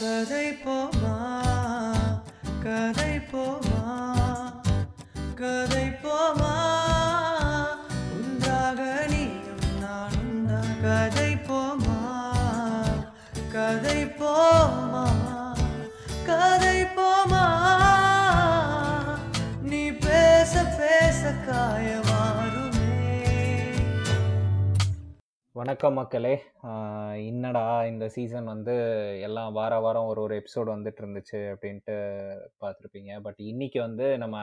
கதை 0.00 0.46
போமா 0.64 1.14
கதை 2.64 3.12
போமா 3.30 3.80
கதை 5.40 5.86
போமா. 6.02 6.52
உண்டாக 8.16 8.78
நீயும் 9.12 9.64
நானும் 9.82 10.44
தான் 10.46 10.72
கதை 10.84 11.30
போமா 11.48 11.98
கதை 13.52 13.98
போமா 14.20 15.04
கதை 16.26 16.78
போமா. 16.98 17.44
நீ 19.62 19.82
பேச 20.06 20.64
பேச 20.78 21.34
காயமாறுமே 21.48 22.94
வணக்கம் 25.56 25.94
மக்களே. 25.94 26.34
என்னடா 27.26 27.64
இந்த 27.84 28.04
சீசன் 28.08 28.44
வந்து 28.44 28.74
எல்லாம் 29.20 29.52
வார 29.52 29.74
வாரம் 29.80 30.06
ஒரு 30.06 30.20
ஒரு 30.22 30.34
எபிசோடு 30.40 30.68
வந்துட்டு 30.74 31.00
இருந்துச்சு 31.02 31.38
அப்படின்ட்டு 31.52 31.94
பார்த்துருப்பீங்க. 32.62 33.12
பட் 33.20 33.40
இன்னைக்கு 33.50 33.78
வந்து 33.80 34.06
நம்ம 34.18 34.36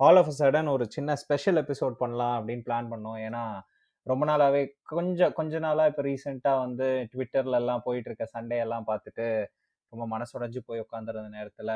ஆல் 0.00 0.16
ஆஃப் 0.16 0.30
அ 0.32 0.34
சடன் 0.38 0.68
ஒரு 0.68 0.84
சின்ன 0.96 1.16
ஸ்பெஷல் 1.16 1.60
எபிசோட் 1.62 1.94
பண்ணலாம் 1.94 2.36
அப்படின்னு 2.38 2.66
பிளான் 2.68 2.90
பண்ணோம். 2.92 3.18
ஏன்னா 3.26 3.44
ரொம்ப 4.06 4.24
நாளாகவே 4.26 4.62
கொஞ்சம் 4.84 5.32
கொஞ்ச 5.32 5.58
நாளாக 5.58 5.90
இப்போ 5.90 6.02
ரீசெண்டாக 6.02 6.62
வந்து 6.64 6.88
ட்விட்டர்லலாம் 7.12 7.84
போயிட்டுருக்க 7.86 7.86
போயிட்டு 7.86 8.10
இருக்க 8.10 8.26
சண்டே 8.36 8.58
எல்லாம் 8.64 8.88
பார்த்துட்டு 8.90 9.26
ரொம்ப 9.92 10.04
மனசுடைஞ்சு 10.14 10.60
போய் 10.66 10.84
உட்காந்துருந்த 10.84 11.30
நேரத்தில் 11.38 11.74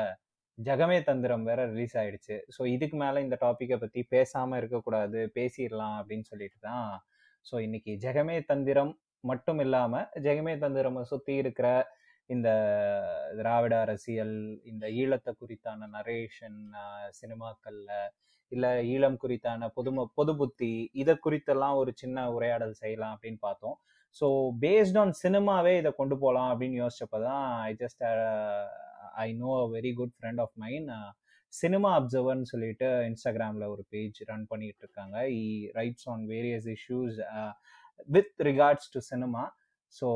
ஜெகமே 0.57 0.97
தந்திரம் 1.03 1.43
வேற 1.43 1.61
ரிலீஸ் 1.65 1.95
ஆயிடுச்சு. 1.97 2.35
ஸோ 2.55 2.61
இதுக்கு 2.65 2.97
மேலே 2.97 3.21
இந்த 3.21 3.37
டாப்பிக்கை 3.41 3.77
பற்றி 3.79 4.01
பேசாமல் 4.03 4.59
இருக்கக்கூடாது 4.59 5.19
பேசிடலாம் 5.35 5.95
அப்படின்னு 6.01 6.25
சொல்லிட்டு 6.31 6.59
தான். 6.59 6.91
ஸோ 7.45 7.55
இன்னைக்கு 7.59 7.91
ஜெகமே 8.05 8.37
தந்திரம் 8.45 8.91
மட்டும் 9.23 9.59
இல்லாமல் 9.65 10.09
ஜெகமே 10.25 10.53
தந்திரம் 10.63 10.99
சுற்றி 11.11 11.33
இருக்கிற 11.43 11.67
இந்த 12.29 12.49
திராவிட 13.39 13.73
அரசியல் 13.85 14.35
இந்த 14.71 14.85
ஈழத்தை 15.01 15.31
குறித்தான 15.41 15.87
நரேஷன் 15.95 16.59
சினிமாக்கள்ல 17.19 17.91
இல்லை 18.51 18.71
ஈழம் 18.93 19.17
குறித்தான 19.23 19.67
பொதும 19.77 20.05
பொது 20.19 20.33
புத்தி 20.39 20.71
இதை 21.01 21.13
குறித்தெல்லாம் 21.25 21.77
ஒரு 21.81 21.91
சின்ன 22.01 22.25
உரையாடல் 22.35 22.79
செய்யலாம் 22.81 23.13
அப்படின்னு 23.15 23.39
பார்த்தோம். 23.47 23.77
ஸோ 24.21 24.27
பேஸ்ட் 24.63 24.97
ஆன் 25.01 25.13
சினிமாவே 25.23 25.73
இதை 25.81 25.91
கொண்டு 25.99 26.15
போகலாம் 26.23 26.49
அப்படின்னு 26.51 26.79
யோசிச்சப்போ 26.83 27.19
தான் 27.27 27.45
I 27.69 27.71
just 27.83 28.03
I 29.25 29.27
know 29.43 29.51
a 29.63 29.67
very 29.77 29.91
good 29.99 30.15
friend 30.17 30.41
of 30.45 30.55
mine 30.63 30.89
cinema 31.53 31.89
அப்சர்வர்னு 31.99 32.49
சொல்லிட்டு 32.53 32.87
இன்ஸ்டாகிராமில் 33.09 33.71
ஒரு 33.73 33.83
பேஜ் 33.93 34.19
ரன் 34.29 34.45
பண்ணிட்டு 34.51 34.83
இருக்காங்க. 34.85 35.17
He 35.39 35.43
writes 35.79 36.07
on 36.13 36.23
various 36.33 36.67
issues 36.75 37.17
with 38.07 38.33
regards 38.49 38.91
to 38.93 38.99
cinema 39.09 39.43
so 39.95 40.07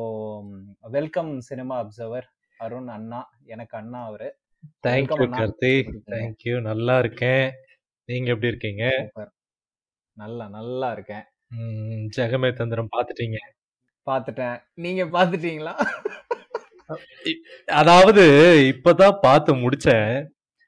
welcome 0.96 1.32
cinema 1.42 1.76
observer 1.84 2.28
Arun 2.60 2.90
அண்ணா 2.98 3.22
எனக்கு 3.46 3.74
அண்ணா 3.80 4.00
அவரு. 4.06 4.28
தேங்க்யூ. 4.88 5.26
கார்த்தி? 5.38 5.74
தேங்க்யூ 6.14 6.56
நல்லா 6.70 6.96
இருக்கேன். 7.00 7.46
நீங்க 8.10 8.30
எப்படி 8.34 8.52
இருக்கீங்க. 8.54 8.86
நல்லா 10.18 10.46
நல்லா 10.58 10.90
இருக்கேன். 10.92 11.26
ஜெகமே 12.18 12.50
தந்திரம் 12.54 12.94
பாத்துட்டீங்க 12.96 13.40
பார்த்துட்டேன். 14.08 14.58
நீங்க 14.76 15.04
பார்த்துட்டீங்களா? 15.16 15.74
அதாவது 17.82 18.24
இப்பதான் 18.72 19.20
பார்த்து 19.22 19.54
முடிச்சேன். 19.64 20.12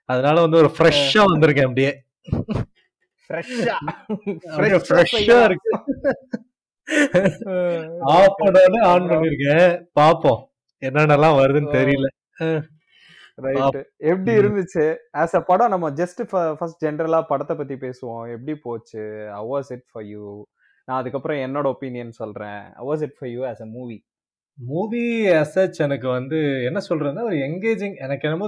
அதனால 0.10 0.42
வந்து 0.46 0.62
ஒரு 0.64 0.72
ஃப்ரெஷ்ஷா 0.78 1.24
வந்திருக்கேன் 1.32 1.68
அப்படியே. 1.70 1.94
ஃப்ரெஷ்ஷா 3.30 3.78
ஃப்ரெஷ்ஷா 4.88 5.40
இருக்கு. 5.50 5.74
ஆஃப் 8.16 8.38
பண்ணோட 8.40 8.80
ஆன் 8.92 9.10
பண்ணிருக்கேன் 9.12 9.70
பாப்போம் 10.00 10.42
என்னென்னலாம் 10.82 11.38
வருதுன்னு 11.42 11.76
தெரியல. 11.78 12.08
ரைட் 13.46 13.80
எப்படி. 14.12 14.34
இருந்துச்சு? 14.42 14.86
ஆஸ் 15.18 15.36
அ 15.36 15.42
படம் 15.42 15.70
நம்ம 15.70 15.90
ஜஸ்ட் 15.90 16.22
ஃபர்ஸ்ட் 16.60 16.84
ஜென்ரலா 16.86 17.20
படத்தை 17.22 17.56
பத்தி 17.58 17.76
பேசுவோம். 17.76 18.24
எப்படி 18.36 18.56
போச்சு? 18.56 19.04
வாஸ் 19.52 19.72
இட் 19.76 19.88
ஃபார் 19.92 20.06
யூ 20.06 20.46
நான் 20.88 21.00
அதுக்கப்புறம் 21.00 21.38
என்னோட 21.38 21.68
ஒப்பீனியன் 21.74 22.20
சொல்றேன். 22.22 22.62
Was 22.90 23.02
it 23.02 23.18
for 23.18 23.30
you 23.30 23.42
as 23.46 23.62
a 23.62 23.66
movie 23.66 23.98
movie 24.60 25.04
as 25.40 25.80
எனக்கு 25.86 26.08
வந்து 26.08 26.38
என்ன 26.64 26.80
சொல்றதுன்னா 26.90 27.24
ஒரு 27.24 27.38
எங்கேஜிங் 27.48 27.96
எனக்கு 28.06 28.28
என்னமோ 28.28 28.48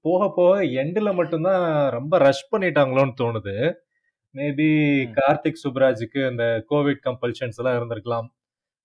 போக 0.00 0.32
போக 0.36 0.54
எண்டில் 0.82 1.10
மட்டும்தான் 1.14 1.90
ரொம்ப 1.90 2.18
ரஷ் 2.18 2.48
பண்ணிட்டாங்களோன்னு 2.52 3.14
தோணுது. 3.22 3.56
மேபி. 4.34 4.68
கார்த்திக் 5.18 5.62
சுப்ராஜுக்கு 5.64 6.20
அந்த 6.26 6.44
கோவிட் 6.70 7.00
கம்பல்ஷன்ஸ் 7.06 7.58
எல்லாம் 7.60 7.76
இருந்திருக்கலாம். 7.78 8.28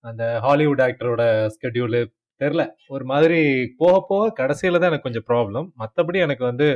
அந்த 0.05 0.23
ஹாலிவுட் 0.39 0.79
ஆக்டரோட 0.79 1.23
ஸ்கெடியூலு 1.55 2.01
தெரில. 2.41 2.63
ஒரு 2.87 3.05
மாதிரி 3.05 3.39
போக 3.77 4.05
போக 4.07 4.25
கடைசியில 4.39 4.79
தான் 4.79 4.91
எனக்கு 4.91 5.07
கொஞ்சம் 5.07 5.27
ப்ராப்ளம் 5.27 5.67
மற்றபடி 5.79 6.19
எனக்கு 6.19 6.43
வந்து 6.43 6.67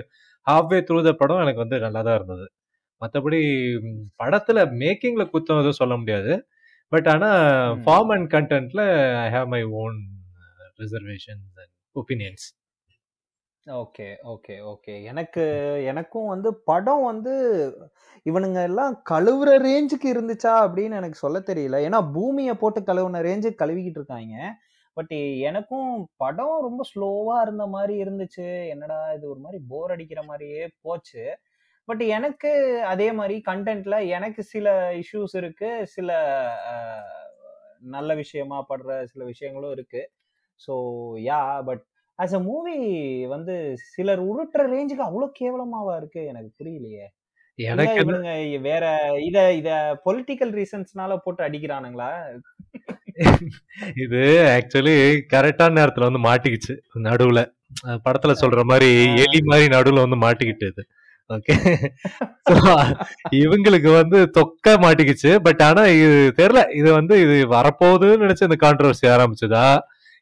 ஹாஃப்வே 0.48 0.80
த்ரூ 0.88 1.04
த 1.04 1.12
படம் 1.14 1.40
எனக்கு 1.40 1.60
வந்து 1.60 1.80
நல்லா 1.80 2.02
தான் 2.02 2.16
இருந்தது. 2.16 2.46
மற்றபடி 3.02 3.40
படத்துல 4.24 4.60
மேக்கிங்ல 4.82 5.24
குத்தம் 5.34 5.62
எதுவும் 5.62 5.80
சொல்ல 5.82 5.96
முடியாது. 5.98 6.34
பட் 6.92 7.08
ஆனா 7.08 7.30
ம். 7.70 7.80
Form 7.86 8.12
and 8.16 8.30
கண்டென்ட்ல 8.34 8.82
I 9.26 9.30
have 9.32 9.48
my 9.48 9.64
own 9.82 9.98
reservations 10.80 11.48
and 11.62 11.74
opinions 11.96 12.46
okay 13.68 14.06
okay 14.24 14.56
okay. 14.72 14.94
எனக்கு 15.04 15.44
எனக்கும் 15.86 16.28
வந்து 16.28 16.50
படம் 16.64 17.04
வந்து 17.04 17.34
இவனுங்க 18.26 18.60
எல்லாம் 18.64 18.94
கழுவுற 19.10 19.50
ரேஞ்சுக்கு 19.66 20.08
இருந்துச்சா 20.14 20.54
அப்படின்னு 20.66 21.00
எனக்கு 21.02 21.18
சொல்ல 21.18 21.40
தெரியல. 21.40 21.78
ஏன்னா 21.88 22.00
பூமியை 22.14 22.56
போட்டு 22.56 22.82
கழுவுன 22.82 23.22
ரேஞ்சுக்கு 23.22 23.62
கழுவிக்கிட்டு 23.64 24.02
இருக்காங்க. 24.02 24.36
பட் 24.98 25.14
எனக்கும் 25.42 25.90
படம் 26.18 26.58
ரொம்ப 26.62 26.82
ஸ்லோவா 26.92 27.38
இருந்த 27.42 27.66
மாதிரி 27.68 27.96
இருந்துச்சு. 28.04 28.48
என்னடா 28.70 29.00
இது 29.14 29.26
ஒரு 29.30 29.40
மாதிரி 29.40 29.60
போர் 29.70 29.92
அடிக்கிற 29.92 30.22
மாதிரியே 30.24 30.64
போச்சு. 30.82 31.24
பட் 31.88 32.04
எனக்கு 32.10 32.52
அதே 32.86 33.12
மாதிரி 33.12 33.38
கண்டென்ட்ல 33.48 33.96
எனக்கு 34.10 34.44
சில 34.46 34.68
இஷ்யூஸ் 35.02 35.36
இருக்கு. 35.36 35.72
சில 35.88 36.10
நல்ல 37.96 38.12
விஷயமா 38.16 38.58
படுற 38.70 38.92
சில 39.06 39.24
விஷயங்களும் 39.26 39.72
இருக்கு. 39.72 40.02
So 40.62 40.74
yeah 41.26 41.40
but 41.64 41.84
as 42.20 42.36
a 42.38 42.42
movie 42.48 42.76
வந்து 43.34 43.54
சிலர் 43.94 44.22
உருட்டுற 44.30 44.64
ரேஞ்சுக்கு 44.74 45.08
அவ்வளவு 45.08 45.38
கேவலமாவா 45.40 45.94
இருக்கு 46.00 46.22
எனக்கு 46.32 46.50
புரியலையே. 46.60 47.06
எனக்கு 47.60 48.02
வேற 48.68 48.84
இத 49.28 49.38
இத 49.54 49.70
பொலிட்டிக்கல் 50.06 50.54
ரீசன்ஸ்னால 50.60 51.18
போட்டு 51.26 51.42
அடிக்கிறானுங்களா? 51.48 52.10
இது 54.04 54.22
ஆக்சுவலி 54.56 54.96
கரெக்டான 55.34 55.78
நேரத்துல 55.80 56.08
வந்து 56.10 56.22
மாட்டிக்கிச்சு. 56.28 56.74
நடுவுல. 57.08 57.42
படத்துல 58.06 58.34
சொல்ற 58.44 58.62
மாதிரி. 58.72 58.90
எலி 59.24 59.42
மாதிரி 59.52 59.68
நடுவுல 59.76 60.06
வந்து 60.06 60.20
மாட்டிக்கிட்டு 60.26 60.68
இது. 60.74 60.84
ஓகே 61.30 61.54
இவங்களுக்கு 63.42 63.90
வந்து 64.00 64.20
தொக்க 64.38 64.76
மாட்டிக்கிச்சு. 64.86 65.32
பட் 65.48 65.64
ஆனா 65.70 65.84
இது 66.00 66.10
தெரியல. 66.42 66.64
இது 66.80 66.90
வந்து 67.00 67.16
இது 67.26 67.38
வரப்போகுதுன்னு 67.56 68.26
நினைச்சு 68.26 68.50
இந்த 68.50 68.60
கான்ட்ரவர்சி 68.66 69.08
ஆரம்பிச்சதா? 69.16 69.68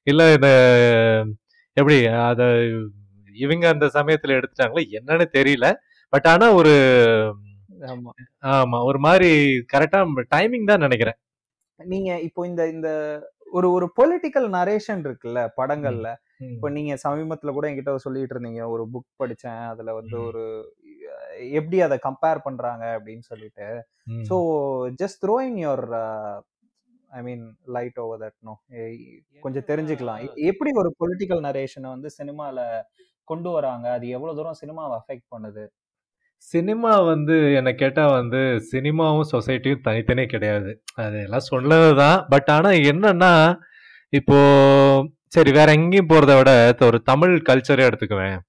இல்ல 0.07 0.21
இந்த 0.37 0.49
எப்படி 1.77 1.97
அத 2.23 2.41
இவங்க 3.35 3.65
அந்த 3.69 3.85
சமயத்துல 3.93 4.37
எடுத்துட்டாங்களா 4.39 4.83
என்னன்னு 4.99 5.27
தெரியல. 5.33 5.67
பட் 6.13 6.27
ஆனா 6.27 6.47
ஒரு 6.51 6.73
ஆமா. 8.53 8.79
ஒரு 8.83 8.99
மாதிரி 8.99 9.29
கரெக்டா 9.73 9.99
டைமிங் 10.35 10.71
தான் 10.71 10.85
நினைக்கிறேன். 10.87 11.17
நீங்க 11.79 12.09
இப்போ 12.19 12.41
இந்த 12.47 12.63
இந்த 12.69 12.89
ஒரு 13.53 13.67
ஒரு 13.71 13.85
பொலிட்டிக்கல் 13.97 14.47
நரேஷன் 14.49 15.01
இருக்குல்ல 15.05 15.39
படங்கள்ல. 15.57 16.09
இப்போ 16.51 16.67
நீங்க 16.69 16.93
சமீபத்துல 17.03 17.51
கூட 17.51 17.65
என்கிட்ட 17.69 17.95
சொல்லிட்டு 17.95 18.35
இருந்தீங்க. 18.35 18.61
ஒரு 18.69 18.83
புக் 18.93 19.09
படிச்சேன். 19.23 19.61
அதுல 19.71 19.93
வந்து. 19.93 20.17
ஒரு 20.21 20.43
எப்படி 21.51 21.77
அதை 21.81 21.97
கம்பேர் 22.03 22.45
பண்றாங்க 22.45 22.85
அப்படின்னு 22.97 23.25
சொல்லிட்டு. 23.27 23.67
So 24.29 24.35
just 25.01 25.21
throwing 25.25 25.59
your 25.65 25.85
I 27.17 27.21
mean 27.27 27.43
light 27.75 27.99
over 28.03 28.21
that 28.23 28.37
no 28.47 28.53
கொஞ்சம் 29.43 29.67
தெரிஞ்சுக்கலாம். 29.71 30.19
எப்படி 30.51 30.71
ஒரு 30.81 30.89
பொலிட்டிக்கல் 31.01 31.43
நரேஷனை 31.47 31.89
வந்து 31.95 32.09
சினிமால 32.19 32.65
கொண்டு 33.31 33.49
வராங்க? 33.57 33.85
அது 33.97 34.05
எவ்வளவு 34.17 34.37
தூரம் 34.39 34.59
சினிமாவை 34.61 34.93
அஃபெக்ட் 34.99 35.27
பண்ணுது? 35.35 35.63
சினிமா 36.51 36.91
வந்து 37.11 37.35
என்ன 37.57 37.69
கேட்டா 37.81 38.03
வந்து 38.19 38.39
சினிமாவும் 38.71 39.31
சொசைட்டியும் 39.33 39.83
தனித்தனியே 39.87 40.27
கிடையாது. 40.33 40.71
அது 41.03 41.17
எல்லாம் 41.25 41.49
சொன்னதுதான். 41.49 42.19
பட் 42.29 42.49
ஆனா 42.55 42.69
என்னன்னா 42.91 43.33
இப்போ 44.19 44.37
சரி 45.35 45.51
வேற 45.57 45.69
எங்கேயும் 45.79 46.09
போறதை 46.13 46.33
விட 46.37 46.53
இப்ப 46.71 46.85
ஒரு 46.91 46.99
தமிழ் 47.11 47.33
கல்ச்சரே 47.49 47.83
எடுத்துக்குவேன். 47.89 48.39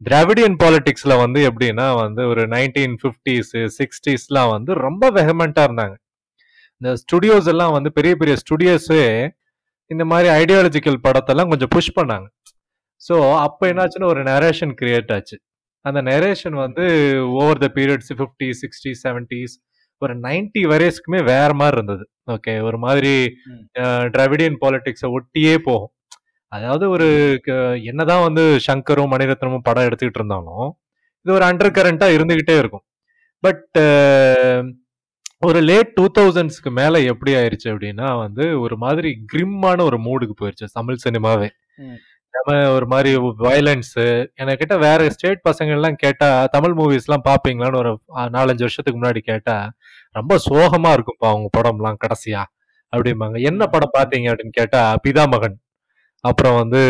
திராவிடியன் 0.00 0.56
பாலிடிக்ஸ்ல 0.62 1.14
வந்து 1.24 1.40
எப்படின்னா 1.50 1.86
வந்து 2.00 2.22
ஒரு 2.30 2.42
நைன்டீன் 2.54 2.96
ஃபிஃப்டிஸ் 3.02 3.52
சிக்ஸ்டீஸ்லாம் 3.78 4.50
வந்து 4.54 4.72
ரொம்ப 4.86 5.10
வெஹமெண்டா 5.18 5.62
இருந்தாங்க. 5.68 5.94
இந்த 6.80 6.90
ஸ்டுடியோஸ் 7.02 7.48
எல்லாம் 7.52 7.74
வந்து 7.76 7.90
பெரிய 7.98 8.14
பெரிய 8.20 8.34
ஸ்டுடியோஸே 8.42 9.02
இந்த 9.90 10.04
மாதிரி 10.10 10.28
ஐடியாலஜிக்கல் 10.40 10.98
படத்தெல்லாம் 11.06 11.50
கொஞ்சம் 11.52 11.72
புஷ் 11.74 11.96
பண்ணாங்க. 11.98 12.26
ஸோ 13.02 13.14
அப்போ 13.46 13.64
என்னாச்சுன்னா 13.72 14.08
ஒரு 14.14 14.20
நரேஷன் 14.30 14.74
கிரியேட் 14.80 15.12
ஆச்சு. 15.16 15.36
அந்த 15.84 16.00
நரேஷன் 16.10 16.56
வந்து 16.64 16.84
over 17.40 17.62
the 17.64 17.68
periods 17.78 18.12
fifty 18.18 18.48
sixty 18.60 18.92
seventies 19.04 19.56
ஒரு 20.02 20.14
நைன்டி 20.26 20.62
வரைஸ்க்குமே 20.72 21.20
வேற 21.32 21.50
மாதிரி 21.60 21.76
இருந்தது. 21.78 22.04
ஓகே 22.34 22.52
ஒரு 22.68 22.78
மாதிரி. 22.84 23.12
டிராவிடியன் 24.14 24.56
பாலிடிக்ஸை 24.62 25.08
ஒட்டியே 25.18 25.54
போகும். 25.68 25.92
அதாவது 26.52 26.84
ஒரு 26.94 27.08
என்னதான் 27.90 28.24
வந்து 28.28 28.42
சங்கரும் 28.68 29.12
மணிரத்னமும் 29.14 29.66
படம் 29.68 29.86
எடுத்துக்கிட்டு 29.88 30.20
இருந்தாலும் 30.20 30.66
இது 31.26 31.32
ஒரு 31.38 31.44
அண்டர் 31.50 31.76
கரண்டா 31.78 32.08
இருந்துகிட்டே 32.16 32.56
இருக்கும். 32.62 32.84
பட் 33.42 33.64
ஒரு 35.46 35.60
லேட் 35.68 35.92
டூ 35.94 36.04
தௌசண்ட்ஸ்க்கு 36.18 36.70
மேல 36.78 37.00
எப்படி 37.12 37.32
ஆயிருச்சு 37.34 37.68
அப்படின்னா 37.72 38.08
வந்து 38.22 38.44
ஒரு 38.60 38.76
மாதிரி 38.82 39.10
கிரிம்மான 39.32 39.78
ஒரு 39.88 39.98
மூடுக்கு 40.06 40.34
போயிருச்சு 40.40 40.66
தமிழ் 40.72 41.02
சினிமாவே. 41.04 41.48
நம்ம 42.34 42.52
ஒரு 42.76 42.86
மாதிரி 42.92 43.10
வயலன்ஸ் 43.46 43.92
என்கிட்ட 44.40 44.76
வேற 44.84 45.00
ஸ்டேட் 45.14 45.42
பசங்க 45.48 45.74
எல்லாம் 45.78 45.98
கேட்டா 46.04 46.28
தமிழ் 46.54 46.74
மூவிஸ் 46.78 47.06
எல்லாம் 47.08 47.26
பாப்பீங்களான்னு 47.28 47.80
ஒரு 47.82 47.92
நாலஞ்சு 48.36 48.64
வருஷத்துக்கு 48.66 48.98
முன்னாடி 49.00 49.20
கேட்டா 49.30 49.56
ரொம்ப 50.16 50.38
சோகமா 50.48 50.90
இருக்கும்ப்பா 50.96 51.28
அவங்க 51.32 51.48
படம்லாம் 51.58 52.00
கடைசியா 52.04 52.42
அப்படிம்பாங்க. 52.92 53.36
என்ன 53.50 53.62
படம் 53.74 53.94
பாத்தீங்க 53.98 54.26
அப்படின்னு 54.32 54.58
கேட்டா 54.60 54.82
பிதாமகன். 55.04 55.56
அப்புறம் 56.24 56.58
வந்து 56.62 56.82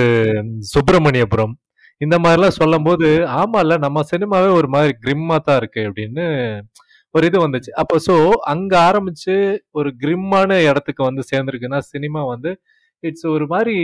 சுப்பிரமணியபுரம். 0.75 1.55
இந்த 2.01 2.17
மாதிரிலாம் 2.23 2.59
சொல்லும்போது 2.61 3.09
ஆமால 3.41 3.77
நம்ம 3.85 4.03
சினிமாவே 4.13 4.49
ஒரு 4.61 4.69
மாதிரி 4.69 4.93
கிரிம்மா 5.05 5.37
தான் 5.49 5.59
இருக்கு 5.61 5.83
அப்படின்னு 5.89 6.25
ஒரு 7.15 7.27
இது 7.27 7.49
வந்துச்சு. 7.49 7.71
அப்போ 7.75 7.97
ஸோ 8.07 8.15
அங்க 8.45 8.73
ஆரம்பிச்சு 8.85 9.35
ஒரு 9.71 9.95
கிரிம்மான 10.01 10.69
இடத்துக்கு 10.69 11.03
வந்து 11.03 11.23
சேர்ந்துருக்குன்னா 11.31 11.79
சினிமா 11.85 12.25
வந்து 12.25 12.51
இட்ஸ் 13.03 13.27
ஒரு 13.27 13.47
மாதிரி 13.47 13.77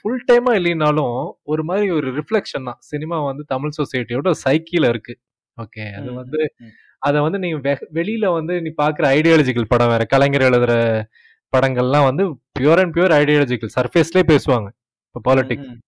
ஃபுல் 0.00 0.24
டைமா 0.32 0.52
இல்லைனாலும் 0.56 1.16
ஒரு 1.42 1.64
மாதிரி 1.64 1.90
ஒரு 1.90 2.08
ரிஃப்ளெக்ஷன் 2.12 2.64
தான். 2.64 2.78
சினிமா 2.82 3.20
வந்து 3.20 3.44
தமிழ் 3.46 3.76
சொசைட்டியோட 3.78 4.30
சைக்கிள் 4.38 4.82
இருக்கு. 4.82 5.14
ஓகே 5.58 5.84
அது 5.92 6.12
வந்து. 6.12 6.40
அதை 7.02 7.20
வந்து 7.20 7.38
வெ- 7.60 7.88
வெளியில 7.94 8.32
வந்து 8.32 8.62
நீ 8.62 8.70
பாக்குற 8.82 9.04
ஐடியாலஜிக்கல் 9.10 9.64
படம் 9.68 9.88
வேற 9.88 10.04
கலைஞர் 10.04 10.42
எழுதுற 10.42 10.72
படங்கள்லாம் 11.52 12.04
வந்து 12.04 12.24
பியூர் 12.58 12.78
அண்ட் 12.78 12.96
பியூர் 12.96 13.14
ஐடியாலஜிக்கல் 13.18 13.72
சர்ஃபேஸ்லயே 13.76 14.24
பேசுவாங்க 14.26 14.68
இப்போ 15.06 15.20
ம். 15.68 15.78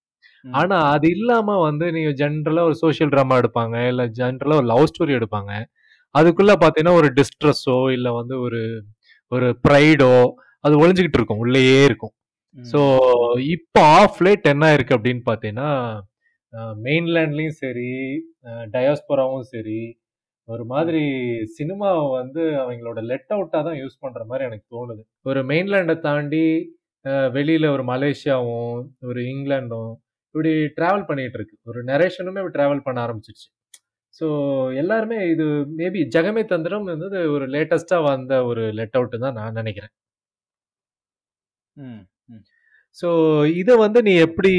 ஆனா 0.52 0.90
அது 0.90 1.10
இல்லாம 1.10 1.58
வந்து 1.60 1.92
நீங்க 1.92 2.10
ஜென்ரலா 2.20 2.62
ஒரு 2.62 2.74
சோஷியல் 2.74 3.10
ட்ராமா 3.10 3.36
எடுப்பாங்க 3.38 3.88
இல்ல 3.88 4.06
ஜென்ரலா 4.18 4.54
ஒரு 4.54 4.66
லவ் 4.66 4.90
ஸ்டோரி 4.90 5.12
எடுப்பாங்க. 5.18 5.50
அதுக்குள்ள 6.14 6.52
பாத்தீங்கன்னா 6.62 6.98
ஒரு 7.00 7.08
டிஸ்ட்ரெஸ்ஸோ 7.18 7.76
இல்ல 7.96 8.08
வந்து 8.20 8.34
ஒரு 8.46 8.60
ஒரு 9.32 9.48
ப்ரைடோ 9.66 10.12
அது 10.64 10.74
ஒளிஞ்சுக்கிட்டு 10.82 11.18
இருக்கும் 11.20 11.42
உள்ளேயே 11.44 11.78
இருக்கும். 11.88 12.14
ஸோ 12.56 12.80
இப்போ 13.54 13.80
ஆஃப் 14.00 14.20
லேட் 14.26 14.46
என்ன 14.54 14.64
இருக்கு 14.76 14.96
அப்படின்னு 14.98 15.22
பார்த்தீங்கன்னா 15.30 15.70
மெயின்லேண்ட்லேயும் 16.86 17.58
சரி 17.62 17.90
டயாஸ்போராவும் 18.74 19.46
சரி 19.52 19.80
ஒரு 20.48 20.64
மாதிரி 20.72 21.02
சினிமாவை 21.58 22.04
வந்து 22.18 22.42
அவங்களோட 22.62 23.00
லெட் 23.10 23.32
அவுட்டாக 23.36 23.62
தான் 23.68 23.78
யூஸ் 23.80 24.00
பண்ணுற 24.04 24.22
மாதிரி 24.30 24.46
எனக்கு 24.48 24.66
தோணுது. 24.74 25.02
ஒரு 25.30 25.40
மெயின்லேண்டை 25.50 25.96
தாண்டி 26.08 26.44
வெளியில 27.36 27.66
ஒரு 27.76 27.84
மலேசியாவும் 27.92 28.80
ஒரு 29.10 29.20
இங்கிலாண்டும் 29.32 29.92
இப்படி 30.34 30.52
டிராவல் 30.78 31.08
பண்ணிட்டு 31.08 31.38
இருக்கு. 31.38 31.56
ஒரு 31.70 31.80
நரேஷனுமே 31.90 32.42
டிராவல் 32.56 32.84
பண்ண 32.86 32.98
ஆரம்பிச்சிருச்சு. 33.06 33.48
ஸோ 34.14 34.26
எல்லாருமே 34.82 35.18
இது 35.32 35.44
மேபி 35.78 36.00
ஜெகமே 36.14 36.42
தந்திரம் 36.52 36.88
வந்து 36.92 37.20
ஒரு 37.34 37.44
லேட்டஸ்டாக 37.54 38.06
வந்த 38.08 38.32
ஒரு 38.50 38.64
லெட் 38.78 38.96
அவுட் 38.98 39.22
தான் 39.24 39.38
நான் 39.40 39.58
நினைக்கிறேன். 39.60 39.92
ம். 41.76 42.02
ஸோ 42.98 43.08
இதை 43.60 43.74
வந்து 43.84 43.98
நீ 44.08 44.12
எப்படி 44.26 44.52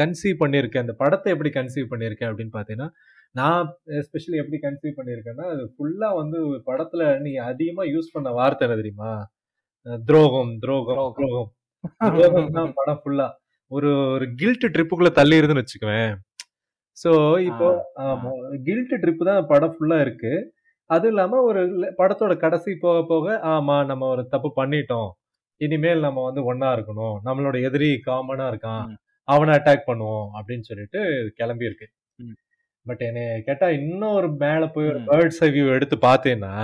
கன்சீவ் 0.00 0.36
பண்ணியிருக்க? 0.42 0.76
அந்த 0.84 0.94
படத்தை 1.02 1.28
எப்படி 1.34 1.50
கன்சீவ் 1.58 1.90
பண்ணியிருக்க 1.92 2.30
அப்படின்னு 2.30 2.54
பார்த்தீங்கன்னா 2.56 2.88
நான் 3.34 3.68
எஸ்பெஷலி 4.00 4.36
எப்படி 4.42 4.58
கன்சீவ் 4.64 4.98
பண்ணியிருக்கேன்னா 4.98 5.46
அது 5.54 5.62
ஃபுல்லாக 5.74 6.18
வந்து 6.20 6.38
படத்தில் 6.68 7.06
நீ 7.24 7.32
அதிகமாக 7.50 7.92
யூஸ் 7.94 8.12
பண்ண 8.14 8.28
வார்த்தை 8.40 8.66
என்ன 8.66 8.78
தெரியுமா? 8.82 9.12
துரோகம் 10.10 10.52
துரோகம் 10.62 11.10
துரோகம். 11.18 11.50
துரோகம். 12.08 12.52
தான் 12.58 12.74
படம் 12.78 13.00
ஃபுல்லா 13.02 13.26
ஒரு 13.70 13.90
ஒரு 14.14 14.26
கில்ட் 14.40 14.66
ட்ரிப்புக்குள்ள 14.74 15.10
தள்ளி 15.18 15.38
இருந்துன்னு 15.40 15.64
வச்சுக்குவேன். 15.64 16.12
ஸோ 16.96 17.10
இப்போ 17.48 17.68
கில்ட் 18.66 18.94
ட்ரிப் 19.02 19.22
தான் 19.30 19.48
படம் 19.52 19.74
ஃபுல்லா 19.76 19.98
இருக்கு. 20.04 20.32
அது 20.90 21.06
இல்லாம 21.12 21.40
ஒரு 21.48 21.60
படத்தோட 22.00 22.32
கடைசி 22.44 22.72
போக 22.84 22.98
போக 23.10 23.26
ஆமா 23.54 23.76
நம்ம 23.90 24.08
ஒரு 24.14 24.22
தப்பு 24.34 24.50
பண்ணிட்டோம். 24.60 25.10
இனிமேல் 25.60 26.04
நம்ம 26.06 26.22
வந்து 26.28 26.42
ஒண்ணா 26.50 26.68
இருக்கணும். 26.76 27.16
நம்மளோட 27.26 27.56
எதிரி 27.68 27.90
காமனா 28.08 28.46
இருக்கான். 28.52 28.84
அவனை 29.28 29.52
அட்டாக் 29.58 29.88
பண்ணுவோம் 29.90 30.26
அப்படின்னு 30.38 30.68
சொல்லிட்டு 30.70 31.00
கிளம்பி 31.38 31.68
இருக்கு. 31.70 31.86
பட் 32.86 33.02
என்னை 33.08 33.24
கேட்டா 33.48 33.66
இன்னும் 33.80 34.16
ஒரு 34.20 34.28
மேல 34.44 34.64
போய் 34.74 34.90
ஒரு. 34.92 35.00
பேர்ட்ஸ் 35.10 35.42
வியூ 35.54 35.66
எடுத்து 35.76 35.96
பார்த்தேன்னா 36.08 36.54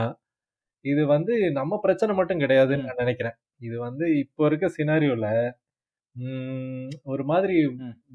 இது 0.84 1.02
வந்து 1.14 1.34
நம்ம 1.58 1.78
பிரச்சனை 1.84 2.12
மட்டும் 2.18 2.42
கிடையாதுன்னு 2.42 2.86
நான் 2.88 3.02
நினைக்கிறேன். 3.04 3.36
இது 3.66 3.76
வந்து 3.86 4.04
இப்போ 4.22 4.42
இருக்க 4.50 4.66
சினாரியோல 4.76 5.26
ஒரு 7.12 7.24
மாதிரி. 7.32 7.56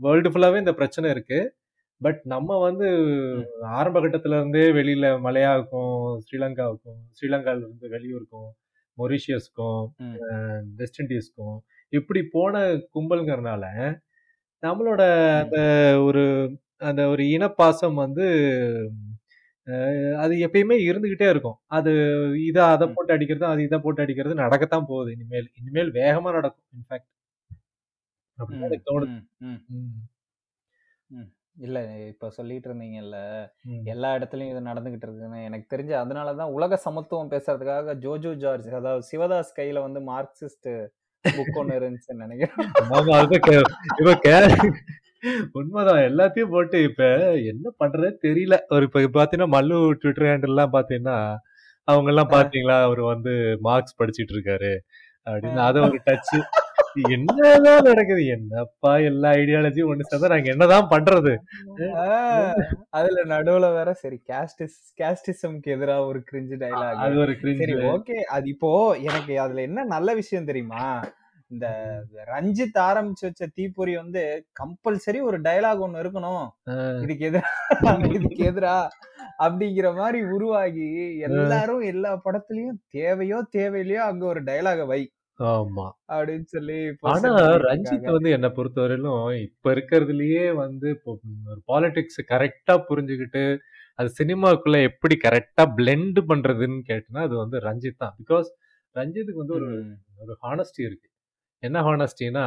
வேர்ல்டு 0.05 0.31
ஃபுல்லாவே 0.31 0.61
இந்த 0.63 0.73
பிரச்சனை 0.79 1.07
இருக்கு. 1.15 1.39
பட் 2.01 2.19
நம்ம 2.23 2.57
வந்து. 2.59 2.87
ஆரம்ப 3.77 3.99
கட்டத்துல 3.99 4.37
இருந்தே 4.39 4.63
வெளியில 4.77 5.05
மலையாவுக்கும் 5.25 6.17
ஸ்ரீலங்காவுக்கும் 6.25 6.99
ஸ்ரீலங்கால 7.17 7.57
இருந்து 7.57 7.87
வெளியூருக்கும் 7.95 8.49
மொரிஷியஸ்க்கும். 8.97 9.85
வெஸ்ட் 10.75 11.01
இண்டீஸ்க்கும் 11.01 11.57
இப்படி 11.93 12.21
போன 12.31 12.63
கும்பல்ங்கிறனால 12.95 13.65
நம்மளோட 14.63 15.01
அந்த 15.41 15.57
ஒரு 16.03 16.23
அந்த 16.87 17.01
ஒரு 17.07 17.23
இனப்பாசம் 17.35 17.97
வந்து 18.03 18.25
அது 20.17 20.33
எப்பயுமே 20.47 20.75
இருந்துகிட்டே 20.87 21.27
இருக்கும். 21.29 21.57
அது 21.77 21.91
இதை 22.45 22.63
அதை. 22.73 22.87
போட்டு 22.95 23.13
அடிக்கிறது 23.13 23.45
அது 23.45 23.61
இதை 23.63 23.77
போட்டு 23.79 24.03
அடிக்கிறது 24.03 24.35
நடக்கத்தான் 24.35 24.89
போகுது. 24.91 25.11
இனிமேல் 25.11 25.47
இனிமேல் 25.59 25.91
வேகமா 25.91 26.31
நடக்கும் 26.37 26.67
இன்ஃபேக்ட் 26.75 27.11
அப்படின்னு 28.37 28.79
தோணுது. 28.89 29.17
இல்ல 31.57 31.79
இப்ப 32.07 32.29
சொல்லிட்டு 32.29 32.69
இருந்தீங்கல்ல 32.69 33.17
ம். 33.63 33.81
எல்லா 33.85 34.15
இடத்துலயும் 34.15 34.51
இது 34.51 34.61
நடந்துகிட்டு 34.61 35.07
இருக்குன்னு 35.07 35.43
எனக்கு 35.43 35.75
தெரிஞ்சு 35.75 35.93
அதனாலதான் 35.93 36.51
உலக 36.51 36.75
சமத்துவம் 36.77 37.31
பேசுறதுக்காக 37.31 37.95
ஜோஜோ 38.01 38.33
ஜார்ஜ் 38.35 38.67
அதாவது 38.73 39.05
சிவதாஸ் 39.11 39.55
கையில 39.57 39.79
வந்து 39.81 39.99
மார்க்சிஸ்ட் 40.05 40.69
புக் 41.25 41.55
ஒண்ணு 41.55 41.77
இருந்துச்சுன்னு 41.77 42.23
நினைக்கிறேன். 42.25 42.71
ஆமா 42.91 43.15
கே- 43.45 43.63
இப்ப 43.99 44.15
கே 44.17 44.35
உண்மைதான் 45.53 46.01
எல்லாத்தையும் 46.01 46.49
போட்டு 46.49 46.83
இப்ப 46.83 47.03
என்ன 47.45 47.71
பண்றதே 47.79 48.11
தெரியல. 48.21 48.55
ஒரு 48.69 48.83
இப்ப 48.83 49.19
பாத்தீங்கன்னா 49.19 49.49
மல்லு 49.51 49.77
ட்விட்டர் 49.93 50.27
ஹேண்டில் 50.27 50.53
எல்லாம் 50.53 50.73
பாத்தீங்கன்னா 50.73 51.17
அவங்க 51.87 52.09
எல்லாம் 52.09 52.29
பாத்தீங்களா 52.29 52.81
அவர் 52.81 53.01
வந்து 53.05 53.33
மார்க்ஸ் 53.59 53.97
படிச்சிட்டு 54.01 54.33
இருக்காரு. 54.35 54.71
அப்படின்னு 55.27 55.61
அது 55.61 55.81
ஒரு 55.81 55.99
டச் 56.05 56.33
என்னதான் 57.09 57.87
நடக்குது? 57.87 58.23
என்னப்பா 58.27 58.91
எல்லா 59.09 59.29
ஐடியாலஜியும் 59.33 59.89
ஒண்ணு 59.91 60.09
சேர்ந்தா 60.09 60.31
நாங்க 60.33 60.49
என்னதான் 60.51 60.89
பண்றது? 60.89 61.33
அதுல 62.91 63.23
நடுவுல 63.33 63.69
வேற 63.73 63.93
சரி 63.93 64.17
கேஸ்டிஸ் 64.29 64.79
கேஸ்டிசம்க்கு 64.99 65.73
எதிரா 65.75 65.97
ஒரு 66.07 66.21
கிரிஞ்சு 66.29 66.57
டைலாக் 66.57 67.03
அது 67.05 67.19
ஒரு 67.19 67.35
சரி 67.61 67.75
ஓகே 67.93 68.17
அது 68.37 68.47
இப்போ 68.49 68.71
எனக்கு 69.09 69.39
அதுல 69.39 69.61
என்ன 69.61 69.85
நல்ல 69.95 70.13
விஷயம் 70.13 70.45
தெரியுமா? 70.45 70.85
இந்த 71.51 71.67
ரஞ்சித் 72.29 72.79
ஆரம்பிச்சு 72.83 73.25
வச்ச 73.27 73.47
தீப்பொறி 73.55 73.95
வந்து 73.95 74.21
கம்பல்சரி 74.59 75.19
ஒரு 75.21 75.37
டயலாக் 75.41 75.83
ஒண்ணு 75.85 76.01
இருக்கணும். 76.03 76.45
இதுக்கு 77.03 77.25
எதிரா 77.29 77.51
இதுக்கு 78.15 78.43
எதிரா 78.43 78.77
அப்படிங்கிற 79.39 79.87
மாதிரி 79.95 80.19
உருவாகி 80.35 80.87
எல்லாரும் 81.19 81.83
எல்லா 81.83 82.11
படத்துலயும் 82.25 82.79
தேவையோ 82.89 83.39
தேவையிலையோ 83.57 84.01
அங்க 84.09 84.25
ஒரு 84.25 84.41
டயலாக 84.43 84.85
வை. 84.85 85.01
ஆமா. 85.39 85.85
அப்படின்னு 86.09 86.47
சொல்லி 86.47 86.75
ஆனா 87.13 87.29
ரஞ்சித். 87.65 88.05
வந்து 88.09 88.29
என்ன 88.31 88.47
பொறுத்தவரையிலும் 88.57 89.23
இப்ப 89.45 89.73
இருக்கிறதுலயே 89.75 90.43
வந்து 90.59 90.87
இப்போ 90.95 91.11
ஒரு 91.47 91.59
பாலிடிக்ஸ் 91.71 92.21
கரெக்டா 92.31 92.75
புரிஞ்சுக்கிட்டு 92.89 93.43
அது 93.99 94.09
சினிமாக்குள்ள 94.19 94.77
எப்படி 94.83 95.15
கரெக்டா 95.25 95.63
பிளெண்ட் 95.77 96.19
பண்றதுன்னு 96.29 96.79
கேட்டனா 96.89 97.21
அது 97.27 97.35
வந்து 97.43 97.57
ரஞ்சித் 97.67 98.01
தான். 98.03 98.15
பிகாஸ் 98.21 98.47
ரஞ்சித்துக்கு 98.95 99.43
வந்து 99.43 99.55
ஒரு 99.59 99.69
ஒரு 100.21 100.33
ஹானஸ்டி 100.43 100.81
இருக்கு. 100.87 101.07
என்ன 101.63 101.77
ஹானஸ்டினா. 101.87 102.45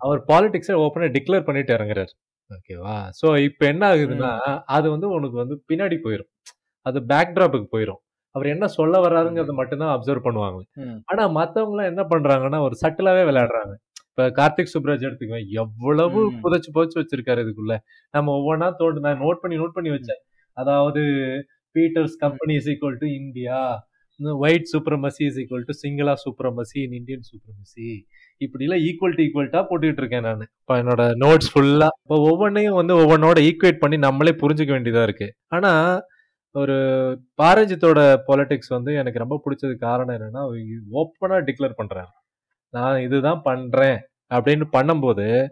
அவர் 0.00 0.20
பாலிடிக்ஸை 0.30 0.76
ஓப்பனா 0.84 1.08
டிக்ளேர் 1.16 1.48
பண்ணிட்டு 1.48 1.72
இறங்குறாரு. 1.76 2.12
ஓகேவா 2.50 2.96
சோ 3.20 3.28
இப்போ 3.48 3.64
என்ன 3.72 3.84
ஆகுதுன்னா 3.92 4.32
அது 4.76 4.86
வந்து 4.94 5.08
உனக்கு 5.16 5.36
வந்து 5.42 5.56
பின்னாடி 5.70 5.96
போயிடும் 6.04 6.30
அது 6.86 6.98
பேக் 7.10 7.34
டிராப்புக்கு 7.36 7.68
போயிடும் 7.74 8.00
அவர் 8.34 8.52
என்ன 8.54 8.66
சொல்ல 8.76 8.98
வர்றாருங்கிறத 9.04 9.54
மட்டும்தான் 9.60 9.92
அப்சர்வ் 9.94 10.26
பண்ணுவாங்க. 10.26 10.60
ஆனா 11.10 11.24
மத்தவங்க 11.38 11.84
என்ன 11.92 12.02
பண்றாங்கன்னா 12.12 12.60
ஒரு 12.66 12.76
சட்டிலாவே 12.82 13.22
விளையாடுறாங்க. 13.30 13.74
இப்ப 14.10 14.24
கார்த்திக் 14.38 14.72
சுப்ராஜ் 14.74 15.06
எடுத்துக்குவேன் 15.08 15.48
எவ்வளவு. 15.62 16.20
புதைச்சு 16.42 16.70
புதைச்சு 16.74 16.98
வச்சிருக்காரு 17.00 17.42
இதுக்குள்ள. 17.44 17.76
நம்ம 18.14 18.34
ஒவ்வொன்றா 18.38 18.68
தோண்டு 18.80 19.04
நான் 19.06 19.22
நோட் 19.26 19.42
பண்ணி 19.42 19.58
நோட் 19.62 19.76
பண்ணி 19.76 19.92
வச்சேன். 19.96 20.20
அதாவது 20.56 21.02
Peter's 21.74 22.16
company 22.24 22.54
is 22.60 22.68
equal 22.72 23.00
to 23.02 23.08
India 23.20 23.58
white 24.42 24.66
supremacy 24.72 25.22
is 25.28 25.38
equal 25.42 25.64
to 25.68 25.74
சிங்கிளா 25.82 26.14
சூப்பரமசி 26.24 26.78
இன் 26.86 26.96
இந்தியன் 26.98 27.24
சூப்பரமசி 27.28 27.86
இப்படி 28.44 28.64
எல்லாம் 28.66 28.82
ஈக்குவல் 28.88 29.14
டு 29.18 29.22
ஈக்குவல்ட்டா 29.26 29.60
போட்டுக்கிட்டு 29.68 30.02
இருக்கேன் 30.02 30.26
நான். 30.28 30.42
இப்போ 30.60 30.74
என்னோட 30.82 31.02
நோட்ஸ் 31.22 31.50
ஃபுல்லா 31.52 31.88
இப்போ 32.02 32.18
ஒவ்வொன்றையும் 32.30 32.78
வந்து 32.80 32.94
ஒவ்வொன்னோட 33.02 33.38
ஈக்குவேட் 33.48 33.82
பண்ணி 33.84 33.98
நம்மளே 34.06 34.34
புரிஞ்சுக்க 34.42 34.72
வேண்டியதா 34.76 35.04
இருக்கு. 35.08 35.28
ஆனா 35.56 35.72
ஒரு 36.54 36.76
பாரஞ்சித்தோட 37.42 38.16
பாலிடிக்ஸ் 38.28 38.68
வந்து 38.68 38.94
எனக்கு 38.94 39.18
ரொம்ப 39.18 39.42
பிடிச்சது 39.44 39.74
காரணம் 39.76 40.16
என்னன்னா 40.16 40.42
ஓப்பனாக 40.92 41.44
டிக்ளேர் 41.48 41.78
பண்ணுறாங்க 41.78 42.12
நான் 42.70 43.00
இதுதான் 43.00 43.40
பண்ணுறேன் 43.44 43.98
அப்படின்னு 44.34 44.64
பண்ணும்போது 44.72 45.46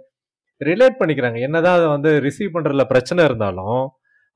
ரிலேட் 0.64 0.98
பண்ணிக்கிறாங்க. 0.98 1.40
என்னதான் 1.40 1.76
அதை 1.76 1.86
வந்து 1.86 2.20
ரிசீவ் 2.20 2.54
பண்ணுறதுல 2.54 2.84
பிரச்சனை 2.84 3.24
இருந்தாலும் 3.24 3.88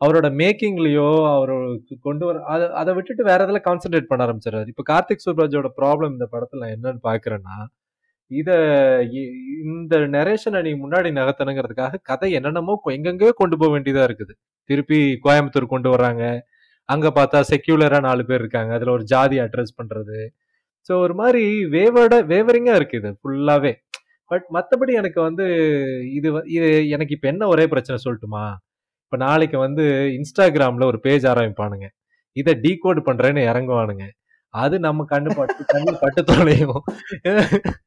அவரோட 0.05 0.29
மேக்கிங்லேயோ 0.33 1.35
அவருக்கு 1.37 1.97
கொண்டு 2.01 2.27
வர 2.27 2.43
அதை 2.45 2.69
அதை 2.69 2.95
விட்டுட்டு 2.95 3.25
வேற 3.25 3.45
இதில் 3.45 3.61
கான்சென்ட்ரேட் 3.65 4.09
பண்ண 4.09 4.27
ஆரம்பிச்சிடறாரு. 4.27 4.67
இப்போ 4.67 4.83
கார்த்திக் 4.93 5.25
சுப்ராஜோட 5.25 5.69
ப்ராப்ளம் 5.77 6.11
இந்த 6.11 6.27
படத்தில் 6.27 6.61
நான் 6.61 6.75
என்னன்னு 6.77 6.99
பார்க்குறேன்னா 7.03 7.57
இதை 8.27 8.55
இ- 9.19 9.33
இந்த 9.65 9.97
நரேஷனை 9.99 10.63
நீ 10.63 10.73
முன்னாடி 10.73 11.11
நகர்த்தணுங்கிறதுக்காக 11.13 11.95
கதை 12.03 12.33
என்னென்னமோ 12.33 12.81
கொ- 12.85 13.29
கொண்டு 13.31 13.59
போக 13.59 13.71
வேண்டியதாக 13.73 14.13
இருக்குது. 14.13 14.35
திருப்பி 14.65 15.19
கோயம்புத்தூர் 15.25 15.67
கொண்டு 15.67 15.91
வர்றாங்க. 15.91 16.47
அங்க 16.89 17.09
பார்த்தா 17.19 17.39
செக்யூலரா 17.53 17.99
நாலு 18.09 18.23
பேர் 18.31 18.43
இருக்காங்க. 18.45 18.73
அதுல 18.79 18.93
ஒரு 18.97 19.05
ஜாதி 19.13 19.37
அட்ரஸ் 19.45 19.79
பண்றது. 19.81 20.19
ஸோ 20.89 20.93
ஒரு 21.05 21.15
மாதிரி 21.21 21.43
வேவர்ட 21.77 22.15
வேவரிங்கா 22.33 22.75
இருக்கு 22.81 22.99
இது 23.03 23.11
ஃபுல்லாவே 23.21 23.73
பட் 24.31 24.47
மற்றபடி 24.57 24.93
எனக்கு 25.01 25.21
வந்து 25.29 25.45
இது 26.19 26.29
இது 26.57 26.69
எனக்கு 26.97 27.15
இப்போ 27.17 27.29
என்ன 27.33 27.45
ஒரே 27.55 27.65
பிரச்சனை 27.73 27.97
சொல்லட்டுமா? 28.05 28.45
இப்போ 29.05 29.17
நாளைக்கு 29.27 29.59
வந்து 29.67 29.85
இன்ஸ்டாகிராமில் 30.19 30.91
ஒரு 30.91 30.99
பேஜ் 31.07 31.27
ஆரம்பிப்பானுங்க. 31.33 31.87
இதை 32.37 32.53
டீகோட் 32.65 33.01
பண்ணுறேன்னு 33.09 33.43
இறங்குவானுங்க. 33.51 34.05
அது 34.55 34.77
நம்ம 34.87 35.05
கண்ணு 35.13 35.31
பட்டு 35.39 35.63
கண்ணு 35.75 35.93
பட்டு 36.03 36.21
தொலையும் 36.31 36.81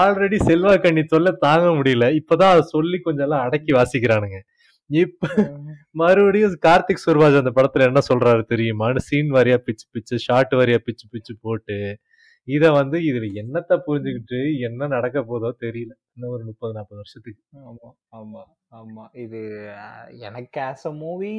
ஆல்ரெடி 0.00 0.38
செல்வா 0.48 0.72
கண்ணி 0.86 1.02
சொல்ல 1.14 1.30
தாங்க 1.46 1.68
முடியல. 1.78 2.06
இப்போதான் 2.20 2.52
அதை 2.54 2.62
சொல்லி 2.74 2.98
கொஞ்சம் 3.06 3.26
எல்லாம் 3.26 3.44
அடக்கி 3.46 3.72
வாசிக்கிறானுங்க. 3.78 4.38
இப்ப 4.90 5.28
மறுபடியும் 5.94 6.56
கார்த்திக் 6.66 7.04
சுர்வாஜ் 7.04 7.40
அந்த 7.40 7.52
படத்துல 7.56 7.88
என்ன 7.88 8.00
சொல்றாரு 8.08 8.42
தெரியுமான்னு 8.50 9.02
சீன் 9.08 9.30
வாரியா 9.34 9.58
பிச்சு 9.66 9.86
பிச்சு 9.92 10.16
ஷார்ட் 10.26 10.54
வாரியா 10.54 10.80
பிச்சு 10.84 11.06
பிச்சு 11.10 11.34
போட்டு 11.42 11.76
இத 12.48 12.64
வந்து 12.72 12.96
இதுல 13.02 13.26
என்னத்த 13.40 13.72
புரிஞ்சுக்கிட்டு 13.86 14.38
என்ன 14.66 14.86
நடக்க 14.86 15.18
போதோ 15.22 15.50
தெரியல. 15.62 15.92
இன்னும் 16.14 16.32
ஒரு 16.34 16.42
முப்பது 16.44 16.72
நாற்பது 16.76 17.00
வருஷத்துக்கு. 17.00 17.40
ஆமா 17.62 17.88
ஆமா 18.12 18.42
ஆமா. 18.72 19.04
இது 19.14 19.40
எனக்கு 20.26 20.58
ஆஸ் 20.62 20.86
அ 20.86 20.92
மூவி 21.00 21.32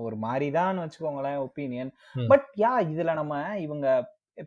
ஒரு 0.00 0.16
மாதிரி 0.24 0.48
தான் 0.58 0.82
வச்சுக்கோங்களேன் 0.82 1.40
ஒப்பீனியன். 1.44 1.92
பட் 2.32 2.48
யா 2.62 2.72
இதுல 2.92 3.14
நம்ம 3.14 3.34
இவங்க 3.66 3.86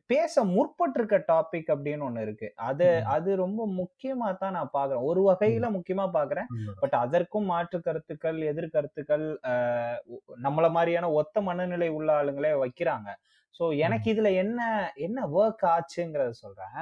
பேச 0.09 0.43
முற்பட்டிருக்க 0.49 1.17
டாபிக் 1.27 1.69
அப்படின்னு 1.73 2.05
ஒண்ணு 2.05 2.21
இருக்கு. 2.21 2.47
அது. 2.63 2.87
அது 3.13 3.29
ரொம்ப 3.37 3.61
முக்கியமா 3.77 4.27
தான் 4.37 4.53
நான் 4.53 4.73
பாக்குறேன் 4.73 5.05
ஒரு 5.05 5.21
வகையில 5.27 5.67
முக்கியமா 5.75 6.05
பாக்குறேன் 6.13 6.49
பட் 6.81 6.95
அதற்கும் 6.99 7.47
மாற்று 7.47 7.79
கருத்துக்கள் 7.81 8.39
எதிர் 8.45 8.69
கருத்துக்கள் 8.69 9.23
அஹ், 9.51 9.97
ஒ- 10.09 10.23
நம்மள 10.43 10.69
மாதிரியான 10.71 11.11
ஒத்த 11.15 11.41
மனநிலை 11.41 11.89
உள்ள 11.93 12.09
ஆளுங்களே 12.19 12.53
வைக்கிறாங்க. 12.61 13.09
சோ 13.55 13.75
எனக்கு 13.79 14.07
இதுல 14.11 14.29
என்ன 14.37 14.59
என்ன 15.01 15.19
ஒர்க் 15.37 15.65
ஆச்சுங்கிறத 15.69 16.33
சொல்றேன். 16.39 16.79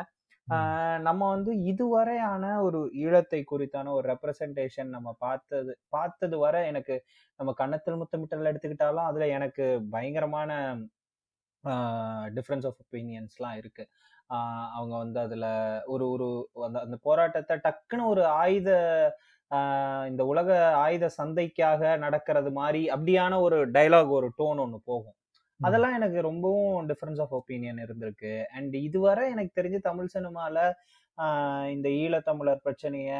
ஆஹ் 0.47 0.99
நம்ம 1.01 1.21
வந்து 1.29 1.51
இதுவரையான 1.67 2.43
ஒரு 2.61 2.79
ஈழத்தை 3.01 3.39
குறித்தான 3.47 3.91
ஒரு 3.91 4.05
ரெப்ரசன்டேஷன் 4.09 4.89
நம்ம 4.89 5.09
பார்த்தது 5.19 5.73
பார்த்தது 5.89 6.37
வரை 6.39 6.61
எனக்கு 6.67 6.95
நம்ம 7.39 7.53
கன்னத்தில் 7.53 7.99
முத்தமிட்டல் 7.99 8.51
எடுத்துக்கிட்டாலும் 8.51 9.07
அதுல 9.07 9.27
எனக்கு 9.33 9.65
பயங்கரமான 9.91 10.51
டிஃப்ரென்ஸ் 11.63 12.65
ஆஃப் 12.65 12.79
ஒப்பீனியன்ஸ்லாம் 12.83 13.57
இருக்கு. 13.57 13.83
ஆஹ் 14.29 14.67
அவங்க 14.73 14.97
வந்து 14.97 15.19
அதுல 15.19 15.45
ஒரு 15.85 16.09
ஒரு 16.09 16.27
அந்த 16.65 16.79
அந்த 16.79 16.97
போராட்டத்தை 17.01 17.57
டக்குன்னு 17.57 18.05
ஒரு 18.05 18.25
ஆயுத 18.25 18.69
இந்த 20.07 20.25
உலக 20.25 20.49
ஆயுத 20.75 21.09
சந்தைக்காக 21.17 21.97
நடக்கிறது 21.97 22.51
மாதிரி 22.51 22.89
அப்படியான 22.89 23.39
ஒரு 23.41 23.71
டைலாக் 23.71 24.09
ஒரு 24.09 24.27
டோன் 24.37 24.59
ஒன்று 24.59 24.81
போகும். 24.85 25.15
அதெல்லாம் 25.59 25.93
எனக்கு 25.93 26.21
ரொம்பவும் 26.21 26.89
டிஃபரன்ஸ் 26.89 27.21
ஆஃப் 27.21 27.35
ஒப்பீனியன் 27.35 27.81
இருந்திருக்கு. 27.85 28.43
அண்ட் 28.45 28.75
இதுவரை 28.75 29.31
எனக்கு 29.31 29.61
தெரிஞ்ச 29.61 29.79
தமிழ் 29.79 30.13
சினிமால 30.13 30.57
ஆஹ் 31.17 31.67
இந்த 31.69 31.89
ஈழத்தமிழர் 31.89 32.63
பிரச்சனைய 32.65 33.11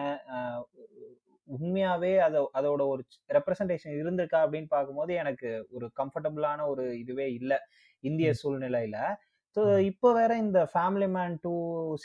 உண்மையாவே 1.48 2.18
அத 2.20 2.50
அதோட 2.54 2.82
ஒரு 2.88 3.04
ரெப்ரசன்டேஷன் 3.34 3.96
இருந்திருக்கா 4.02 4.40
அப்படின்னு 4.46 4.66
பார்க்கும்போது 4.68 5.14
எனக்கு 5.14 5.50
ஒரு 5.70 5.92
கம்ஃபர்டபுளான 6.00 6.68
ஒரு 6.68 7.00
இதுவே 7.00 7.34
இல்லை. 7.34 7.58
இந்திய 8.04 8.30
சூழ்நிலையில. 8.42 8.98
ஸோ 9.56 9.62
இப்போ 9.90 10.08
வேற 10.18 10.32
இந்த 10.44 10.60
ஃபேமிலி 10.72 11.08
மேன் 11.16 11.36
டூ 11.44 11.54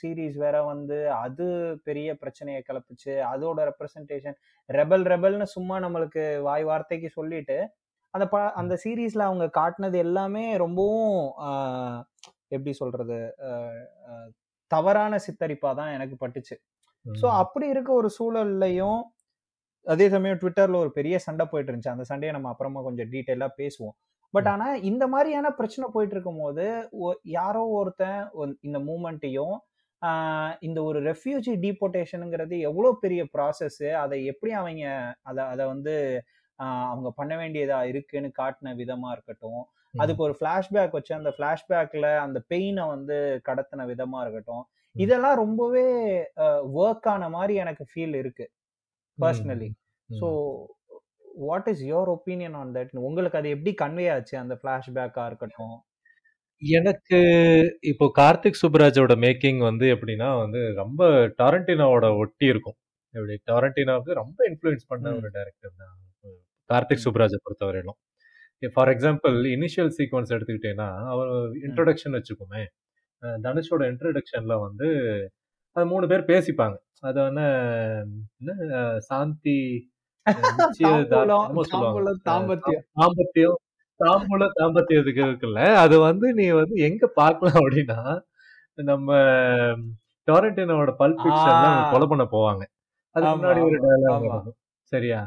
சீரீஸ் 0.00 0.37
வேற 0.44 0.56
வந்து 0.70 0.99
அது 1.25 1.46
பெரிய 1.88 2.08
பிரச்சனையை 2.22 2.61
கிளப்புச்சு. 2.68 3.14
அதோட 3.32 3.58
ரெப்ரசன்டேஷன் 3.70 4.37
ரெபல் 4.70 5.04
ரெபல்னு 5.12 5.49
சும்மா 5.56 5.78
நம்மளுக்கு 5.84 6.25
வாய் 6.49 6.64
வார்த்தைக்கு 6.70 7.08
சொல்லிட்டு 7.18 7.58
அந்த 8.14 8.25
ப 8.32 8.38
அந்த 8.61 8.75
சீரீஸ்ல 8.84 9.26
அவங்க 9.28 9.44
காட்டினது 9.58 9.99
எல்லாமே 10.06 10.44
ரொம்பவும் 10.64 11.20
எப்படி 12.56 12.72
சொல்றது 12.80 13.18
தவறான 14.70 15.18
சித்தரிப்பா 15.26 15.70
தான் 15.78 15.92
எனக்கு 15.96 16.16
பட்டுச்சு. 16.22 16.56
ஸோ 17.06 17.26
அப்படி 17.42 17.66
இருக்க 17.75 17.90
ஒரு 18.00 18.08
சூழல்லையும் 18.18 19.00
அதே 19.87 20.06
சமயம் 20.14 20.40
ட்விட்டர்ல 20.42 20.76
ஒரு 20.84 20.90
பெரிய 20.99 21.16
சண்டை 21.26 21.44
போயிட்டு 21.52 21.70
இருந்துச்சு. 21.70 21.94
அந்த 21.94 22.04
சண்டையை 22.11 22.32
நம்ம 22.37 22.50
அப்புறமா 22.52 22.82
கொஞ்சம் 22.88 23.11
டீட்டெயிலா 23.14 23.49
பேசுவோம். 23.61 23.96
பட் 24.34 24.48
ஆனா 24.48 24.66
இந்த 24.82 25.04
மாதிரியான 25.06 25.48
பிரச்சனை 25.50 25.86
போயிட்டு 25.92 26.14
இருக்கும் 26.14 26.40
போது 26.40 26.66
யாரோ 27.32 27.62
ஒருத்தன் 27.70 28.20
இந்த 28.60 28.78
மூமெண்ட்டையும் 28.80 29.56
இந்த 30.60 30.78
ஒரு 30.82 30.98
ரெஃப்யூஜி 31.02 31.52
டீபோர்டேஷனுங்கிறது 31.60 32.56
எவ்வளோ 32.60 32.90
பெரிய 33.00 33.22
ப்ராசஸ் 33.34 33.82
அதை 33.96 34.18
எப்படி 34.24 34.52
அவங்க 34.52 34.86
அதை 35.22 35.42
அதை 35.44 35.64
வந்து 35.66 35.94
அவங்க 36.88 37.08
பண்ண 37.10 37.32
வேண்டியதா 37.36 37.78
இருக்குன்னு 37.82 38.30
காட்டின 38.40 38.74
விதமா 38.74 39.10
இருக்கட்டும் 39.12 39.62
அதுக்கு 39.94 40.22
ஒரு 40.22 40.34
ஃபிளாஷ்பேக் 40.40 40.90
வச்சு 40.90 41.12
அந்த 41.14 41.30
ஃபிளாஷ்பேக்ல 41.36 42.08
அந்த 42.18 42.38
பெயினை 42.50 42.84
வந்து 42.86 43.16
கடத்தின 43.48 43.86
விதமா 43.86 44.20
இருக்கட்டும் 44.20 44.64
இதெல்லாம் 44.96 45.36
ரொம்பவே 45.36 45.86
ஒர்க் 46.78 47.08
ஆன 47.08 47.28
மாதிரி 47.28 47.54
எனக்கு 47.54 47.84
ஃபீல் 47.92 48.16
இருக்கு 48.16 48.46
personally 49.18 49.70
so 50.10 50.28
what 51.48 51.68
is 51.72 51.82
your 51.92 52.10
opinion 52.16 52.56
on 52.60 52.72
that 52.76 52.92
உங்களுக்கு 53.08 53.38
அது 53.40 53.48
எப்படி 53.56 53.72
கன்வே 53.82 54.06
ஆச்சு? 54.14 54.34
அந்த 54.38 54.54
ஃபிளாஷ்பேக்கா 54.60 55.24
இருக்கட்டும். 55.30 55.76
எனக்கு 56.62 57.18
இப்போ 57.90 58.06
கார்த்திக் 58.18 58.60
சுப்ராஜோட 58.62 59.12
மேக்கிங் 59.24 59.60
வந்து 59.68 59.86
எப்படின்னா 59.94 60.28
வந்து 60.42 60.60
ரொம்ப 60.74 61.02
டாரண்டினோவோட 61.40 62.06
ஒட்டி 62.22 62.46
இருக்கும். 62.46 62.76
எப்படி? 63.14 63.36
டாரண்டினோவுக்கு 63.50 64.12
ரொம்ப 64.22 64.38
இன்ஃப்ளூயன்ஸ் 64.50 64.86
பண்ண. 64.88 65.06
ஒரு 65.18 65.28
டைரக்டர் 65.36 65.74
தான் 65.82 65.96
கார்த்திக் 66.70 67.04
சுப்ராஜை 67.06 67.38
பொறுத்தவரையிலும். 67.44 67.98
ஃபார் 68.74 68.90
எக்ஸாம்பிள் 68.94 69.36
இனிஷியல் 69.56 69.92
சீக்வன்ஸ் 69.98 70.32
எடுத்துக்கிட்டேன்னா 70.36 70.88
அவர் 71.12 71.30
இன்ட்ரோடக்ஷன் 71.66 72.16
வச்சுக்கோமே 72.18 72.62
தனுஷோட 73.46 73.82
இன்ட்ரோடக்ஷன்ல 73.92 74.54
வந்து 74.66 74.88
அது 75.76 75.86
மூணு 75.86 76.06
பேர் 76.12 76.24
பேசிப்பாங்க. 76.30 76.76
அது 77.00 77.18
வந்து 77.22 77.44
என்ன 78.40 78.52
சாந்தி 79.10 79.56
தாம்பத்தியம். 82.98 83.58
தாம்பூல 84.00 84.44
தாம்பத்தியத்துக்கு 84.60 85.22
இருக்குல்ல? 85.28 85.60
அது 85.74 85.96
வந்து 86.00 86.26
நீ 86.34 86.46
வந்து 86.50 86.76
எங்க 86.88 87.06
பார்க்கலாம் 87.20 87.58
அப்படின்னா 87.62 87.98
நம்ம 88.90 89.10
டொரண்டினோட 90.28 90.90
பல்ப். 90.98 91.22
கொலை 91.92 92.06
பண்ண 92.12 92.24
போவாங்க. 92.34 92.62
அதுக்கு 93.16 93.36
முன்னாடி 93.38 93.62
ஒரு 93.68 93.78
டயலாக் 93.84 94.50
சரியா? 94.92 95.20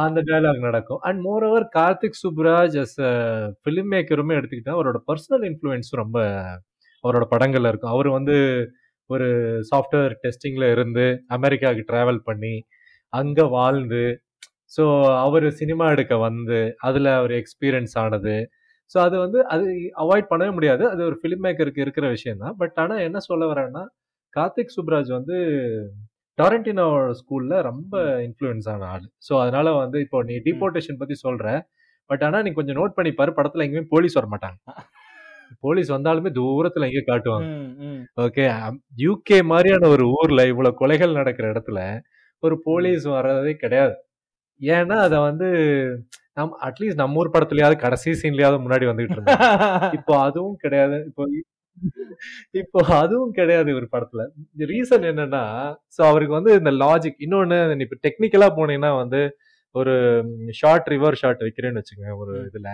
அந்த 0.00 0.20
டயலாக் 0.20 0.66
நடக்கும். 0.66 1.00
And 1.00 1.20
more 1.20 1.44
over 1.44 1.66
Karthik 1.76 2.18
Subbaraj 2.22 2.74
as 2.82 2.98
film 3.62 3.90
மேக்கருமே 3.94 4.34
எடுத்துக்கிட்டா 4.38 4.74
அவரோட 4.76 4.98
பர்சனல் 5.10 5.44
இன்ஃப்ளூயன்ஸ் 5.48 5.90
ரொம்ப 5.90 6.18
அவரோட 7.04 7.24
படங்கள்ல 7.30 7.70
இருக்கும். 7.72 7.90
அவர் 7.90 8.08
வந்து 8.08 8.36
ஒரு 9.10 9.28
சாஃப்ட்வேர் 9.70 10.14
டெஸ்டிங்ல 10.24 10.66
இருந்து 10.70 11.04
அமெரிக்காவுக்கு 11.28 11.84
டிராவல் 11.92 12.20
பண்ணி 12.24 12.54
அங்க 13.12 13.40
வாழ்ந்து 13.56 14.04
ஸோ 14.76 14.84
அவர் 15.24 15.46
சினிமா 15.60 15.86
எடுக்க 15.94 16.14
வந்து 16.26 16.58
அதில் 16.88 17.08
அவர் 17.18 17.32
எக்ஸ்பீரியன்ஸ் 17.40 17.94
ஆனது. 18.02 18.36
ஸோ 18.90 18.96
அது 19.06 19.16
வந்து 19.24 19.38
அது 19.54 19.66
அவாய்ட் 20.02 20.30
பண்ணவே 20.30 20.52
முடியாது. 20.56 20.84
அது 20.92 21.02
ஒரு 21.08 21.16
ஃபிலிம் 21.20 21.42
மேக்கருக்கு 21.46 21.84
இருக்கிற 21.84 22.06
விஷயம் 22.16 22.42
தான் 22.44 22.56
பட் 22.60 22.78
ஆனால் 22.82 23.04
என்ன 23.08 23.18
சொல்ல 23.28 23.44
வரேன்னா 23.52 23.82
கார்த்திக் 24.36 24.74
சுப்ராஜ் 24.76 25.10
வந்து 25.18 25.36
டாரண்டினோ 26.38 26.86
ஸ்கூல்ல 27.18 27.54
ரொம்ப 27.70 27.94
இன்ஃப்ளூயன்ஸ் 28.26 28.68
ஆன 28.74 28.86
ஆள். 28.94 29.06
ஸோ 29.26 29.32
அதனால 29.42 29.74
வந்து 29.82 29.98
இப்போ 30.06 30.18
நீ 30.28 30.36
டிபோர்டேஷன் 30.48 31.00
பத்தி 31.02 31.16
சொல்ற 31.26 31.46
பட் 32.10 32.24
ஆனால் 32.28 32.44
நீ 32.46 32.50
கொஞ்சம் 32.58 32.78
நோட் 32.80 32.96
பண்ணி 32.98 33.12
பாரு. 33.18 33.32
படத்துல 33.38 33.64
எங்கேயுமே 33.66 33.90
போலீஸ் 33.94 34.16
வர 34.18 34.28
மாட்டாங்க. 34.32 34.58
போலீஸ் 35.64 35.90
வந்தாலுமே 35.96 36.30
தூரத்துல 36.38 36.86
எங்கேயும் 36.88 37.10
காட்டுவாங்க. 37.10 37.48
ஓகே 38.26 38.44
யூகே 39.04 39.38
மாதிரியான 39.52 39.88
ஒரு 39.94 40.06
ஊர்ல 40.18 40.46
இவ்வளவு 40.52 40.78
கொலைகள் 40.80 41.18
நடக்கிற 41.20 41.46
இடத்துல 41.54 41.80
ஒரு 42.42 42.56
போலீஸ் 42.66 43.04
வர்றதே 43.14 43.54
கிடையாது. 43.62 43.94
ஏன்னா 44.60 44.96
அத 45.06 45.16
வந்து 45.28 45.48
நம் 46.38 46.54
அட்லீஸ்ட் 46.68 47.02
நம்ம 47.02 47.20
ஊர் 47.20 47.34
படத்துலயாவது 47.34 47.76
கடைசி 47.84 48.10
சீன்லயாவது 48.22 48.58
முன்னாடி 48.64 48.86
வந்துகிட்டு 48.90 49.16
இருந்தாங்க. 49.18 49.26
இப்போ 49.98 50.14
அதுவும் 50.26 50.56
கிடையாது. 50.64 50.98
இப்போ 51.10 51.24
இப்போ 52.62 52.80
அதுவும் 52.98 53.32
கிடையாது 53.32 53.70
ஒரு 53.78 53.88
படத்துல. 53.92 54.22
ரீசன் 54.72 55.06
என்னன்னா 55.10 55.44
சோ 55.96 56.02
அவருக்கு 56.10 56.36
வந்து 56.38 56.52
இந்த 56.60 56.72
லாஜிக் 56.82 57.20
இன்னொன்னு 57.26 57.58
இப்ப 57.86 57.98
டெக்னிக்கலா 58.06 58.48
போனீங்கன்னா 58.58 58.92
வந்து 58.98 59.20
ஒரு 59.74 59.94
ஷார்ட் 60.60 60.88
ரிவர் 60.94 61.20
ஷாட் 61.22 61.44
வைக்கிறேன்னு 61.46 61.80
வச்சுக்கோங்க 61.82 62.16
ஒரு. 62.24 62.34
இதுல. 62.50 62.70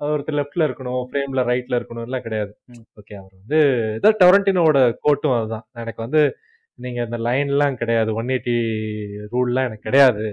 ஒருத்தர் 0.00 0.38
லெஃப்ட்ல 0.40 0.66
இருக்கணும் 0.68 1.02
ஃப்ரேம்ல 1.08 1.42
ரைட்ல 1.50 1.78
இருக்கணும் 1.78 2.06
எல்லாம் 2.08 2.26
கிடையாது. 2.26 2.52
ஓகே 3.00 3.14
அவர் 3.20 3.34
வந்து 3.40 3.60
ஏதோ 3.98 4.10
டொரண்டினோட 4.22 4.78
கோட்டும் 5.04 5.36
அதுதான். 5.38 5.66
எனக்கு 5.82 6.00
வந்து 6.06 6.22
நீங்கள் 6.78 7.06
இந்த 7.08 7.18
லைன்லாம் 7.26 7.78
கிடையாது. 7.82 8.10
ஒன் 8.20 8.30
எயிட்டி 8.34 8.54
ரூல்லாம் 9.34 9.66
எனக்கு 9.68 9.86
கிடையாது. 9.88 10.24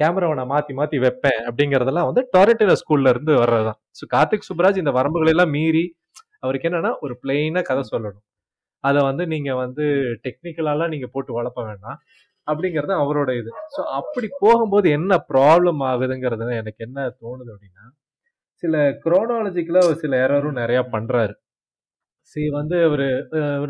கேமராவை 0.00 0.34
நான் 0.40 0.52
மாற்றி 0.54 0.72
மாற்றி 0.78 0.96
வைப்பேன் 1.04 1.40
அப்படிங்கிறதெல்லாம் 1.48 2.08
வந்து 2.10 2.22
டொரட்டில 2.34 2.74
ஸ்கூல்ல 2.82 3.12
இருந்து 3.14 3.32
வர்றதுதான். 3.42 3.78
ஸோ 3.98 4.04
கார்த்திக் 4.14 4.48
சுப்ராஜ் 4.50 4.82
இந்த 4.82 4.92
வரம்புகளை 4.98 5.32
எல்லாம் 5.34 5.54
மீறி 5.56 5.84
அவருக்கு 6.44 6.68
என்னன்னா 6.70 6.92
ஒரு 7.04 7.14
பிளெயினாக 7.22 7.64
கதை 7.70 7.82
சொல்லணும். 7.92 8.24
அதை 8.84 9.00
வந்து 9.08 9.24
நீங்கள் 9.34 9.60
வந்து 9.64 9.84
டெக்னிக்கலாலாம் 10.26 10.92
நீங்கள் 10.94 11.12
போட்டு 11.14 11.32
வளர்ப்ப 11.38 11.62
வேண்டாம் 11.70 11.98
அப்படிங்கிறது 12.46 12.94
அவரோட 13.04 13.30
இது. 13.40 13.50
ஸோ 13.76 13.80
அப்படி 14.00 14.28
போகும்போது 14.44 14.88
என்ன 14.98 15.12
ப்ராப்ளம் 15.32 15.82
ஆகுதுங்கிறது 15.90 16.54
எனக்கு 16.62 16.80
என்ன 16.88 16.98
தோணுது 17.22 17.50
அப்படின்னா 17.54 17.86
சில 18.62 18.76
குரோனாலஜிக்கலாக 19.04 19.96
சில 20.02 20.14
ஏரரும் 20.24 20.60
நிறையா 20.62 20.82
பண்ணுறாரு 20.94 21.34
சி 22.32 22.42
வந்து 22.60 22.76
ஒரு 22.92 23.06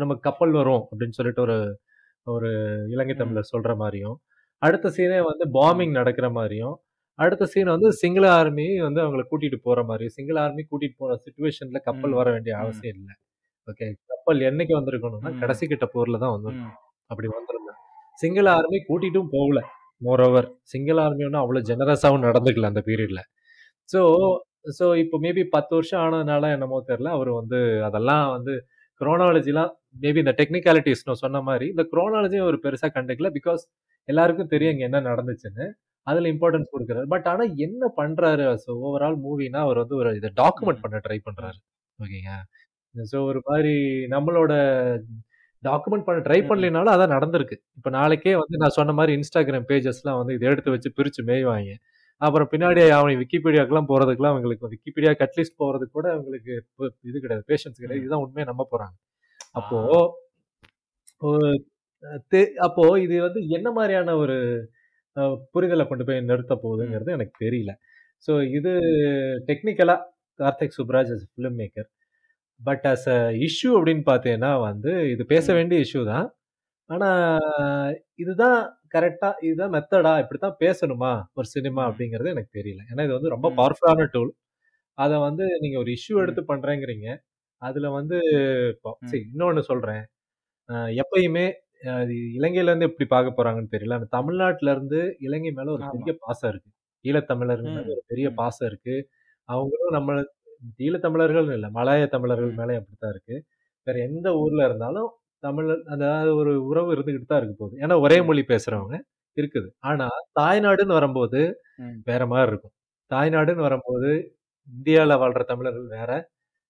நமக்கு 0.03 0.23
கப்பல் 0.29 0.53
வரும் 0.59 0.83
அப்படின்னு 0.85 1.17
சொல்லிட்டு 1.19 1.43
ஒரு 1.47 1.57
ஒரு 2.31 2.49
இலங்கை 2.89 3.15
தமிழர் 3.15 3.51
சொல்ற 3.51 3.71
மாதிரியும் 3.75 4.17
அடுத்த 4.61 4.87
சீனே 4.89 5.19
வந்து 5.25 5.45
பாம்பிங் 5.55 5.93
நடக்கிற 5.97 6.27
மாதிரியும் 6.31 6.75
அடுத்த 7.19 7.45
சீன் 7.45 7.71
வந்து 7.71 7.89
சிங்கள 7.99 8.25
ஆர்மி 8.35 8.67
வந்து 8.79 8.99
அவங்களை 9.03 9.23
கூட்டிட்டு 9.25 9.57
போற 9.63 9.79
மாதிரியும் 9.83 10.15
சிங்கள 10.17 10.37
ஆர்மி 10.41 10.63
கூட்டிட்டு 10.65 10.97
போற 10.97 11.13
சுச்சுவேஷன்ல 11.23 11.79
கப்பல். 11.87 12.13
வர 12.19 12.27
வேண்டிய. 12.31 12.53
அவசியம் 12.61 12.97
இல்லை. 12.97 13.13
ஓகே 13.67 13.87
கப்பல் 14.11 14.41
என்னைக்கு 14.49 14.73
வந்திருக்கணும்னா. 14.77 15.31
கடைசி 15.41 15.65
கிட்ட 15.67 15.87
போர்ல 15.93 16.19
தான் 16.23 16.33
வந்து 16.35 16.51
ம். 16.57 16.69
அப்படி 17.09 17.27
வந்திருந்தேன் 17.29 17.79
சிங்கள 18.19 18.47
ஆர்மி 18.55 18.79
கூட்டிட்டும் 18.87 19.31
போகல. 19.35 19.59
மோரோவர் 20.01 20.47
சிங்கள 20.65 20.97
ஆர்மி 21.01 21.23
ஒன்றும் 21.25 21.43
அவ்வளோ 21.43 21.61
ஜெனரஸாகவும் 21.69 22.25
நடந்துக்கல 22.27 22.71
அந்த 22.71 22.81
பீரியட்ல 22.87 23.21
ஸோ 23.89 24.01
ஸோ 24.77 24.85
இப்போ 24.97 25.17
மேபி 25.17 25.43
பத்து 25.49 25.73
வருஷம் 25.75 26.01
ஆனதுனால 26.01 26.49
என்னமோ 26.55 26.77
தெரில 26.89 27.11
அவர் 27.17 27.31
வந்து 27.33 27.59
அதெல்லாம் 27.87 28.25
வந்து 28.35 28.53
குரோனாலஜிலாம் 29.01 29.71
மேபி 29.95 30.19
இந்த 30.23 30.33
டெக்னிக்காலிட்டிஸ் 30.39 31.05
நான் 31.07 31.21
சொன்ன 31.23 31.41
மாதிரி 31.49 31.65
இந்த 31.73 31.83
குரோனாலஜியும் 31.91 32.45
அவர் 32.45 32.57
பெருசாக 32.65 32.91
கண்டுக்கல 32.97 33.29
பிகாஸ் 33.37 33.63
எல்லாருக்கும் 34.09 34.51
தெரியும் 34.53 34.73
இங்கே 34.75 34.85
என்ன 34.89 34.99
நடந்துச்சுன்னு. 35.09 35.65
அதில் 36.07 36.27
இம்பார்ட்டன்ஸ் 36.33 36.71
கொடுக்குறாரு. 36.73 37.07
பட் 37.13 37.27
ஆனால் 37.31 37.51
என்ன 37.65 37.83
பண்ணுறாரு 37.99 38.45
ஸோ 38.63 38.69
ஓவரால் 38.85 39.17
மூவினா 39.25 39.59
அவர் 39.67 39.81
வந்து 39.83 39.95
ஒரு 40.01 40.11
இதை 40.19 40.29
டாக்குமெண்ட் 40.41 40.83
பண்ண 40.85 40.99
ட்ரை 41.07 41.17
பண்ணுறாரு 41.27 41.59
ஓகேங்க 41.99 42.31
ஸோ 42.95 43.17
ஒரு 43.29 43.39
மாதிரி 43.49 43.73
நம்மளோட 44.15 44.53
டாக்குமெண்ட் 45.63 46.05
பண்ண 46.07 46.19
ட்ரை. 46.27 46.39
பண்ணலினாலும் 46.49 46.93
அதான் 46.95 47.13
நடந்திருக்கு. 47.15 47.55
இப்போ 47.77 47.89
நாளைக்கே 47.97 48.33
வந்து 48.41 48.55
நான் 48.63 48.75
சொன்ன 48.79 48.93
மாதிரி 48.99 49.11
இன்ஸ்டாகிராம் 49.19 49.67
பேஜஸ்லாம் 49.71 50.19
வந்து 50.21 50.35
இதை 50.37 50.47
எடுத்து 50.51 50.73
வச்சு 50.75 50.89
பிரித்து 50.97 51.23
மேய்வாங்க 51.29 51.71
அப்புறம் 52.21 52.49
பின்னாடி 52.53 52.81
அவன் 52.97 53.19
விக்கிபீடியாக்கெல்லாம் 53.21 53.89
போகிறதுக்குலாம் 53.91 54.33
அவங்களுக்கு 54.33 54.71
விக்கிபீடியா 54.73 55.11
கட்லிஸ்ட் 55.21 55.59
போகிறதுக்கு 55.61 55.95
கூட 55.97 56.07
அவங்களுக்கு 56.15 56.53
இது 57.09 57.17
கிடையாது 57.25 57.43
பேஷன்ஸ் 57.51 57.79
கிடையாது. 57.81 58.01
இதுதான் 58.01 58.23
உண்மையை 58.25 58.47
நம்ப 58.51 58.65
போகிறாங்க 58.73 58.95
அப்போ 59.55 59.77
அப்போ 62.65 62.83
இது 63.05 63.15
வந்து 63.25 63.41
என்ன 63.57 63.67
மாதிரியான 63.77 64.15
ஒரு 64.23 64.35
புரிதலை 65.53 65.85
கொண்டு 65.87 66.05
போய் 66.07 66.27
நிறுத்த. 66.29 66.53
போகுதுங்கிறது 66.63 67.11
எனக்கு 67.17 67.35
தெரியல 67.45 67.73
ஸோ 68.27 68.33
இது 68.57 68.71
டெக்னிக்கலா 69.49 69.95
Karthik 70.39 70.77
Subbaraj 70.79 71.11
as 71.15 71.23
film 71.29 71.57
maker 71.61 71.87
but 72.59 72.85
as 72.91 73.07
a 73.15 73.17
issue 73.47 73.71
அப்படின்னு 73.77 74.03
பார்த்தீங்கன்னா 74.09 74.51
வந்து 74.67 74.91
இது 75.13 75.23
பேச. 75.33 75.47
வேண்டிய 75.59 75.79
இஷ்யூ 75.85 76.03
தான் 76.13 76.27
ஆனா 76.89 77.09
இதுதான் 78.23 78.59
கரெக்டா 78.95 79.29
இதுதான் 79.47 79.73
மெத்தடா 79.77 80.13
இப்படித்தான் 80.23 80.57
பேசணுமா 80.61 81.11
ஒரு 81.37 81.47
சினிமா. 81.55 81.83
அப்படிங்கிறது 81.89 82.33
எனக்கு 82.35 82.51
தெரியல 82.59 82.83
ஏன்னா 82.91 83.05
இது 83.07 83.17
வந்து 83.19 83.33
ரொம்ப. 83.35 83.49
பவர்ஃபுல்லான 83.59 84.07
டூல் 84.15 84.33
அதை 84.97 85.17
வந்து 85.27 85.45
நீங்க 85.63 85.77
ஒரு 85.83 85.91
இஷ்யூ. 85.97 86.15
எடுத்து 86.25 86.43
பண்றேங்கிறீங்க 86.51 87.07
அதுல 87.61 87.87
வந்து 87.97 88.17
இன்னொன்னு 89.21 89.63
சொல்றேன் 89.69 90.03
எப்பயுமே 90.99 91.45
அஹ் 91.87 92.03
இது 92.05 92.15
இலங்கையில 92.37 92.71
இருந்து 92.71 92.87
எப்படி 92.89 93.07
பார்க்க 93.11 93.37
போறாங்கன்னு 93.37 93.73
தெரியல 93.75 93.97
ஆனா 93.97 94.07
தமிழ்நாட்டுல 94.15 94.71
இருந்து 94.75 94.99
இலங்கை 95.27 95.51
மேல 95.53 95.73
ஒரு. 95.75 95.85
பெரிய 95.95 96.13
பாசம் 96.23 96.51
இருக்கு 96.53 96.69
ஈழத்தமிழர்கள் 97.05 97.75
மேல. 97.77 97.87
ஒரு 97.93 98.03
பெரிய. 98.11 98.27
பாசம் 98.39 98.67
இருக்கு 98.71 98.95
அவங்களும் 99.49 99.95
நம்ம 99.97 100.15
ஈழத்தமிழர்கள் 100.81 101.49
இல்ல 101.57 101.69
மலாய 101.77 102.03
தமிழர்கள். 102.15 102.53
மேல 102.59 102.77
அப்படித்தான் 102.79 103.13
இருக்கு 103.15 103.37
வேற 103.87 103.97
எந்த 104.09 104.29
ஊர்ல 104.41 104.67
இருந்தாலும் 104.69 105.09
தமிழர் 105.43 105.83
அதாவது 105.95 106.31
ஒரு 106.39 106.53
உறவு 106.69 106.89
இருந்துகிட்டு 106.95 107.29
தான் 107.29 107.41
இருக்கு 107.41 107.57
போகுது 107.59 107.81
ஏன்னா 107.83 107.97
ஒரே. 108.05 108.17
மொழி 108.29 108.43
பேசுறவங்க 108.49 108.97
இருக்குது 109.37 109.69
ஆனா 109.89 110.07
தாய்நாடுன்னு 110.39 110.97
வரும்போது. 110.99 111.41
வேற 112.09 112.23
மாதிரி 112.29 112.51
இருக்கும் 112.51 112.75
தாய்நாடுன்னு 113.11 113.67
வரும்போது 113.67 114.09
இந்தியால 114.67 115.13
வாழ்ற 115.21 115.43
தமிழர்கள் 115.51 115.87
வேற 115.97 116.11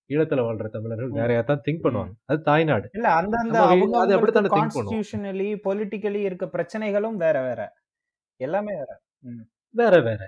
ஈழத்துல 0.10 0.44
வாழ்ற 0.46 0.68
தமிழர்கள் 0.70 1.10
ம். 1.10 1.18
வேறையா 1.18 1.42
தான் 1.42 1.62
திங்க். 1.66 1.84
பண்ணுவாங்க 1.84 2.14
அது 2.26 2.40
தாய்நாடு. 2.46 2.88
இல்ல 2.92 3.08
நம்ம 3.34 3.62
அவங்க 3.68 3.98
அது 4.00 4.14
அப்படித்தானே 4.14 4.50
திங்க் 4.50 4.58
கான்ஸ்டிடியூஷனலி 4.58 5.50
பொலிட்டிக்கலி 5.64 6.22
இருக்க 6.22 6.46
பிரச்சனைகளும் 6.54 7.18
வேற 7.18 7.38
வேற. 7.42 7.62
எல்லாமே 8.40 8.74
வேற. 8.76 8.92
வேற 9.76 9.96
வேற. 10.02 10.22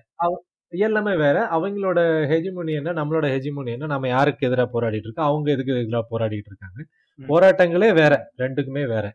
எல்லாமே 0.74 1.14
வேற. 1.16 1.38
அவங்களோட 1.52 2.00
ஹெஜிமோனி 2.30 2.74
என்ன? 2.76 2.94
நம்மளோட 2.94 3.26
ஹெஜிமோனி 3.34 3.72
என்ன? 3.72 3.86
நம்ம 3.86 4.08
யாருக்கு 4.08 4.48
எதிராக 4.48 4.70
போராடிட்டு 4.76 5.08
இருக்கோம்? 5.08 5.26
அவங்க 5.26 5.52
எதுக்கு 5.52 5.74
எதிராக 5.80 6.06
போராடிட்டு 6.12 6.50
இருக்காங்க. 6.52 6.80
போராட்டங்களே 7.20 7.94
வேற. 7.94 8.14
ரெண்டுக்குமே 8.38 8.88
வேற. 8.88 9.06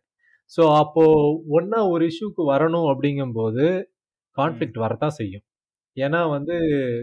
ஸோ 0.53 0.77
அப்போ 0.77 1.05
ஒன்னா 1.51 1.91
ஒரு 1.91 2.05
இஷ்யூக்கு 2.07 2.43
வரணும் 2.49 2.89
அப்படிங்கும்போது. 2.93 3.65
கான்ஃப்ளிக்ட் 4.37 4.79
வரத்தான் 4.79 5.17
செய்யும். 5.17 5.45
ஏன்னா 5.97 6.21
வந்து 6.31 6.55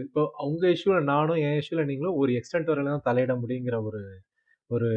இப்போ 0.04 0.22
உங்க 0.44 0.64
இஷ்யூல 0.68 0.98
நானும் 1.04 1.40
என் 1.44 1.58
இஷ்யூல 1.60 1.84
நீங்களும் 1.84 2.16
ஒரு 2.16 2.32
எக்ஸ்டென்ட் 2.32 2.70
வரையில 2.70 2.92
தான் 2.92 3.06
தலையிட 3.08 3.32
முடியுங்கிற 3.40 3.76
ஒரு 3.82 4.00
ஒரு 4.70 4.88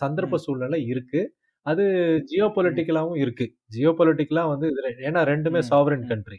சந்தர்ப்ப 0.00 0.36
ம். 0.36 0.42
சூழ்நிலை 0.44 0.80
இருக்கு 0.86 1.20
அது 1.66 1.84
ஜியோ 2.26 2.46
ம். 2.46 2.54
பொலிட்டிக்கலாவும் 2.56 3.20
இருக்கு 3.20 3.46
ஜியோ 3.68 3.92
வந்து 4.46 4.66
இது 4.66 4.84
ரெ- 4.86 5.00
ஏன்னா 5.04 5.22
ரெண்டுமே 5.30 5.60
ம். 5.60 5.68
சாவரன் 5.70 6.04
ம். 6.04 6.08
கண்ட்ரி 6.08 6.38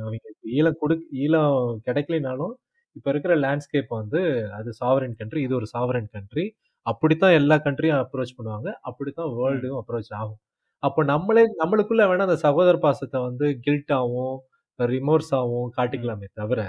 அவங்க 0.00 0.26
ஈழம் 0.52 0.78
கொடு 0.78 0.94
ஈழம் 1.22 1.54
கிடைக்கலனாலும் 1.86 2.54
இப்போ 2.96 3.08
இருக்கிற 3.10 3.32
லேண்ட்ஸ்கேப் 3.36 3.90
வந்து 3.96 4.20
அது 4.52 4.70
சாவரன் 4.78 5.16
கண்ட்ரி 5.16 5.40
இது 5.42 5.54
ஒரு 5.54 5.66
சாவரன் 5.72 6.10
கண்ட்ரி 6.12 6.44
அப்படித்தான் 6.86 7.34
எல்லா 7.34 7.56
கண்ட்ரியும் 7.64 8.00
அப்ரோச் 8.02 8.36
பண்ணுவாங்க 8.38 8.68
அப்படித்தான் 8.82 9.30
ம். 9.30 9.36
வேர்ல்டும் 9.38 9.78
அப்ரோச் 9.80 10.12
ஆகும் 10.16 10.40
அப்போ 10.82 11.00
நம்மளே 11.04 11.42
நம்மளுக்குள்ள 11.60 12.02
வேணா 12.08 12.24
அந்த 12.24 12.38
சகோதர 12.44 12.76
பாசத்தை 12.80 13.18
வந்து 13.20 13.46
கில்ட்டாவும் 13.64 14.36
ரிமோர்ஸாவும் 14.78 15.66
ம். 15.66 15.74
காட்டிக்கலாமே 15.76 16.28
தவிர 16.34 16.60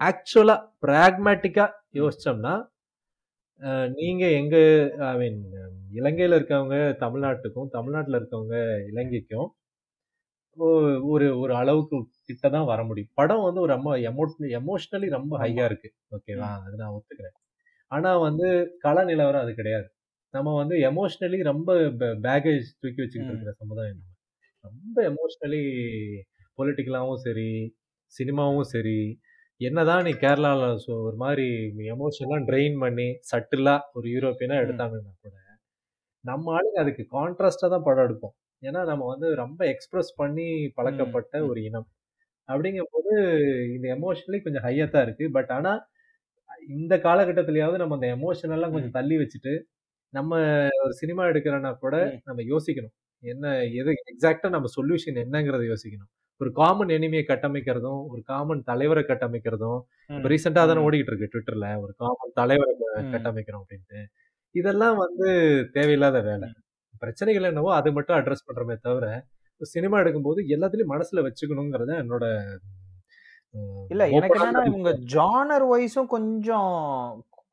ஆக்சுவலா 0.00 0.56
பிராக்மேட்டிக்கா 0.82 1.64
ம். 1.68 1.76
யோசிச்சோம்னா 1.98 2.54
அஹ், 3.62 3.88
நீங்க 3.94 4.24
எங்க 4.32 4.56
ஐ 5.06 5.14
மீன் 5.18 5.40
இலங்கையில 5.92 6.36
இருக்கவங்க 6.38 6.76
தமிழ்நாட்டுக்கும் 7.00 7.72
தமிழ்நாட்டுல 7.74 8.18
இருக்கவங்க 8.20 8.56
இலங்கைக்கும் 8.86 9.48
ஒரு 11.08 11.26
ஒரு 11.40 11.52
அளவுக்கு 11.56 11.96
கிட்ட 12.28 12.46
தான் 12.48 12.68
வர 12.70 12.80
முடியும் 12.84 13.12
படம் 13.14 13.44
வந்து 13.44 13.60
ஒரு 13.60 13.72
ரொம்ப 13.74 13.90
எமோ 14.08 14.24
எமோஷ்னலி 14.58 15.08
ரொம்ப 15.14 15.32
ஆமா 15.32 15.42
ஹையா 15.44 15.64
இருக்கு 15.66 15.88
ஓகேவா. 16.10 16.48
அது 16.58 16.76
நான் 16.76 16.94
ஒத்துக்கிறேன் 16.96 17.36
ஆனா 17.90 18.10
வந்து 18.24 18.46
கள 18.78 19.04
நிலவரம் 19.04 19.44
அது 19.44 19.52
கிடையாது 19.54 19.88
நம்ம 20.34 20.54
வந்து 20.56 20.74
எமோஷ்னலி 20.88 21.38
ரொம்ப 21.44 21.70
பேகேஜ் 22.24 22.66
தூக்கி 22.80 23.00
வச்சுக்கிட்டு. 23.00 23.32
இருக்கிற 23.32 23.52
சமுதாயம் 23.54 24.00
ரொம்ப 24.64 24.96
எமோஷ்னலி 25.10 25.62
பொலிட்டிக்கலாவும் 26.58 27.22
சரி 27.22 27.50
சினிமாவும் 28.12 28.68
சரி 28.70 28.98
என்னதான் 29.60 30.04
நீ 30.04 30.12
கேரளால 30.20 30.62
சொ- 30.82 31.00
ஒரு 31.06 31.16
மாதிரி 31.16 31.46
எமோஷனலாம் 31.90 32.46
ட்ரெயின் 32.48 32.76
பண்ணி 32.78 33.08
சட்டிலா 33.30 33.74
ஒரு 33.94 34.06
யூரோப்பியனா 34.14 34.56
ம். 34.56 34.62
எடுத்தாங்கன்னா 34.62 35.12
கூட 35.18 35.36
நம்ம 36.24 36.52
ஆளுங்க 36.56 36.78
அதுக்கு 36.82 37.02
கான்ட்ராஸ்டா 37.12 37.68
தான் 37.72 37.84
படம் 37.84 38.06
எடுப்போம் 38.06 38.34
ஏன்னா 38.62 38.80
நம்ம 38.88 39.06
வந்து 39.10 39.28
ரொம்ப 39.42 39.60
எக்ஸ்பிரஸ் 39.72 40.10
பண்ணி 40.16 40.46
ம். 40.58 40.72
பழக்கப்பட்ட 40.76 41.34
ம். 41.38 41.46
ஒரு 41.50 41.60
இனம் 41.68 41.88
அப்படிங்கும்போது 42.48 43.12
இந்த 43.74 43.86
எமோஷனலி 43.94 44.38
கொஞ்சம் 44.42 44.64
ஹையா 44.66 44.86
தான் 44.88 45.04
இருக்கு 45.06 45.26
பட் 45.32 45.50
ஆனா 45.56 45.72
இந்த 46.72 46.94
காலகட்டத்திலயாவது 47.04 47.78
நம்ம 47.78 47.96
அந்த 47.98 48.08
எமோஷன் 48.16 48.54
எல்லாம் 48.56 48.70
ம். 48.70 48.76
கொஞ்சம் 48.76 48.96
தள்ளி 48.98 49.16
வச்சுட்டு 49.18 49.52
நம்ம 50.12 50.30
ஒரு 50.80 50.94
சினிமா 50.98 51.22
எடுக்கிறோன்னா 51.26 51.72
கூட 51.78 51.96
ம். 52.06 52.16
நம்ம 52.26 52.42
யோசிக்கணும் 52.50 52.94
என்ன 53.22 53.46
எது 53.78 53.90
எக்ஸாக்டா 54.04 54.48
நம்ம 54.54 54.68
சொல்யூஷன் 54.74 55.20
என்னங்கிறத 55.22 55.64
யோசிக்கணும் 55.66 56.10
ஒரு 56.40 56.50
காமன் 56.56 56.90
எனிமியை 56.94 57.24
கட்டமைக்கிறதும் 57.26 58.02
ஒரு 58.10 58.20
காமன் 58.28 58.60
தலைவரை 58.68 59.02
கட்டமைக்கிறதும் 59.04 59.80
இப்ப 60.10 60.20
ம். 60.20 60.30
ரீசெண்டா 60.32 60.62
தானே. 60.62 60.84
ஓடிக்கிட்டு 60.86 61.12
இருக்கு 61.12 61.30
ட்விட்டர்ல 61.32 61.66
ஒரு 61.82 61.92
காமன் 62.00 62.32
தலைவரை. 62.38 62.72
கட்டமைக்கிறோம் 63.12 63.62
அப்படின்ட்டு 63.62 64.00
இதெல்லாம் 64.54 64.96
வந்து 65.02 65.26
தேவையில்லாத 65.74 66.20
வேலை. 66.22 66.48
பிரச்சனைகள் 67.02 67.48
என்னவோ 67.50 67.70
அதை 67.76 67.90
மட்டும் 67.92 68.18
அட்ரஸ் 68.18 68.46
பண்றோமே 68.46 68.76
தவிர 68.80 69.06
சினிமா 69.60 69.96
எடுக்கும்போது 70.00 70.40
எல்லாத்துலயும் 70.54 70.92
மனசுல 70.92 71.24
வச்சுக்கணுங்கிறத 71.26 71.92
என்னோட 72.02 72.24
இல்ல 73.90 74.02
எனக்கு 74.16 74.38
என்னன்னா 74.38 74.62
இவங்க 74.70 74.90
ஜானர் 75.14 75.64
வைஸும் 75.70 76.10
கொஞ்சம் 76.10 76.72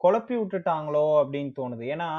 குழப்பி 0.01 0.35
விட்டுட்டாங்களோ 0.37 1.05
அப்படின்னு 1.21 1.51
தோணுது 1.55 1.85
ஏன்னா 1.93 2.09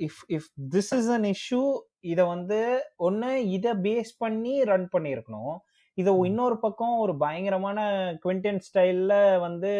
if 0.00 0.22
if 0.36 0.48
this 0.74 0.90
is 0.96 1.10
an 1.16 1.26
issue 1.32 1.62
இத 2.06 2.20
வந்து 2.26 2.58
ஒண்ணு 3.00 3.28
இத 3.56 3.74
பேஸ் 3.84 4.12
பண்ணி 4.18 4.64
ரன் 4.64 4.88
பண்ணியிருக்கணும் 4.92 5.54
இதை. 5.98 6.12
இன்னொரு 6.26 6.56
பக்கம் 6.58 6.94
ஒரு 6.98 7.12
பயங்கரமான 7.16 7.78
குவிண்டன் 8.24 8.62
ஸ்டைல்ல 8.66 9.14
வந்து 9.40 9.72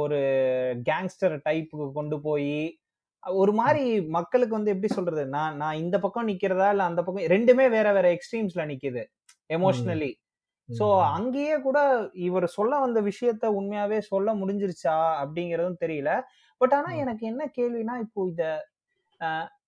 ஒரு 0.00 0.18
கேங்ஸ்டர் 0.88 1.36
டைப்புக்கு 1.46 1.86
கொண்டு 1.92 2.16
போய் 2.20 2.52
ஒரு 3.22 3.52
மாதிரி 3.52 3.84
மக்களுக்கு 4.10 4.56
வந்து 4.56 4.70
எப்படி 4.70 4.90
சொல்றது? 4.94 5.22
நான் 5.28 5.56
நான் 5.56 5.76
இந்த 5.76 5.96
பக்கம் 5.98 6.28
நிக்கிறதா 6.28 6.68
இல்ல 6.70 6.84
அந்த 6.84 7.00
பக்கம் 7.02 7.30
ரெண்டுமே 7.34 7.66
வேற 7.70 7.88
வேற 7.92 8.06
எக்ஸ்ட்ரீம்ஸ்ல 8.16 8.64
நிக்குது 8.66 9.02
எமோஷனலி 9.50 10.10
ம். 10.68 10.78
அங்கேயே 11.12 11.56
கூட 11.60 11.78
இவர் 12.26 12.46
சொல்ல 12.54 12.74
வந்த 12.78 13.00
விஷயத்த 13.02 13.44
உண்மையாவே 13.58 13.98
சொல்ல 14.08 14.34
முடிஞ்சிருச்சா? 14.34 14.96
அப்படிங்கறதும் 15.22 15.82
தெரியல. 15.84 16.10
பட் 16.60 16.74
ஆனா 16.74 16.90
ம். 16.90 16.98
எனக்கு 16.98 17.24
என்ன 17.26 17.42
கேள்வினா 17.58 17.94
இப்போ 18.04 18.20
இத 18.28 18.42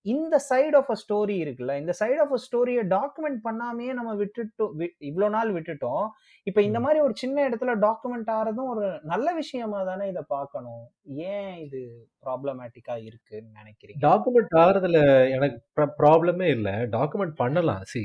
இந்த 0.05 0.35
சைடு 0.47 0.75
ஆஃப் 0.77 0.91
அ 0.91 0.95
ஸ்டோரி 1.01 1.35
இருக்குல்ல 1.41 1.73
இந்த 1.79 1.93
சைடு 1.99 2.19
ஆஃப் 2.19 2.33
அ 2.33 2.39
ஸ்டோரியை 2.43 2.83
டாக்குமெண்ட் 2.93 3.39
பண்ணாமையே 3.43 3.91
நம்ம 3.93 4.11
விட்டுட்டோம் 4.21 4.71
இவ்வளவு 5.09 5.33
நாள் 5.35 5.51
விட்டுட்டோம் 5.53 6.05
இப்ப 6.47 6.59
இந்த. 6.61 6.79
மாதிரி 6.79 6.99
ஒரு 6.99 7.13
சின்ன 7.17 7.43
இடத்துல 7.49 7.73
டாக்குமெண்ட் 7.83 8.31
ஆறதும் 8.31 8.71
ஒரு 8.73 8.87
நல்ல 9.03 9.27
விஷயமா 9.33 9.79
தானே 9.83 10.07
இதை 10.09 10.23
பார்க்கணும் 10.29 10.83
ஏன் 11.27 11.53
இது 11.65 11.81
ப்ராப்ளமேட்டிக்கா 12.25 12.95
இருக்குன்னு 13.09 13.51
நினைக்கிறீங்க 13.59 14.01
டாக்குமெண்ட் 14.07 14.57
ஆகிறதுல 14.63 15.01
எனக்கு 15.35 15.59
ப்ராப்ளமே 15.99 16.49
இல்லை 16.55 16.75
டாக்குமெண்ட் 16.97 17.35
பண்ணலாம் 17.39 17.83
சி 17.93 18.03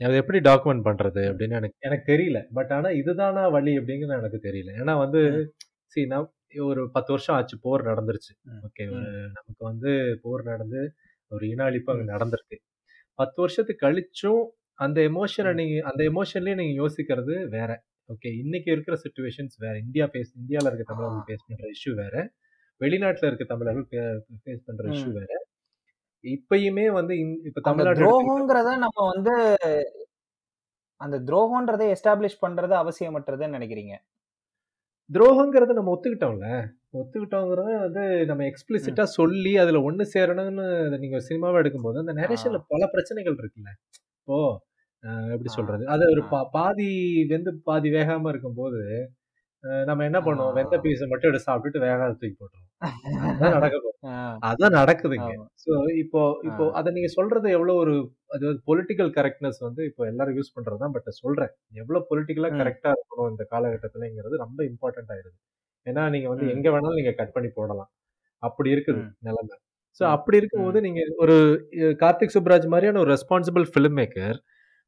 அது 0.00 0.14
எப்படி 0.20 0.38
டாக்குமெண்ட் 0.46 0.86
பண்றது. 0.86 1.22
அப்படின்னு 1.30 1.56
எனக்கு 1.58 1.76
எனக்கு 1.80 2.06
தெரியல 2.12 2.38
பட் 2.54 2.72
ஆனா 2.72 2.88
இதுதானா 3.00 3.42
வழி 3.56 3.72
அப்படிங்கிறது 3.78 4.20
எனக்கு 4.20 4.40
தெரியல 4.46 4.72
ஏன்னா 4.80 4.94
வந்து. 5.02 5.20
சி 5.92 6.02
நான் 6.10 6.26
ஒரு 6.68 6.90
பத்து 6.90 7.12
வருஷம் 7.12 7.36
ஆச்சு 7.36 7.56
போர் 7.60 7.82
நடந்துருச்சு. 7.82 8.32
ஓகே. 8.62 8.84
நமக்கு 9.36 9.62
வந்து 9.64 9.90
போர் 10.22 10.42
நடந்து 10.42 10.80
ஒரு 11.30 11.44
இன 11.48 11.64
அழிப்பு 11.70 11.90
அங்க. 11.94 12.06
நடந்திருக்கு 12.12 12.56
பத்து 13.18 13.38
வருஷத்துக்கு 13.40 13.86
கழிச்சும் 13.86 14.42
அந்த 14.78 14.98
எமோஷனை. 15.00 15.54
நீங்க 15.54 15.76
அந்த 15.88 16.02
எமோஷன்லயே 16.04 16.54
நீங்க 16.54 16.74
யோசிக்கிறது 16.82 17.48
வேற 17.48 17.70
ஓகே 18.08 18.30
இன்னைக்கு 18.38 18.72
இருக்கிற 18.72 18.96
சுச்சுவேஷன்ஸ் 18.96 19.56
வேற 19.58 19.74
இந்தியா 19.78 20.06
பேஸ் 20.06 20.32
இந்தியால 20.40 20.68
இருக்க. 20.70 20.84
தமிழர்கள் 20.84 21.26
ஃபேஸ் 21.28 21.46
பண்ற 21.46 21.66
இஷ்யூ 21.68 21.94
வேற 21.94 22.16
வெளிநாட்டுல 22.80 23.26
இருக்க 23.26 23.44
தமிழர்கள் 23.44 23.84
ஃபேஸ் 24.44 24.66
பண்ற 24.66 24.84
இஷ்யூ. 24.88 25.10
வேற 25.12 25.32
இப்பயுமே 26.24 26.92
வந்து 26.92 27.14
இப்ப 27.44 27.60
தமிழ்நாடு 27.60 28.00
துரோகங்கிறத 28.00 28.70
நம்ம 28.76 28.98
வந்து 29.12 29.34
அந்த 31.00 31.16
துரோகம்ன்றதை 31.20 31.86
எஸ்டாப்ளிஷ் 31.94 32.42
பண்றது 32.42 32.74
அவசியமற்றதுன்னு 32.82 33.56
நினைக்கிறீங்க 33.58 33.94
துரோகங்கிறத 35.10 35.74
நம்ம 35.76 35.92
ஒத்துக்கிட்டோம்ல 35.94 36.48
ஒத்துக்கிட்டோங்கிறத 36.94 37.70
வந்து 37.84 38.02
நம்ம. 38.28 38.42
எக்ஸ்பிளிசிட்டா 38.50 39.04
சொல்லி 39.14 39.52
அதுல 39.62 39.78
ஒண்ணு 39.88 40.04
சேரணும்னு 40.12 40.64
அதை 40.80 40.98
நீங்க 40.98 41.18
சினிமாவை 41.28 41.60
எடுக்கும்போது 41.62 42.02
அந்த. 42.02 42.14
நரேஷன்ல 42.20 42.60
பல 42.72 42.82
பிரச்சனைகள் 42.94 43.38
இருக்குல்ல 43.38 43.70
இப்போ 44.18 44.36
அஹ், 45.04 45.28
எப்படி. 45.32 45.50
சொல்றது 45.54 45.84
அது 45.92 46.04
ஒரு 46.12 46.22
பாதி 46.54 46.90
வெந்து 47.30 47.52
பாதி 47.64 47.88
வேகாம 47.94 48.28
இருக்கும்போது 48.28 48.80
நம்ம 49.86 50.04
என்ன. 50.06 50.18
பண்ணுவோம் 50.22 50.56
வெந்த 50.58 50.76
பீஸை 50.84 51.06
மட்டும் 51.10 51.30
எடுத்து 51.30 51.46
சாப்பிட்டுட்டு 51.46 51.84
வேகாத 51.84 52.12
தூக்கி 52.14 52.36
போட்டுருவோம் 52.36 52.68
அதான் 54.46 54.74
நடக்குதுங்க. 54.76 55.28
ஸோ 55.64 55.72
இப்போ. 56.02 56.20
இப்போ 56.48 56.64
அதை 56.78 56.88
நீங்க 56.92 57.08
சொல்றது 57.16 57.48
எவ்வளவு 57.50 57.80
ஒரு 57.82 57.94
அது 58.28 58.46
பொலிட்டிக்கல் 58.68 59.10
கரெக்ட்னஸ் 59.18 59.60
வந்து 59.60 59.82
இப்போ 59.90 60.02
எல்லாரும் 60.06 60.36
யூஸ் 60.38 60.54
பண்றதுதான் 60.56 60.94
பட் 60.94 61.10
சொல்றேன் 61.20 61.52
எவ்வளவு 61.82 62.06
பொலிட்டிக்கலா. 62.10 62.50
கரெக்டா 62.60 62.92
இருக்கணும் 62.96 63.30
இந்த 63.32 63.44
காலகட்டத்துலங்கிறது 63.52 64.44
ரொம்ப 64.44 64.60
இம்பார்ட்டன்ட் 64.70 65.12
ஆயிருது 65.14 65.36
ஏன்னா 65.86 66.04
நீங்க 66.08 66.28
வந்து. 66.28 66.46
எங்க 66.54 66.68
வேணாலும் 66.70 66.98
நீங்க 67.00 67.14
கட் 67.14 67.34
பண்ணி 67.36 67.50
போடலாம் 67.50 67.90
அப்படி 68.42 68.70
இருக்குது. 68.74 69.02
நிலைமை 69.20 69.56
ஸோ 70.00 70.02
ம். 70.04 70.12
அப்படி 70.14 70.36
இருக்கும்போது. 70.40 70.78
நீங்க 70.80 71.00
ஒரு 71.24 71.36
கார்த்திக் 72.02 72.34
சுப்ராஜ் 72.36 72.66
மாதிரியான 72.74 73.00
ஒரு 73.00 73.10
ரெஸ்பான்சிபிள் 73.16 73.66
ஃபிலிம் 73.72 73.98
மேக்கர் 74.00 74.36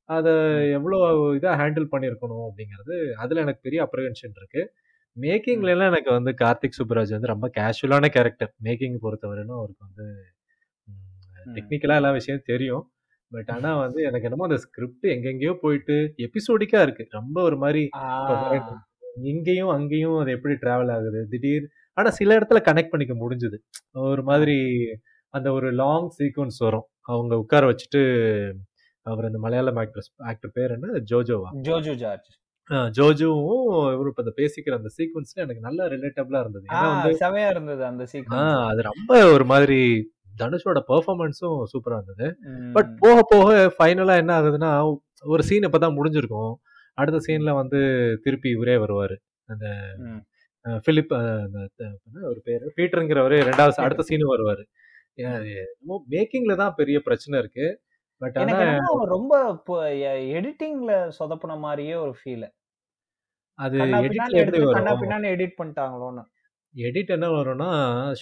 அதை. 0.09 0.33
எவ்வளோ 0.79 0.97
இதாக 1.39 1.55
ஹேண்டில் 1.61 1.93
பண்ணியிருக்கணும் 1.93 2.47
அப்படிங்கிறது 2.49 2.95
அதில் 3.23 3.45
எனக்கு 3.45 3.63
பெரிய 3.63 3.81
அப்ரகன்ஷன் 3.87 4.35
இருக்கு 4.41 4.63
மேக்கிங்ல 5.17 5.67
ம். 5.67 5.73
எல்லாம் 5.75 5.91
எனக்கு 5.91 6.11
வந்து 6.11 6.31
கார்த்திக் 6.41 6.79
சுப்ராஜ் 6.79 7.15
வந்து 7.17 7.27
ரொம்ப 7.27 7.51
கேஷுவலான 7.59 8.09
கேரக்டர் 8.09 8.51
மேக்கிங் 8.63 8.97
பொறுத்தவரையிலும் 9.03 9.59
அவருக்கு 9.59 9.85
வந்து 9.87 10.07
ம். 10.89 11.55
டெக்னிக்கலா 11.55 11.95
எல்லா 11.95 12.13
விஷயம் 12.13 12.45
தெரியும். 12.45 12.85
பட் 13.33 13.51
ஆனா 13.51 13.77
வந்து 13.77 14.03
எனக்கு 14.03 14.23
என்னமோ 14.23 14.45
அந்த 14.45 14.59
ஸ்கிரிப்ட் 14.59 15.07
எங்கெங்கேயோ 15.07 15.55
போயிட்டு 15.61 15.95
எபிசோடிக்கா 16.19 16.83
இருக்கு. 16.83 17.05
ரொம்ப 17.11 17.43
ஒரு 17.43 17.57
மாதிரி 17.57 17.83
இங்கேயும் 19.23 19.69
அங்கேயும் 19.69 20.19
அது 20.19 20.31
எப்படி 20.31 20.55
டிராவல் 20.55 20.93
ஆகுது 20.93 21.27
திடீர் 21.29 21.67
ஆனா 21.97 22.11
சில 22.11 22.39
இடத்துல 22.39 22.61
கனெக்ட் 22.69 22.93
பண்ணிக்க 22.93 23.15
முடிஞ்சுது. 23.15 23.59
ஒரு. 24.05 24.23
மாதிரி 24.23 24.57
அந்த 25.35 25.53
ஒரு 25.53 25.73
லாங் 25.73 26.09
சீக்வன்ஸ் 26.19 26.59
வரும். 26.59 26.87
அவங்க 27.07 27.39
உட்கார 27.39 27.65
வச்சுட்டு 27.71 28.03
அவர் 29.07 29.25
அந்த 29.25 29.39
மலையாளம் 29.39 29.77
ஆக்டர் 29.77 30.07
ஆக்டர் 30.31 30.55
பேர் 30.55 30.71
என்ன? 30.71 30.89
ஜோஜோவா. 31.11 31.51
ஜோஜு 31.63 31.95
ஜார்ஜ். 31.95 32.29
ஜோஜோவும் 32.97 33.65
இவரு 33.95 34.11
இப்ப 34.13 34.33
பேசிக்கிற 34.41 34.75
அந்த 34.79 34.91
சீக்வன்ஸ்ல 34.97 35.41
எனக்கு 35.45 35.65
நல்லா 35.67 35.85
ரிலேட்டபிளா 35.95 36.41
இருந்தது. 36.41 36.65
ஏன்னா 36.73 36.87
வந்து 36.93 37.19
செமையா 37.23 37.49
இருந்தது 37.51 37.83
அந்த 37.85 38.05
சீக்வன்ஸ். 38.13 38.55
அது 38.71 38.83
ரொம்ப 38.91 39.13
ஒரு 39.33 39.45
மாதிரி 39.45 39.81
தனுஷோட 40.43 40.79
பெர்ஃபார்மன்ஸும் 40.91 41.59
சூப்பரா 41.73 41.99
இருந்தது. 41.99 42.27
பட். 42.73 42.93
போக 42.99 43.19
போக 43.33 43.51
ஃபைனலா 43.77 44.15
என்ன 44.23 44.33
ஆகுதுன்னா 44.41 44.71
ஒரு 45.25 45.43
சீன் 45.43 45.69
இப்பதான் 45.69 45.99
முடிஞ்சிருக்கும். 45.99 46.55
அடுத்த. 46.99 47.21
சீன்ல 47.27 47.53
வந்து 47.61 47.81
திருப்பி 48.23 48.51
இவரே 48.51 48.77
வருவாரு. 48.85 49.17
அந்த 49.49 49.67
பிலிப் 50.85 51.13
ஒரு 52.31 52.41
பேரு? 52.45 52.67
பீட்டருங்கிறவரு 52.77 53.39
ரெண்டாவது 53.49 53.81
அடுத்த 53.85 54.03
பீட்டர். 54.03 54.09
சீன் 54.11 54.31
வருவாரு 54.35 54.65
மேக்கிங்ல 56.15 56.55
தான் 56.61 56.77
பெரிய 56.77 56.99
பிரச்சனை 57.01 57.35
இருக்கு. 57.43 57.67
பட் 58.25 58.37
எனக்கு 58.43 58.67
ரொம்ப 59.07 59.35
எடிட்டிங்ல 60.35 60.93
சொதப்புன 61.19 61.59
மாதிரியே 61.59 61.95
ஒரு 62.05 62.15
ஃபீல் 62.19 62.47
அது 63.59 63.77
எடிட்ல 63.99 64.39
பின்னான்னு 65.03 65.33
எடிட் 65.35 65.59
பண்ணிட்டாங்களோன்னு. 65.59 66.23
எடிட் 66.75 67.11
என்ன 67.11 67.27
வரும்னா 67.31 67.69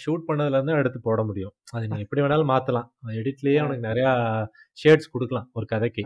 ஷூட் 0.01 0.27
பண்ணதுல 0.29 0.57
இருந்து 0.57 0.73
எடுத்து 0.73 0.99
போட 1.01 1.21
முடியும். 1.25 1.55
அது 1.73 1.85
நீ 1.89 1.99
எப்படி 2.05 2.23
வேணாலும் 2.23 2.51
மாத்தலாம். 2.51 2.89
எடிட்லயே 3.15 3.57
ஆ. 3.57 3.63
அவனுக்கு 3.63 3.89
நிறைய 3.89 4.09
ஷேட்ஸ் 4.79 5.13
கொடுக்கலாம் 5.13 5.49
ஒரு 5.53 5.67
கதைக்கு. 5.67 6.03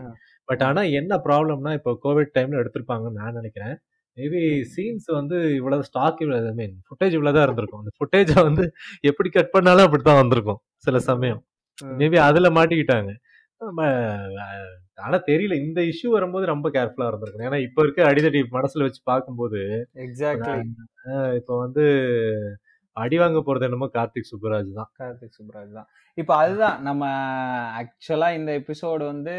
பட். 0.49 0.63
ஆனா 0.63 0.81
என்ன 0.99 1.17
ப்ராப்ளம்னா 1.25 1.73
இப்போ 1.73 1.91
கோவிட் 2.05 2.33
டைம்ல 2.37 2.61
எடுத்திருப்பாங்கன்னு 2.61 3.19
நான் 3.21 3.33
நினைக்கிறேன். 3.33 3.75
மேபி. 4.17 4.43
சீன்ஸ் 4.73 5.09
வந்து 5.11 5.37
இவ்வளவு 5.55 5.83
ஸ்டாக் 5.83 6.21
இவ்வளவு 6.21 6.53
மீன் 6.53 6.75
ஃபுட்டேஜ் 6.87 7.15
இவ்வளவுதான் 7.17 7.45
இருந்திருக்கும். 7.47 7.81
அந்த 7.83 7.93
ஃபுட்டேஜை 7.97 8.39
வந்து 8.43 8.65
எப்படி 9.03 9.29
கட் 9.29 9.51
பண்ணாலும் 9.51 9.85
அப்படித்தான் 9.85 10.21
வந்திருக்கும் 10.23 10.61
சில 10.85 10.99
சமயம். 11.09 11.41
மேபி 11.97 12.17
அதுல 12.27 12.49
மாட்டிக்கிட்டாங்க. 12.51 13.11
நம்ம, 13.61 13.81
ஆனா 15.05 15.17
தெரியல. 15.29 15.55
இந்த 15.65 15.79
இஷ்யூ 15.91 16.09
வரும்போது 16.15 16.45
ரொம்ப 16.51 16.67
கேர்ஃபுல்லா 16.75 17.07
இருந்திருக்கும் 17.09 17.45
ஏன்னா 17.47 17.59
இப்ப 17.67 17.83
இருக்க 17.83 18.01
அடிதடி 18.09 18.39
மனசுல 18.57 18.85
வச்சு 18.87 19.01
பார்க்கும்போது 19.11 19.59
எக்ஸாக்ட்லி 20.05 20.57
இப்ப 21.39 21.51
வந்து 21.63 21.83
அடி 22.97 23.17
வாங்க 23.21 23.39
போறது 23.47 23.67
என்னமோ 23.67 23.87
கார்த்திக் 23.95 24.29
சுப்புராஜ் 24.29 24.69
தான். 24.77 24.89
கார்த்திக் 25.01 25.35
சுப்ராஜ் 25.39 25.73
தான். 25.79 25.89
இப்போ 26.17 26.33
அதுதான் 26.41 26.77
நம்ம 26.87 27.03
ஆக்சுவலா 27.79 28.29
இந்த 28.37 28.51
எபிசோடு 28.61 29.03
வந்து 29.11 29.35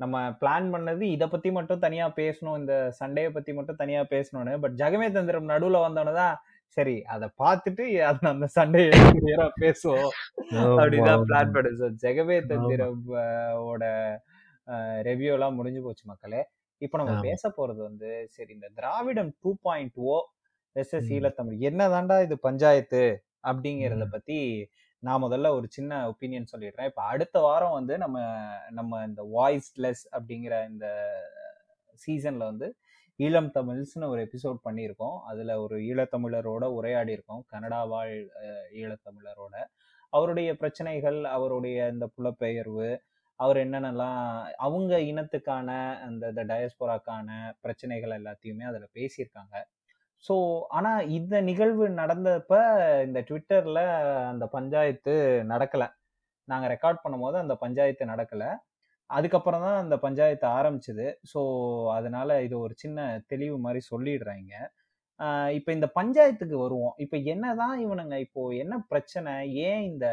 நம்ம 0.00 0.16
பிளான் 0.40 0.66
பண்ணது 0.74 1.04
இதை 1.14 1.26
பத்தி 1.28 1.50
மட்டும் 1.58 1.82
தனியா 1.86 2.06
பேசணும். 2.20 2.58
இந்த 2.62 2.74
சண்டையை 3.00 3.30
பத்தி 3.36 3.52
மட்டும் 3.58 3.80
தனியா 3.82 4.02
பேசணும்னு. 4.14 4.54
பட் 4.64 4.76
ஜெகமே 4.82 5.08
தந்திரம் 5.12 5.50
நடுவுல 5.52 5.80
வந்தோன்னு 5.86 6.14
தான் 6.22 6.34
சரி 6.76 6.94
அதை 7.08 7.26
பார்த்துட்டு 7.38 7.84
அது 8.06 8.28
அந்த 8.30 8.46
சண்டையை 8.54 8.90
பேசுவோம் 9.60 10.08
அப்படிதான் 10.74 11.22
பிளான் 11.24 11.52
ஆமா. 12.38 12.50
தந்திரம் 12.52 12.98
அஹ், 13.20 13.54
ஓட 13.66 13.84
ரெவ்யூ 15.06 15.30
எல்லாம் 15.34 15.56
முடிஞ்சு 15.56 15.80
போச்சு 15.82 16.04
மக்களே. 16.06 16.40
இப்போ 16.80 16.96
நம்ம 17.00 17.12
பேச 17.26 17.42
போறது 17.56 17.80
வந்து 17.82 18.08
சரி 18.32 18.50
இந்த 18.54 18.68
திராவிடம் 18.76 19.30
டூ 19.38 19.50
பாயிண்ட் 19.62 19.94
ஓ 20.06 20.16
எஸ்எஸ் 20.76 21.06
ம், 21.06 21.12
ஈழத்தமிழ் 21.16 21.62
என்னதாண்டா 21.68 22.16
இது 22.22 22.36
பஞ்சாயத்து 22.40 23.02
அப்படிங்கிறத 23.44 24.06
பத்தி 24.10 24.38
நான் 25.02 25.22
முதல்ல 25.22 25.48
ஒரு 25.56 25.66
சின்ன 25.70 25.92
ஒப்பீனியன் 26.10 26.50
சொல்லிடுறேன். 26.52 26.88
இப்போ 26.90 27.02
அடுத்த 27.10 27.36
வாரம் 27.40 27.74
வந்து 27.74 27.94
நம்ம 27.98 28.16
நம்ம 28.70 29.02
இந்த 29.04 29.22
வாய்ஸ்லெஸ் 29.34 30.04
அப்படிங்கிற 30.12 30.54
இந்த 30.70 30.86
சீசன்ல 32.00 32.44
வந்து 32.44 32.68
ஈழம் 33.24 33.50
தமிழ்ஸ்னு 33.56 34.08
ஒரு 34.12 34.20
எபிசோட் 34.26 34.58
பண்ணியிருக்கோம். 34.66 35.16
அதில் 35.30 35.52
ஒரு 35.64 35.76
ஈழத்தமிழரோட 35.90 36.64
உரையாடி 36.78 37.12
இருக்கோம் 37.16 37.42
கனடா 37.52 37.80
வாழ் 37.92 38.14
ஈழத்தமிழரோட. 38.80 39.54
அவருடைய 40.12 40.50
பிரச்சனைகள் 40.62 41.18
அவருடைய 41.36 41.78
இந்த 41.94 42.06
புலப்பெயர்வு 42.16 42.88
அவர் 43.40 43.58
என்னென்னலாம் 43.62 44.20
அவங்க 44.66 44.92
இனத்துக்கான 45.10 45.68
அந்த 46.06 46.24
இந்த 46.32 46.42
டயஸ்போராக்கான 46.50 47.28
பிரச்சனைகள் 47.64 48.16
எல்லாத்தையுமே 48.18 48.64
அதில் 48.70 48.94
பேசியிருக்காங்க. 48.98 49.56
ஸோ 50.24 50.34
ஆனால் 50.76 51.08
இந்த 51.18 51.36
நிகழ்வு 51.48 51.86
நடந்தப்ப 52.00 52.52
இந்த 53.08 53.20
ட்விட்டரில் 53.28 53.82
அந்த 54.32 54.44
பஞ்சாயத்து 54.56 55.14
நடக்கலை. 55.52 55.88
நாங்கள் 56.48 56.72
ரெக்கார்ட் 56.74 57.02
பண்ணும்போது 57.04 57.36
அந்த 57.44 57.54
பஞ்சாயத்து 57.64 58.12
நடக்கலை. 58.12 58.50
அதுக்கப்புறம் 59.10 59.64
தான் 59.66 59.80
அந்த 59.82 59.96
பஞ்சாயத்து 60.04 60.46
ஆரம்பிச்சது. 60.58 61.06
ஸோ 61.32 61.40
அதனால 61.98 62.38
இது 62.46 62.56
ஒரு 62.60 62.74
சின்ன 62.84 62.98
தெளிவு 63.32 63.56
மாதிரி 63.66 63.80
சொல்லிடுறாங்க. 63.92 64.52
இப்போ 65.58 65.70
இந்த 65.72 65.86
பஞ்சாயத்துக்கு 65.98 66.56
வருவோம். 66.64 66.94
இப்போ 67.04 67.16
என்னதான் 67.34 67.76
இவனுங்க 67.84 68.16
இப்போ 68.26 68.42
என்ன 68.62 68.74
பிரச்சனை? 68.92 69.34
ஏன் 69.68 69.82
இந்த 69.90 70.06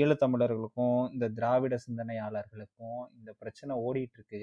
ஈழத்தமிழர்களுக்கும் 0.00 0.98
இந்த 1.14 1.26
திராவிட 1.36 1.74
சிந்தனையாளர்களுக்கும் 1.84 2.98
இந்த 3.18 3.30
பிரச்சனை 3.42 3.74
ஓடிட்டு 3.86 4.18
இருக்கு 4.18 4.40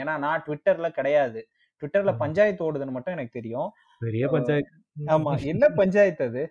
ஏன்னா 0.00 0.14
நான் 0.26 0.44
ட்விட்டர்ல 0.46 0.88
கிடையாது. 0.98 1.40
ட்விட்டர்ல. 1.82 2.12
பஞ்சாயத்து 2.24 2.66
ஓடுதுன்னு 2.66 2.96
மட்டும் 2.96 3.16
எனக்கு 3.16 3.38
தெரியும். 3.38 3.70
பெரிய 4.00 4.24
பஞ்சாயத்து. 4.34 4.74
ஆமா. 5.14 5.32
என்ன 5.52 5.64
பஞ்சாயத்து 5.80 6.24
அது? 6.30 6.42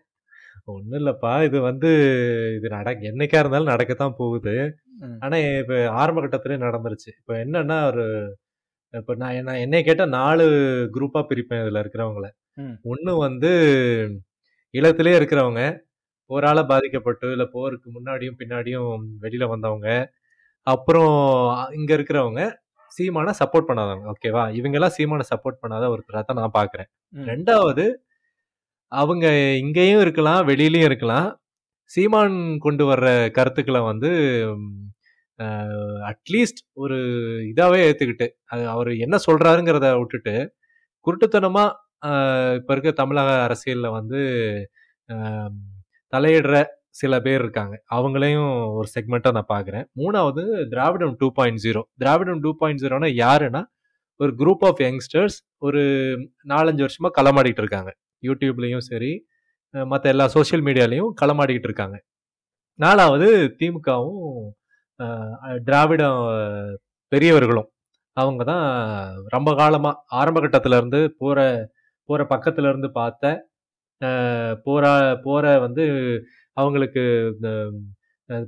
ஒண்ணும் 0.71 0.99
இல்லப்பா. 0.99 1.43
இது 1.43 1.61
வந்து 1.61 1.89
இது 2.57 2.69
நடக்க 2.69 3.11
என்னைக்கா 3.11 3.39
இருந்தாலும் 3.39 3.71
நடக்கத்தான் 3.73 4.17
போகுது. 4.17 4.55
ம். 4.99 5.17
ஆனா 5.19 5.37
இப்ப 5.61 5.89
ஆரம்ப 5.93 6.21
கட்டத்திலே 6.21 6.57
நடந்துருச்சு. 6.59 7.09
இப்ப 7.19 7.33
என்னன்னா 7.45 7.85
ஒரு 7.85 8.05
இப்ப 8.93 9.15
நான் 9.15 9.33
என்ன 9.33 9.59
என்னை 9.59 9.83
கேட்டா 9.83 10.05
நாலு 10.13 10.45
குரூப்பா 10.93 11.21
பிரிப்பேன் 11.29 11.61
இதுல 11.63 11.81
இருக்கிறவங்கள. 11.83 12.27
ஒண்ணு 12.85 13.17
வந்து 13.17 13.51
இளத்திலே 14.73 15.13
இருக்கிறவங்க 15.19 15.61
போரால 16.29 16.59
பாதிக்கப்பட்டு 16.65 17.31
இல்ல 17.31 17.45
போருக்கு 17.45 17.87
முன்னாடியும் 17.91 18.37
பின்னாடியும் 18.39 18.91
வெளியில 19.21 19.47
வந்தவங்க. 19.47 19.87
அப்புறம் 20.67 21.13
இங்க 21.73 21.91
இருக்கிறவங்க 21.97 22.41
சீமான 22.91 23.33
சப்போர்ட் 23.39 23.69
பண்ணாதவங்க. 23.69 24.05
ஓகேவா 24.13 24.43
இவங்க 24.53 24.77
எல்லாம் 24.79 24.95
சீமான 24.97 25.25
சப்போர்ட் 25.29 25.61
பண்ணாத 25.63 25.85
ஒருத்தரா 25.93 26.21
தான் 26.21 26.39
நான் 26.41 26.57
பாக்குறேன். 26.59 26.89
ம். 27.13 27.25
ரெண்டாவது 27.25 27.85
அவங்க 28.91 29.25
இங்கேயும் 29.63 30.01
இருக்கலாம் 30.05 30.41
வெளியிலையும் 30.49 30.87
இருக்கலாம். 30.89 31.29
சீமான் 31.91 32.35
கொண்டு 32.65 32.83
வர்ற 32.89 33.07
கருத்துக்களை 33.37 33.81
வந்து 33.91 34.09
அட்லீஸ்ட் 36.09 36.61
ஒரு 36.81 36.97
இதாகவே 37.51 37.79
ஏற்றுக்கிட்டு 37.87 38.27
அது 38.53 38.63
அவர் 38.73 38.91
என்ன 39.05 39.15
சொல்கிறாருங்கிறத 39.27 39.87
விட்டுட்டு 40.01 40.35
குருட்டுத்தனமாக 41.07 41.77
இப்போ 42.59 42.71
இருக்க 42.75 42.91
தமிழக 43.01 43.29
அரசியலில் 43.47 43.95
வந்து 43.97 44.19
தலையிடுற 46.13 46.55
சில 46.99 47.13
பேர் 47.25 47.41
இருக்காங்க. 47.43 47.75
அவங்களையும் 47.95 48.51
ஒரு 48.79 48.87
செக்மெண்ட்டாக 48.95 49.35
நான் 49.37 49.51
பார்க்குறேன் 49.53 49.85
மூணாவது 50.01 50.43
திராவிடம் 50.73 51.15
டூ 51.21 51.27
பாயிண்ட் 51.37 51.61
ஜீரோ 51.65 51.81
திராவிடம் 52.01 52.41
டூ 52.45 52.51
பாயிண்ட் 52.61 52.81
ஜீரோனா 52.83 53.09
யாருன்னா 53.23 53.61
ஒரு 54.19 54.31
குரூப் 54.41 54.63
ஆஃப் 54.69 54.81
யங்ஸ்டர்ஸ் 54.87 55.37
ஒரு 55.67 55.81
நாலஞ்சு 56.53 56.83
வருஷமாக 56.85 57.13
களமாடிட்டு 57.19 57.61
இருக்காங்க. 57.63 57.91
யூடியூப்லேயும் 58.27 58.87
சரி 58.91 59.11
மற்ற 59.73 60.05
எல்லா 60.13 60.25
சோஷியல் 60.35 60.63
மீடியாலையும் 60.67 61.11
களமாடிக்கிட்டு 61.21 61.69
இருக்காங்க. 61.69 61.97
நாலாவது 62.79 63.27
திமுகவும் 63.59 64.25
திராவிட 65.67 66.03
பெரியவர்களும். 67.11 67.69
அவங்க 68.17 68.43
தான் 68.51 68.65
ரொம்ப 69.35 69.49
காலமாக 69.61 70.01
ஆரம்ப 70.19 70.37
கட்டத்துல 70.43 70.77
இருந்து 70.81 70.99
போகிற 71.21 71.39
போற 72.09 72.25
இருந்து 72.71 72.89
பார்த்த 72.99 73.25
போகிற 74.65 74.85
போரா 75.25 75.53
வந்து 75.65 75.83
அவங்களுக்கு 76.57 77.01
இந்த 77.35 77.49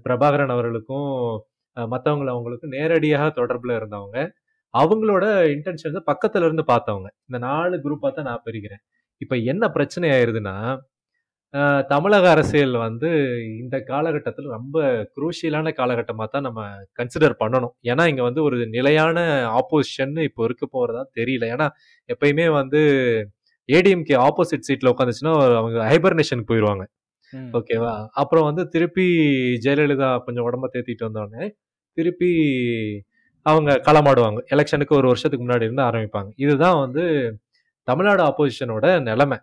பிரபாகரன் 0.05 0.53
அவர்களுக்கும் 0.55 1.09
மற்றவங்கள 1.77 2.31
அவங்களுக்கும் 2.36 2.75
நேரடியாக 2.77 3.27
தொடர்பில் 3.39 3.77
இருந்தவங்க. 3.79 4.17
அவங்களோட 4.73 5.25
இன்டென்ஷன்ஸ் 5.55 6.07
பக்கத்துல 6.12 6.45
இருந்து 6.47 6.63
பார்த்தவங்க. 6.73 7.09
இந்த 7.27 7.38
நாலு 7.47 7.75
குரூப்பாக 7.86 8.12
தான் 8.17 8.29
நான் 8.29 8.45
பிரிக்கிறேன். 8.47 8.83
இப்ப 9.23 9.36
என்ன 9.47 9.63
பிரச்சனை 9.71 10.07
ஆயிருதுன்னா 10.13 10.55
அஹ், 11.53 11.81
தமிழக 11.89 12.25
அரசியல் 12.31 12.75
வந்து 12.83 13.09
இந்த 13.59 13.75
காலகட்டத்தில் 13.86 14.47
ரொம்ப 14.49 14.77
குரூஷியலான 15.15 15.67
காலகட்டமாக 15.75 16.27
தான் 16.29 16.45
நம்ம 16.47 16.62
கன்சிடர் 16.99 17.36
பண்ணணும். 17.41 17.73
ஏன்னா 17.89 18.03
இங்க 18.12 18.23
வந்து 18.23 18.41
ஒரு 18.43 18.57
நிலையான 18.73 19.17
ஆப்போசிஷன் 19.59 20.15
இப்போ 20.25 20.43
இருக்க 20.45 20.67
போறதா 20.73 21.03
தெரியல. 21.19 21.45
ஏன்னா 21.53 21.67
எப்பயுமே 22.09 22.47
வந்து 22.55 22.81
ஏடிஎம்கே 23.69 24.15
ஆப்போசிட் 24.25 24.67
சீட்ல 24.67 24.93
உட்காந்துச்சுன்னா 24.93 25.33
அவங்க 25.59 25.79
ஹைபர்னேஷனுக்கு 25.91 26.51
போயிடுவாங்க. 26.51 26.86
ஓகேவா? 27.53 27.93
அப்புறம் 28.21 28.47
வந்து 28.49 28.63
திருப்பி 28.73 29.05
ஜெயலலிதா 29.65 30.09
கொஞ்சம் 30.25 30.47
உடம்ப 30.49 30.67
தேத்திட்டு 30.73 31.07
வந்தோடனே 31.07 31.45
திருப்பி 31.97 32.31
அவங்க 33.45 33.71
களமாடுவாங்க. 33.86 34.39
எலெக்ஷனுக்கு 34.53 34.93
ஒரு 34.97 35.07
வருஷத்துக்கு 35.09 35.45
முன்னாடி 35.45 35.65
இருந்து 35.65 35.83
ஆரம்பிப்பாங்க. 35.86 36.29
இதுதான் 36.39 36.77
வந்து 36.79 37.03
தமிழ்நாடு 37.88 38.22
ஆப்போசிஷனோட 38.30 38.86
நிலைமை. 39.10 39.38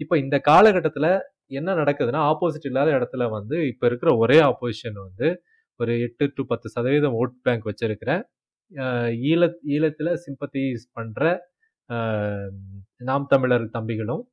இப்போ 0.00 0.14
இந்த 0.24 0.36
காலகட்டத்தில் 0.50 1.10
என்ன 1.58 1.70
நடக்குதுன்னா 1.80 2.20
ஆப்போசிட் 2.32 2.68
இல்லாத 2.70 2.90
இடத்துல 2.98 3.24
வந்து 3.36 3.56
இப்போ 3.72 3.84
இருக்கிற 3.90 4.10
ஒரே 4.22 4.38
ஆப்போசிஷன் 4.50 4.98
வந்து 5.06 5.28
ஒரு 5.80 5.92
எட்டு 6.06 6.24
டு 6.36 6.42
பத்து 6.52 6.68
சதவீதம் 6.76 7.16
ஓட் 7.22 7.36
பேங்க் 7.46 7.68
வச்சிருக்கிற 7.70 8.10
ஈழ 9.30 9.42
ஈழத்தில் 9.74 10.12
சிம்பத்தைஸ் 10.24 10.84
பண்ணுற 10.98 11.22
நாம் 13.08 13.30
தமிழர் 13.32 13.64
தம்பிகளும் 13.76 14.24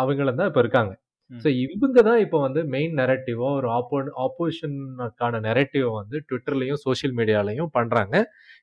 அவங்களும் 0.00 0.38
தான் 0.40 0.50
இப்போ 0.50 0.62
இருக்காங்க. 0.64 0.92
ஸோ 1.30 1.48
இவங்க 1.64 1.98
தான் 2.08 2.20
இப்போ 2.24 2.38
வந்து 2.44 2.60
மெயின் 2.74 2.94
நெரட்டிவோ 3.00 3.48
ஒரு 3.58 3.68
ஆப்போ 3.78 3.96
ஆப்போசிஷனுக்கான 4.26 5.40
நெரட்டிவ் 5.46 5.88
வந்து 5.98 6.16
ட்விட்டர்லையும் 6.28 6.80
சோஷியல் 6.84 7.14
மீடியாலையும் 7.18 7.70
பண்ணுறாங்க 7.76 8.14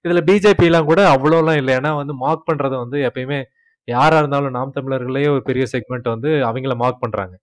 இதில் 0.06 0.26
பிஜேபிலாம் 0.30 0.90
கூட 0.92 1.02
அவ்வளோலாம் 1.16 1.60
இல்லை. 1.62 1.74
ஏன்னா 1.80 1.92
வந்து 2.02 2.16
மார்க் 2.24 2.48
பண்ணுறது 2.50 2.76
வந்து 2.84 2.98
எப்பயுமே 3.10 3.40
யாராக 3.88 4.22
இருந்தாலும் 4.22 4.56
நாம் 4.58 4.76
தமிழர்களே 4.78 5.24
ஒரு 5.36 5.44
பெரிய 5.50 5.66
செக்மெண்ட் 5.74 6.08
வந்து 6.14 6.30
அவங்கள 6.50 6.76
மார்க் 6.84 7.04
பண்ணுறாங்க 7.04 7.36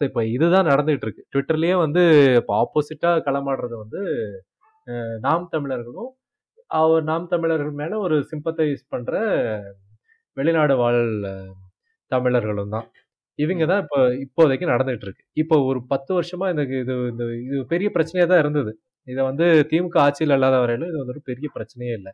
ஸோ 0.00 0.02
இப்போ 0.08 0.22
இதுதான் 0.36 0.68
நடந்துகிட்டு 0.72 1.06
இருக்கு 1.06 1.24
ட்விட்டர்லேயே 1.32 1.76
வந்து 1.84 2.02
இப்போ 2.40 2.52
ஆப்போசிட்டாக 2.62 3.22
களமாடுறது 3.26 3.76
வந்து 3.84 4.00
நாம் 5.26 5.46
தமிழர்களும் 5.54 6.10
அவர் 6.80 7.02
நாம் 7.10 7.26
தமிழர்கள் 7.32 7.74
மேலே 7.80 7.96
ஒரு 8.06 8.16
சிம்பத்தைஸ் 8.30 8.82
பண்ணுற 8.94 9.14
வெளிநாடு 10.36 10.74
வாழ் 10.82 11.02
தமிழர்களும் 12.12 12.74
தான். 12.76 12.86
இவங்க 13.38 13.64
தான் 13.70 13.82
இப்போ 13.84 13.98
இப்போதைக்கு 14.24 14.66
நடந்துகிட்டு 14.72 15.06
இருக்கு 15.08 15.24
இப்போ 15.42 15.56
ஒரு 15.70 15.80
பத்து 15.92 16.10
வருஷமா 16.18 16.46
இந்த 16.52 16.62
இது 16.82 16.94
இந்த 17.12 17.24
இது 17.46 17.58
பெரிய 17.72 17.88
பிரச்சனையா 17.96 18.26
தான் 18.32 18.42
இருந்தது. 18.44 18.72
இதை 19.08 19.22
வந்து 19.30 19.46
திமுக 19.70 19.96
ஆட்சியில் 20.06 20.34
இல்லாத 20.36 20.56
வரையிலும் 20.62 20.90
இது 20.90 20.98
வந்து 21.02 21.14
ஒரு 21.16 21.22
பெரிய 21.30 21.48
பிரச்சனையே 21.56 21.92
இல்லை. 21.98 22.12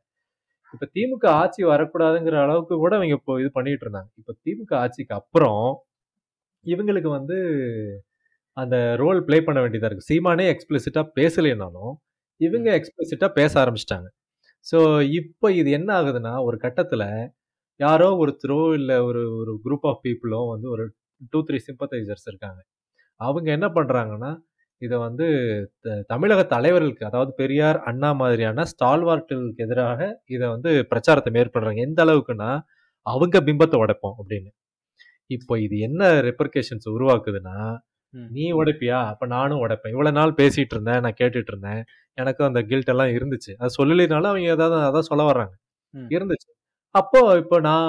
இப்ப 0.74 0.86
திமுக 0.96 1.26
ஆட்சி 1.42 1.62
வரக்கூடாதுங்கிற 1.72 2.36
அளவுக்கு 2.44 2.74
கூட 2.84 2.92
இவங்க 3.00 3.16
இப்போ 3.20 3.34
இது 3.42 3.50
பண்ணிட்டு 3.58 3.84
இருந்தாங்க. 3.86 4.10
இப்ப 4.20 4.34
திமுக 4.44 4.72
ஆட்சிக்கு 4.82 5.14
அப்புறம் 5.20 5.62
இவங்களுக்கு 6.66 7.10
வந்து 7.18 7.36
அந்த 8.56 8.76
ரோல் 9.02 9.20
ப்ளே 9.28 9.38
பண்ண 9.46 9.58
வேண்டியதா 9.62 9.88
இருக்கு. 9.88 10.08
சீமானே 10.10 10.46
எக்ஸ்பிளிசிட்டா 10.54 11.02
பேசலைனாலும் 11.18 11.92
இவங்க 12.40 12.68
எக்ஸ்பிளிசிட்டா 12.78 13.28
பேச 13.38 13.52
ஆரம்பிச்சிட்டாங்க. 13.62 14.08
ஸோ 14.66 14.78
இப்போ 15.20 15.46
இது 15.60 15.70
என்ன 15.78 15.90
ஆகுதுன்னா 15.98 16.34
ஒரு 16.48 16.56
கட்டத்துல 16.64 17.04
யாரோ 17.80 18.08
ஒருத்தரோ 18.22 18.60
இல்ல 18.80 18.92
ஒரு 19.08 19.22
ஒரு 19.40 19.52
குரூப் 19.64 19.86
ஆஃப் 19.90 20.02
பீப்புளோ 20.04 20.40
வந்து 20.52 20.68
ஒரு 20.74 20.84
டூ 21.32 21.40
த்ரீ 21.48 21.58
சிம்பத்தைசர்ஸ் 21.68 22.26
இருக்காங்க. 22.30 22.60
அவங்க 23.20 23.48
என்ன 23.52 23.66
பண்றாங்கன்னா 23.78 24.32
இதை 24.82 24.96
வந்து 24.98 25.26
தமிழக 26.06 26.40
தலைவர்களுக்கு 26.54 27.04
அதாவது 27.06 27.32
பெரியார் 27.34 27.78
அண்ணா 27.82 28.10
மாதிரியான 28.12 28.64
ஸ்டால்வார்ட்டுகளுக்கு 28.72 29.64
எதிராக 29.66 30.00
இதை 30.26 30.46
வந்து 30.48 30.70
பிரச்சாரத்தை 30.92 31.30
மேற்கொள்றாங்க. 31.36 31.80
எந்த 31.88 32.00
அளவுக்குன்னா 32.06 32.50
அவங்க 33.06 33.36
பிம்பத்தை 33.40 33.78
உடைப்போம் 33.84 34.16
அப்படின்னு. 34.20 34.50
இப்போ 35.30 35.54
இது 35.66 35.76
என்ன 35.78 36.02
ரெப்பர்கேஷன்ஸ் 36.28 36.88
உருவாக்குதுன்னா. 36.96 37.56
நீ 38.30 38.44
உடைப்பியா? 38.52 38.98
அப்ப 39.12 39.26
நானும் 39.26 39.62
உடைப்பேன். 39.64 39.94
இவ்வளவு 39.94 40.16
நாள் 40.18 40.32
பேசிட்டு 40.40 40.74
இருந்தேன் 40.76 41.00
நான் 41.00 41.18
கேட்டுட்டு 41.20 41.50
இருந்தேன். 41.52 41.80
எனக்கும் 42.18 42.48
அந்த 42.50 42.60
கில்ட் 42.70 42.92
எல்லாம் 42.94 43.12
இருந்துச்சு. 43.18 43.52
அது 43.60 43.72
சொல்லலைனாலும் 43.78 44.30
அவங்க 44.32 44.48
ஏதாவது 44.56 44.76
அதான் 44.88 45.08
சொல்ல 45.10 45.24
வர்றாங்க. 45.30 45.54
இருந்துச்சு. 46.16 46.48
அப்போ 46.94 47.20
இப்போ 47.42 47.56
நான் 47.60 47.88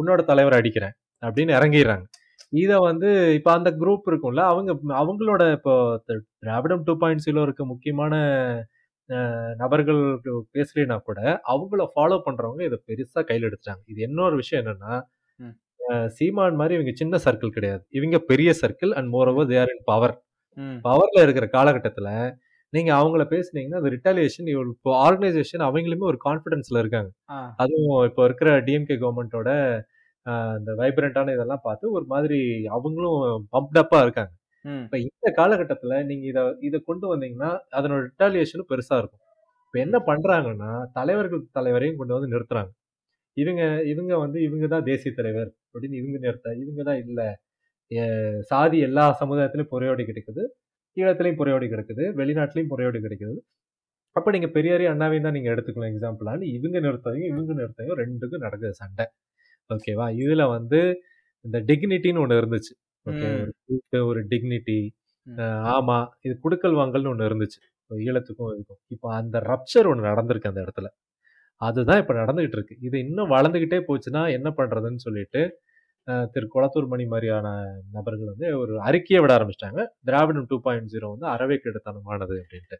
உன்னோட 0.00 0.20
தலைவர் 0.24 0.58
அடிக்கிறேன் 0.60 0.94
அப்படின்னு 1.22 1.52
இறங்கிடுறாங்க. 1.58 2.04
இதை 2.52 2.76
வந்து 2.88 3.08
இப்போ 3.38 3.50
அந்த 3.58 3.70
குரூப் 3.80 4.08
இருக்கும்ல 4.10 4.42
அவங்க 4.52 4.72
அவங்களோட 5.02 5.42
இப்போ 5.56 5.74
திராவிடம் 6.42 6.84
டூ 6.88 6.94
பாயிண்ட் 7.02 7.24
ஜீரோ 7.26 7.42
இருக்க 7.46 7.64
முக்கியமான 7.72 8.14
நபர்கள் 9.62 10.02
பேசலைன்னா 10.56 10.96
கூட 11.08 11.20
அவங்கள 11.52 11.84
ஃபாலோ 11.94 12.18
பண்றவங்க 12.26 12.62
இதை 12.68 12.78
பெருசா 12.88 13.20
கையில் 13.30 13.46
எடுத்துட்டாங்க. 13.48 13.82
இது 13.92 14.00
இன்னொரு 14.08 14.36
விஷயம் 14.42 14.62
என்னன்னா 14.62 14.94
சீமான் 16.18 16.58
மாதிரி 16.60 16.74
இவங்க 16.78 16.92
சின்ன 17.00 17.18
சர்க்கிள் 17.26 17.56
கிடையாது. 17.56 17.82
இவங்க 17.98 18.18
பெரிய 18.30 18.50
circle 18.62 18.92
and 18.98 19.10
more 19.14 19.30
over 19.32 19.50
there 19.52 19.72
in 19.74 19.84
power. 19.90 20.14
பவர்ல 20.86 21.22
இருக்கிற 21.26 21.46
காலகட்டத்துல 21.56 22.08
நீங்க 22.72 22.90
அவங்கள 23.00 23.22
பேசுனீங்கன்னா 23.32 23.80
அது 23.82 23.92
ரிட்டாலியேஷன் 23.96 24.48
இப்போ 24.52 24.90
ஆர்கனைசேஷன் 25.06 25.64
அவங்களுமே 25.68 26.06
ஒரு 26.12 26.18
கான்ஃபிடன்ஸ்ல 26.26 26.80
இருக்காங்க. 26.82 27.10
அதுவும் 27.62 27.96
இப்போ 28.10 28.22
இருக்கிற 28.28 28.50
டிஎம்கே 28.68 28.96
கவர்மெண்டோட 29.02 29.50
இந்த 30.60 30.72
வைப்ரண்டான 30.80 31.32
இதெல்லாம் 31.36 31.64
பார்த்து 31.64 31.94
ஒரு 31.98 32.06
மாதிரி 32.14 32.38
அவங்களும் 32.76 33.20
பம்ப்டப்பா 33.54 33.98
இருக்காங்க. 34.04 34.32
இப்ப 34.84 34.98
இந்த 35.06 35.28
காலகட்டத்துல 35.38 35.94
நீங்க 36.10 36.24
இத 36.32 36.40
இத 36.68 36.76
கொண்டு 36.88 37.06
வந்தீங்கன்னா 37.12 37.50
அதனோட 37.78 38.00
ரிட்டாலியேஷனும் 38.08 38.70
பெருசா 38.72 38.96
இருக்கும். 39.02 39.22
இப்ப 39.66 39.78
என்ன 39.86 39.98
பண்றாங்கன்னா 40.10 40.70
தலைவர்கள் 40.98 41.42
தலைவரையும் 41.58 42.00
கொண்டு 42.00 42.16
வந்து 42.16 42.32
நிறுத்துறாங்க. 42.34 42.72
இவங்க 43.36 43.62
இவங்க 43.92 44.14
வந்து 44.24 44.38
இவங்க 44.48 44.66
தான் 44.74 44.86
தேசிய 44.90 45.12
தலைவர் 45.20 45.50
அப்படின்னு 45.66 45.98
இவங்க 46.02 46.18
நிறுத்த 46.26 46.54
இவங்க 46.62 46.82
தான் 46.90 47.00
இல்ல. 47.06 47.20
சாதி 48.50 48.78
எல்லா 48.88 49.04
சமுதாயத்திலும் 49.20 49.70
புறையோடி 49.72 50.04
கிடைக்குது. 50.08 50.42
ஈழத்திலையும் 50.96 51.40
புறையோடி 51.40 51.66
கிடக்குது. 51.72 52.04
வெளிநாட்டிலையும் 52.20 52.72
புறையோடி 52.72 53.00
கிடைக்குது. 53.04 53.36
அப்ப 54.16 54.32
நீங்க 54.36 54.48
பெரியாரையும் 54.56 54.94
அண்ணாவையும் 54.94 55.26
தான் 55.26 55.36
நீங்க 55.38 55.50
எடுத்துக்கலாம். 55.54 55.92
எக்ஸாம்பிளான்னு 55.94 56.46
இவங்க 56.58 56.78
நிறுத்ததையும் 56.86 57.30
இவங்க 57.34 57.52
நிறுத்தையும் 57.60 57.98
ரெண்டுக்கும் 58.02 58.44
நடக்குது 58.46 58.74
சண்டை. 58.82 59.06
ஓகேவா? 59.70 60.06
இதுல 60.22 60.42
வந்து 60.54 60.80
இந்த 61.44 61.58
டிக்னிட்டின்னு 61.68 62.22
ஒண்ணு 62.24 62.40
இருந்துச்சு. 62.42 62.72
ஓகே. 63.06 63.28
ஒரு 64.10 64.20
டிக்னிட்டி 64.32 64.78
ஆமா 65.76 65.96
இது 66.26 66.34
குடுக்கல் 66.44 66.76
வாங்கல்னு 66.78 67.12
ஒண்ணு 67.12 67.28
இருந்துச்சு. 67.30 67.60
ஈழத்துக்கும் 68.06 68.50
இதுக்கும். 68.52 68.80
இப்போ 68.94 69.08
அந்த 69.20 69.36
ரப்சர் 69.50 69.88
ஒண்ணு 69.90 70.08
நடந்திருக்கு 70.10 70.50
அந்த 70.52 70.60
இடத்துல. 70.64 70.88
அதுதான் 71.60 72.00
இப்ப 72.02 72.14
நடந்துகிட்டு 72.14 72.56
இருக்கு 72.58 72.76
இது 72.80 72.96
இன்னும் 73.06 73.32
வளர்ந்துகிட்டே 73.32 73.78
போச்சுன்னா 73.88 74.22
என்ன 74.38 74.48
பண்றதுன்னு 74.58 75.04
சொல்லிட்டு 75.06 75.42
திரு. 76.34 76.46
குளத்தூர் 76.54 76.88
மணி 76.92 77.04
மாதிரியான 77.12 77.48
நபர்கள் 77.96 78.32
வந்து 78.32 78.48
ஒரு 78.62 78.74
அறிக்கையை 78.88 79.20
விட 79.24 79.32
ஆரம்பிச்சிட்டாங்க. 79.38 79.82
திராவிடம் 80.08 80.48
டூ 80.50 80.58
பாயிண்ட் 80.66 80.92
ஜீரோ 80.94 81.08
வந்து 81.14 81.28
அறவே 81.34 81.58
கெடுத்தனமானது 81.66 82.36
அப்படின்ட்டு. 82.44 82.78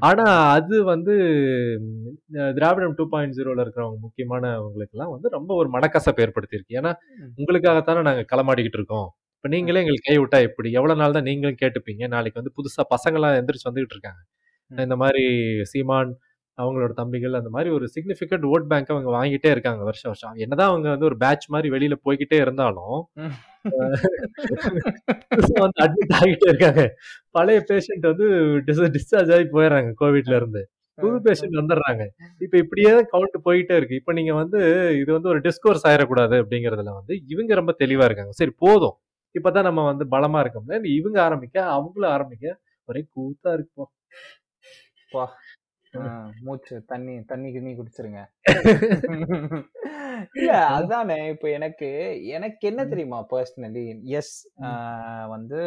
ஆனா 0.00 0.24
அது 0.50 0.76
வந்து 0.84 1.14
திராவிடம் 2.56 2.94
டூ 2.94 3.04
பாயிண்ட் 3.08 3.36
ஜீரோல 3.38 3.64
இருக்கிறவங்க 3.64 3.98
முக்கியமானவங்களுக்கு 4.06 4.96
எல்லாம் 4.96 5.10
வந்து 5.10 5.28
ரொம்ப 5.28 5.50
ஒரு 5.54 5.70
மனக்கசப்பு 5.70 6.22
ஏற்படுத்தியிருக்கு. 6.24 6.76
ஏன்னா. 6.80 6.92
உங்களுக்காகத்தானே 7.38 8.02
நாங்க 8.02 8.24
களமாடிக்கிட்டு 8.32 8.80
இருக்கோம். 8.80 9.08
இப்ப 9.38 9.48
நீங்களே 9.48 9.80
எங்களுக்கு 9.80 10.08
கை 10.10 10.18
விட்டா 10.18 10.40
எப்படி? 10.48 10.70
எவ்வளவு 10.72 11.00
நாள் 11.00 11.12
தான் 11.12 11.22
நீங்களும் 11.22 11.60
கேட்டுப்பீங்க? 11.62 12.08
நாளைக்கு 12.08 12.40
வந்து 12.42 12.54
புதுசா 12.58 12.82
பசங்களாம் 12.94 13.36
எந்திரிச்சு 13.40 13.68
வந்துகிட்டு 13.70 13.96
இருக்காங்க. 13.96 14.22
இந்த 14.70 14.96
மாதிரி 14.96 15.24
சீமான் 15.72 16.12
அவங்களோட 16.58 16.92
தம்பிகள் 16.94 17.34
அந்த 17.34 17.50
மாதிரி 17.50 17.70
ஒரு 17.70 17.86
சிக்னிஃபிகண்ட் 17.94 18.44
ஓட் 18.50 18.66
பேங்க் 18.66 18.90
அவங்க 18.90 19.10
வாங்கிட்டே 19.12 19.50
இருக்காங்க 19.50 19.82
வருஷம் 19.84 20.10
வருஷம். 20.12 20.34
என்னதான் 20.44 20.70
அவங்க 20.70 20.88
வந்து 20.90 21.06
ஒரு 21.06 21.16
பேட்ச் 21.16 21.46
மாதிரி 21.48 21.68
வெளியில 21.76 21.96
போய்கிட்டே 22.06 22.38
இருந்தாலும் 22.40 22.98
வந்து 25.64 25.80
அட்மிட் 25.84 26.12
ஆகிட்டே 26.20 26.48
இருக்காங்க. 26.50 26.82
பழைய 27.30 27.60
பேஷண்ட் 27.70 28.06
வந்து 28.10 28.26
டிஸ்சார்ஜ் 28.96 29.32
ஆகி 29.36 29.46
போயிடுறாங்க 29.54 29.92
கோவிட்ல 30.02 30.36
இருந்து. 30.36 30.62
புது 30.98 31.16
பேஷண்ட் 31.26 31.56
வந்துடுறாங்க. 31.60 32.02
இப்ப 32.40 32.56
இப்படியே 32.58 32.92
கவுண்ட் 33.14 33.38
போயிட்டே 33.46 33.76
இருக்கு. 33.76 33.96
இப்ப 33.96 34.12
நீங்க 34.12 34.34
வந்து 34.34 34.60
இது 35.02 35.10
வந்து 35.12 35.28
ஒரு 35.28 35.40
டிஸ்கோர்ஸ் 35.40 35.86
ஆயிடக்கூடாது 35.86 36.36
அப்படிங்கறதுல 36.42 36.94
வந்து 36.94 37.16
இவங்க 37.28 37.54
ரொம்ப 37.54 37.74
தெளிவா 37.80 38.06
இருக்காங்க. 38.06 38.34
சரி 38.34 38.54
போதும். 38.58 38.96
இப்பதான் 39.34 39.68
நம்ம 39.68 39.84
வந்து 39.84 40.04
பலமா 40.10 40.40
இருக்கோம்ல. 40.44 40.76
இவங்க 40.94 41.18
ஆரம்பிக்க 41.22 41.58
அவங்களும் 41.74 42.12
ஆரம்பிக்க 42.12 42.46
ஒரே 42.88 43.02
கூத்தா 43.14 43.50
இருக்குப்பா 43.54 43.86
மூச்சு 46.40 46.74
தண்ணி 46.86 47.14
தண்ணி 47.24 47.48
கிண்ணி 47.50 47.72
குடிச்சிருங்க. 47.76 48.20
இல்ல 50.38 50.50
அதானே 50.76 51.16
இப்ப 51.32 51.46
எனக்கு 51.50 51.88
எனக்கு 52.36 52.64
என்ன 52.70 52.82
தெரியுமா 52.84 53.18
பர்சனலி 53.32 53.84
எஸ் 54.18 54.34
வந்து 55.26 55.60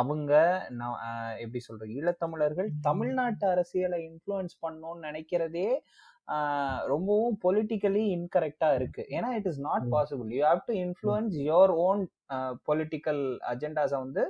அவங்க 0.00 0.32
நான், 0.80 0.98
எப்படி 1.38 1.60
சொல்ற 1.68 1.86
ஈழத்தமிழர்கள் 1.96 2.68
தமிழ்நாட்டு 2.82 3.46
அரசியலை 3.46 4.00
இன்ஃப்ளூயன்ஸ் 4.08 4.56
பண்ணணும்னு 4.64 5.06
நினைக்கிறதே 5.08 5.68
ரொம்பவும் 6.86 7.36
பொலிட்டிக்கலி 7.44 8.02
இன்கரெக்டா 8.16 8.68
இருக்கு. 8.74 9.02
ஏன்னா 9.16 9.28
it 9.38 9.48
is 9.50 9.60
not. 9.60 9.84
Possible 9.94 10.30
you 10.36 10.42
have 10.44 10.62
to 10.68 10.74
influence 10.84 11.36
your 11.50 11.72
own 11.86 12.02
political 12.68 13.22
அஜெண்டாஸை 13.52 13.98
வந்து 14.04 14.24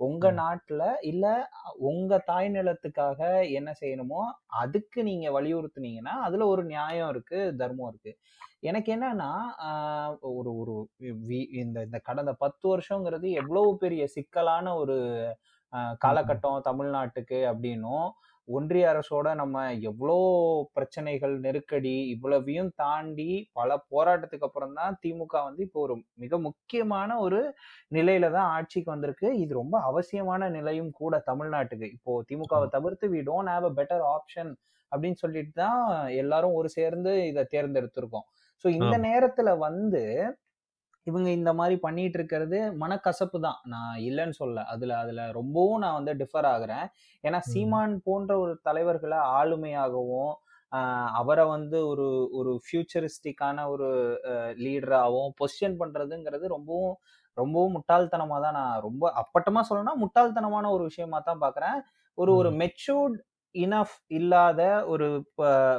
உங்க. 0.00 0.26
நாட்டுல 0.32 0.82
இல்ல 1.02 1.26
உங்க 1.88 2.18
தாய் 2.26 2.48
நிலத்துக்காக 2.48 3.20
என்ன 3.50 3.70
செய்யணுமோ 3.80 4.20
அதுக்கு 4.60 5.00
நீங்க 5.02 5.26
வலியுறுத்துனீங்கன்னா 5.30 6.14
அதுல 6.20 6.46
ஒரு 6.46 6.64
நியாயம் 6.64 7.10
இருக்கு 7.10 7.40
தர்மம் 7.56 7.88
இருக்கு 7.88 8.12
எனக்கு 8.60 8.90
என்னன்னா 8.92 9.30
ஒரு 10.32 10.50
ஒரு 10.54 10.74
இந்த 11.60 11.78
இந்த 11.82 11.98
கடந்த 12.00 12.32
பத்து 12.34 12.64
வருஷங்கிறது 12.72 13.28
எவ்வளவு 13.34 13.70
பெரிய 13.78 14.02
சிக்கலான 14.08 14.74
ஒரு 14.74 14.96
காலகட்டம் 16.02 16.64
தமிழ்நாட்டுக்கு 16.64 17.38
அப்படின்னும் 17.50 18.08
ஒன்றிய 18.50 18.84
அரசோட 18.90 19.28
நம்ம 19.40 19.56
எவ்வளோ 19.88 20.16
பிரச்சனைகள் 20.76 21.34
நெருக்கடி 21.44 21.94
இவ்வளவையும் 22.14 22.70
தாண்டி 22.80 23.28
பல 23.58 23.76
போராட்டத்துக்கு 23.92 24.46
அப்புறம் 24.48 24.74
தான் 24.78 24.96
திமுக 25.02 25.34
வந்து 25.46 25.62
இப்போ 25.66 25.80
ஒரு 25.86 25.94
மிக 26.16 26.38
முக்கியமான 26.46 27.18
ஒரு 27.24 27.40
நிலையில 27.92 28.30
தான் 28.36 28.50
ஆட்சிக்கு 28.56 28.90
வந்திருக்கு. 28.94 29.28
இது 29.42 29.52
ரொம்ப 29.60 29.76
அவசியமான 29.90 30.48
நிலையும் 30.56 30.90
கூட 31.00 31.22
தமிழ்நாட்டுக்கு. 31.30 31.88
இப்போ 31.96 32.12
திமுகவை 32.30 32.68
தவிர்த்து 32.76 33.12
we 33.14 33.22
don't 33.28 33.52
have 33.54 33.68
a 33.70 33.74
better 33.80 34.04
option 34.14 34.52
அப்படின்னு 34.92 35.20
சொல்லிட்டு 35.24 35.54
தான் 35.62 35.80
எல்லாரும் 36.22 36.56
ஒரு 36.60 36.68
சேர்ந்து 36.78 37.12
இதை 37.30 37.44
தேர்ந்தெடுத்திருக்கோம். 37.54 38.26
ஸோ 38.64 38.68
இந்த. 38.78 38.94
நேரத்துல 39.06 39.50
வந்து 39.66 40.02
இவங்க 41.06 41.28
இந்த 41.30 41.50
மாதிரி 41.58 41.76
பண்ணிட்டு 41.80 42.18
இருக்கிறது 42.18 42.58
மனக்கசப்பு 42.80 43.38
தான் 43.44 43.58
நான் 43.72 43.94
இல்லைன்னு 44.08 44.36
சொல்ல 44.40 44.64
அதுல 44.72 44.96
அதுல 45.02 45.20
ரொம்பவும் 45.38 45.82
நான் 45.84 45.98
வந்து 45.98 46.12
டிஃபர் 46.20 46.48
ஆகுறேன் 46.52 46.86
ஏன்னா. 47.24 47.38
சீமான் 47.50 47.94
போன்ற 48.06 48.30
ஒரு 48.42 48.54
தலைவர்களை 48.68 49.18
ஆளுமையாகவும் 49.38 50.32
அவரை 51.20 51.44
வந்து 51.52 51.78
ஒரு 51.90 52.06
ஒரு 52.38 52.50
ஃபியூச்சரிஸ்டிக்கான 52.64 53.64
ஒரு 53.70 53.88
லீடராகவும் 54.64 55.32
பொசிஷன் 55.40 55.78
பண்றதுங்கிறது 55.80 56.44
ரொம்பவும் 56.54 56.94
ரொம்பவும் 57.36 57.74
முட்டாள்தனமா 57.76 58.36
தான் 58.44 58.56
நான் 58.58 58.84
ரொம்ப 58.86 59.04
அப்பட்டமா 59.20 59.60
சொல்லணும்னா 59.68 59.96
முட்டாள்தனமான 60.02 60.70
ஒரு 60.76 60.84
விஷயமா 60.90 61.18
தான் 61.22 61.42
பாக்குறேன் 61.44 61.78
ஒரு 62.18 62.32
ஒரு. 62.40 62.50
மெச்சூர்ட் 62.60 63.18
இனஃப் 63.54 63.96
இல்லாத 64.18 64.60
ஒரு 64.92 65.06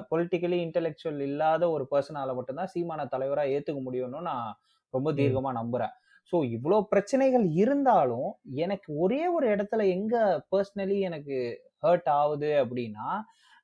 பொலிட்டிக்கலி 0.10 0.58
இன்டெலெக்சுவல் 0.66 1.22
இல்லாத 1.28 1.64
ஒரு 1.76 1.86
பர்சனால 1.92 2.34
மட்டும்தான் 2.38 2.72
சீமான 2.74 3.06
தலைவரா 3.14 3.44
ஏத்துக்க 3.54 3.82
முடியும்னு 3.86 4.22
நான் 4.30 4.50
ரொம்ப. 4.94 5.10
தீர்க்கமா 5.12 5.52
நம்புறேன் 5.54 5.94
ஸோ 6.34 6.38
இவ்வளோ 6.52 6.78
பிரச்சனைகள் 6.92 7.46
இருந்தாலும் 7.54 8.30
எனக்கு 8.56 8.90
ஒரே 8.98 9.22
ஒரு 9.28 9.46
இடத்துல 9.48 9.88
எங்க 9.90 10.16
பர்சனலி 10.52 10.98
எனக்கு 11.00 11.38
ஹர்ட் 11.82 12.10
ஆகுது 12.14 12.52
அப்படின்னா 12.64 13.08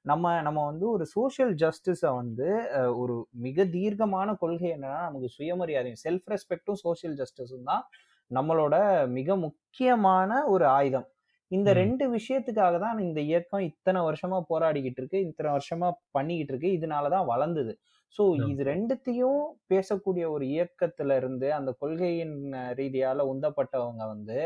நம்ம 0.06 0.26
நம்ம 0.42 0.60
வந்து 0.66 0.86
ஒரு 0.90 1.06
சோஷியல் 1.06 1.54
ஜஸ்டிஸை 1.56 2.12
வந்து 2.16 2.48
ஒரு 2.96 3.16
மிக 3.40 3.66
தீர்க்கமான 3.68 4.36
கொள்கை 4.36 4.70
என்னன்னா 4.76 5.02
நமக்கு 5.06 5.30
சுயமரியாதையும் 5.38 6.02
செல்ஃப் 6.04 6.30
ரெஸ்பெக்டும் 6.32 6.80
சோஷியல் 6.82 7.16
ஜஸ்டிஸும் 7.18 7.64
தான் 7.64 7.84
நம்மளோட 8.32 8.76
மிக 9.10 9.36
முக்கியமான 9.38 10.46
ஒரு 10.46 10.66
ஆயுதம் 10.70 11.08
இந்த. 11.52 11.70
ரெண்டு 11.74 12.06
விஷயத்துக்காக 12.14 12.80
தான் 12.80 12.98
இந்த 13.00 13.20
இயக்கம் 13.22 13.62
இத்தனை 13.62 14.00
வருஷமா 14.02 14.38
போராடிக்கிட்டு 14.50 15.00
இருக்கு 15.00 15.20
இத்தனை 15.28 15.50
வருஷமா 15.52 15.90
பண்ணிக்கிட்டு 16.12 16.54
இருக்கு 16.54 16.72
இதனால 16.78 17.10
தான் 17.10 17.26
வளர்ந்தது 17.26 17.74
ஸோ. 18.16 18.24
இது 18.46 18.62
ரெண்டுத்தையும் 18.66 19.42
பேசக்கூடிய 19.70 20.26
ஒரு 20.36 20.46
இயக்கத்துல 20.54 21.16
இருந்து 21.18 21.48
அந்த 21.58 21.72
கொள்கையின் 21.82 22.36
ரீதியால 22.80 23.26
உந்தப்பட்டவங்க 23.32 24.04
வந்து 24.14 24.40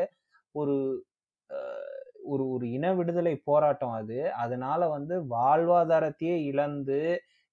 ஒரு 0.56 0.76
ஒரு 2.26 2.44
ஒரு 2.52 2.66
இன 2.76 2.88
விடுதலை 2.98 3.36
போராட்டம் 3.48 3.96
அது 4.00 4.18
அதனால 4.42 4.82
வந்து 4.90 5.16
வாழ்வாதாரத்தையே 5.34 6.36
இழந்து 6.50 7.00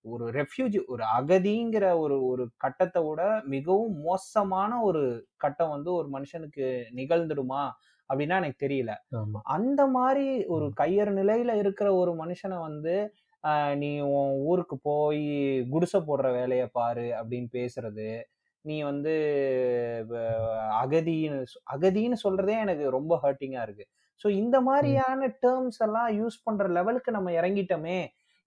ஒரு 0.04 0.26
ரெஃப்யூஜி 0.34 0.80
ஒரு 0.88 1.04
அகதிங்கிற 1.16 1.86
ஒரு 2.02 2.16
ஒரு 2.30 2.44
கட்டத்தை 2.58 3.00
விட 3.06 3.22
மிகவும் 3.54 3.94
மோசமான 4.04 4.72
ஒரு 4.84 5.02
கட்டம் 5.36 5.72
வந்து 5.74 5.90
ஒரு 5.98 6.08
மனுஷனுக்கு 6.14 6.66
நிகழ்ந்துடுமா 6.94 7.62
அப்படின்னா 8.10 8.36
எனக்கு 8.40 8.64
தெரியல. 8.66 8.92
அந்த 9.56 9.82
மாதிரி 9.96 10.26
ஒரு. 10.48 10.66
கையறு 10.80 11.12
நிலையில 11.20 11.52
இருக்கிற 11.62 11.88
ஒரு 11.96 12.12
மனுஷனை 12.20 12.58
வந்து 12.68 12.94
நீ 13.74 14.00
உன் 14.10 14.32
ஊருக்கு 14.44 14.76
போய் 14.82 15.22
குடிசை 15.70 16.00
போடுற 16.00 16.32
வேலையை 16.32 16.66
பாரு 16.72 17.06
அப்படின்னு 17.18 17.48
பேசுறது 17.52 18.08
நீ 18.64 18.82
வந்து 18.82 19.12
அகதின்னு 20.80 21.38
அகதின்னு 21.74 22.16
சொல்றதே 22.24 22.56
எனக்கு 22.58 22.90
ரொம்ப 22.90 23.20
ஹர்ட்டிங்கா 23.22 23.62
இருக்கு 23.62 23.84
ஸோ 24.24 24.28
இந்த. 24.34 24.56
மாதிரியான 24.60 25.28
டேர்ம்ஸ் 25.42 25.78
எல்லாம் 25.78 26.08
யூஸ் 26.18 26.42
பண்ற 26.44 26.68
லெவலுக்கு 26.68 27.10
நம்ம 27.10 27.30
இறங்கிட்டோமே 27.30 27.98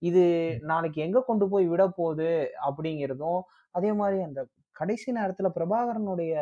இது. 0.01 0.23
நாளைக்கு 0.61 0.99
எங்க 1.01 1.19
கொண்டு 1.21 1.49
போய் 1.49 1.65
விட 1.67 1.87
போகுது 1.89 2.29
அப்படிங்கிறதும் 2.67 3.41
அதே 3.75 3.91
மாதிரி 3.93 4.19
அந்த 4.23 4.41
கடைசி 4.75 5.11
நேரத்துல 5.11 5.47
பிரபாகரனுடைய 5.57 6.33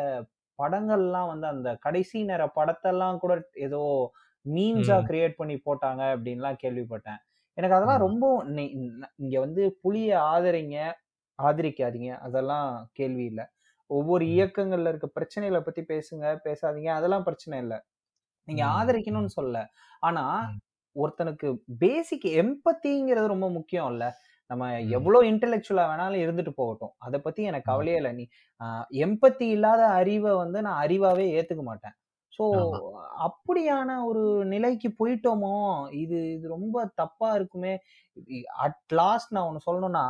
படங்கள்லாம் 0.58 1.28
வந்து 1.28 1.46
அந்த 1.46 1.76
கடைசி 1.76 2.22
நேர 2.22 2.42
படத்தெல்லாம் 2.56 3.18
கூட 3.18 3.34
ஏதோ 3.66 3.82
மீம்ஸா. 4.46 4.96
கிரியேட் 5.08 5.36
பண்ணி 5.36 5.56
போட்டாங்க 5.66 6.02
அப்படின்லாம் 6.14 6.60
கேள்விப்பட்டேன் 6.62 7.20
எனக்கு 7.60 7.76
அதெல்லாம். 7.76 8.02
ரொம்ப 8.06 8.24
இங்க 9.20 9.36
வந்து 9.40 9.62
புலிய 9.82 10.10
ஆதரிங்க 10.32 10.78
ஆதரிக்காதீங்க 11.38 12.10
அதெல்லாம் 12.26 12.68
கேள்வி 12.92 13.24
இல்லை 13.24 13.46
ஒவ்வொரு. 13.90 14.24
இயக்கங்கள்ல 14.34 14.90
இருக்க 14.92 15.08
பிரச்சனைகளை 15.16 15.60
பத்தி 15.62 15.82
பேசுங்க 15.92 16.26
பேசாதீங்க 16.46 16.90
அதெல்லாம் 16.98 17.24
பிரச்சனை 17.24 17.56
இல்லை 17.60 17.78
நீங்க. 18.48 18.64
ஆதரிக்கணும்னு 18.76 19.32
சொல்ல 19.38 19.56
ஆனா. 20.02 20.24
ஒருத்தனுக்கு 20.96 21.48
பேசிக் 21.80 22.26
எம்பத்திங்கிறது 22.40 23.26
ரொம்ப 23.28 23.48
முக்கியம் 23.50 23.90
இல்ல 23.92 24.04
நம்ம 24.50 24.64
ம். 24.76 24.88
எவ்வளவு 24.90 25.28
இன்டெலெக்சுவலா 25.30 25.84
வேணாலும் 25.90 26.22
இருந்துட்டு 26.24 26.52
போகட்டும் 26.56 26.94
அதை 26.98 27.18
பத்தி 27.20 27.42
எனக்கு. 27.44 27.68
கவலையே 27.70 27.98
இல்லை 28.00 28.12
நீ 28.12 28.24
எம்பத்தி 29.02 29.46
இல்லாத 29.56 29.82
அறிவை 30.00 30.32
வந்து 30.36 30.60
நான் 30.66 30.80
அறிவாவே 30.84 31.26
ஏத்துக்க 31.36 31.64
மாட்டேன் 31.64 31.94
ஸோ. 32.42 32.46
அப்படியான 33.26 33.96
ஒரு 34.04 34.22
நிலைக்கு 34.46 34.88
போயிட்டோமோ 34.98 35.54
இது 36.00 36.18
இது 36.34 36.46
ரொம்ப 36.48 36.76
தப்பா 36.94 37.28
இருக்குமே 37.34 37.72
அட் 38.64 38.78
லாஸ்ட் 39.00 39.34
நான் 39.36 39.48
ஒன்று 39.48 39.66
சொல்லணும்னா 39.66 40.04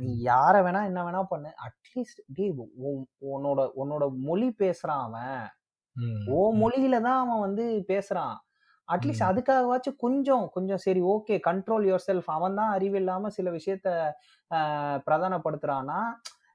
நீ 0.00 0.10
யார 0.24 0.54
வேணா 0.66 0.80
என்ன 0.88 1.00
வேணா 1.06 1.22
பண்ணு 1.30 1.50
அட்லீஸ்ட் 1.66 2.20
டே 2.36 2.46
உன்னோட 3.30 3.60
உன்னோட 3.80 4.04
மொழி 4.24 4.48
பேசுறான் 4.60 5.02
அவன். 5.06 5.42
ஓ. 6.30 6.38
மொழியில 6.60 6.96
தான் 7.00 7.20
அவன் 7.22 7.44
வந்து 7.46 7.64
பேசுறான் 7.88 8.34
அட்லீஸ்ட். 8.88 9.26
அதுக்காகவாச்சும் 9.28 9.98
கொஞ்சம் 9.98 10.44
கொஞ்சம் 10.50 10.82
சரி 10.84 11.00
ஓகே 11.12 11.34
கண்ட்ரோல் 11.46 11.86
யுவர் 11.88 12.06
செல்ஃப் 12.06 12.30
அவன் 12.36 12.58
தான் 12.60 12.72
அறிவில்லாம 12.76 13.30
சில 13.36 13.48
விஷயத்த 13.58 13.88
பிரதானப்படுத்துறான்னா 15.06 16.00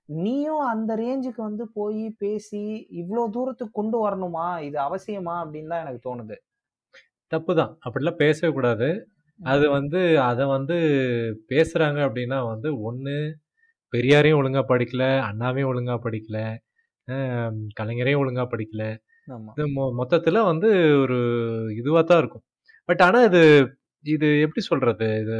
நீயும் 0.10 0.64
அந்த 0.72 0.92
ரேஞ்சுக்கு 1.02 1.42
வந்து 1.48 1.66
போய் 1.78 2.04
பேசி 2.24 2.62
இவ்வளோ 3.02 3.24
தூரத்துக்கு 3.36 3.78
கொண்டு 3.80 3.98
வரணுமா? 4.06 4.48
இது 4.68 4.78
அவசியமா? 4.88 5.36
அப்படின்னு 5.44 5.72
தான் 5.74 5.84
எனக்கு 5.86 6.02
தோணுது. 6.08 6.36
தப்பு 7.32 7.52
தான் 7.60 7.72
அப்படிலாம் 7.86 8.22
பேசவே 8.24 8.52
கூடாது. 8.58 8.90
அது 9.40 9.66
வந்து 9.78 10.02
அதை 10.30 10.44
வந்து 10.56 10.76
பேசுறாங்க 11.52 12.00
அப்படின்னா 12.08 12.38
வந்து 12.52 12.70
ஒன்று 12.90 13.16
பெரியாரையும் 13.94 14.40
ஒழுங்கா 14.42 14.64
படிக்கல 14.72 15.04
அண்ணாவையும் 15.30 15.72
ஒழுங்கா 15.72 15.96
படிக்கல 16.06 16.38
கலைஞரையும் 17.80 18.22
ஒழுங்கா 18.24 18.46
படிக்கல. 18.54 18.84
இது 19.58 19.66
மொத்தத்துல 20.00 20.42
வந்து 20.52 20.70
ஒரு 21.04 21.18
இதுவா 21.80 22.02
தான் 22.12 22.22
இருக்கும். 22.24 22.46
பட் 22.90 23.02
ஆனா 23.08 23.20
இது 23.30 23.42
இது 24.06 24.28
எப்படி 24.46 24.62
சொல்றது? 24.72 25.08
இது 25.24 25.38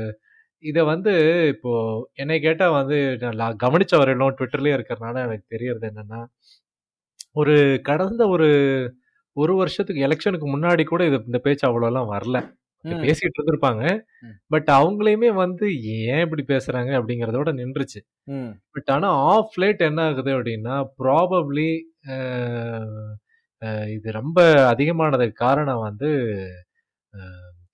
இதை 0.66 0.82
வந்து 0.86 1.14
இப்போ 1.54 1.72
என்னை 2.16 2.38
கேட்டா 2.40 2.68
வந்து 2.72 2.98
நான் 3.42 3.62
கவனிச்ச 3.64 3.94
வரையிலும் 3.98 4.36
ட்விட்டர்லயே 4.38 4.76
இருக்கிறனால 4.78 5.24
எனக்கு 5.26 5.46
தெரியறது 5.50 5.88
என்னன்னா 5.92 6.22
ஒரு 7.36 7.56
கடந்த 7.84 8.22
ஒரு 8.28 8.50
ஒரு 9.38 9.54
வருஷத்துக்கு 9.56 10.06
எலெக்ஷனுக்கு 10.08 10.48
முன்னாடி 10.52 10.84
கூட 10.86 11.02
இது 11.06 11.18
இந்த 11.26 11.40
பேச்சு 11.40 11.66
அவ்வளோலாம் 11.70 12.12
வரல. 12.14 12.38
பேசிட்டு 13.04 13.38
இருந்திருப்பாங்க. 13.38 13.84
பட் 14.54 14.70
அவங்களையுமே 14.78 15.30
வந்து 15.36 15.66
ஏன் 16.06 16.24
இப்படி 16.26 16.44
பேசுறாங்க 16.48 16.92
அப்படிங்கறதோட 17.00 17.50
நின்றுச்சு. 17.60 18.00
பட் 18.76 18.92
ஆனா 18.96 19.10
ஆஃப் 19.32 19.58
லேட் 19.64 19.84
என்ன 19.90 20.02
ஆகுது 20.10 20.32
அப்படின்னா 20.38 20.76
ப்ராபப்ளி 21.02 21.70
இது 23.96 24.10
ரொம்ப 24.20 24.40
அதிகமானதுக்கு 24.74 25.38
காரணம் 25.48 25.86
வந்து 25.88 26.10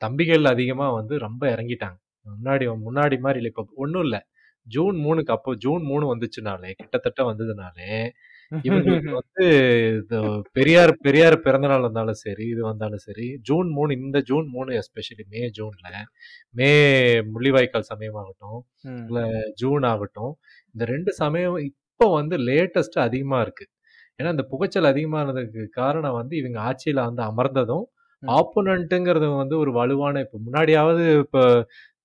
தம்பிகள் 0.04 0.46
அதிகமா 0.54 0.88
வந்து 0.92 1.16
ரொம்ப 1.20 1.44
இறங்கிட்டாங்க. 1.56 1.98
முன்னாடி 2.26 2.66
முன்னாடி 2.82 3.18
மாதிரி 3.26 3.40
இல்லை 3.42 3.52
இப்போ 3.54 3.66
ஒன்றும் 3.84 4.06
இல்லை 4.08 4.22
ஜூன் 4.68 4.98
மூணுக்கு 5.04 5.34
அப்போ 5.36 5.52
ஜூன் 5.64 5.84
மூணு 5.90 6.06
வந்துச்சுனாலே 6.12 6.72
கிட்டத்தட்ட 6.80 7.22
வந்ததுனாலே 7.30 7.94
இவங்களுக்கு 8.62 9.12
வந்து 9.18 9.46
பெரியார் 10.56 10.92
பெரியார் 11.04 11.36
பிறந்த 11.44 11.68
நாள் 11.72 11.86
வந்தாலும் 11.86 12.18
சரி 12.22 12.46
இது 12.54 12.62
வந்தாலும் 12.66 13.04
சரி 13.06 13.28
ஜூன் 13.48 13.68
மூணு 13.76 13.92
இந்த 13.98 14.20
ஜூன் 14.30 14.48
மூணு 14.56 14.72
எஸ்பெஷலி 14.80 15.24
மே 15.34 15.42
ஜூன்ல 15.58 15.88
மே 16.56 16.70
முள்ளிவாய்க்கால் 17.30 17.88
சமயமாகட்டும் 17.92 18.60
ம். 18.90 19.06
இல்ல 19.06 19.22
ஜூன் 19.62 19.86
ஆகட்டும் 19.92 20.34
இந்த 20.76 20.86
ரெண்டு 20.92 21.14
சமயம் 21.22 21.58
இப்போ 21.70 22.08
வந்து 22.18 22.38
லேட்டஸ்ட் 22.48 23.00
அதிகமா 23.06 23.40
இருக்கு 23.46 23.68
ஏன்னா 24.20 24.32
இந்த 24.36 24.46
புகைச்சல் 24.52 24.92
அதிகமானதுக்கு 24.92 25.64
காரணம் 25.80 26.18
வந்து 26.20 26.36
இவங்க 26.42 26.60
ஆட்சியில 26.68 27.06
வந்து 27.08 27.24
அமர்ந்ததும். 27.30 27.86
ஆப்போனண்ட்டுங்கிறது 28.24 29.28
வந்து 29.36 29.56
ஒரு 29.62 29.72
வலுவான 29.78 30.22
இப்போ 30.26 30.38
முன்னாடியாவது 30.44 31.04
இப்போ 31.24 31.42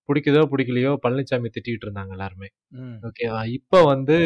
பிடிக்குதோ 0.09 0.42
பிடிக்கலையோ 0.52 0.92
பழனிசாமி 1.04 1.48
திட்டிட்டு 1.57 1.86
இருந்தாங்க 1.86 2.12
எல்லாருமே. 2.16 2.48
ஓகேவா 3.02 3.40
இப்போ 3.59 3.78
வந்து 3.92 4.16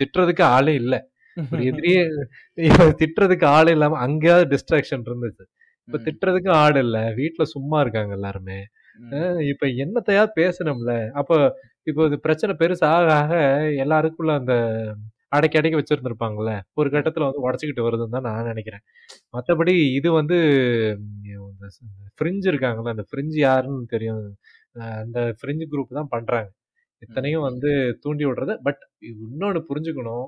திட்டுறதுக்கு 0.00 0.44
ஆளே 0.56 0.74
இல்லை. 0.82 1.00
ஒரு 1.36 1.62
எதிரியே 1.70 2.02
திட்டுறதுக்கு 3.00 3.46
ஆள் 3.56 3.70
இல்லாம 3.74 3.98
அங்கேயாவது 4.06 4.46
டிஸ்ட்ராக்ஷன் 4.52 5.04
இருந்துச்சு. 5.08 5.44
இப்ப. 5.88 5.98
திட்டுறதுக்கு 6.06 6.50
ஆள் 6.62 6.78
இல்ல. 6.84 6.98
வீட்டுல 7.20 7.44
சும்மா 7.54 7.78
இருக்காங்க 7.84 8.12
எல்லாருமே. 8.18 8.58
இப்ப 9.52 9.66
என்னத்தையா 9.84 10.24
பேசணும்ல. 10.38 10.92
அப்ப 11.20 11.32
இப்போ 11.86 12.02
இது 12.08 12.18
பிரச்சனை 12.26 12.52
பெருசு 12.60 12.84
ஆக 12.92 13.32
எல்லாருக்குள்ள 13.84 14.32
அந்த 14.40 14.54
அடக்கி 15.32 15.58
அடக்கி 15.60 15.78
வச்சிருந்திருப்பாங்கல்ல. 15.80 16.52
ஒரு 16.80 16.88
கட்டத்துல 16.94 17.26
வந்து 17.28 17.44
உடச்சிக்கிட்டு 17.46 17.86
வருதுன்னு 17.86 18.16
தான் 18.18 18.28
நான் 18.30 18.50
நினைக்கிறேன். 18.52 18.84
மத்தபடி 19.36 19.74
இது 19.98 20.10
வந்து 20.20 20.38
ஃப்ரிஞ்சு 22.18 22.46
இருக்காங்கல்ல 22.52 22.94
அந்த 22.96 23.06
ஃப்ரிஞ்சு 23.10 23.38
யாருன்னு 23.44 23.92
தெரியும். 23.94 24.22
அந்த 25.00 25.20
ஃப்ரிஞ்சு 25.38 25.66
குரூப் 25.72 25.98
தான் 25.98 26.10
பண்றாங்க. 26.10 26.48
இத்தனையும் 27.02 27.46
வந்து 27.48 27.70
தூண்டி 28.02 28.24
விடுறத. 28.26 28.54
பட் 28.62 28.82
இன்னொன்னு 29.12 29.60
புரிஞ்சுக்கணும். 29.70 30.26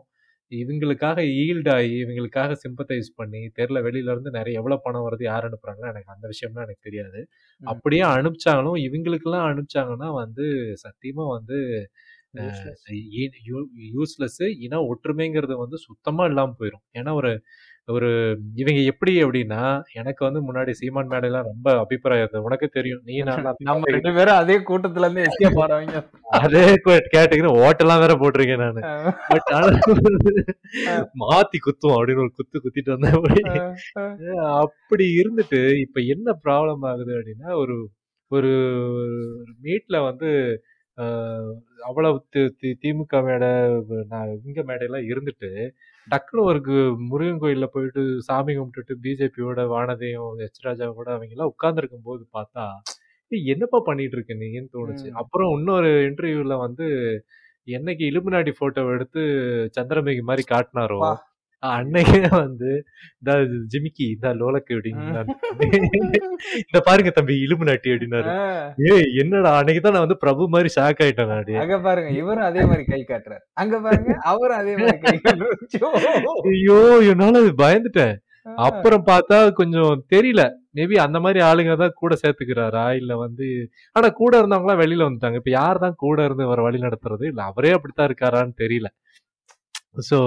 இவங்களுக்காக 0.52 1.20
ஈல்ட் 1.38 1.70
ஆகி 1.74 1.94
இவங்களுக்காக 2.02 2.56
சிம்பத்தைஸ் 2.62 3.08
பண்ணி 3.16 3.40
தெரியல 3.56 3.78
வெளியில 3.86 4.12
இருந்து 4.14 4.30
நிறைய 4.30 4.60
எவ்வளவு 4.60 4.84
பணம் 4.84 5.06
வருது 5.06 5.24
யார் 5.24 5.46
அனுப்புறாங்கன்னா 5.48 5.90
எனக்கு 5.92 6.14
அந்த 6.14 6.26
விஷயம்லாம் 6.32 6.66
எனக்கு 6.66 6.86
தெரியாது. 6.88 7.20
அப்படியே 7.62 8.04
அனுப்பிச்சாலும் 8.14 8.78
இவங்களுக்கெல்லாம் 8.86 9.48
அனுப்பிச்சாங்கன்னா 9.50 10.10
வந்து 10.22 10.46
சத்தியமா 10.84 11.26
வந்து 11.32 11.58
Useless. 12.40 12.82
யூஸ்லெஸ் 13.94 14.36
இன 14.66 14.80
ஒற்றுமைங்கிறது 14.90 15.54
வந்து 15.60 15.78
சுத்தமா 15.84 16.24
இல்லாம 16.26 16.54
போயிடும் 16.60 16.84
ஏன்னா 16.98 17.12
ஒரு 17.14 17.30
ஒரு 17.88 18.08
இவங்க 18.54 18.80
எப்படி 18.82 19.12
அப்படின்னா 19.22 19.58
எனக்கு 19.92 20.22
வந்து 20.24 20.40
முன்னாடி 20.46 20.70
சீமான் 20.70 21.10
மேடையெல்லாம் 21.10 21.48
ரொம்ப 21.48 21.66
அபிப்பிராயம் 21.82 22.22
இருந்தது. 22.22 22.46
உனக்கு 22.48 22.66
தெரியும். 22.68 23.02
நீ 23.04 23.16
நம்ம 23.68 23.90
ரெண்டு 23.90 24.12
பேரும் 24.16 24.38
அதே 24.38 24.56
கூட்டத்துல 24.68 25.06
இருந்து 25.06 25.26
எஸ்கேப் 25.26 25.60
ஆறவங்க 25.64 26.00
அதே 26.38 26.64
கேட்டீங்கன்னா 27.14 27.52
ஓட்டெல்லாம் 27.62 28.02
வேற 28.04 28.14
போட்டிருக்கேன் 28.14 28.64
நானு. 28.64 28.82
பட் 29.28 29.50
ஆனா 29.54 29.68
மாத்தி 31.22 31.60
குத்துவோம் 31.60 31.98
அப்படின்னு 31.98 32.24
ஒரு 32.26 32.34
குத்து 32.38 32.64
குத்திட்டு 32.64 32.94
வந்தேன் 32.94 33.18
அப்படி 34.56 35.06
இருந்துட்டு 35.22 35.60
இப்ப 35.84 36.00
என்ன 36.14 36.38
ப்ராப்ளம் 36.44 36.86
ஆகுது 36.92 37.14
அப்படின்னா 37.18 37.50
ஒரு 37.62 37.76
ஒரு 38.30 38.52
மீட்ல 39.64 39.96
வந்து 40.04 40.30
அவ்வளவு 41.88 42.44
திமுக 42.82 43.16
மேடை 43.26 43.50
நான் 44.08 44.38
இங்க 44.46 44.60
மேடையெல்லாம் 44.62 45.08
இருந்துட்டு 45.12 45.50
டக்குனு 46.06 46.42
ஒரு 46.44 46.60
முருகன் 47.06 47.40
கோயில்ல 47.42 47.66
போயிட்டு 47.72 48.00
சாமி 48.26 48.52
கும்பிட்டுட்டு 48.56 48.94
பிஜேபியோட 49.04 49.60
வானதையும் 49.72 50.42
எச் 50.46 50.60
ராஜா 50.66 50.86
கூட 50.92 51.08
அவங்க 51.14 51.34
எல்லாம் 51.34 51.52
உட்கார்ந்துருக்கும் 51.52 52.06
போது 52.06 52.22
பார்த்தா 52.34 52.64
"ஏய், 53.32 53.46
என்னப்பா 53.52 53.78
பண்ணிட்டு 53.86 54.16
இருக்க 54.18 54.34
நீங்கன்னு 54.36 54.74
தோணுச்சு. 54.76 55.08
அப்புறம் 55.22 55.52
இன்னொரு 55.58 55.90
இன்டர்வியூல 56.08 56.56
வந்து 56.60 56.86
என்னைக்கு 57.68 58.04
இலுமினாடி 58.10 58.52
போட்டோ 58.58 58.82
எடுத்து 58.94 59.22
சந்திரமுகி 59.76 60.22
மாதிரி 60.28 60.44
காட்டினாரோ. 60.52 61.00
அன்னைக்கே 61.62 62.20
வந்து 62.42 62.70
இந்த 63.20 63.32
ஜிமிக்கி 63.72 64.06
இந்த 64.14 64.28
லோலக்கு 64.40 64.74
அப்படின்னு 64.76 65.24
இந்த 66.64 66.78
பாருங்க 66.88 67.10
தம்பி 67.18 67.34
இலுமினாட்டி 67.44 67.92
அப்படின்னாரு. 67.92 68.32
ஏய் 68.90 69.08
என்னடா 69.22 69.52
அன்னைக்கு 69.60 69.82
தான் 69.82 69.96
நான் 69.96 70.06
வந்து 70.06 70.22
பிரபு 70.24 70.50
மாதிரி 70.54 70.70
ஷாக் 70.76 71.00
ஆயிட்டேன் 71.06 71.32
நான். 71.32 71.54
அங்க 71.62 71.78
பாருங்க 71.86 72.12
இவரும் 72.20 72.48
அதே 72.50 72.64
மாதிரி 72.70 72.84
கை 72.92 73.00
காட்டுறாரு. 73.12 73.42
அங்க 73.62 73.80
பாருங்க 73.86 74.14
அவரும் 74.32 74.60
அதே 74.62 74.74
மாதிரி 74.82 75.00
கை 75.06 75.16
காட்டுறாரு. 75.24 75.56
ஐயோ 76.52 76.78
என்னால 77.12 77.42
அது 77.42 77.52
பயந்துட்டேன். 77.64 78.14
அப்புறம் 78.66 79.04
பார்த்தா 79.08 79.38
கொஞ்சம் 79.60 80.02
தெரியல. 80.14 80.42
மேபி 80.78 80.96
அந்த 81.04 81.18
மாதிரி 81.24 81.40
ஆளுங்க 81.46 81.72
தான் 81.80 81.96
கூட 82.00 82.14
சேர்த்துக்கிறாரா? 82.20 82.84
இல்ல 83.00 83.12
வந்து 83.22 83.46
ஆனா 83.96 84.08
கூட 84.20 84.32
இருந்தவங்களாம் 84.40 84.80
வெளியில 84.82 85.06
வந்துட்டாங்க. 85.06 85.40
இப்ப 85.40 85.52
யார் 85.60 85.82
தான் 85.84 85.96
கூட 86.04 86.18
இருந்து 86.28 86.50
வர 86.52 86.60
வழி 86.66 86.78
நடத்துறது? 86.84 87.24
இல்ல 87.32 87.42
அவரே 87.50 87.72
அப்படித்தான் 87.76 88.08
இருக்காரான்னு 88.10 88.54
தெரியல. 88.62 88.90
ஸோ 90.02 90.18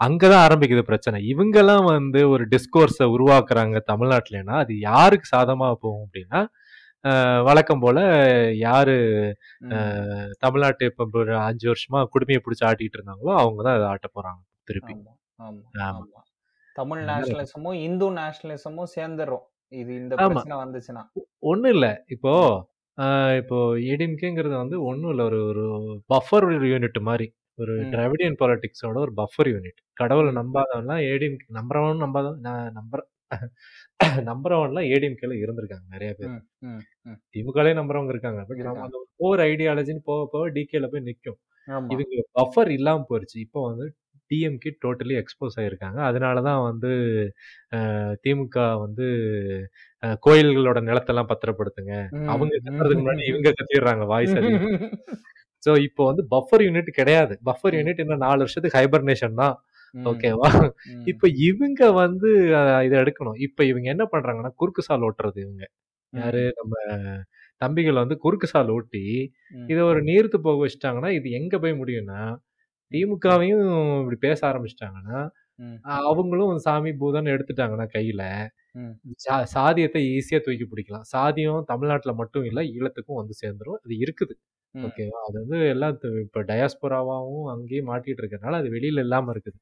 அங்கதான் 0.00 0.44
ஆரம்பிக்குது 0.46 0.82
பிரச்சனை. 0.82 1.18
இவங்கெல்லாம் 1.32 1.84
வந்து 1.90 2.20
ஒரு 2.30 2.44
டிஸ்கோர்ஸை 2.46 3.06
உருவாக்குறாங்க 3.14 3.78
தமிழ்நாட்டிலனா 3.90 4.56
அது 4.58 4.74
யாருக்கு 4.82 5.32
சாதகமா 5.32 5.68
போகும் 5.84 6.04
அப்படின்னா 6.06 6.42
வழக்கம் 7.46 7.80
போல 7.80 7.98
யாரு 8.58 8.96
தமிழ்நாட்டு 10.38 10.90
இப்ப 10.90 11.06
ஒரு 11.22 11.32
அஞ்சு 11.40 11.66
வருஷமா 11.70 12.00
குடுமையை 12.12 12.40
பிடிச்சி 12.42 12.64
ஆட்டிட்டு 12.68 12.98
இருந்தாங்களோ 12.98 13.32
அவங்க 13.38 13.60
தான் 13.62 13.76
அதை 13.78 13.86
ஆட்ட 13.88 14.08
போறாங்க 14.14 14.40
திருப்பி. 14.68 14.94
ஆமா 14.94 15.12
ஆமா 15.38 15.62
ஆமா. 15.84 16.02
ஆமா. 16.02 16.20
தமிழ் 16.76 17.02
நேஷனலிசமும் 17.08 17.78
இந்து 17.86 18.06
நேஷனலிசமும் 18.18 18.92
சேர்ந்துரும் 18.94 19.44
இது 19.72 19.90
இந்த. 19.94 20.14
பிரச்சனை 20.20 20.56
வந்துச்சுன்னா. 20.62 21.02
ஒண்ணும் 21.50 21.72
இல்ல. 21.76 21.86
இப்போ 22.08 22.32
இப்போ 23.38 23.58
ஏடிஎம்கேங்கிறது 23.90 24.56
வந்து 24.56 24.76
ஒண்ணும் 24.84 25.12
இல்ல. 25.12 25.22
ஒரு 25.24 25.38
ஒரு 25.50 25.64
பஃபர் 26.10 26.46
யூனிட் 26.72 27.00
மாதிரி. 27.02 27.26
ஒரு. 27.58 27.74
டிராவிடியன் 27.92 28.38
பாலிடிக்ஸோட 28.40 28.96
ஒரு 29.04 29.12
பஃபர் 29.18 29.50
யூனிட் 29.52 29.80
கடவுளை. 29.96 30.30
நம்பாதவன்லாம் 30.38 31.02
ஏடிஎம் 31.10 31.38
நம்புறவன் 31.58 32.04
நம்பாதவன் 32.04 32.40
நான் 32.46 32.76
நம்புற 32.78 33.00
நம்புறவன்லாம் 34.26 34.88
ஏடிஎம்கேல 34.92 35.36
இருந்திருக்காங்க 35.42 35.86
நிறைய 35.94 36.10
பேர். 36.18 36.32
திமுகலே 37.34 37.72
நம்புறவங்க 37.78 38.12
இருக்காங்க 38.14 38.40
பட் 38.48 38.60
நம்ம. 38.60 38.82
அந்த 38.86 38.98
கோர் 39.20 39.42
ஐடியாலஜின்னு 39.48 40.04
போக 40.10 40.22
போக 40.32 40.44
டிகேல 40.56 40.88
போய் 40.92 41.06
நிக்கும் 41.08 41.38
ஆமா 41.68 41.88
இவங்க 41.94 42.22
பஃபர் 42.38 42.70
இல்லாம 42.78 43.04
போயிருச்சு 43.10 43.38
இப்போ 43.44 43.60
வந்து 43.68 43.86
டிஎம்கே 44.30 44.70
டோட்டலி 44.84 45.14
எக்ஸ்போஸ் 45.20 45.56
ஆயிருக்காங்க 45.60 45.98
அதனால 46.08 46.36
தான் 46.48 46.60
வந்து 46.68 46.90
திமுக 48.24 48.56
வந்து 48.84 49.06
கோயில்களோட 50.22 50.78
நிலத்தெல்லாம் 50.88 51.30
பத்திரப்படுத்துங்க 51.32 51.94
அவங்க. 52.32 52.52
கத்துறதுக்கு 52.66 53.02
முன்னாடி 53.02 53.24
இவங்க 53.32 53.50
கத்திடுறாங்க 53.60 54.04
வாய்ஸ் 54.12 54.34
ஸோ 55.62 55.70
இப்போ 55.86 56.02
வந்து 56.10 56.22
பஃபர் 56.34 56.64
யூனிட் 56.66 56.90
கிடையாது. 57.00 57.34
பஃபர். 57.48 57.74
யூனிட் 57.78 58.02
இன்னும் 58.04 58.24
நாலு 58.26 58.40
வருஷத்துக்கு 58.44 58.78
ஹைபர்னேஷன் 58.80 59.36
தான். 59.42 59.56
ஓகேவா. 59.94 60.48
இப்போ 61.12 61.26
இவங்க 61.48 61.90
வந்து 62.02 62.28
இதை 62.86 62.96
எடுக்கணும். 63.02 63.38
இப்போ 63.46 63.62
இவங்க 63.70 63.88
என்ன 63.94 64.04
பண்றாங்கன்னா 64.14 64.52
குறுக்கு 64.60 64.82
சால் 64.88 65.04
ஓட்டுறது 65.08 65.38
இவங்க. 65.46 65.64
யாரு? 66.12 66.42
நம்ம 66.60 66.74
தம்பிகள் 67.60 68.02
வந்து 68.02 68.16
குறுக்கு 68.24 68.46
சால் 68.54 68.72
ஓட்டி. 68.76 69.04
இதை 69.72 69.82
ஒரு 69.90 70.00
நீர்த்து 70.08 70.38
போக 70.46 70.58
வச்சுட்டாங்கன்னா 70.64 71.10
இது 71.18 71.28
எங்க 71.40 71.54
போய் 71.64 71.80
முடியும்னா 71.82 72.22
திமுகவையும் 72.92 73.66
இப்படி 74.02 74.18
பேச 74.26 74.40
ஆரம்பிச்சிட்டாங்கன்னா. 74.50 75.18
அவங்களும் 76.08 76.62
சாமி 76.66 76.90
பூதம்னு 77.02 77.34
எடுத்துட்டாங்கன்னா 77.34 77.86
கையில 77.96 78.22
சாதியத்தை 79.54 80.00
ஈஸியா 80.16 80.38
தூக்கி 80.46 80.66
பிடிக்கலாம். 80.70 81.06
சாதியம் 81.14 81.66
தமிழ்நாட்டுல 81.72 82.12
மட்டும் 82.20 82.46
இல்ல 82.50 82.60
ஈழத்துக்கும் 82.74 83.20
வந்து 83.20 83.34
சேர்ந்துரும். 83.42 83.78
அது 83.84 83.94
இருக்குது. 84.04 84.34
ஓகேவா 84.74 85.18
அது 85.28 85.36
வந்து 85.42 85.58
எல்லாம் 85.74 85.94
இப்ப 86.24 86.42
டயாஸ்போராவாவும் 86.50 87.48
அங்கேயும் 87.54 87.88
மாட்டிட்டு 87.90 88.22
இருக்கறனால 88.22 88.60
அது 88.62 88.68
வெளியில 88.76 89.04
இல்லாம 89.06 89.32
இருக்குது. 89.34 89.58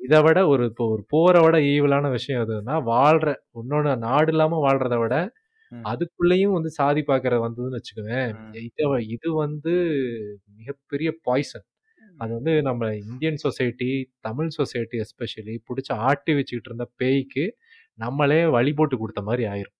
இதை 0.00 0.18
விட 0.26 0.40
ஒரு 0.52 0.64
இப்போ 0.70 0.84
ஒரு 0.94 1.02
போரை 1.12 1.40
விட 1.44 1.56
ஈவலான 1.72 2.06
விஷயம் 2.16 2.42
எதுன்னா 2.44 2.76
வாழ்ற 2.92 3.28
இன்னொன்னு 3.60 3.92
நாடு 4.06 4.30
இல்லாம 4.34 4.60
வாழ்றத 4.66 4.96
விட. 5.02 5.14
அதுக்குள்ளேயும் 5.72 6.54
வந்து 6.56 6.70
சாதி 6.78 7.02
பார்க்கறது 7.10 7.42
வந்ததுன்னு 7.46 7.78
வச்சுக்கோவேன். 7.80 8.32
இது 9.16 9.28
வந்து 9.44 9.74
மிகப்பெரிய 10.58 11.10
பாய்சன் 11.28 11.66
அது 12.16 12.32
வந்து 12.38 12.52
நம்ம 12.68 12.84
Indian 13.04 13.40
society 13.44 13.90
Tamil 14.26 14.50
society 14.58 14.96
especially 15.04 15.54
பிடிச்ச 15.68 15.90
ஆட்டி 16.08 16.32
வச்சுக்கிட்டு 16.38 16.70
இருந்த 16.70 16.86
பேய்க்கு 17.02 17.44
நம்மளே 17.98 18.40
வழி 18.56 18.72
போட்டு 18.74 18.96
கொடுத்த 18.98 19.22
மாதிரி 19.22 19.44
ஆயிரும். 19.52 19.76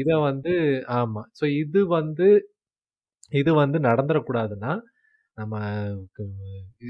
இதை 0.00 0.16
வந்து 0.28 0.52
ஆமா. 0.98 1.22
ஸோ 1.38 1.44
இது 1.62 1.80
வந்து 1.98 2.28
இது 3.32 3.50
வந்து 3.56 3.78
நடந்துடக்கூடாதுன்னா 3.88 4.72
நம்ம 5.38 5.54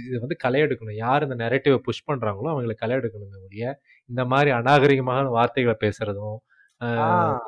இது 0.01 0.19
வந்து 0.25 0.37
களை 0.45 0.61
எடுக்கணும். 0.63 0.99
யார் 1.05 1.25
இந்த 1.27 1.37
நெரட்டிவை 1.43 1.79
புஷ் 1.87 2.07
பண்றாங்களோ 2.09 2.49
அவங்களை 2.53 2.77
களை 2.77 2.95
எடுக்கணுமே 2.99 3.39
ஒழிய 3.47 3.67
இந்த 4.11 4.23
மாதிரி 4.33 4.51
அநாகரிகமான 4.59 5.25
வார்த்தைகளை 5.39 5.77
பேசுறதும் 5.85 6.39
ஆஹ் 6.81 7.39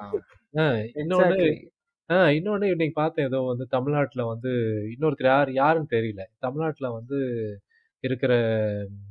இன்னொன்னு 2.35 2.67
இன்னைக்கு 2.73 2.97
பார்த்தேன். 2.97 3.29
ஏதோ 3.31 3.41
வந்து 3.51 3.65
தமிழ்நாட்டுல 3.75 4.23
வந்து 4.33 4.51
இன்னொருத்தர் 4.95 5.33
யார் 5.33 5.51
யாருன்னு 5.61 5.95
தெரியல. 5.97 6.23
தமிழ்நாட்டுல 6.47 6.89
வந்து 6.99 7.19
இருக்கிற 8.05 8.33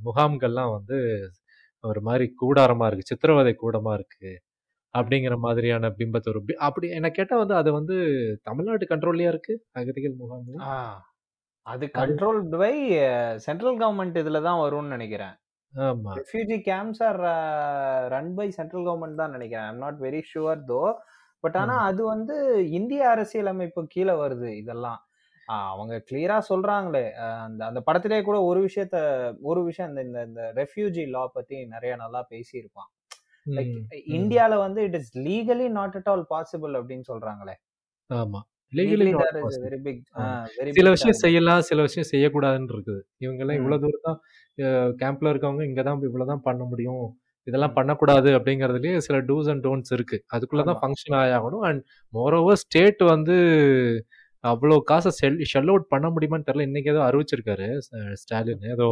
முகாம்கள்லாம் 0.06 0.74
வந்து 0.78 0.98
ஒரு 1.88 2.02
மாதிரி 2.02 2.26
கூடாரமா 2.42 2.86
இருக்கு 2.86 3.06
சித்திரவதை 3.06 3.54
கூடமா 3.58 3.94
இருக்கு 3.94 4.32
அப்படிங்கிற 4.94 5.36
மாதிரியான 5.38 5.90
பிம்பத்தை 5.98 6.30
ஒரு 6.30 6.42
பி- 6.46 6.60
அப்படி 6.62 6.88
என்ன 6.90 7.10
கேட்டா 7.10 7.38
வந்து 7.38 7.56
அது 7.56 7.74
வந்து 7.74 7.96
தமிழ்நாட்டு 8.44 8.86
கண்ட்ரோல்லயா 8.86 9.28
இருக்கு? 9.28 9.54
அகதிகள் 9.72 10.16
முகாம்கள் 10.18 10.64
ஆ 10.68 10.78
அது 11.66 11.86
அது 11.86 11.86
கண்ட்ரோல் 11.98 12.40
பை 12.56 12.74
சென்ட்ரல் 13.40 13.78
கவர்மெண்ட் 13.78 14.18
இதுல 14.20 14.42
தான் 14.42 14.60
வரும்னு 14.60 14.88
நினைக்கிறேன். 14.88 15.36
ஆமா. 15.74 16.12
Refugee 16.18 16.58
camps 16.66 17.02
are 17.04 17.20
run 18.12 18.34
by 18.36 18.48
central 18.52 18.86
government 18.86 19.16
தான் 19.16 19.32
நினைக்கிறேன். 19.32 19.66
I'm 19.66 19.78
not 19.78 20.00
very 20.02 20.22
sure 20.32 20.62
though 20.68 20.82
but 21.44 21.58
ஆனா 21.58 21.76
ம். 21.76 21.86
அது 21.86 22.02
வந்து 22.06 22.36
இந்திய 22.72 23.10
அரசியலமைப்பு 23.10 23.88
கீழே 23.88 24.14
வருது 24.16 24.50
இதெல்லாம். 24.56 25.00
அவங்க 25.48 25.96
கிளியரா 26.10 26.38
சொல்றாங்களே. 26.50 27.06
அந்த 27.46 27.62
அந்த 27.66 27.80
படத்திலே 27.88 28.20
கூட 28.22 28.38
ஒரு 28.44 28.60
விஷயத்த 28.68 28.98
ஒரு 29.42 29.62
விஷயம் 29.64 29.92
இந்த 29.92 30.02
இந்த 30.08 30.22
இந்த 30.30 30.44
ரெஃப்யூஜி 30.56 31.06
லா 31.10 31.24
பத்தி 31.28 31.58
நிறைய 31.66 31.94
நல்லா 31.96 32.22
பேசியிருப்பான். 32.32 32.90
லைக். 33.46 33.76
இந்தியால 34.18 34.54
வந்து 34.58 34.82
it 34.84 34.98
is 35.02 35.12
legally 35.18 35.68
not 35.80 35.96
at 35.96 36.10
all 36.14 36.26
possible 36.34 36.74
அப்படின்னு 36.80 37.08
சொல்றாங்களே. 37.14 37.56
ஆமா. 38.10 38.42
சில 40.78 40.90
விஷயம் 40.96 41.20
செய்யலாம் 41.22 41.62
சில 41.62 41.80
விஷயம் 41.82 42.10
செய்யக்கூடாதுன்னு 42.12 42.74
இருக்குது. 42.76 43.02
இவங்க 43.18 43.40
எல்லாம் 43.44 43.60
இவ்வளவு 43.60 43.82
தூரம் 43.84 44.06
தான் 44.08 44.20
கேம்ப்ல 45.02 45.32
இருக்கவங்க 45.34 45.64
இங்க 45.70 45.82
தான் 45.84 46.04
இவ்வளவுதான் 46.10 46.44
பண்ண 46.48 46.64
முடியும். 46.64 47.06
இதெல்லாம் 47.48 47.76
பண்ணக்கூடாது 47.78 48.30
அப்படிங்கறதுலயே 48.38 48.98
சில 49.06 49.18
டூஸ் 49.30 49.50
அண்ட் 49.52 49.64
டோன்ட்ஸ் 49.68 49.94
இருக்கு. 49.98 50.18
அதுக்குள்ளதான் 50.36 50.80
ஃபங்க்ஷன் 50.82 51.16
ஆகணும். 51.38 51.64
அண்ட் 51.70 51.82
மோரோவர் 52.14 52.60
ஸ்டேட் 52.64 53.02
வந்து 53.14 53.38
அவ்வளோ 54.44 54.76
காசை 54.84 55.12
செல் 55.12 55.40
ஷெல் 55.52 55.70
அவுட் 55.70 55.88
பண்ண 55.90 56.08
முடியுமான்னு 56.10 56.48
தெரியல. 56.50 56.68
இன்னைக்கு 56.70 56.92
ஏதோ 56.92 57.02
அறிவிச்சிருக்காரு 57.10 57.68
ஸ்டாலின். 58.16 58.66
ஏதோ 58.76 58.88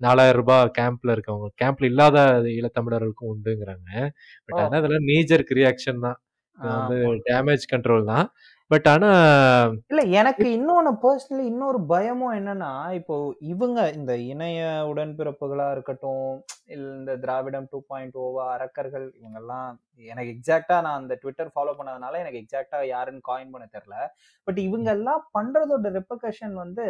நாலாயிரம் 0.00 0.40
ரூபாய் 0.40 0.70
கேம்ப்ல 0.78 1.14
இருக்கவங்க 1.16 1.48
கேம்ப்ல 1.62 1.84
இல்லாத 1.84 2.18
ஈழத்தமிழர்களுக்கும் 2.54 3.32
உண்டுங்கிறாங்க. 3.34 3.90
பட் 4.48 4.56
ஓ. 4.56 4.64
ஆனா 4.64 4.78
இதெல்லாம் 4.82 5.08
நீஜருக்கு 5.10 5.58
ரியாக்ஷன் 5.60 6.00
தான். 6.06 6.18
வந்து 6.58 6.96
டேமேஜ் 7.28 7.64
கண்ட்ரோல் 7.72 8.04
தான். 8.12 8.26
பட் 8.70 8.86
ஆனா 8.88 9.08
இல்ல 9.90 10.00
எனக்கு 10.18 10.46
இன்னொன்னு 10.56 10.90
பர்சனலி 11.02 11.44
இன்னொரு 11.50 11.78
பயமும் 11.86 12.34
என்னன்னா 12.34 12.68
இப்போ 12.98 13.14
இவங்க 13.48 13.78
இந்த 13.92 14.12
இணைய 14.26 14.60
உடன்பிறப்புகளா 14.90 15.66
இருக்கட்டும் 15.72 16.28
இல்ல 16.66 16.86
இந்த 16.96 17.14
திராவிடம் 17.16 17.68
டூ 17.72 17.78
பாயிண்ட் 17.88 18.18
ஓவா 18.22 18.44
அரக்கர்கள் 18.54 19.06
இவங்கெல்லாம் 19.18 19.70
எனக்கு 20.04 20.34
எக்ஸாக்டா 20.34 20.76
நான் 20.80 21.00
அந்த 21.00 21.16
ட்விட்டர் 21.22 21.52
ஃபாலோ 21.54 21.74
பண்ணதுனால 21.78 22.20
எனக்கு 22.22 22.42
எக்ஸாக்டா 22.42 22.80
யாருன்னு 22.90 23.28
காயின் 23.28 23.52
பண்ண 23.52 23.66
தெரியல 23.70 23.98
பட் 24.46 24.60
இவங்க 24.66 24.90
எல்லாம் 24.96 25.24
பண்றதோட 25.34 25.92
ரெப்பகஷன் 25.98 26.56
வந்து 26.56 26.86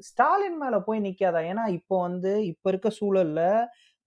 ஸ்டாலின் 0.00 0.60
மேல 0.60 0.76
போய் 0.80 1.04
நிக்காதா? 1.04 1.40
ஏன்னா 1.50 1.64
இப்போ 1.76 1.96
வந்து 2.04 2.30
இப்ப 2.46 2.64
இருக்க 2.68 2.88
சூழல்ல 2.96 3.40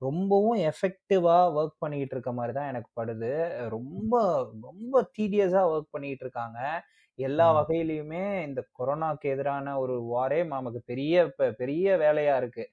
ரொம்பவும் 0.02 0.58
எஃபெக்டிவா 0.72 1.38
ஒர்க் 1.58 1.80
பண்ணிக்கிட்டு 1.80 2.16
இருக்க 2.16 2.32
மாதிரி 2.32 2.54
தான் 2.54 2.68
எனக்கு 2.68 2.90
படுது. 3.00 3.32
ரொம்ப 3.70 4.14
ரொம்ப 4.64 4.96
டீடியஸா 5.18 5.62
ஒர்க் 5.74 5.90
பண்ணிட்டு 5.92 6.24
இருக்காங்க. 6.26 6.60
எல்லா 7.20 7.48
வகையிலயுமே 7.58 8.24
இந்த 8.48 8.62
கொரோனாக்கு 8.80 9.28
எதிரான 9.36 9.78
ஒரு 9.80 9.96
வாரே 10.14 10.40
நமக்கு 10.48 10.82
பெரிய 10.86 11.16
பெரிய 11.58 11.98
வேலையா 11.98 12.36
இருக்கு. 12.38 12.66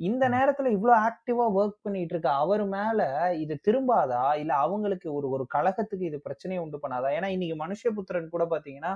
இந்த 0.00 0.24
நேரத்துல 0.28 0.70
இவ்வளவு 0.70 0.98
ஆக்டிவா 1.08 1.46
ஒர்க் 1.58 1.78
பண்ணிட்டு 1.82 2.14
இருக்க 2.14 2.30
அவர் 2.42 2.64
மேல 2.68 3.00
இது 3.36 3.54
திரும்பாதா? 3.68 4.22
இல்ல 4.36 4.52
அவங்களுக்கு 4.56 5.08
ஒரு 5.14 5.28
ஒரு 5.30 5.44
கழகத்துக்கு 5.56 6.06
இது 6.10 6.18
பிரச்சனையை 6.20 6.60
உண்டு 6.64 6.78
பண்ணாதா? 6.84 7.10
ஏன்னா 7.18 7.28
இன்னைக்கு 7.28 7.56
மனுஷபுத்திரன் 7.64 8.34
கூட 8.36 8.44
பாத்தீங்கன்னா 8.46 8.92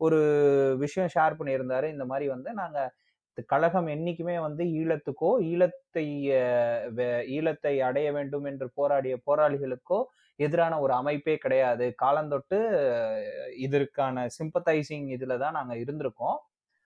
ஒரு 0.00 0.18
விஷயம் 0.78 1.12
ஷேர் 1.14 1.38
பண்ணியிருந்தாரு. 1.40 1.86
இந்த 1.86 2.04
மாதிரி 2.04 2.26
வந்து 2.28 2.50
நாங்க 2.54 2.78
இந்த 3.06 3.07
கழகம் 3.52 3.88
என்னைக்குமே 3.94 4.36
வந்து 4.46 4.64
ஈழத்துக்கோ 4.80 5.30
ஈழத்தை 5.50 6.04
ஈழத்தை 7.36 7.74
அடைய 7.88 8.08
வேண்டும் 8.16 8.46
என்று 8.50 8.66
போராடிய 8.78 9.16
போராளிகளுக்கோ 9.28 9.98
எதிரான 10.40 10.74
ஒரு 10.84 10.92
அமைப்பே 11.00 11.34
கிடையாது. 11.44 11.86
காலந்தொட்டு 12.02 12.58
இதற்கான 13.66 14.26
சிம்பத்தைசிங் 14.38 15.06
இதுல 15.16 15.36
தான் 15.44 15.56
நாங்க 15.58 15.74
இருந்திருக்கோம். 15.84 16.38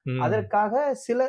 அதற்காக 0.06 0.74
சில 1.06 1.20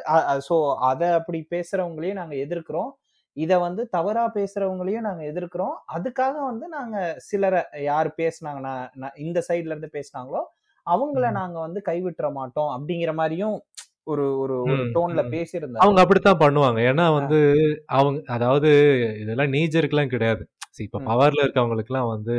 ஸோ 0.48 0.56
அதை 0.92 1.08
அப்படி 1.20 1.40
பேசுறவங்களையும் 1.54 2.20
நாங்க 2.22 2.36
எதிர்க்கிறோம். 2.46 2.92
இதை 3.38 3.58
வந்து 3.66 3.84
தவறா 3.96 4.24
பேசுறவங்களையும் 4.38 5.08
நாங்க 5.08 5.24
எதிர்க்கிறோம். 5.32 5.76
அதுக்காக 5.96 6.36
வந்து 6.50 6.66
நாங்க 6.78 6.98
சிலரை 7.28 7.62
யார் 7.90 8.10
பேசுனாங்கன்னா 8.22 8.74
இந்த 9.26 9.40
சைட்ல 9.50 9.74
இருந்து 9.74 9.96
பேசுனாங்களோ 9.98 10.42
அவங்கள 10.88 11.26
நாங்க 11.40 11.58
வந்து 11.66 11.80
கைவிட்டுற 11.90 12.28
மாட்டோம் 12.40 12.72
அப்படிங்கிற 12.76 13.12
மாதிரியும் 13.22 13.58
ஒரு 14.08 14.24
ஒரு 14.40 14.56
ஒரு 14.64 14.82
டோன்ல 14.96 15.22
ம். 15.22 15.30
பேசியிருந்தாரு. 15.34 15.82
அவங்க 15.84 16.00
அப்படித்தான் 16.04 16.42
பண்ணுவாங்க. 16.42 16.80
ஏன்னா 16.90 17.06
வந்து 17.18 17.38
அவங்க 17.98 18.20
அதாவது 18.36 18.70
இதெல்லாம் 19.22 19.52
நீஜருக்குலாம் 19.56 20.14
கிடையாது. 20.14 20.44
இப்ப 20.80 21.02
பவர்ல 21.10 21.44
இருக்கவங்களுக்குலாம் 21.46 22.10
வந்து 22.14 22.36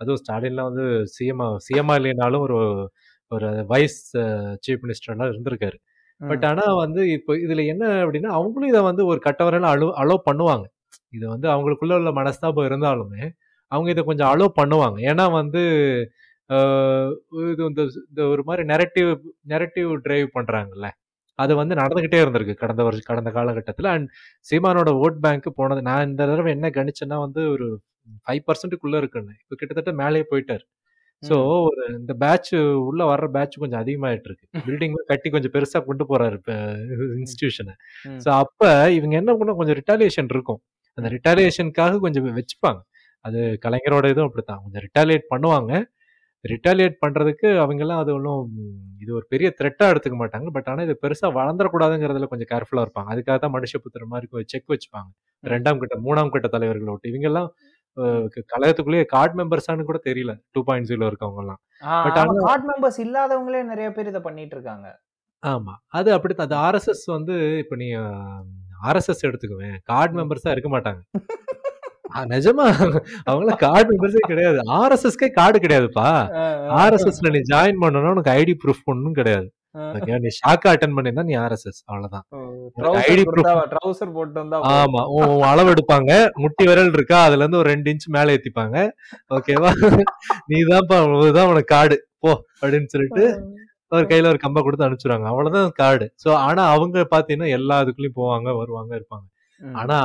அதுவும் 0.00 0.20
ஸ்டாலின்லாம் 0.22 0.70
வந்து 0.70 0.86
சிஎம்ஆ 1.14 1.48
சிஎம்ஆ 1.66 1.94
இல்லைனாலும் 2.00 2.44
ஒரு 2.46 2.58
ஒரு 3.32 3.48
வைஸ் 3.72 4.00
சீஃப் 4.64 4.82
மினிஸ்டர்லாம் 4.84 5.30
இருந்திருக்காரு. 5.32 5.78
பட் 6.20 6.44
ஆனா 6.50 6.64
வந்து 6.82 7.02
இப்போ 7.16 7.32
இதுல 7.44 7.62
என்ன 7.66 7.84
அப்படின்னா 8.02 8.30
அவங்களும் 8.38 8.70
இதை 8.70 8.82
வந்து 8.90 9.04
ஒரு 9.06 9.20
கட்டவரையில 9.26 9.70
அலோ 9.74 9.88
அலோ 10.02 10.16
பண்ணுவாங்க. 10.28 10.66
இது 11.12 11.26
வந்து 11.34 11.48
அவங்களுக்குள்ள 11.54 11.94
உள்ள 12.00 12.12
மனஸ்தாபம் 12.20 12.68
இருந்தாலுமே 12.70 13.22
அவங்க 13.72 13.88
இதை 13.90 14.02
கொஞ்சம் 14.04 14.30
அலோ 14.34 14.46
பண்ணுவாங்க. 14.60 14.98
ஏன்னா 15.10 15.26
வந்து 15.32 15.62
இது 17.44 17.62
இந்த 17.70 17.82
இந்த 18.10 18.22
ஒரு 18.32 18.42
மாதிரி 18.48 18.62
நெரட்டிவ் 18.72 19.10
நெரட்டிவ் 19.52 19.90
டிரைவ் 20.06 20.28
பண்றாங்கல்ல. 20.36 20.88
அது 21.38 21.52
வந்து 21.60 21.74
நடந்துகிட்டே 21.80 22.18
இருந்திருக்கு 22.24 22.54
கடந்த 22.62 22.82
வருஷம் 22.86 23.08
கடந்த 23.10 23.30
காலகட்டத்தில். 23.38 23.88
அண்ட் 23.94 24.08
சீமானோட 24.46 24.90
ஓட் 25.04 25.18
பேங்க் 25.24 25.48
போனது 25.60 25.80
நான் 25.90 26.06
இந்த 26.10 26.22
தடவை 26.30 26.50
என்ன 26.56 26.68
கணிச்சேன்னா 26.78 27.18
வந்து 27.26 27.42
ஒரு 27.54 27.66
ஃபைவ் 28.26 28.42
பர்சன்ட்டுக்குள்ள 28.48 28.96
இருக்குன்னு. 29.02 29.34
இப்போ 29.42 29.54
கிட்டத்தட்ட 29.60 29.92
மேலேயே 30.02 30.26
போயிட்டார். 30.32 30.64
ஸோ 31.22 31.36
ஒரு 31.68 31.82
இந்த 32.00 32.12
பேட்ச் 32.22 32.50
உள்ள 32.88 33.02
வர்ற 33.10 33.26
பேட்ச் 33.36 33.54
கொஞ்சம் 33.62 33.80
அதிகமாயிட்டு 33.82 34.28
இருக்கு. 34.30 34.46
பில்டிங் 34.66 34.96
கட்டி 35.10 35.28
கொஞ்சம் 35.34 35.52
பெருசா 35.56 35.78
கொண்டு 35.88 36.04
போறாரு 36.10 36.36
இப்போ 36.40 36.54
இன்ஸ்டிடியூஷனை 37.20 37.74
ஸோ 38.24 38.28
அப்ப 38.42 38.62
இவங்க 38.98 39.14
என்ன 39.22 39.32
பண்ண 39.40 39.54
கொஞ்சம் 39.60 39.78
ரிட்டாலியேஷன் 39.80 40.30
இருக்கும். 40.34 40.60
அந்த 40.98 41.08
ரிட்டாலியேஷனுக்காக 41.16 42.00
கொஞ்சம் 42.06 42.26
வச்சுப்பாங்க. 42.40 42.80
அது 43.24 43.40
கலைஞரோட 43.64 44.06
இதுவும் 44.12 44.28
அப்படித்தான். 44.30 44.60
கொஞ்சம் 44.64 44.84
ரிட்டாலியேட் 44.86 45.26
பண்ணுவாங்க. 45.34 45.72
ரிட்டாலியேட் 46.46 46.96
பண்றதுக்கு 47.04 47.48
அவங்கெல்லாம் 47.62 48.00
அது 48.02 48.10
ஒன்றும் 48.14 48.42
இது 49.02 49.10
ஒரு 49.14 49.26
பெரிய 49.28 49.48
த்ரெட்டா 49.58 49.86
எடுத்துக்க 49.92 50.16
மாட்டாங்க. 50.22 50.48
பட் 50.56 50.68
ஆனா 50.72 50.82
இது 50.82 50.94
பெருசா 51.04 51.28
வளர்ந்துடக்கூடாதுங்கிறதுல 51.38 52.28
கொஞ்சம் 52.32 52.50
கேர்ஃபுல்லா 52.52 52.84
இருப்பாங்க. 52.86 53.10
அதுக்காக 53.14 53.38
தான் 53.44 53.54
மனுஷபுத்திர 53.56 54.06
மாதிரி 54.12 54.46
செக் 54.54 54.72
வச்சுப்பாங்க. 54.74 55.10
ரெண்டாம் 55.44 55.80
கட்ட 55.82 55.98
மூணாம் 56.06 56.32
கட்ட 56.36 56.50
தலைவர்களை 56.56 56.92
விட்டு 56.94 57.12
இவங்கெல்லாம் 57.12 57.50
கழகத்துக்குள்ளேயே 58.52 59.04
கார்டு 59.12 59.34
மெம்பர்ஸானு 59.40 59.88
கூட 59.90 59.98
தெரியல. 60.08 60.32
டூ 60.54 60.62
பாயிண்ட் 60.64 60.88
ஜீரோ 60.90 61.06
இருக்கவங்க 61.10 61.42
எல்லாம் 61.44 61.60
பட் 62.06 62.18
ஆமா 62.18 62.32
ஆனா 62.32 62.46
கார்ட் 62.48 62.66
மெம்பர்ஸ் 62.70 63.00
இல்லாதவங்களே 63.04 63.62
நிறைய 63.70 63.88
பேர் 63.90 64.10
இதை 64.12 64.20
பண்ணிட்டு 64.26 64.56
இருக்காங்க. 64.58 64.86
ஆமா. 65.42 65.72
அது 65.98 66.08
அப்படித்தான். 66.12 66.48
அது 66.48 66.56
ஆர்எஸ்எஸ் 66.66 67.04
வந்து 67.16 67.34
இப்ப 67.62 67.76
நீ 67.76 67.88
ஆர்எஸ்எஸ் 68.88 69.26
எடுத்துக்குவேன். 69.28 69.76
கார்டு. 69.84 70.14
மெம்பர்ஸா 70.20 70.52
இருக்க 70.54 70.70
மாட்டாங்க. 70.74 71.00
நிஜமா? 72.32 72.66
அவங்களாம் 73.28 73.60
கார்டு 73.66 73.88
மெம்பர்ஸே 73.92 74.22
கிடையாது. 74.30 74.58
ஆர்எஸ்எஸ்க்கே 74.80 75.28
கார்டு 75.38 75.58
கிடையாதுப்பா. 75.64 76.08
ஆர்எஸ்எஸ்ல 76.82 77.32
நீ 77.36 77.42
ஜாயின் 77.52 77.82
பண்ணணும் 77.84 78.14
உனக்கு 78.16 78.34
ஐடி 78.40 78.54
ப்ரூஃப் 78.64 78.88
ஒன்றும் 78.92 79.18
கிடையாது. 79.20 79.48
நீ 80.24 80.30
ஷாக்கா 80.38 80.68
அட்டன் 80.74 80.94
பண்ணியிருந்தா 80.96 81.24
நீ 81.30 81.34
ஆர்எஸ்எஸ் 81.42 81.80
அவ்வளவுதான். 81.88 82.24
ஐடி 83.10 83.24
ட்ரௌசர் 83.72 84.14
போட்டு 84.16 84.38
வந்தா 84.42 84.60
ஆமா 84.76 85.02
உன் 85.16 85.44
அளவு 85.50 85.72
எடுப்பாங்க. 85.74 86.12
முட்டி 86.42 86.64
விரல் 86.70 86.94
இருக்கா 86.98 87.18
அதுல 87.26 87.42
இருந்து 87.44 87.60
ஒரு 87.62 87.70
ரெண்டு 87.72 87.90
இன்ச் 87.94 88.08
மேல 88.16 88.36
ஏத்திப்பாங்க. 88.36 88.76
ஓகேவா? 89.36 89.72
நீ 90.50 90.58
தான்ப்பா 90.72 90.98
இதுதான் 91.20 91.50
உனக்கு 91.52 91.72
கார்டு 91.76 91.98
போ 92.24 92.32
அப்படின்னு 92.60 92.92
சொல்லிட்டு 92.94 93.24
ஒரு 93.92 94.06
கையில 94.10 94.30
ஒரு 94.32 94.40
கம்பை 94.44 94.60
கொடுத்து 94.62 94.86
அனுப்பிச்சிடுவாங்க. 94.86 95.28
அவ்வளவுதான் 95.32 95.68
கார்டு 95.80 96.06
ஸோ 96.24 96.30
ஆனா 96.46 96.62
அவங்க 96.76 97.06
பாத்தீங்கன்னா 97.14 97.50
எல்லா 97.58 97.76
இதுக்குள்ளயும் 97.84 98.20
போவாங்க 98.20 98.48
வருவாங்க 98.60 98.92
இருப்பாங்க. 98.98 99.26
ஆனா 99.80 99.98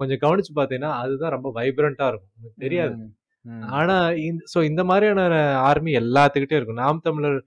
கொஞ்சம் 0.00 0.20
கவனிச்சு 0.24 0.52
பார்த்தீங்கன்னா 0.54 0.92
அதுதான் 1.02 1.34
ரொம்ப 1.36 1.48
வைப்ரண்டா 1.58 2.06
இருக்கும் 2.10 2.32
தெரியாது. 2.64 2.94
ஆனா 3.74 3.96
இந்த 4.24 4.42
ஸோ 4.52 4.60
இந்த 4.70 4.82
மாதிரியான 4.90 5.36
ஆர்மி 5.68 5.92
எல்லாத்துக்கிட்டே 6.02 6.58
இருக்கும் 6.58 6.82
நாம் 6.84 7.04
தமிழர் 7.08 7.38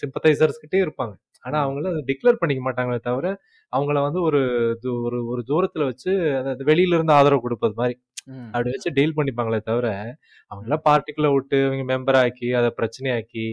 சிம்பத்தைசர்ஸ் 0.00 0.62
கிட்டே 0.62 0.80
இருப்பாங்க 0.84 1.14
ஆனா. 1.44 1.58
அவங்கள 1.64 1.88
டிக்ளேர் 2.10 2.40
பண்ணிக்க 2.42 2.62
மாட்டாங்களே 2.66 3.00
தவிர 3.08 3.26
அவங்கள 3.72 3.98
வந்து 4.06 4.20
ஒரு 4.28 4.40
ஒரு 5.04 5.18
ஒரு 5.32 5.42
தூரத்துல 5.50 5.84
வச்சு 5.90 6.10
அதாவது 6.40 6.64
வெளியில 6.70 6.96
இருந்து 6.98 7.16
ஆதரவு 7.18 7.44
கொடுப்பது 7.46 7.74
மாதிரி. 7.80 7.96
அப்படி 8.54 8.70
வச்சு 8.74 8.90
டீல் 8.98 9.16
பண்ணிப்பாங்களே 9.18 9.60
தவிர 9.70 9.88
அவங்கள 10.50 10.76
பார்ட்டிக்குள்ள 10.88 11.30
விட்டு 11.34 11.58
இவங்க 11.66 11.84
மெம்பர் 11.92 12.18
ஆக்கி 12.22 12.48
அதை 12.60 12.70
பிரச்சனையாக்கி 12.80 13.46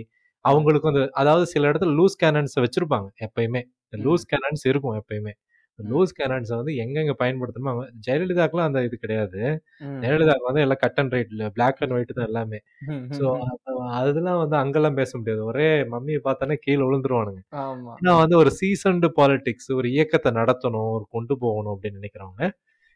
அவங்களுக்கும் 0.45 0.93
அந்த 0.93 1.03
அதாவது 1.21 1.45
சில 1.53 1.69
இடத்துல 1.71 1.93
லூஸ் 1.99 2.17
கேனன்ஸ் 2.23 2.55
வச்சிருப்பாங்க 2.63 3.09
எப்பயுமே. 3.27 3.61
லூஸ் 4.05 4.25
கேனன்ஸ் 4.31 4.65
இருக்கும் 4.71 4.97
எப்பயுமே. 5.01 5.33
லூஸ் 5.79 6.13
கேனன்ஸை 6.19 6.55
வந்து 6.59 6.73
எங்கெங்க 6.83 7.13
பயன்படுத்தணுமோ 7.21 7.71
அவங்க 7.73 7.85
ஜெயலலிதாக்கெல்லாம் 8.07 8.69
அந்த 8.69 8.81
இது 8.87 8.97
கிடையாது. 9.03 9.39
ஜெயலலிதாக்கு 10.03 10.47
வந்து 10.49 10.63
எல்லாம் 10.65 10.81
கட் 10.83 10.99
அண்ட் 11.01 11.13
ரைட்ல 11.15 11.47
பிளாக் 11.57 11.81
அண்ட் 11.83 11.95
ஒயிட் 11.97 12.13
தான் 12.17 12.29
எல்லாமே. 12.29 12.59
ஸோ 13.17 13.25
அதெல்லாம் 13.99 14.41
வந்து 14.43 14.57
அங்கெல்லாம் 14.61 14.99
பேச 15.01 15.11
முடியாது. 15.19 15.43
ஒரே 15.51 15.67
மம்மியை 15.93 16.21
பார்த்தானே 16.27 16.57
கீழே 16.65 16.83
விழுந்துருவானுங்க. 16.87 17.41
ஆனா 17.97 18.13
வந்து 18.23 18.37
ஒரு 18.43 18.51
சீசன்டு 18.61 19.09
பாலிடிக்ஸ் 19.19 19.71
ஒரு 19.79 19.89
இயக்கத்தை 19.95 20.31
நடத்தணும் 20.41 20.91
ஒரு 20.97 21.07
கொண்டு 21.17 21.35
போகணும் 21.45 21.73
அப்படின்னு 21.75 22.01
நினைக்கிறவங்க 22.01 22.43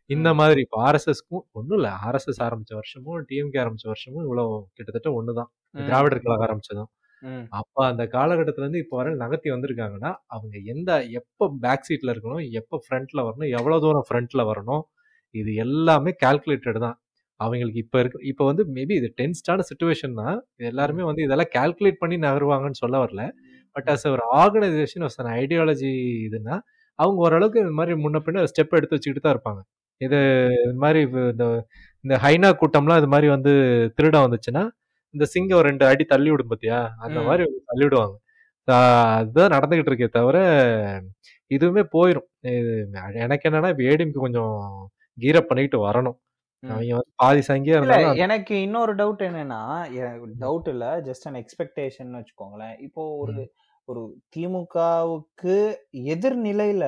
இந்த. 0.10 0.30
மாதிரி 0.42 0.62
இப்போ 0.66 0.78
ஆர்எஸ்எஸ்க்கும் 0.88 1.46
ஒன்றும் 1.60 1.78
இல்லை. 1.80 1.94
ஆர்எஸ்எஸ் 2.08 2.42
ஆரம்பிச்ச 2.48 2.74
வருஷமும் 2.80 3.20
டிஎம்கே 3.32 3.60
ஆரம்பிச்ச 3.64 3.88
வருஷமும் 3.94 4.24
இவ்வளோ 4.28 4.46
கிட்டத்தட்ட 4.78 5.10
ஒன்று 5.20 5.34
தான். 5.40 5.50
திராவிடர் 5.90 6.24
கழகம் 6.26 6.46
ஆரம்பிச்சதும். 6.48 6.90
ம். 7.24 7.46
அப்போ 7.60 7.80
அந்த 7.90 8.04
காலகட்டத்துல 8.14 8.66
இருந்து 8.66 8.82
இப்போ 8.84 8.96
வரை 9.00 9.12
நகர்த்தி 9.22 9.50
வந்திருக்காங்கன்னா 9.54 10.12
அவங்க 10.34 10.56
எந்த 10.74 10.90
எப்போ 11.20 11.46
பேக் 11.64 11.88
சீட்ல 11.88 12.14
இருக்கணும் 12.14 12.44
எப்போ 12.60 12.76
ஃப்ரண்ட்ல 12.84 13.22
வரணும் 13.28 13.50
எவ்வளோ 13.58 13.78
தூரம் 13.86 14.06
ஃப்ரண்ட்ல 14.08 14.44
வரணும் 14.50 14.84
இது 15.36 15.52
எல்லாமே 15.64 16.12
கால்குலேட்டட் 16.24 16.80
தான். 16.86 16.98
அவங்களுக்கு 17.40 17.80
இப்போ 17.84 17.98
இருக்கு 18.02 18.20
இப்போ 18.32 18.44
வந்து 18.50 18.64
மேபி 18.76 18.94
இது 19.00 19.10
டென்ஸ்டான 19.20 19.66
சுச்சுவேஷன் 19.70 20.16
தான். 20.22 20.38
இது 20.56 20.68
எல்லாருமே 20.72 21.04
வந்து 21.10 21.26
இதெல்லாம் 21.28 21.52
கால்குலேட் 21.58 22.02
பண்ணி 22.04 22.18
நகருவாங்கன்னு 22.24 22.82
சொல்ல 22.84 22.98
வரல. 23.04 23.24
பட் 23.76 23.90
அஸ் 23.94 24.06
ஒரு 24.14 24.24
ஆர்கனைசேஷன் 24.42 25.06
அஸ் 25.08 25.20
அன் 25.22 25.32
ஐடியாலஜி 25.42 25.92
இதுன்னா 26.28 26.56
அவங்க 27.00 27.20
ஓரளவுக்கு 27.26 27.64
இந்த 27.64 27.74
மாதிரி 27.80 27.96
முன்ன 28.04 28.22
பின்ன 28.28 28.46
ஸ்டெப் 28.52 28.78
எடுத்து 28.78 28.96
வச்சுக்கிட்டு 28.98 29.26
தான் 29.26 29.36
இருப்பாங்க. 29.36 29.62
இது 30.02 30.20
இந்த 30.66 30.80
மாதிரி 30.84 31.02
இந்த 31.34 31.46
இந்த 32.04 32.16
ஹைனா 32.24 32.50
கூட்டம்லாம் 32.62 33.00
இது 33.02 33.10
மாதிரி 33.14 33.28
வந்து 33.36 33.54
திருடம் 33.98 34.26
வந்துச்சுன்னா 34.28 34.64
இந்த 35.14 35.26
சிங்கம் 35.34 35.66
ரெண்டு 35.68 35.84
அடி 35.90 36.04
தள்ளி 36.14 36.30
விடும் 36.32 36.52
பார்த்தியா 36.52 36.80
அந்த. 37.06 37.20
மாதிரி 37.28 37.44
தள்ளி 37.72 37.86
விடுவாங்க. 37.86 38.16
அதுதான் 39.18 39.54
நடந்துகிட்டு 39.56 39.92
இருக்கே 39.92 40.10
தவிர 40.18 40.38
இதுவுமே 41.52 41.84
போயிடும் 41.96 42.28
எனக்கு 43.26 43.48
என்னன்னா 43.50 43.70
இப்போ 43.74 43.86
ஏடிஎம்க்கு 43.92 44.26
கொஞ்சம் 44.26 44.56
கீரப் 45.18 45.50
பண்ணிக்கிட்டு 45.50 45.80
வரணும். 45.88 46.18
பாதி 47.22 47.42
சங்கியா 47.50 47.78
இருந்தாலும் 47.78 48.20
எனக்கு 48.26 48.56
இன்னொரு 48.66 48.94
டவுட் 49.02 49.24
என்னன்னா 49.30 49.62
டவுட் 50.44 50.68
இல்ல 50.74 50.86
ஜஸ்ட் 51.08 51.28
அன் 51.30 51.40
எக்ஸ்பெக்டேஷன் 51.44 52.12
வச்சுக்கோங்களேன். 52.20 52.76
இப்போ 52.88 53.04
ஒரு. 53.24 53.38
ஒரு 53.88 54.02
திமுகவுக்கு 54.36 55.54
எதிர்நிலையில 56.14 56.86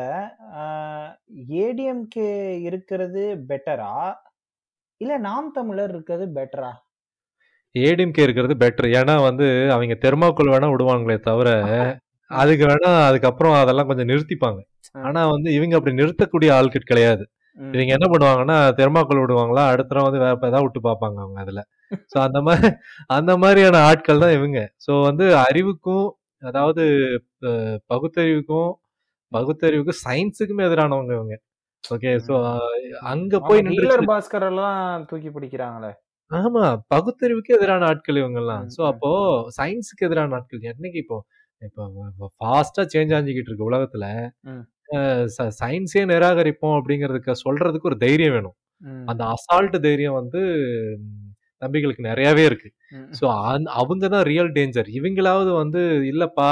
ஏடிஎம்கே 1.59 2.31
இருக்கிறது 2.69 3.21
பெட்டரா 3.49 3.93
இல்ல 5.01 5.13
நாம் 5.27 5.47
தமிழர் 5.57 5.93
இருக்கிறது 5.93 6.25
பெட்டரா 6.37 6.71
ஏடிஎம்கே 7.75 8.23
இருக்கிறது 8.25 8.53
பெட்டர் 8.61 8.87
ஏன்னா 8.99 9.15
வந்து 9.27 9.45
அவங்க 9.75 9.95
தெர்மாக்கோல் 10.05 10.53
வேணா 10.53 10.69
விடுவாங்களே 10.73 11.17
தவிர 11.27 11.49
அதுக்கு 12.31 12.63
வேணா 12.69 12.89
அதுக்கப்புறம் 13.05 13.53
அதெல்லாம் 13.59 13.89
கொஞ்சம் 13.89 14.09
நிறுத்திப்பாங்க. 14.09 14.59
ஆனா 15.07 15.21
வந்து 15.31 15.49
இவங்க 15.57 15.73
அப்படி 15.77 15.93
நிறுத்தக்கூடிய 15.99 16.49
ஆள்கிட்ட 16.55 16.87
கிடையாது. 16.91 17.23
இவங்க 17.57 17.91
என்ன 17.95 18.07
பண்ணுவாங்கன்னா 18.11 18.57
தெர்மாக்கோல் 18.79 19.21
விடுவாங்களா 19.23 19.63
அடுத்த 19.71 19.89
தடவை 19.89 20.05
வந்து 20.07 20.21
வேற 20.23 20.35
ஏதாவது 20.41 20.65
விட்டு 20.65 20.81
பார்ப்பாங்க 20.87 21.17
அவங்க 21.23 21.39
அதுல. 21.45 21.61
ஸோ 22.11 22.17
அந்த 22.25 22.39
மாதிரி 22.47 22.69
அந்த 23.17 23.31
மாதிரியான 23.43 23.81
ஆட்கள் 23.89 24.23
தான் 24.23 24.35
இவங்க. 24.37 24.59
ஸோ 24.85 24.91
வந்து 25.07 25.25
அறிவுக்கும் 25.45 26.07
அதாவது 26.41 26.83
பகுத்தறிவுக்கும் 27.93 28.69
பகுத்தறிவுக்கும் 29.31 30.01
சயின்ஸுக்குமே 30.03 30.67
எதிரானவங்க 30.69 31.13
இவங்க. 31.17 31.35
ஓகே 31.83 32.13
ஸோ 32.27 32.35
அங்க 33.11 33.39
போய் 33.39 33.65
நின்று 33.67 34.07
பாஸ்கர் 34.11 34.47
எல்லாம் 34.51 34.79
தூக்கி 35.11 35.29
பிடிக்கிறாங்களே. 35.29 35.91
ஆமா 36.31 36.63
பகுத்தறிவுக்கு 36.91 37.51
எதிரான 37.57 37.85
ஆட்கள் 37.85 38.19
இவங்க 38.21 38.39
எல்லாம் 38.41 38.63
ம், 38.63 38.69
ஸோ 38.69 38.81
ம். 38.81 38.87
அப்போ 38.91 39.11
சயின்ஸுக்கு 39.57 40.05
எதிரான 40.07 40.35
ஆட்கள். 40.37 40.61
என்னைக்கு 40.71 40.99
இப்போ 41.03 41.17
இப்போ 41.61 41.83
ஃபாஸ்டா 42.37 42.83
சேஞ்ச் 42.93 43.13
ஆஞ்சிக்கிட்டு 43.17 43.49
இருக்கு 43.51 43.69
உலகத்துல. 43.69 44.05
சயின்ஸே 45.59 46.03
நிராகரிப்போம் 46.11 46.75
அப்படிங்கிறதுக்கு 46.77 47.33
சொல்றதுக்கு 47.43 47.89
ஒரு 47.91 47.97
தைரியம் 48.03 48.35
வேணும். 48.37 48.55
அந்த 49.07 49.23
அசால்ட் 49.33 49.77
தைரியம் 49.85 50.17
வந்து 50.19 50.41
தம்பிகளுக்கு 51.61 52.03
நிறையவே 52.07 52.43
இருக்கு. 52.49 52.69
ஸோ 53.17 53.25
அவங்க 53.79 54.03
தான் 54.07 54.27
ரியல் 54.29 54.51
டேஞ்சர் 54.57 54.89
இவங்களாவது 54.99 55.51
வந்து 55.61 55.81
இல்லப்பா 56.11 56.51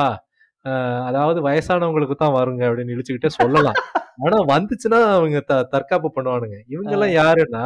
அதாவது 1.09 1.39
வயசானவங்களுக்கு 1.45 2.15
தான் 2.15 2.35
வருங்க 2.37 2.63
அப்படின்னு 2.69 2.95
இழிச்சுக்கிட்டே 2.95 3.31
சொல்லலாம். 3.37 3.77
ஆனா 4.19 4.37
வந்துச்சுன்னா 4.51 4.99
அவங்க 5.15 5.39
த 5.49 5.55
தற்காப்பு 5.73 6.09
பண்ணுவானுங்க. 6.15 6.57
இவங்க 6.73 6.91
எல்லாம் 6.97 7.13
யாருன்னா 7.19 7.65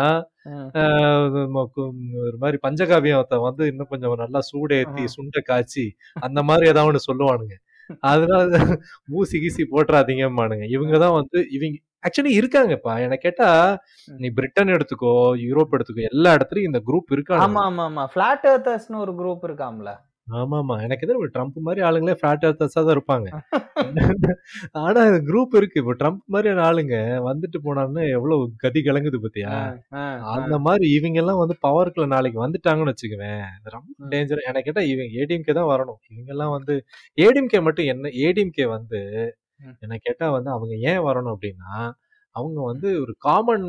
ஒரு 2.23 2.37
மாதிரி 2.41 2.57
பஞ்சகாவியத்தை 2.65 3.37
வந்து 3.47 3.63
இன்னும் 3.71 3.91
கொஞ்சம் 3.91 4.21
நல்லா 4.23 4.41
சூடேத்தி. 4.49 5.03
சுண்டை 5.15 5.41
காய்ச்சி 5.49 5.85
அந்த 6.27 6.39
மாதிரி 6.49 6.71
ஏதாவது 6.73 6.91
ஒண்ணு 6.91 7.07
சொல்லுவானுங்க. 7.09 7.55
அதனால 8.03 8.49
ஊசி 9.19 9.37
கீசி 9.43 9.63
போட்டுறாதீங்கம்மானுங்க. 9.71 10.65
இவங்க 10.75 10.95
தான் 11.05 11.17
வந்து 11.19 11.39
இவங்க 11.57 11.77
ஆக்சுவலி 12.03 12.31
இருக்காங்கப்பா. 12.39 12.93
எனக்கு 13.05 13.25
கேட்டா 13.27 13.49
நீ 14.19 14.27
பிரிட்டன் 14.37 14.75
எடுத்துக்கோ 14.75 15.11
யூரோப் 15.47 15.75
எடுத்துக்கோ 15.77 16.07
எல்லா 16.13 16.31
இடத்துலயும் 16.37 16.71
இந்த 16.71 16.81
குரூப் 16.87 17.15
இருக்காங்க 17.15 17.45
ஆமா 17.47 17.63
ஆமா 17.69 17.85
ஆமா 17.89 18.05
பிளாட் 18.15 18.47
ஒரு 19.03 19.13
குரூப் 19.19 19.45
இருக்காம்ல. 19.49 19.91
ஆமா 20.31 20.57
ஆமா 20.59 20.75
எனக்கு 20.85 21.05
எதிர 21.05 21.27
ட்ரம்ப் 21.33 21.57
மாதிரி 21.65 21.81
ஆளுங்களே 21.87 22.13
ஃபிளாட் 22.19 22.45
எர்த்தர்ஸா 22.47 22.81
தான் 22.81 22.95
இருப்பாங்க. 22.95 23.27
ஆனா 24.81 25.01
குரூப் 25.27 25.53
இருக்கு. 25.59 25.77
இப்போ 25.81 25.93
ட்ரம்ப் 26.01 26.23
மாதிரியான 26.33 26.63
ஆளுங்க 26.67 26.95
வந்துட்டு 27.27 27.59
போனான்னு 27.65 28.03
எவ்வளவு 28.17 28.43
கதி 28.63 28.81
கலங்குது 28.83 29.19
பாத்தியா? 29.23 29.53
அந்த 30.35 30.55
மாதிரி 30.65 30.85
இவங்க 30.97 31.19
எல்லாம் 31.23 31.41
வந்து 31.43 31.57
பவருக்குள்ள 31.65 32.07
நாளைக்கு 32.15 32.39
வந்துட்டாங்கன்னு 32.43 32.93
வச்சுக்குவேன். 32.93 33.45
ரொம்ப. 33.75 33.89
டேஞ்சர் 34.13 34.47
எனக்கு 34.49 34.67
கேட்டா 34.69 34.83
இவங்க 34.91 35.11
ஏடிஎம்கே 35.21 35.55
தான் 35.59 35.71
வரணும். 35.73 36.01
இவங்க 36.11 36.31
எல்லாம் 36.35 36.55
வந்து 36.57 36.75
ஏடிஎம்கே 37.17 37.61
மட்டும் 37.67 37.89
என்ன 37.93 38.13
ஏடிஎம்கே 38.25 38.67
வந்து. 38.75 39.01
என்ன 39.83 39.95
கேட்டா 40.05 40.27
வந்து 40.35 40.51
அவங்க 40.55 40.75
ஏன் 40.89 41.03
வரணும் 41.07 41.35
அப்படின்னா 41.35 41.73
அவங்க 42.35 42.59
வந்து 42.69 42.89
ஒரு 43.03 43.13
காமன் 43.25 43.67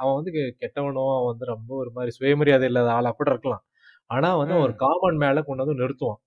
அவன் 0.00 0.16
வந்து 0.18 0.32
கெட்டவனோ 0.62 1.04
அவன் 1.12 1.30
வந்து 1.32 1.46
ரொம்ப 1.52 1.70
ஒரு 1.82 1.90
மாதிரி 1.96 2.12
சுயமரியாதை 2.18 2.66
இல்லாத 2.70 2.90
ஆளா 2.96 3.10
கூட 3.14 3.28
இருக்கலாம். 3.34 3.64
ஆனா 4.10 4.28
வந்து 4.40 4.56
ஒரு. 4.58 4.72
காமன் 4.82 5.18
மேல 5.22 5.42
கொண்டு 5.46 5.62
வந்து 5.64 5.80
நிறுத்துவான் 5.80 6.20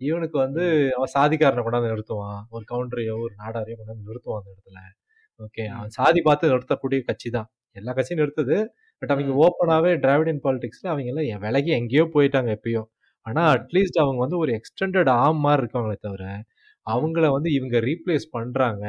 இவனுக்கு 0.00 0.36
வந்து. 0.44 0.62
அவன் 0.96 1.12
சாதிக்காரனை 1.16 1.62
கொண்டாந்து 1.64 1.92
நிறுத்துவான் 1.92 2.40
ஒரு 2.54 2.64
கவுண்டரையோ 2.70 3.14
ஒரு 3.24 3.34
நாடாரையோ 3.42 3.76
கொண்டாந்து 3.80 4.08
நிறுத்துவான் 4.10 4.40
அந்த 4.42 4.50
இடத்துல 4.54 4.78
ஓகே. 5.40 5.64
அவன் 5.76 5.92
சாதி 5.96 6.20
பார்த்து 6.24 6.52
நிறுத்தக்கூடிய 6.52 7.00
கட்சி 7.08 7.28
தான் 7.36 7.48
எல்லா 7.76 7.92
கட்சியும் 7.92 8.20
நிறுத்துது 8.22 8.56
பட் 9.02 9.12
அவங்க 9.14 9.32
ம். 9.32 9.38
ஓப்பனாவே 9.44 9.92
டிராவிடியன் 10.02 10.42
பாலிடிக்ஸ்ல 10.44 10.88
அவங்க 10.92 11.10
எல்லாம் 11.12 11.44
விலகி 11.44 11.70
எங்கேயோ 11.78 12.04
போயிட்டாங்க 12.14 12.50
எப்பயோ 12.56 12.82
ஆனா 13.26 13.42
ம். 13.44 13.52
அட்லீஸ்ட் 13.56 14.00
அவங்க 14.02 14.20
வந்து 14.24 14.38
ஒரு 14.42 14.52
எக்ஸ்டெண்டட் 14.58 15.10
ஆம் 15.18 15.40
மாதிரி 15.44 15.62
இருக்காங்களே 15.64 15.98
தவிர. 16.06 16.24
அவங்கள 16.86 17.26
வந்து 17.36 17.50
இவங்க 17.56 17.76
ரீப்ளேஸ் 17.86 18.26
பண்றாங்க 18.34 18.84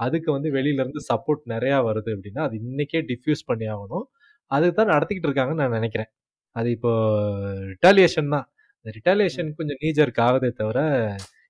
அதுக்கு 0.00 0.30
வந்து 0.34 0.48
வெளியில 0.56 0.82
இருந்து 0.82 1.02
சப்போர்ட் 1.08 1.42
நிறைய 1.52 1.74
வருது 1.86 2.10
அப்படின்னா 2.14 2.42
அது 2.46 2.56
இன்னைக்கே 2.62 3.00
டிஃப்யூஸ் 3.10 3.42
பண்ணி 3.48 3.66
ஆகணும் 3.74 4.06
அதுக்கு 4.50 4.76
தான் 4.76 4.92
நடத்திக்கிட்டு 4.92 5.28
இருக்காங்கன்னு 5.28 5.62
நான் 5.62 5.76
நினைக்கிறேன் 5.78 6.10
அது 6.56 6.68
இப்போ 6.70 6.92
ரிட்டாலியேஷன் 7.72 8.32
தான். 8.34 8.46
இந்த 8.78 8.90
ம். 8.90 8.94
ரிட்டாலியேஷன் 8.96 9.48
கொஞ்சம் 9.54 9.80
நீஜருக்கு 9.82 10.22
ஆகுதே 10.22 10.50
தவிர 10.52 10.78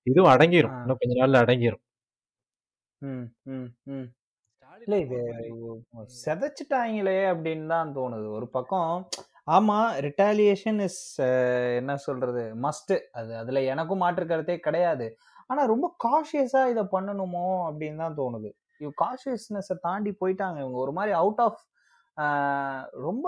இதுவும் 0.06 0.32
அடங்கிரும். 0.32 0.76
இன்னும் 0.82 1.00
கொஞ்ச 1.00 1.14
நாள்ல 1.20 1.42
அடங்கிரும். 1.44 1.82
ம், 3.02 3.26
ம், 3.52 3.68
ம். 3.92 4.06
இல்ல 4.82 4.96
இது 4.98 5.18
செதைச்சிட்டாங்களே 6.20 7.18
அப்படின்னு 7.30 7.66
தான் 7.66 7.94
தோணுது. 7.94 8.26
ஒரு 8.30 8.46
பக்கம் 8.48 8.90
ஆமா 9.48 9.76
ரிட்டாலியேஷன் 10.06 10.80
இஸ் 10.80 11.00
என்ன 11.78 11.92
சொல்றது 11.96 12.42
மஸ்ட் 12.62 12.92
அது 13.12 13.32
அதுல 13.36 13.60
எனக்கும் 13.72 13.98
மாற்று 13.98 14.24
கருத்தே 14.26 14.56
கிடையாது. 14.58 15.06
ஆனா 15.46 15.62
ரொம்ப 15.64 15.86
காஷியஸா 16.04 16.62
இதை 16.70 16.84
பண்ணணுமோ 16.92 17.44
அப்படின்னு 17.68 17.96
தான் 17.96 18.18
தோணுது. 18.18 18.50
காஷியஸ்னஸை 19.00 19.76
தாண்டி 19.80 20.12
போயிட்டாங்க. 20.20 20.58
இவங்க 20.58 20.78
ஒரு 20.78 20.92
மாதிரி 20.92 21.12
அவுட் 21.16 21.42
ஆஃப் 21.46 21.60
ரொம்ப 23.04 23.26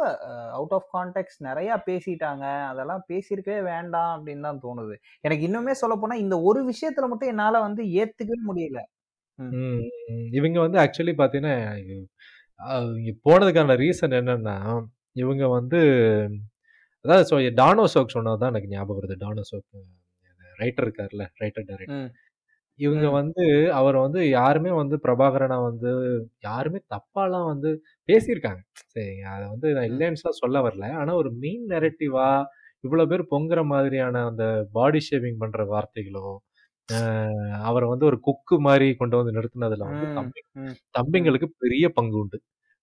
அவுட் 0.55 0.75
ஆஃப் 0.77 0.89
கான்டெக்ட் 0.95 1.37
நிறைய 1.41 1.71
பேசிட்டாங்க. 1.87 2.45
அதெல்லாம் 2.71 3.03
பேசியிருக்கவே 3.09 3.61
வேண்டாம் 3.69 4.13
அப்படின்னு 4.17 4.47
தான் 4.49 4.63
தோணுது. 4.63 4.95
எனக்கு 5.25 5.47
இன்னுமே 5.49 5.75
சொல்ல 5.83 5.97
போனா 5.97 6.17
இந்த 6.19 6.37
ஒரு 6.43 6.63
விஷயத்துல 6.71 7.09
மட்டும் 7.11 7.33
என்னால 7.35 7.61
வந்து 7.67 7.85
ஏத்துக்கவே 8.01 8.41
முடியல. 8.51 8.81
ம். 9.59 9.83
இவங்க 10.39 10.59
வந்து 10.61 10.79
ஆக்சுவலி 10.85 11.15
பார்த்தீங்கன்னா 11.19 11.57
இங்க 12.97 13.13
போனதுக்கான 13.27 13.77
ரீசன் 13.83 14.19
என்னன்னா 14.21 14.57
இவங்க 15.17 15.45
வந்து 15.51 15.81
அதாவது 17.05 17.27
ஸோ 17.31 17.37
டானோ 17.57 17.85
சொன்னது 17.93 18.41
தான் 18.41 18.53
எனக்கு 18.53 18.73
ஞாபகம் 18.73 18.99
வருது. 18.99 19.17
டானோ 19.25 19.45
சோக் 19.51 19.67
ரைட்டர் 20.59 20.87
இருக்கார்ல 20.87 21.25
ரைட்டர் 21.43 21.67
டைரக்டர் 21.69 21.99
ம். 21.99 22.09
இவங்க 22.79 23.07
ம். 23.07 23.19
வந்து 23.19 23.45
அவர 23.79 23.95
வந்து 24.05 24.21
யாருமே 24.33 24.73
வந்து 24.75 24.97
பிரபாகரன 25.05 25.59
வந்து 25.65 25.91
யாருமே 26.45 26.81
தப்பாலாம் 26.93 27.49
வந்து 27.49 27.71
பேசியிருக்காங்க. 28.09 28.63
சரிங்க. 28.87 29.25
அத 29.35 29.43
வந்து 29.53 29.69
நான் 29.77 29.89
ம். 29.89 29.91
இல்லைன்னுலாம் 29.91 30.41
சொல்ல 30.43 30.59
வரல. 30.67 30.87
ஆனா 31.01 31.13
ஒரு 31.17 31.31
மெயின் 31.39 31.65
நரேட்டிவா 31.73 32.29
இவ்ளோ 32.85 33.05
பேர் 33.07 33.25
பொங்குற 33.31 33.61
மாதிரியான 33.69 34.25
அந்த 34.27 34.45
பாடி 34.73 35.01
ஷேமிங் 35.07 35.41
பண்ற 35.41 35.61
வார்த்தைகளோ, 35.71 36.27
அ 36.89 36.99
அவர 37.65 37.85
வந்து 37.91 38.07
ஒரு 38.07 38.19
குக்கு 38.27 38.57
மாரி 38.67 38.89
கொண்டு 38.97 39.17
வந்து 39.21 39.37
நிறுத்துனதுல 39.39 39.89
வந்து 39.91 40.09
ம். 40.09 40.13
தம்பி 40.15 40.43
ம். 40.57 40.77
ம். 41.13 41.29
தம்பிங்களுக்கு 41.39 41.49
பெரிய 41.61 41.87
பங்கு 41.97 42.19
உண்டு. 42.21 42.41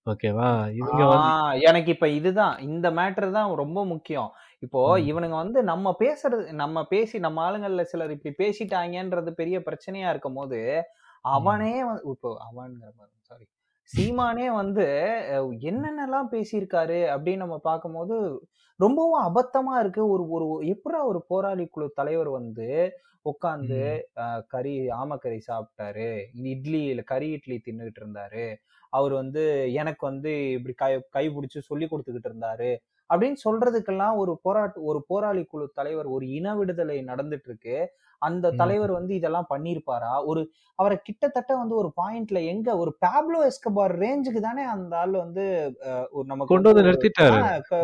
ஓகேவா? 0.08 0.50
ஆ 0.82 0.82
இவங்க 0.82 1.04
வந்து 1.14 1.32
எனக்கு 1.66 1.90
இப்ப 1.96 2.08
இதுதான். 2.16 2.56
இந்த 2.68 2.88
மேட்டர் 2.92 3.30
தான் 3.32 3.50
ரொம்ப 3.56 3.80
முக்கியம். 3.86 4.30
இப்போ. 4.64 4.82
இவனுங்க 5.10 5.38
வந்து 5.38 5.60
நம்ம 5.64 5.88
பேசுறது 6.00 6.28
நம்ம 6.60 6.84
பேசி 6.86 7.18
நம்ம 7.20 7.42
ஆளுங்கள்ல 7.48 7.84
சிலர் 7.86 8.14
இப்படி 8.16 8.34
பேசிட்டாங்கன்றது 8.42 9.32
பெரிய 9.36 9.58
பிரச்சனையா 9.62 10.10
இருக்கும்போது, 10.14 10.60
ம். 11.26 11.36
அவனே 11.36 11.74
இப்போ 12.14 12.30
அவன்ங்கிற 12.48 12.90
பாரு 12.98 13.12
சாரி. 13.30 13.46
சீமானே 13.90 14.48
வந்து. 14.56 14.86
என்னென்னலாம் 15.70 16.30
பேசியிருக்காரு 16.32 17.00
அப்படின்னு 17.14 17.44
நம்ம 17.44 17.58
பார்க்கும்போது, 17.66 18.16
ரொம்பவும் 18.80 19.22
அபத்தமா 19.28 19.74
இருக்கு. 19.80 20.04
ஒரு 20.14 20.24
ஒரு 20.36 20.46
எப்புட்றா 20.72 21.02
ஒரு 21.06 21.22
போராளி 21.30 21.66
குழு 21.70 21.88
தலைவர் 22.00 22.32
வந்து. 22.38 22.70
அ 24.22 24.26
கறி 24.50 24.74
ஆமக்கறி 24.98 25.40
சாப்பிட்டாரு. 25.48 26.10
இட்லி 26.52 26.82
கறி 27.06 27.28
இட்லி 27.32 27.58
தின்னுகிட்டு 27.66 28.02
இருந்தாரு. 28.04 28.46
அவரு 28.94 29.16
வந்து 29.22 29.44
எனக்கு 29.82 30.04
வந்து 30.08 30.32
இப்படி 30.58 30.74
கை 30.78 30.90
கை 31.12 31.26
புடிச்சு 31.32 31.60
சொல்லிக் 31.70 31.92
குடுத்துக்கிட்டு 31.92 32.30
இருந்தாரு. 32.32 32.70
அப்படின்னு 33.10 33.40
சொல்றதுக்கெல்லாம் 33.46 34.16
ஒரு 34.16 34.34
போராட்ட 34.42 34.82
ஒரு 34.84 35.00
போராளி 35.08 35.44
குழு 35.46 35.66
தலைவர் 35.74 36.08
ஒரு 36.08 36.26
இன 36.32 36.56
விடுதலை 36.56 36.98
நடந்துட்டு 37.06 37.48
இருக்கு. 37.48 37.78
அந்த. 38.22 38.48
தலைவர் 38.54 38.92
வந்து 38.92 39.14
இதெல்லாம் 39.16 39.48
பண்ணியிருப்பாரா? 39.50 40.14
ஒரு 40.26 40.42
அவர 40.80 40.94
கிட்டத்தட்ட 41.00 41.52
வந்து 41.56 41.76
ஒரு 41.76 41.90
பாயிண்ட்ல 41.98 42.40
எங்க 42.46 42.70
ஒரு 42.78 42.92
பாப்லோ 43.06 43.40
எஸ்கோபார் 43.48 43.94
ரேஞ்சுக்கு 44.00 44.42
தானே 44.42 44.64
அந்த 44.74 44.94
ஆள் 44.98 45.16
வந்து 45.18 45.46
ஒரு 46.12 46.26
நமக்கு 46.28 46.54
கொண்டு 46.54 46.70
வந்து 46.70 46.86
நிறுத்திட்டாரு. 46.88 47.40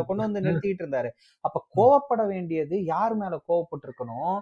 கொண்டு 0.06 0.24
வந்து 0.24 0.42
ம். 0.42 0.46
நிறுத்திக்கிட்டு 0.48 0.84
இருந்தாரு. 0.84 1.12
அப்ப. 1.44 1.58
கோவப்பட 1.76 2.24
வேண்டியது 2.28 2.78
யார் 2.86 3.16
மேல 3.16 3.40
கோவப்பட்டுருக்கணும்? 3.48 4.38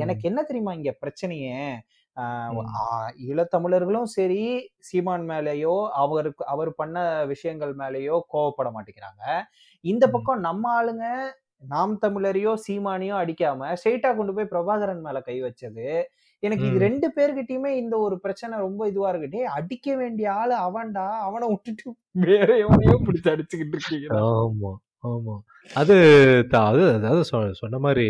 எனக்கு. 0.00 0.24
என்ன 0.28 0.40
தெரியுமா 0.42 0.74
இங்க 0.74 0.92
பிரச்சனையே? 1.02 1.56
அ 2.16 2.22
ம். 2.50 2.70
ஆ 2.80 2.84
ஈழத்தமிழர்களும் 3.26 4.08
சரி, 4.14 4.42
சீமான் 4.88 5.26
மேலயோ, 5.28 5.74
அவருக்கு 6.02 6.44
அவர் 6.52 6.70
பண்ண 6.74 6.96
விஷயங்கள் 7.30 7.72
மேலயோ 7.80 8.16
கோவப்பட 8.32 8.68
மாட்டேங்கிறாங்க. 8.74 9.22
இந்த. 9.84 10.04
பக்கம் 10.14 10.40
நம்ம 10.42 10.64
ஆளுங்க 10.78 11.06
நாம் 11.66 11.94
தமிழரையோ, 12.02 12.52
சீமானையோ 12.64 13.14
அடிக்காம 13.20 13.70
ஸ்ட்ரெய்ட்டா 13.78 14.10
கொண்டு 14.18 14.34
போய் 14.36 14.50
பிரபாகரன் 14.52 15.02
மேல 15.02 15.18
கை 15.22 15.36
வச்சது. 15.42 15.86
எனக்கு 16.42 16.66
இது. 16.66 16.78
2 16.80 17.08
பேர்கிட்டயுமே 17.16 17.72
இந்த 17.80 17.94
ஒரு 18.00 18.16
பிரச்சனை 18.22 18.54
ரொம்ப 18.60 18.82
இதுவா 18.90 19.10
இருக்கு. 19.12 19.32
டேய் 19.34 19.52
அடிக்க 19.56 19.96
வேண்டிய 19.96 20.28
ஆளு 20.36 20.56
அவன்டா. 20.66 21.06
அவன 21.26 21.48
விட்டுட்டு 21.52 21.88
வேற 22.24 22.50
எவனையோ 22.64 22.96
பிடிச்சு 23.04 23.30
அடிச்சுக்கிட்டு 23.34 23.76
இருக்கீங்கடா. 23.78 24.22
ஆமா. 25.04 25.34
அது 25.72 25.94
த 26.50 26.64
அது 26.68 26.80
அதாவது 26.90 27.22
சொ 27.28 27.38
சொன்ன 27.60 27.78
மாரி, 27.84 28.06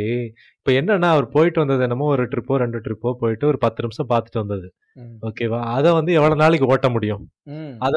இப்ப 0.59 0.71
என்னன்னா 0.79 1.09
அவர் 1.15 1.27
போயிட்டு 1.35 1.59
வந்தது 1.63 1.83
என்னமோ 1.87 2.07
ஒரு 2.15 2.25
ட்ரிப்போ, 2.33 2.55
2 2.59 2.79
ட்ரிப்போ 2.87 3.11
போயிட்டு 3.21 3.45
ஒரு 3.51 3.59
10 3.61 3.85
நிமிஷம் 3.87 4.09
பார்த்துட்டு 4.13 4.41
வந்தது. 4.43 4.69
ம். 4.99 5.15
ஓகேவா? 5.29 5.61
அத 5.75 5.87
வந்து 5.99 6.13
எவ்வளோ 6.19 6.37
நாளைக்கு 6.43 6.71
ஓட்ட 6.73 6.89
முடியும்? 6.97 7.25
ம். 7.53 7.75
அத 7.87 7.97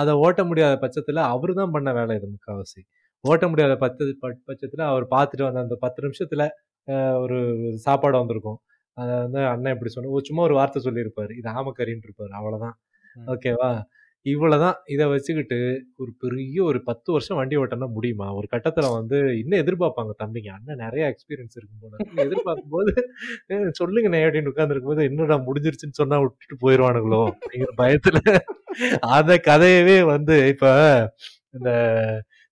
அத 0.00 0.16
ஓட்ட 0.24 0.42
முடியாத 0.50 0.74
பட்சத்துல 0.84 1.24
அவரு 1.32 1.54
தான் 1.60 1.74
பண்ண 1.76 1.92
வேலை 1.98 2.16
இது 2.20 2.28
முக்காவாசி. 2.32 2.82
ஓட்ட 3.24 3.44
முடியாத 3.50 3.74
பத்து 3.82 4.04
ப 4.22 4.32
பட்சத்துல 4.48 4.82
அவர் 4.90 5.06
பார்த்துட்டு 5.12 5.46
வந்த 5.48 5.64
அந்த 5.66 5.78
10 5.80 6.00
நிமிஷத்துல 6.06 6.42
அ 6.88 6.96
ஒரு 7.22 7.38
சாப்பாடு 7.84 8.16
வந்திருக்கும். 8.20 8.58
அத 8.96 9.10
வந்து 9.22 9.40
அண்ணன் 9.52 9.74
இப்படி 9.76 9.92
சொன்னா 9.92 10.14
ஒரு 10.16 10.26
சும்மா 10.28 10.42
ஒரு 10.48 10.56
வார்த்தை 10.58 10.80
சொல்லியிருப்பாரு. 10.86 11.32
இது 11.40 11.48
ஆமக்கறின்னு 11.56 12.06
இருப்பாரு. 12.06 12.32
அவ்வளோதான். 12.38 12.76
ம். 13.16 13.28
ஓகேவா? 13.34 13.70
இவ்வளதான். 14.26 14.76
இத 14.88 15.02
வச்சுக்கிட்டு 15.08 15.58
ஒரு 15.98 16.10
பெரிய 16.22 16.58
ஒரு 16.64 16.78
10 16.84 17.08
வருஷம் 17.14 17.38
வண்டி 17.40 17.56
ஓட்டனா 17.58 17.88
முடியுமா? 17.94 18.28
ஒரு 18.38 18.46
கட்டத்துல 18.52 18.90
வந்து 18.94 19.18
இன்னும் 19.40 19.62
எதிர்பார்ப்பாங்க 19.62 20.12
தம்பிங்க. 20.20 20.50
அண்ணன் 20.56 20.80
நெறைய 20.84 21.04
எக்ஸ்பீரியன்ஸ் 21.12 21.56
இருக்கும் 21.58 21.82
போல 21.82 21.94
இருக்குன்னு 21.96 22.26
எதிர்பார்க்கும்போது, 22.26 22.92
"அ 23.52 23.78
சொல்லுங்கண்ணே" 23.80 24.22
அப்படின்னு 24.24 24.52
உட்கார்ந்திருக்கும்போது, 24.52 25.08
என்னடா 25.10 25.38
முடிஞ்சிருச்சுன்னு 25.46 26.00
சொன்னா 26.00 26.18
விட்டுட்டு 26.24 26.56
போயிருவானுங்களோ? 26.64 27.22
அப்படிங்கிற 27.34 27.72
பயத்துல 27.82 28.18
அந்த 29.14 29.32
கதையவே 29.48 29.98
வந்து 30.12 30.36
இப்ப 30.52 30.66
இந்த 31.54 31.70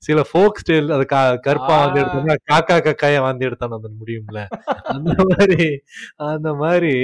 சில 0.02 0.20
ஃபோக் 0.28 0.60
ஸ்டைல் 0.62 0.88
அது 0.94 1.04
க 1.08 1.16
கருப்பா. 1.44 1.74
வாந்தி 1.76 2.00
எடுத்தோம்னா, 2.02 2.36
காக்கா 2.50 2.76
கக்காயா 2.86 3.20
வாந்தி 3.24 3.46
எடுத்தான்னு 3.48 3.78
வந்து 3.78 3.90
முடியும்ல. 4.00 4.40
அந்த 4.92 5.12
மாரி 5.30 5.66
அந்த 6.28 6.50
மாரி 6.60 6.94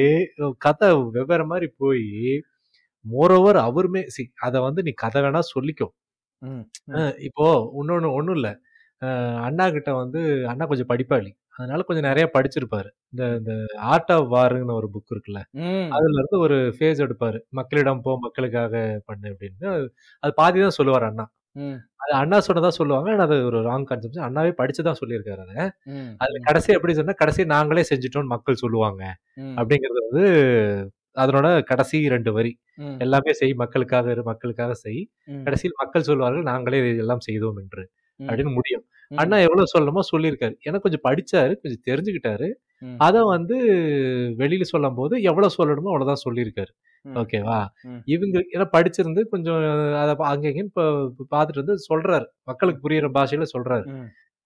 கதை 0.64 0.88
வெவ்வேற 1.16 1.42
மாரி 1.48 1.68
போயி, 1.78 2.10
மோரோவர் 3.08 3.58
அவருமே 3.64 4.02
சி 4.08 4.24
அத 4.46 4.56
வந்து 4.62 4.80
நீ 4.82 4.92
கதை 4.98 5.20
வேணா 5.24 5.42
சொல்லிக்கோ. 5.54 5.88
ம். 6.42 6.64
அ 6.96 6.98
ம். 6.98 7.08
இப்போ 7.28 7.46
இன்னொன்னு 7.78 8.10
ஒண்ணும் 8.14 8.38
இல்ல. 8.38 8.48
அண்ணா 9.46 9.66
கிட்ட 9.74 9.90
வந்து 9.98 10.20
அண்ணா 10.52 10.64
கொஞ்சம் 10.66 10.90
படிப்பாளி. 10.90 11.30
அதனால 11.58 11.84
கொஞ்சம் 11.86 12.06
நெறைய 12.08 12.26
படிச்சிருப்பாரு. 12.34 12.90
இந்த 13.12 13.24
இந்த 13.38 13.52
ஆர்ட் 13.90 14.12
ஆஃப் 14.16 14.28
வார்ன்னு 14.34 14.74
ஒரு 14.76 14.88
புக் 14.94 15.12
இருக்குல்ல. 15.14 15.40
அதுல 15.94 16.18
இருந்து 16.18 16.38
ஒரு 16.46 16.56
ஃபேஸ் 16.76 17.00
எடுப்பாரு. 17.06 17.38
மக்களிடம் 17.52 18.02
போ, 18.02 18.12
மக்களுக்காக 18.26 18.74
பண்ணு 19.08 19.28
அப்படின்னு. 19.32 19.70
அது 20.22 20.32
பாதி 20.38 20.60
தான் 20.62 20.78
சொல்லுவாரு 20.78 21.06
அண்ணா. 21.10 21.26
அது 22.00 22.12
அண்ணா 22.20 22.38
சொன்னதா 22.46 22.70
சொல்லுவாங்க. 22.78 22.96
அது 23.26 23.36
ஒரு 23.48 23.60
ராங் 23.66 23.86
கான்செப்ட். 23.86 24.18
அண்ணாவே 24.28 24.52
படிச்சு 24.58 24.82
தான் 24.84 25.00
சொல்லியிருக்காரு 25.00 25.42
அத. 25.46 25.54
அதுல 26.20 26.38
ம். 26.38 26.48
கடைசியா 26.48 26.76
எப்படி 26.78 26.94
சொன்னா, 26.98 27.16
கடைசியா 27.22 27.46
நாங்களே 27.54 27.84
செஞ்சுட்டோம்னு 27.90 28.34
மக்கள் 28.34 28.62
சொல்லுவாங்க. 28.64 29.02
அப்படிங்கிறது 29.58 30.00
வந்து 30.06 30.24
அதனோட 31.18 31.48
கடைசி 31.64 31.98
2 32.08 32.32
வரி. 32.36 32.52
எல்லாமே 33.00 33.32
செய் 33.40 33.54
மக்களுக்காக 33.62 34.06
இரு, 34.10 34.22
மக்களுக்காக 34.30 34.72
செய். 34.82 35.00
கடைசியில் 35.46 35.80
மக்கள் 35.80 36.08
சொல்வார்கள், 36.08 36.46
நாங்களே 36.50 36.80
எல்லாம் 37.04 37.24
செய்தோம் 37.28 37.58
என்று. 37.62 37.84
அப்படின்னு 38.20 38.52
முடியும். 38.56 38.84
அண்ணா 39.14 39.36
எவ்வளவு 39.46 39.72
சொல்லணுமோ 39.74 40.02
சொல்லியிருக்காரு. 40.10 40.54
ஏன்னா 40.66 40.78
கொஞ்சம் 40.84 41.04
படிச்சாரு, 41.06 41.52
கொஞ்சம் 41.60 41.84
தெரிஞ்சுக்கிட்டாரு. 41.88 42.48
அத 43.00 43.16
வந்து 43.28 43.56
வெளியில 44.38 44.64
சொல்லும்போது 44.68 45.14
எவ்வளவு 45.30 45.56
சொல்லணுமோ 45.58 45.90
அவ்வளவுதான் 45.92 46.24
சொல்லியிருக்காரு. 46.26 46.72
ஓகேவா? 47.04 47.58
இவங்க 48.08 48.36
ஏன்னா 48.54 48.66
படிச்சிருந்து 48.74 49.22
கொஞ்சம் 49.32 49.60
அத 50.02 50.10
அங்க 50.28 50.46
இங்கன்னு 50.50 50.72
இப்ப 50.72 50.84
பார்த்துட்டு 51.34 51.62
வந்து 51.62 51.76
சொல்றாரு. 51.88 52.26
மக்களுக்கு 52.50 52.82
புரியிற 52.84 53.10
பாஷையில 53.16 53.46
சொல்றாரு. 53.54 53.86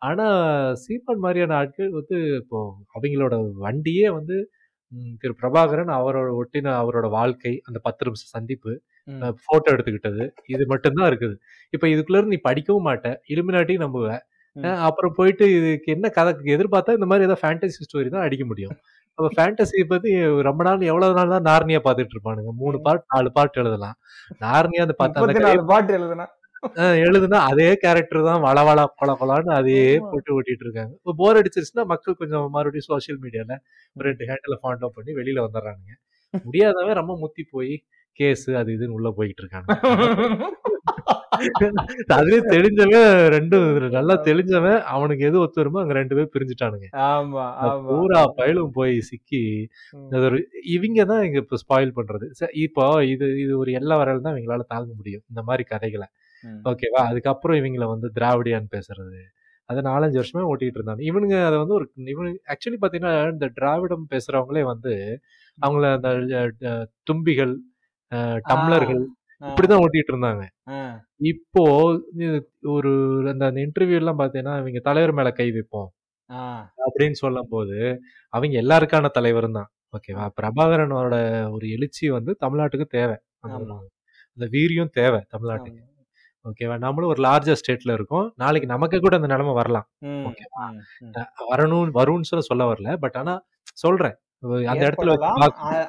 ஆனா 0.03 0.27
சீமான் 0.83 1.23
மாரியான 1.25 1.57
ஆட்கள் 1.59 1.91
வந்து 1.99 2.19
இப்போ 2.41 2.61
அவைங்களோட 2.97 3.35
வண்டியே 3.65 4.09
வந்து 4.15 4.37
திரு 5.21 5.35
பிரபாகரன் 5.41 5.93
அவரோட 5.99 6.29
ஒட்டின 6.41 6.73
அவரோட 6.83 7.07
வாழ்க்கை, 7.19 7.53
அந்த 7.69 7.79
10 7.87 8.09
நிமிஷம் 8.09 8.35
சந்திப்பு, 8.37 8.73
ஃபோட்டோ 9.45 9.69
எடுத்துக்கிட்டது. 9.75 10.25
இது 10.55 10.65
மட்டும் 10.73 10.99
தான் 10.99 11.09
இருக்குது. 11.13 11.37
இப்ப 11.77 11.87
இதுக்குள்ள 11.95 12.19
இருந்து 12.21 12.35
நீ 12.37 12.41
படிக்கவும் 12.49 12.87
மாட்ட. 12.89 13.15
இலுமினாட்டியும் 13.35 13.85
நம்புவ. 13.87 14.09
அப்புறம் 14.89 15.15
போயிட்டு 15.19 15.45
இதுக்கு 15.59 15.89
என்ன 15.97 16.07
கதை 16.17 16.33
எதிர்பார்த்தா 16.57 16.97
இந்த 16.99 17.07
மாரி 17.11 17.27
ஏதாவது 17.27 17.43
ஃபேண்டசி 17.43 17.87
ஸ்டோரி 17.87 18.09
தான் 18.15 18.25
அடிக்க 18.27 18.45
முடியும். 18.51 18.75
அப்ப 19.19 19.29
ஃபேண்டசிய 19.37 19.85
பத்தி 19.93 20.11
ரொம்ப 20.49 20.61
நாள் 20.69 20.89
எவ்வளவு 20.91 21.17
நாள் 21.19 21.33
தான் 21.35 21.47
நார்னியா 21.51 21.81
பார்த்துட்டு 21.87 22.15
இருப்பானுங்க. 22.17 22.53
3 22.63 22.79
ம். 22.79 22.85
பார்ட், 22.87 23.05
4 23.15 23.33
பார்ட் 23.37 23.59
எழுதலாம். 23.63 23.97
நார்னியா 24.45 24.85
அந்த 24.87 24.95
10 25.01 25.21
அந்த 25.21 25.35
கதைய 25.37 25.57
34 25.57 25.71
பாட்டு 25.73 25.97
எழுதுனா. 25.99 26.27
எழுதுனா 27.05 27.39
அதே 27.51 27.69
கேரக்டர் 27.85 28.29
தான் 28.29 28.43
வளவள 28.47 28.81
கொல 29.01 29.11
கொலான்னு 29.21 29.53
அதையே. 29.59 29.87
போட்டு 30.11 30.35
ஓட்டிட்டு 30.37 30.65
இருக்காங்க. 30.67 30.93
இப்போ 31.01 31.15
போர் 31.21 31.39
அடிச்சிருச்சுன்னா 31.41 31.85
மக்கள் 31.93 32.21
கொஞ்சம் 32.21 32.47
மறுபடியும் 32.57 32.89
சோசியல் 32.91 33.21
மீடியால 33.25 33.53
ம். 33.97 34.03
2 34.03 34.29
ஹேண்டில 34.31 34.57
ஃபாலோ 34.63 34.91
பண்ணி 34.97 35.13
வெளியில 35.21 35.45
வந்துடுறானுங்க. 35.47 35.95
முடியாதவன் 36.45 36.99
ரொம்ப 37.01 37.15
முத்தி 37.23 37.45
போய் 37.55 37.75
கேஸ் 38.19 38.47
அது 38.61 38.71
இதுன்னு 38.77 38.97
உள்ள 38.99 39.09
போயிட்டு 39.19 39.43
இருக்கானுங்க. 39.43 39.77
அதுலயே 42.15 42.41
தெளிஞ்சவன் 42.53 43.07
2 43.35 43.59
நல்லா. 43.97 44.15
தெளிஞ்சவன் 44.29 44.81
அவனுக்கு 44.95 45.23
எது 45.29 45.39
ஒத்து 45.45 45.61
வருமோ 45.63 45.81
அங்க 45.83 45.95
2 45.99 46.17
பேர் 46.19 46.33
பிரிஞ்சுட்டானுங்க. 46.35 46.89
பூரா 47.89 48.21
பயலும் 48.39 48.73
போய் 48.79 48.95
சிக்கி 49.09 49.43
ஒரு 50.21 50.39
இவிங்க 50.77 51.01
தான் 51.13 51.23
இங்க 51.29 51.39
இப்ப 51.45 51.59
ஸ்பாயில் 51.65 51.97
பண்றது. 51.99 52.29
இப்போ 52.67 52.85
இது 53.15 53.29
இது 53.45 53.53
ஒரு 53.63 53.73
எல்லை 53.81 53.97
வரையில 54.03 54.25
தான் 54.27 54.37
இவங்களால 54.37 54.67
தாங்க 54.75 54.91
முடியும். 55.01 55.25
இந்த 55.33 55.43
மாரி 55.51 55.67
கதைகள. 55.73 56.05
ஓகேவா? 56.71 57.03
அதுக்கப்புறம் 57.11 57.59
இவங்கள 57.61 57.87
வந்து 57.93 58.09
திராவிடியான்னு 58.17 58.71
பேசுறது. 58.75 59.21
அத 59.69 59.83
4, 59.85 60.05
5 60.07 60.19
வருஷமா 60.21 60.43
ஓட்டிட்டு 60.51 60.79
இருந்தாங்க. 60.79 61.03
இவனுங்க 61.11 61.37
அத 61.49 61.57
வந்து 61.59 61.75
ஒரு 61.75 61.87
இவனு 62.15 62.31
ஆக்சுவலி 62.53 62.79
பார்த்தீங்கன்னா, 62.83 63.15
இந்த 63.35 63.49
திராவிடம் 63.59 64.07
பேசுறவங்களே 64.13 64.65
வந்து 64.71 64.93
அவங்கள 65.59 65.87
அந்த 65.95 66.11
தும்பிகள். 67.11 67.55
டம்ளர்கள். 68.49 69.05
இப்படிதான் 69.49 69.83
ஓட்டிட்டு 69.85 70.13
இருந்தாங்க. 70.15 70.45
இப்போ 71.25 71.65
ஒரு 72.73 72.93
அந்த 73.33 73.45
அந்த 73.51 73.61
இன்டர்வியூலாம் 73.67 74.21
பார்த்தீங்கன்னா, 74.21 74.57
இவங்க 74.63 74.83
தலைவர் 74.89 75.15
மேல 75.15 75.31
கை 75.35 75.49
வைப்போம். 75.53 75.91
அப்படின்னு 76.87 77.19
சொல்லும்போது, 77.23 77.79
அவங்க 78.33 78.55
எல்லாருக்கான 78.63 79.11
தலைவரும் 79.19 79.59
தான். 79.59 79.71
ஓகேவா? 79.95 80.27
பிரபாகரனோட 80.39 81.15
ஒரு 81.53 81.67
எழுச்சி 81.71 82.07
வந்து 82.11 82.33
தமிழ்நாட்டுக்கு 82.45 82.89
தேவை. 82.99 83.19
அந்த 84.37 84.47
வீரியம் 84.55 84.95
தேவை 84.97 85.21
தமிழ்நாட்டுக்கு. 85.35 85.83
ஓகேவா? 86.45 86.77
நம்மளும் 86.79 87.11
ஒரு 87.11 87.21
லார்ஜர் 87.23 87.61
ஸ்டேட்ல 87.61 87.93
இருக்கோம். 87.93 88.27
நாளைக்கு 88.37 88.67
நமக்கு 88.67 88.99
கூட 89.01 89.15
அந்த 89.17 89.27
நிலைமை 89.27 89.53
வரலாம். 89.55 89.87
ஓகேவா? 90.29 90.65
வரணும் 91.53 91.93
வரும்ன்னு 91.95 92.29
சொல்ல 92.31 92.45
சொல்ல 92.45 92.65
வரல. 92.73 92.97
பட் 92.97 93.17
ஆனா 93.17 93.35
சொல்றேன். 93.77 94.17
அந்த 94.71 94.85
இடத்துல 94.87 95.13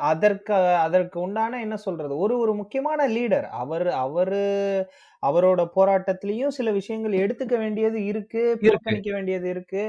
அதற்கு 0.08 0.54
அதற்கு 0.80 1.18
உண்டான 1.20 1.60
என்ன 1.62 1.76
சொல்றது 1.78 2.14
ஒரு 2.18 2.36
ஒரு 2.40 2.54
முக்கியமான 2.54 3.08
லீடர் 3.08 3.48
அவர் 3.62 3.88
அவரு 4.00 4.42
அவரோட 5.24 5.62
போராட்டத்திலயும் 5.76 6.54
சில 6.54 6.72
விஷயங்கள் 6.72 7.16
எடுத்துக்க 7.20 7.58
வேண்டியது 7.58 8.00
இருக்கு 8.06 8.44
புறக்கணிக்க 8.62 9.10
வேண்டியது 9.14 9.50
இருக்கு 9.50 9.84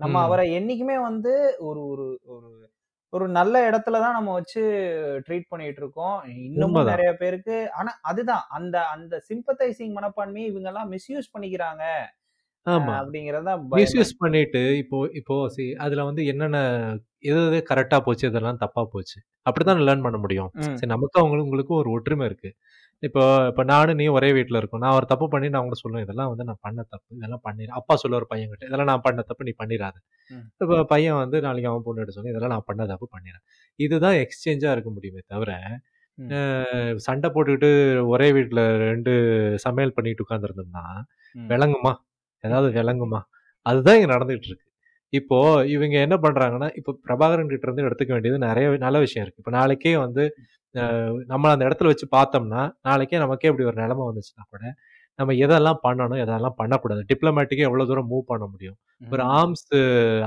நம்ம 0.00 0.22
அவரை 0.22 0.46
என்னைக்குமே 0.56 0.96
வந்து 1.02 1.32
ஒரு 1.62 1.82
ஒரு 1.88 2.06
ஒரு 2.26 2.48
ஒரு 3.14 3.26
நல்ல 3.30 3.70
இடத்துல 3.70 4.00
தான் 4.02 4.12
நம்ம 4.12 4.32
வச்சு 4.32 4.62
ட்ரீட் 5.26 5.46
பண்ணிட்டு 5.48 5.80
இருக்கோம். 5.82 6.16
இன்னமும் 6.46 6.90
நிறைய 6.92 7.10
பேருக்கு. 7.14 7.56
ஆனா 7.72 7.90
அதுதான். 8.02 8.44
அந்த 8.50 8.76
அந்த 8.88 9.14
சிம்பத்தைசிங் 9.28 9.94
மனப்பான்மையை 9.98 10.46
இவங்க 10.52 10.68
எல்லாம் 10.68 10.92
மிஸ்யூஸ் 10.92 11.32
பண்ணிக்கிறாங்க 11.34 11.84
ஆமா. 12.66 12.92
அப்படிங்கறதுதான் 13.00 13.62
பயமே. 13.66 13.80
மிஸ்யூஸ் 13.80 14.12
பண்ணிட்டு 14.18 14.62
இப்போ 14.78 14.98
இப்போ 15.14 15.34
சி 15.48 15.64
அதுல 15.78 16.04
வந்து 16.04 16.22
என்னென்ன 16.26 16.58
எது 17.24 17.40
எது 17.48 17.58
கரெக்டா 17.70 17.98
போச்சு 18.00 18.28
இதெல்லாம் 18.28 18.60
தப்பா 18.64 18.82
போச்சு. 18.92 19.18
அப்படிதான் 19.46 19.84
லேர்ன் 19.88 20.04
பண்ண 20.06 20.18
முடியும். 20.18 20.50
சரி 20.72 20.90
நமக்கு 20.94 21.20
அவங்களுக்கு 21.20 21.48
உங்களுக்கும் 21.48 21.80
ஒரு 21.82 21.90
ஒற்றுமை 21.90 22.26
இருக்கு. 22.26 22.50
இப்போ 23.04 23.22
இப்போ 23.48 23.62
நானும் 23.64 23.98
நீ 24.00 24.04
ஒரே 24.16 24.28
வீட்டில் 24.36 24.58
இருக்கோம். 24.60 24.82
நான் 24.84 24.96
ஒரு 24.98 25.06
தப்பு 25.12 25.26
பண்ணி 25.28 25.46
நான் 25.48 25.62
அவங்க 25.62 25.76
சொல்லுவேன் 25.82 26.04
இதெல்லாம் 26.06 26.30
வந்து 26.32 26.44
நான் 26.50 26.60
பண்ண 26.60 26.80
தப்பு 26.92 27.16
இதெல்லாம் 27.16 27.42
பண்ணிடுறேன் 27.46 27.78
அப்பா 27.80 27.94
சொல்லுவார் 28.02 28.26
பையன்கிட்ட 28.30 28.68
இதெல்லாம் 28.70 28.90
நான் 28.92 29.04
பண்ண 29.06 29.22
தப்பு 29.22 29.46
நீ 29.48 29.52
பண்ணிடாத 29.62 29.96
இப்போ 30.60 30.78
பையன் 30.92 31.18
வந்து 31.22 31.38
நாளைக்கு 31.40 31.70
அவன் 31.72 31.84
பொண்ணு 31.86 32.02
எடுத்து 32.02 32.16
சொல்லி 32.18 32.32
இதெல்லாம் 32.34 32.54
நான் 32.54 32.68
பண்ண 32.70 32.86
தப்பு 32.92 33.08
பண்ணிடுறேன் 33.14 33.44
இதுதான் 33.78 34.16
எக்ஸ்சேஞ்சாக 34.24 34.74
இருக்க 34.76 34.90
முடியுமே 34.90 35.22
தவிர 35.26 35.52
சண்டை 37.06 37.28
போட்டுக்கிட்டு 37.34 37.70
ஒரே 38.12 38.28
வீட்டில் 38.32 38.62
ரெண்டு 38.84 39.12
சமையல் 39.64 39.96
பண்ணிட்டு 39.96 40.24
உட்காந்துருந்தோம்னா 40.24 40.84
விளங்குமா? 41.34 41.92
ஏதாவது 42.44 42.68
விளங்குமா? 42.78 43.20
அதுதான் 43.66 43.96
இங்க 43.98 44.08
நடந்துகிட்டு 44.14 44.48
இருக்கு. 44.50 44.66
இப்போ 45.18 45.38
இவங்க 45.74 45.96
என்ன 46.06 46.16
பண்றாங்கன்னா 46.24 46.68
இப்போ 46.78 46.92
பிரபாகரன் 47.06 47.50
கிட்ட 47.52 47.66
இருந்து 47.68 47.86
எடுத்துக்க 47.88 48.12
வேண்டியது 48.16 48.38
நிறைய 48.48 48.66
நல்ல 48.86 48.96
விஷயம் 49.04 49.24
இருக்கு. 49.24 49.40
இப்போ 49.42 49.52
நாளைக்கே 49.58 49.92
வந்து 50.04 50.22
நம்ம 51.32 51.50
அந்த 51.54 51.62
இடத்துல 51.68 51.90
வச்சு 51.92 52.06
பார்த்தோம்னா 52.16 52.62
நாளைக்கே 52.88 53.18
நமக்கே 53.24 53.50
இப்படி 53.50 53.66
ஒரு 53.70 53.78
நிலைமை 53.82 54.04
வந்துச்சுன்னா 54.08 54.44
கூட 54.52 54.62
நம்ம 55.18 55.32
எதெல்லாம் 55.46 55.80
பண்ணணும் 55.86 56.20
எதெல்லாம் 56.24 56.56
பண்ணக்கூடாது? 56.60 57.02
டிப்ளமேட்டிக்காக 57.10 57.68
எவ்வளோ 57.70 57.84
தூரம் 57.90 58.08
மூவ் 58.12 58.24
பண்ண 58.32 58.44
முடியும்? 58.54 58.76
ஒரு 59.14 59.22
ஆர்ம்ஸ் 59.38 59.66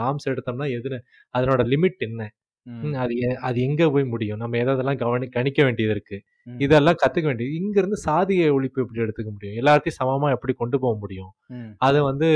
ஆர்ம்ஸ் 0.05 0.29
எடுத்தோம்னா 0.33 0.67
எதுன்னு 0.77 0.99
அதனோட 1.33 1.63
லிமிட் 1.73 2.05
என்ன? 2.09 2.21
ம். 2.67 2.87
ம், 2.87 2.93
அது 2.93 3.17
எ- 3.17 3.37
அது 3.41 3.61
எங்க 3.61 3.89
போய் 3.89 4.03
முடியும்? 4.03 4.37
நம்ம 4.37 4.57
எதெல்லாம் 4.57 4.97
கவனி 4.97 5.27
கணிக்க 5.27 5.63
வேண்டியது 5.63 5.93
இருக்கு? 5.93 6.17
ம். 6.43 6.59
இதெல்லாம் 6.59 6.95
கத்துக்க 6.95 7.23
வேண்டியது 7.23 7.55
இங்க 7.55 7.79
இருந்து 7.79 8.01
சாதிய 8.05 8.49
ஒழிப்பு 8.57 8.81
எப்படி 8.81 9.01
எடுத்துக்க 9.01 9.31
முடியும்? 9.31 9.65
எல்லாத்தையும் 9.65 9.97
சமமா 10.03 10.29
எப்படி 10.31 10.53
கொண்டு 10.53 10.79
போக 10.79 10.97
முடியும்? 10.97 11.31
ம். 11.47 11.69
அது 11.77 12.03
வந்து 12.03 12.29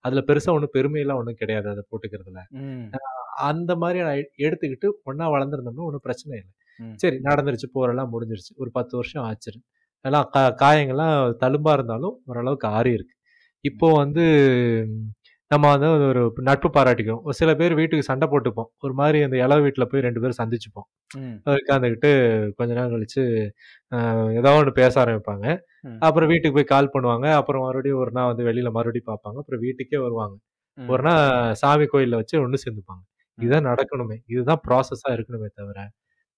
அதுல 0.00 0.24
பெருசா 0.26 0.50
ஒன்றும் 0.50 0.74
பெருமையெல்லாம் 0.74 1.14
ஒன்றும் 1.14 1.34
கிடையாது 1.34 1.68
அதை 1.68 1.82
போட்டுக்கிறதுல. 1.90 2.38
ம். 2.48 2.90
அந்த 3.36 3.76
மாதிரி 3.76 3.98
நான் 4.00 4.24
எடுத்துக்கிட்டு 4.38 4.88
ஒண்ணா 5.02 5.30
வளர்ந்துருந்தோம்னா 5.30 5.84
ஒன்றும் 5.84 6.00
பிரச்சனை 6.02 6.38
இல்லை. 6.38 6.52
ம். 6.76 6.96
சரி 6.96 7.16
நடந்துருச்சு 7.16 7.68
போரெல்லாம் 7.74 8.10
முடிஞ்சிருச்சு. 8.12 8.52
ஒரு 8.54 8.70
பத்து 8.72 8.96
வருஷம் 8.96 9.22
ஆச்சு. 9.22 9.52
எல்லாம் 10.00 10.28
கா 10.30 10.54
காயங்கள்லாம் 10.54 11.34
தழும்பா 11.40 11.72
இருந்தாலும் 11.72 12.22
ஓரளவுக்கு 12.26 12.68
ஆறி 12.68 12.92
இருக்கு 12.92 13.14
இப்போ 13.60 13.92
வந்து 13.92 14.24
ம், 14.88 15.10
நம்ம 15.52 15.64
வந்து 15.72 15.88
ஒரு 16.08 16.20
நட்பு 16.42 16.68
பாராட்டிக்கிறோம் 16.74 17.22
ஒரு 17.22 17.34
சில 17.34 17.50
பேர் 17.54 17.74
வீட்டுக்கு 17.74 18.08
சண்டை 18.08 18.26
போட்டுப்போம். 18.28 18.68
ஒரு 18.78 18.94
மாதிரி 18.94 19.18
அந்த 19.22 19.36
இளவு 19.38 19.62
வீட்டில் 19.62 19.88
போய் 19.90 20.04
ரெண்டு 20.06 20.20
பேரும் 20.20 20.38
சந்திச்சுப்போம். 20.38 20.86
உட்காந்துக்கிட்டு 21.54 22.10
கொஞ்ச 22.58 22.70
நேரம் 22.74 22.94
கழிச்சு 22.94 23.22
ஆஹ், 23.92 24.30
ஏதோ 24.38 24.52
ஒன்று 24.58 24.72
பேச 24.78 24.94
ஆரம்பிப்பாங்க. 25.02 25.46
அப்புறம் 26.02 26.30
வீட்டுக்கு 26.32 26.56
போய் 26.58 26.72
கால் 26.72 26.92
பண்ணுவாங்க. 26.94 27.26
அப்புறம் 27.38 27.64
மறுபடியும் 27.64 28.00
ஒரு 28.02 28.12
நாள் 28.12 28.30
வந்து 28.30 28.46
வெளியில 28.48 28.70
மறுபடியும் 28.72 29.10
பார்ப்பாங்க. 29.10 29.38
அப்புறம் 29.42 29.62
வீட்டுக்கே 29.62 29.98
வருவாங்க. 29.98 30.36
ஒரு 30.78 31.02
நாள் 31.02 31.24
சாமி 31.60 31.86
கோயில்ல 31.88 32.20
வச்சு 32.20 32.36
ஒன்று 32.40 32.62
சேர்ந்துப்பாங்க. 32.64 33.02
இதுதான் 33.38 33.68
நடக்கணுமே. 33.70 34.16
இதுதான் 34.26 34.62
ப்ராசஸா 34.66 35.10
இருக்கணுமே 35.16 35.48
தவிர 35.54 35.78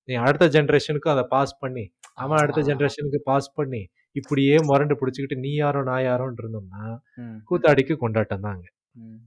நீ 0.08 0.14
அடுத்த 0.24 0.46
ஜென்ரேஷனுக்கு 0.54 1.08
அதை 1.10 1.24
பாஸ் 1.28 1.52
பண்ணி 1.60 1.84
அவன் 2.14 2.40
அடுத்த 2.40 2.60
ஜென்ரேஷனுக்கு 2.68 3.20
பாஸ் 3.24 3.48
பண்ணி 3.54 3.82
இப்படியே 4.16 4.56
முரண்டு 4.66 4.94
பிடிச்சிக்கிட்டு 5.00 5.36
நீ 5.38 5.52
யாரோ 5.56 5.80
நான் 5.82 6.04
யாரோன்னு 6.04 6.40
இருந்தோம்னா 6.42 6.82
கூத்தாடிக்கு 7.48 7.94
கொண்டாட்டம் 7.96 8.44
தாங்க. 8.46 8.64
ம். 8.94 9.20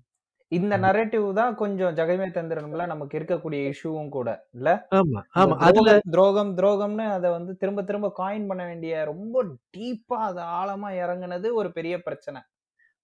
இந்த 0.51 0.73
நரேட்டிவ் 0.77 1.25
தான் 1.33 1.53
கொஞ்சம் 1.55 1.95
ஜெகமே 1.95 2.27
தந்திரம்ல 2.35 2.83
நமக்கு 2.87 3.15
இருக்கக்கூடிய 3.19 3.61
இஷ்யூவும் 3.71 4.09
கூட 4.09 4.29
இல்ல? 4.53 4.69
ஆமா 4.91 5.19
இந்த 5.23 5.39
ஆமா. 5.41 5.55
அதுல 5.67 5.87
துரோகம் 5.87 6.11
துரோகம் 6.11 6.51
துரோகம்னு 6.59 7.05
அதை 7.15 7.29
வந்து 7.31 7.53
திரும்ப 7.57 7.83
திரும்ப 7.83 8.09
காயின் 8.19 8.47
பண்ண 8.49 8.63
வேண்டிய 8.65 9.03
ரொம்ப 9.05 9.43
டீப்பா 9.75 10.19
அது 10.27 10.41
ஆழமா 10.59 10.91
இறங்குனது 11.01 11.49
ஒரு 11.53 11.71
பெரிய 11.71 11.97
பிரச்சனை. 11.99 12.41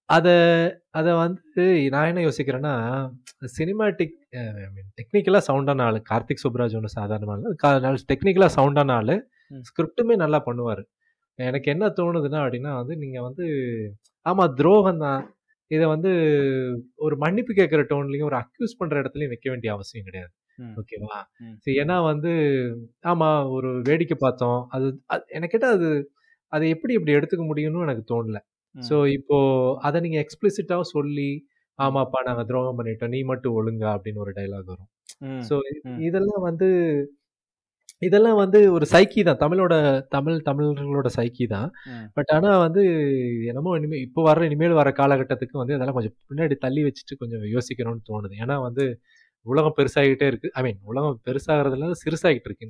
அத 0.10 0.28
அத 0.92 1.08
வந்து 1.18 1.64
நான் 1.92 2.10
என்ன 2.12 2.24
யோசிக்கிறேன்னா 2.26 2.74
சினிமாட்டிக் 3.54 4.16
டெக்னிக்கலா 4.98 5.42
சவுண்டான 5.48 5.86
ஆளு 5.86 6.00
கார்த்திக் 6.10 6.44
சுப்ராஜ் 6.44 6.76
ஒன்று 6.76 6.98
சாதாரணமான 6.98 7.54
டெக்னிக்கலா 8.12 8.50
சவுண்டான 8.58 8.96
ஆளு 8.96 9.16
ம். 9.52 9.64
ஸ்கிரிப்டுமே 9.70 10.16
நல்லா 10.16 10.42
பண்ணுவாரு. 10.48 10.84
எனக்கு 11.40 11.68
என்ன 11.72 11.86
தோணுதுன்னா 11.98 12.42
அப்படின்னா 12.44 12.74
வந்து 12.82 12.96
நீங்க 12.98 13.20
வந்து 13.22 13.46
ஆமா 14.26 14.44
துரோகம் 14.58 15.04
தான் 15.06 15.22
இதை 15.74 15.86
வந்து 15.88 16.12
ஒரு 17.00 17.16
மன்னிப்பு 17.18 17.54
கேட்குற 17.54 17.82
டோன்லையும் 17.92 18.30
ஒரு 18.30 18.38
அக்யூஸ் 18.42 18.80
பண்ற 18.80 18.96
இடத்துலையும் 19.02 19.34
வைக்க 19.34 19.48
வேண்டிய 19.50 19.72
அவசியம் 19.74 20.08
கிடையாது. 20.10 20.34
ஓகேவா. 20.80 21.18
சரி 21.64 21.76
ஏன்னா 21.84 21.98
வந்து 22.04 22.32
ஆமா 23.06 23.30
ஒரு 23.56 23.70
வேடிக்கை 23.84 24.18
பார்த்தோம். 24.20 24.60
அது 24.70 24.88
எனக்கு 25.30 25.54
கேட்டால் 25.56 25.78
அது 25.78 25.90
அதை 26.54 26.66
எப்படி 26.70 26.94
இப்படி 26.94 27.14
எடுத்துக்க 27.18 27.46
முடியும்னு 27.48 27.86
எனக்கு 27.88 28.06
தோணல. 28.14 28.40
ஸோ 28.76 28.96
இப்போ 29.18 29.38
அதை 29.88 29.98
நீங்க 30.02 30.18
எக்ஸ்பிளிசிட்டாக 30.24 30.86
சொல்லி 30.94 31.30
ஆமாப்பா 31.80 32.20
நாங்க 32.28 32.44
துரோகம் 32.46 32.80
பண்ணிட்டோம். 32.80 33.14
நீ 33.16 33.20
மட்டும் 33.26 33.56
ஒழுங்கா 33.60 33.90
அப்படின்னு 33.96 34.24
ஒரு 34.26 34.34
டைலாக் 34.36 34.72
வரும். 34.74 34.90
ஸோ. 35.50 35.56
இதெல்லாம் 36.08 36.44
வந்து 36.50 36.68
இதெல்லாம் 38.02 38.40
வந்து 38.42 38.60
ஒரு 38.76 38.86
சைக்கி 38.94 39.22
தான். 39.28 39.40
தமிழோட 39.44 39.74
தமிழ் 40.16 40.38
தமிழர்களோட 40.48 41.10
சைக்கி 41.18 41.46
தான். 41.54 41.70
பட் 42.18 42.32
ஆனா 42.38 42.52
வந்து 42.66 42.82
என்னமோ 43.52 43.74
இனிமே 43.80 43.98
இப்போ 44.08 44.22
வர 44.30 44.46
இனிமேல் 44.50 44.80
வர 44.82 44.90
காலகட்டத்துக்கு 45.00 45.62
வந்து 45.62 45.76
அதெல்லாம் 45.78 45.98
கொஞ்சம் 46.00 46.16
பின்னாடி 46.32 46.58
தள்ளி 46.66 46.84
வச்சுட்டு 46.88 47.16
கொஞ்சம் 47.22 47.46
யோசிக்கணும்னு 47.56 48.04
தோணுது. 48.12 48.36
ஏன்னா 48.46 48.58
வந்து 48.68 48.86
உலகம் 49.46 49.78
பெருசாகிட்டே 49.80 50.28
இருக்கு. 50.32 50.50
ஐ 50.60 50.64
மீன் 50.68 50.82
உலகம் 50.92 51.18
பெருசாகிறதுல 51.28 51.92
சிறுசாகிட்டு 52.04 52.50
இருக்கு. 52.52 52.68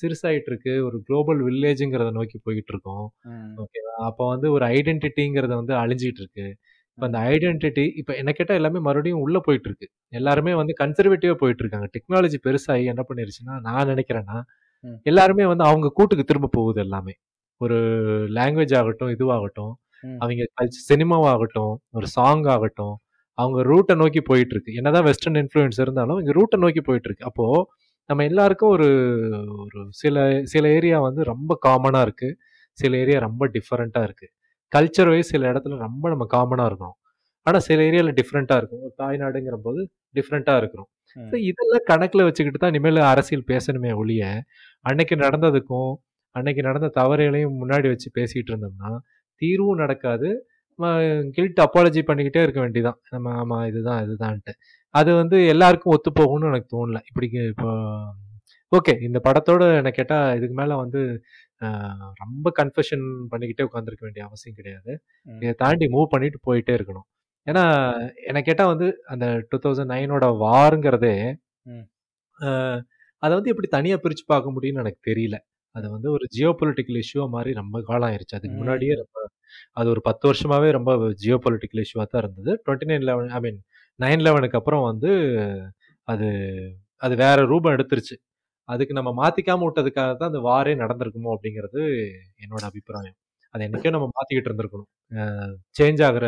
சிறுசாகிட்டு 0.00 0.50
இருக்கு. 0.52 0.74
ஒரு 0.88 0.98
குளோபல் 1.06 1.40
வில்லேஜுங்கிறத 1.48 2.10
நோக்கி 2.18 2.36
போய்கிட்டு 2.46 2.72
இருக்கோம். 2.74 3.06
ஓகேவா? 3.62 3.94
அப்போ 4.08 4.24
வந்து 4.34 4.48
ஒரு 4.56 4.64
ஐடென்டிட்டிங்கிறத 4.76 5.54
வந்து 5.62 5.74
அழிஞ்சிட்டு 5.82 6.22
இருக்கு. 6.24 6.46
இப்போ 7.00 7.08
அந்த 7.10 7.20
ஐடென்டிட்டி 7.30 7.84
இப்போ 8.00 8.12
என்ன 8.14 8.30
கேட்டால் 8.32 8.58
எல்லாமே 8.58 8.80
மறுபடியும் 8.86 9.20
உள்ள 9.20 9.36
போயிட்டு 9.38 9.68
இருக்கு 9.68 9.86
எல்லாருமே 10.12 10.52
வந்து 10.54 10.72
கன்சர்வேட்டிவா 10.80 11.34
போயிட்டு 11.34 11.62
இருக்காங்க 11.64 11.86
டெக்னாலஜி 11.94 12.38
பெருசாகி 12.46 12.84
என்ன 12.92 13.02
பண்ணிருச்சுன்னா 13.08 13.54
நான் 13.60 13.88
நினைக்கிறேன்னா. 13.88 14.36
எல்லாருமே 15.06 15.44
வந்து 15.46 15.64
அவங்க 15.64 15.88
கூட்டுக்கு 15.90 16.24
திரும்ப 16.24 16.50
போகுது 16.52 16.80
எல்லாமே. 16.80 17.14
ஒரு 17.60 17.78
லாங்குவேஜ் 18.38 18.74
ஆகட்டும் 18.80 19.12
இதுவாகட்டும். 19.16 19.72
அவங்க 20.20 20.44
சினிமாவாகட்டும் 20.88 21.72
ஒரு 21.92 22.08
சாங் 22.16 22.44
ஆகட்டும் 22.54 22.94
அவங்க 23.38 23.60
ரூட்டை 23.70 23.94
நோக்கி 23.94 24.20
போயிட்டு 24.22 24.54
இருக்கு 24.56 24.72
என்னதான் 24.74 25.06
வெஸ்டர்ன் 25.08 25.38
இன்ஃப்ளூயன்ஸ் 25.42 25.80
இருந்தாலும் 25.80 26.20
இங்க 26.22 26.32
ரூட்டை 26.40 26.58
நோக்கி 26.58 26.82
போயிட்டு 26.82 27.08
இருக்கு 27.10 27.28
அப்போ 27.30 27.46
நம்ம 28.10 28.24
எல்லாருக்கும் 28.24 28.72
ஒரு 28.76 28.88
ஒரு 29.66 29.80
சில 29.94 30.16
சில 30.46 30.64
ஏரியா 30.78 30.98
வந்து 31.00 31.22
ரொம்ப 31.24 31.52
காமனா 31.66 32.00
இருக்கு. 32.02 32.28
சில 32.78 32.92
ஏரியா 32.96 33.18
ரொம்ப 33.20 33.44
டிஃப்ரெண்டா 33.56 34.02
இருக்கு. 34.08 34.26
கல்ச்சர் 34.72 35.10
வைஸ் 35.12 35.32
சில 35.34 35.44
இடத்துல 35.52 35.78
ரொம்ப 35.86 36.04
நம்ம 36.14 36.24
காமனா 36.34 36.64
இருக்கணும். 36.70 36.96
ஆனா 37.46 37.58
சில 37.68 37.78
ஏரியால 37.88 38.12
டிஃப்ரெண்டா 38.20 38.56
இருக்கும். 38.60 38.82
தாய்நாடுங்கிற 39.00 39.56
போது 39.66 39.80
டிஃப்ரெண்டா 40.18 40.54
இருக்கிறோம். 40.60 40.88
ஸோ 41.16 41.36
இதெல்லாம் 41.50 41.86
கணக்குல 41.90 42.24
வச்சுக்கிட்டு 42.28 42.60
தான் 42.62 42.72
இனிமேல் 42.74 43.00
அரசியல் 43.12 43.48
பேசணுமே 43.52 43.92
ஒழிய 44.02 44.24
அன்னைக்கு 44.84 45.14
நடந்ததுக்கும் 45.24 45.92
அன்னைக்கு 46.36 46.62
நடந்த 46.68 46.88
தவறுகளையும் 46.98 47.56
முன்னாடி 47.62 47.86
வச்சு 47.92 48.08
பேசிட்டு 48.18 48.50
இருந்தோம்னா 48.52 48.90
தீர்வும் 49.42 49.80
நடக்காது. 49.82 50.28
கில்ட் 51.36 51.60
அப்பாலஜி 51.64 52.00
பண்ணிக்கிட்டே 52.08 52.42
இருக்க 52.44 52.60
வேண்டியதான் 52.64 52.98
நம்ம 53.14 53.32
ஆமா 53.40 53.58
இதுதான் 53.70 54.00
இதுதான்ட்டு. 54.06 54.52
அது 54.94 55.10
வந்து 55.20 55.36
எல்லாருக்கும் 55.54 55.94
ஒத்து 55.96 56.10
போகும்னு 56.20 56.50
எனக்கு 56.52 56.68
தோணல. 56.76 57.00
இப்படி 57.10 57.26
இப்போ 57.52 57.70
ஓகே 58.72 58.92
இந்த 59.08 59.18
படத்தோட 59.26 59.62
என்ன 59.80 59.90
கேட்டா 59.98 60.18
இதுக்கு 60.38 60.56
மேல 60.60 60.76
வந்து 60.82 61.00
ரொம்ப 62.22 62.52
கன்ஃபெஷன் 62.60 63.04
பண்ணிக்கிட்டே 63.32 63.66
உட்காந்துருக்க 63.68 64.04
வேண்டிய 64.06 64.24
அவசியம் 64.28 64.58
கிடையாது. 64.60 64.92
இதை 65.42 65.54
தாண்டி 65.64 65.86
மூவ் 65.94 66.12
பண்ணிட்டு 66.14 66.38
போயிட்டே 66.48 66.74
இருக்கணும். 66.78 67.06
ஏன்னா 67.46 67.64
என்ன 68.30 68.38
கேட்டா 68.48 68.64
வந்து 68.72 68.86
அந்த 69.12 69.26
டூ 69.50 69.58
தௌசண்ட் 69.64 69.92
நைனோட 69.94 70.26
வாருங்கிறதே 70.46 71.14
அதை 73.22 73.32
வந்து 73.38 73.52
எப்படி 73.52 73.68
தனியா 73.76 73.96
பிரிச்சு 74.04 74.24
பார்க்க 74.32 74.54
முடியும்னு 74.56 74.82
எனக்கு 74.84 75.00
தெரியல. 75.10 75.36
அது 75.74 75.86
வந்து 75.94 76.08
ஒரு 76.16 76.24
ஜியோ 76.36 76.50
பொலிட்டிக்கல் 76.60 76.98
இஷ்யூவா 77.02 77.26
மாதிரி 77.34 77.50
ரொம்ப 77.60 77.76
காலம் 77.88 78.08
ஆயிருச்சு. 78.10 78.36
அதுக்கு. 78.38 78.56
முன்னாடியே 78.60 78.94
ரொம்ப 79.02 79.18
அது 79.80 79.88
ஒரு 79.94 80.00
பத்து 80.08 80.24
வருஷமாவே 80.30 80.68
ரொம்ப 80.78 80.90
ஜியோ 81.22 81.36
பொலிட்டிக்கல் 81.46 81.82
இஷ்யூவா 81.84 82.06
தான் 82.06 82.22
இருந்தது. 82.24 82.52
Twenty 82.64 82.88
nine 82.90 83.06
eleven 83.10 83.30
I 83.38 83.40
mean 83.46 83.58
nine 84.00 84.24
லெவனுக்கு 84.26 84.58
அப்புறம் 84.60 84.84
வந்து 84.90 85.10
அது 86.08 86.28
அது 87.02 87.14
வேற 87.24 87.38
ரூபம் 87.52 87.74
எடுத்துருச்சு. 87.76 88.16
அதுக்கு 88.70 88.94
நம்ம 88.98 89.10
மாத்திக்காம 89.20 89.64
விட்டதுக்காக 89.66 90.12
தான் 90.14 90.30
அந்த 90.32 90.40
வாரே 90.48 90.72
நடந்திருக்குமோ 90.82 91.32
அப்படிங்கிறது 91.34 91.80
என்னோட 92.44 92.62
அபிப்பிராயம் 92.70 93.18
அதை 93.54 93.62
என்னைக்கோ 93.68 93.92
நம்ம 93.96 94.08
மாத்திக்கிட்டு 94.16 94.50
இருந்திருக்கணும் 94.50 94.90
சேஞ்ச் 95.78 96.02
ஆகுற 96.08 96.26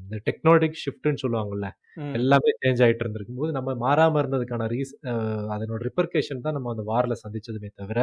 இந்த 0.00 0.16
டெக்னாலஜிக் 0.26 0.80
ஷிஃப்ட்னு 0.82 1.20
சொல்லுவாங்கல்ல. 1.22 1.66
எல்லாமே 2.18 2.50
சேஞ்ச் 2.62 2.80
ஆயிட்டு 2.84 3.04
இருந்திருக்கும் 3.04 3.38
போது 3.40 3.50
நம்ம 3.56 3.74
மாறாம 3.84 4.18
இருந்ததுக்கான 4.22 4.66
ரீஸ் 4.74 4.92
அதனோட 5.54 5.80
ரிப்பர்கேஷன் 5.88 6.42
தான் 6.46 6.56
நம்ம 6.56 6.70
அந்த 6.74 6.84
வாரில் 6.90 7.20
சந்திச்சதுமே 7.22 7.70
தவிர. 7.80 7.98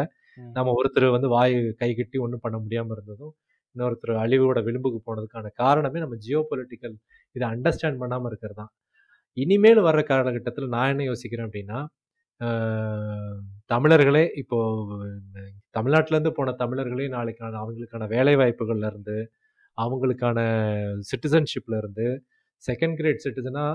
நம்ம 0.58 0.74
ஒருத்தர் 0.80 1.08
வந்து 1.16 1.30
வாய் 1.36 1.56
கை 1.84 1.92
கட்டி 1.94 2.20
ஒன்றும் 2.26 2.44
பண்ண 2.46 2.58
முடியாம 2.64 2.92
இருந்ததும் 2.98 3.34
இன்னொருத்தர் 3.76 4.14
அழிவோட 4.24 4.60
விளிம்புக்கு 4.68 5.00
போனதுக்கான 5.08 5.52
காரணமே 5.62 6.02
நம்ம 6.06 6.18
ஜியோ 6.26 6.42
பொலிட்டிக்கல் 6.52 6.96
இதை 7.36 7.46
அண்டர்ஸ்டாண்ட் 7.50 8.02
பண்ணாம 8.04 8.30
இருக்கிறது 8.32 8.60
தான் 8.62 8.72
இனிமேல் 9.38 9.82
வர்ற 9.88 10.02
காலகட்டத்தில் 10.06 10.74
நான் 10.76 10.92
என்ன 10.94 11.04
யோசிக்கிறேன் 11.04 11.48
அப்படின்னா 11.48 11.80
தமிழர்களே 13.70 14.24
இப்போ 14.42 14.58
உம், 14.86 15.06
தமிழ்நாட்டுல 15.72 16.16
இருந்து 16.16 16.34
போன 16.34 16.54
தமிழர்களே 16.60 17.08
நாளைக்கான 17.14 17.58
அவங்களுக்கான 17.62 18.08
வேலை 18.14 18.34
வாய்ப்புகள்ல 18.42 18.90
இருந்து 18.92 19.16
அவங்களுக்கான 19.78 20.40
சிட்டிசன்ஷிப்ல 21.10 21.78
இருந்து 21.78 22.08
செகண்ட் 22.64 22.98
கிரேட் 23.00 23.24
சிட்டிசனா 23.26 23.66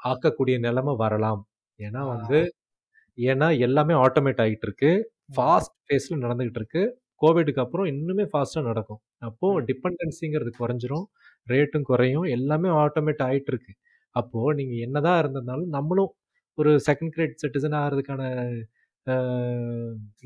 ஆக்கக்கூடிய 0.00 0.56
நிலைமை 0.66 0.94
வரலாம். 1.02 1.42
ஏன்னா 1.80 2.02
வந்து 2.12 2.38
ஏன்னா 3.18 3.48
எல்லாமே 3.66 3.94
ஆட்டோமேட் 4.02 4.42
ஆகிட்டு 4.44 4.66
இருக்கு 4.68 4.90
ஃபாஸ்ட் 5.36 5.74
ஃபேஸில் 5.86 6.22
நடந்துகிட்டு 6.24 6.60
இருக்கு 6.62 6.82
கோவிடுக்கு 7.22 7.62
அப்புறம் 7.64 7.88
இன்னுமே 7.92 8.24
ஃபாஸ்ட்டாக 8.30 8.68
நடக்கும். 8.70 9.00
அப்போ 9.22 9.46
ம். 9.52 9.62
டிபெண்டன்சிங்கிறது 9.68 10.52
குறைஞ்சிரும் 10.60 11.06
ரேட்டும் 11.46 11.88
குறையும் 11.90 12.26
எல்லாமே 12.36 12.70
ஆட்டோமேட் 12.82 13.24
ஆகிட்டு 13.28 13.52
இருக்கு 13.54 13.72
அப்போ 14.16 14.40
நீங்க 14.58 14.74
என்னதான் 14.86 15.18
இருந்திருந்தாலும் 15.22 15.72
நம்மளும் 15.76 16.12
ஒரு 16.58 16.70
செகண்ட் 16.88 17.14
கிரேட் 17.16 17.40
சிட்டிசன் 17.42 17.78
ஆகிறதுக்கான 17.80 18.22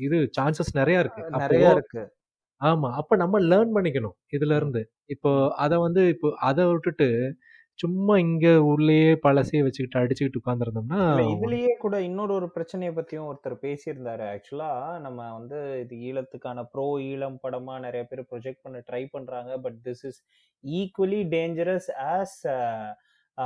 இது 0.05 0.17
சான்சஸ் 0.37 0.71
நிறைய 0.79 1.03
இருக்கு. 1.03 1.21
நிறைய 1.43 1.65
இருக்கு. 1.77 2.01
ஆமா. 2.61 2.89
அப்ப 2.99 3.15
நம்ம 3.21 3.39
லேர்ன் 3.51 3.73
பண்ணிக்கணும் 3.75 4.15
இதுல 4.35 4.57
இருந்து. 4.59 4.81
இப்போ 5.13 5.31
அத 5.63 5.79
வந்து 5.85 6.01
இப்போ 6.13 6.29
அதை 6.49 6.63
விட்டுட்டு 6.71 7.07
சும்மா 7.79 8.15
இங்க 8.23 8.47
உள்ளேயே 8.71 9.11
பழசையே 9.23 9.61
வச்சுக்கிட்டு 9.65 9.99
அடிச்சுக்கிட்டு 10.01 10.41
உட்காந்துருந்தோம்னா 10.41 10.99
இதுலயே 11.33 11.71
கூட 11.83 11.95
இன்னொரு 12.07 12.33
ஒரு 12.39 12.47
பிரச்சனையை 12.55 12.91
பத்தியும் 12.97 13.29
ஒருத்தர் 13.29 13.55
பேசியிருந்தாரு. 13.65 14.25
ஆக்சுவலா 14.33 14.69
நம்ம 15.05 15.19
வந்து 15.37 15.59
இது 15.83 15.95
ஈழத்துக்கான 16.09 16.65
ப்ரோ 16.73 16.87
ஈழம் 17.11 17.37
படமா 17.45 17.75
நிறைய 17.85 18.03
பேர் 18.11 18.21
ப்ரொஜெக்ட் 18.31 18.63
பண்ண 18.65 18.83
ட்ரை 18.89 19.03
பண்றாங்க. 19.15 19.51
But 19.65 19.79
this 19.87 20.03
is 20.09 20.19
equally 20.63 21.21
dangerous 21.35 21.89
as 22.13 22.37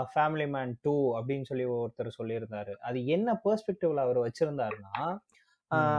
family 0.07 0.47
man 0.49 0.73
two 0.81 0.93
அப்படின்னு 1.17 1.43
சொல்லி 1.43 1.65
ஒருத்தர் 1.73 2.17
சொல்லியிருந்தாரு 2.17 2.73
அது 2.81 2.99
என்ன 3.07 3.35
பெர்ஸ்பெக்டிவ்ல 3.45 4.05
அவர் 4.05 4.19
வச்சிருந்தாருன்னா 4.19 4.95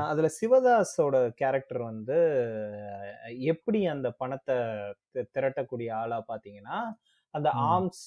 அதுல 0.02 0.28
சிவதாஸோட 0.36 1.16
கேரக்டர் 1.36 1.82
வந்து 1.82 2.18
எப்படி 3.48 3.80
அந்த 3.86 4.08
பணத்தை 4.18 4.56
திரட்டக்கூடிய 5.34 5.90
ஆளா 5.94 6.18
பாத்தீங்கன்னா 6.28 6.78
அந்த. 7.34 7.48
ஆர்ம்ஸ் 7.68 8.04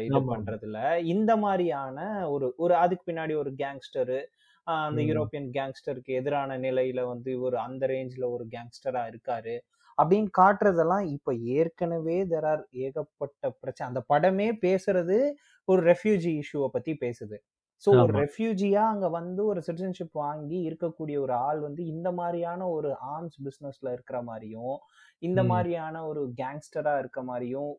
இது. 0.00 0.20
பண்றதுல 0.30 0.78
இந்த 1.06 1.32
மாதிரியான 1.36 1.98
ஒரு 2.28 2.46
ஒரு 2.56 2.74
அதுக்கு 2.74 3.04
பின்னாடி 3.06 3.34
ஒரு 3.36 3.50
கேங்ஸ்டரு 3.62 4.18
அந்த. 4.66 5.00
யூரோப்பியன் 5.08 5.48
கேங்ஸ்டருக்கு 5.56 6.12
எதிரான 6.14 6.58
நிலையில 6.58 7.00
வந்து 7.08 7.30
இவர் 7.32 7.56
அந்த 7.64 7.86
ரேஞ்ச்ல 7.86 8.26
ஒரு 8.30 8.44
கேங்ஸ்டரா 8.46 9.02
இருக்காரு 9.12 9.56
அப்படின்னு 9.98 10.30
காட்டுறதெல்லாம் 10.38 11.04
இப்ப 11.14 11.30
ஏற்கனவே 11.54 12.18
தெர் 12.30 12.48
ஆர் 12.52 12.62
ஏகப்பட்ட 12.82 13.50
பிரச்சனை 13.58 13.86
அந்த 13.90 14.02
படமே 14.10 14.48
பேசுறது 14.62 15.18
ஒரு 15.68 15.82
ரெஃப்யூஜி 15.90 16.32
இஷ்யூவை 16.40 16.68
பத்தி 16.70 16.94
பேசுது 17.00 17.36
ஸோ 17.82 17.90
ஒரு. 17.98 18.12
ரெஃப்யூஜியா 18.16 18.82
அங்க 18.90 19.06
வந்து 19.14 19.42
ஒரு 19.46 19.60
சிட்டிசன்ஷிப் 19.66 20.14
வாங்கி 20.20 20.58
இருக்கக்கூடிய 20.68 21.16
ஒரு 21.20 21.34
ஆள் 21.46 21.60
வந்து 21.60 21.82
இந்த 21.92 22.08
மாதிரியான 22.18 22.68
ஒரு 22.70 22.90
ஆர்ம்ஸ் 23.10 23.38
பிசினஸ்ல 23.46 23.88
இருக்கிற 23.92 24.18
மாதிரியும் 24.22 24.76
இந்த. 25.22 25.50
மாதிரியான 25.50 26.04
ஒரு 26.10 26.22
கேங்ஸ்டரா 26.40 26.94
இருக்க 26.98 27.22
மாதிரியும் 27.24 27.72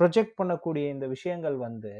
ப்ரொஜெக்ட் 0.00 0.38
பண்ணக்கூடிய 0.38 0.84
இந்த 0.92 1.06
விஷயங்கள் 1.10 1.56
வந்து 1.60 1.92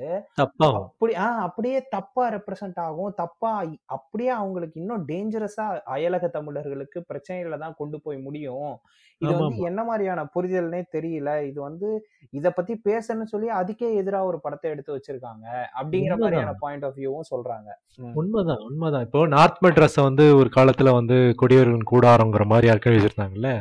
அப்படி 0.81 1.13
ஆ 1.23 1.29
அப்படியே 1.47 1.79
தப்பா 1.93 2.25
ரெப்ரசன்ட் 2.35 2.79
ஆகும். 2.85 3.13
தப்பா 3.19 3.51
அப்படியே 3.97 4.33
அவங்களுக்கு 4.37 4.77
இன்னும் 4.81 5.05
டேஞ்சரஸா 5.09 5.67
அயலக 5.95 6.31
தமிழர்களுக்கு 6.33 6.99
பிரச்சனையில 7.11 7.59
தான் 7.59 7.79
கொண்டு 7.79 7.99
போய் 8.05 8.19
முடியும். 8.23 8.73
இது 9.21 9.33
வந்து 9.35 9.67
என்ன 9.69 9.81
மாதிரியான 9.85 10.21
புரிதல்னே 10.35 10.81
தெரியல. 10.95 11.31
இது 11.51 11.59
வந்து 11.61 11.89
இத 12.33 12.51
பத்தி 12.53 12.75
பேசணும்னு 12.87 13.33
சொல்லி 13.33 13.49
அதுக்கே 13.59 13.91
எதிரா 14.01 14.21
ஒரு 14.29 14.39
படத்தை 14.41 14.71
எடுத்து 14.73 14.95
வச்சிருக்காங்க 14.95 15.47
அப்படிங்கிற 15.77 15.91
மாதிரியான 16.23 16.55
பாயிண்ட் 16.63 16.85
ஆஃப் 16.85 16.99
வியூவும் 16.99 17.31
சொல்றாங்க. 17.31 17.69
உண்மைதான் 18.17 18.65
உண்மைதான். 18.67 19.05
இப்போ 19.07 19.23
நார்த் 19.33 19.63
மெட்ராஸை 19.65 20.03
வந்து 20.03 20.27
ஒரு 20.41 20.51
காலத்துல 20.55 20.93
வந்து 20.97 21.19
கொடியவர்களின் 21.41 21.91
கூடாரங்கிற 21.91 22.47
மாதிரி 22.47 22.69
யாருக்கும் 22.69 22.97
வச்சிருந்தாங்கல்ல. 22.97 23.53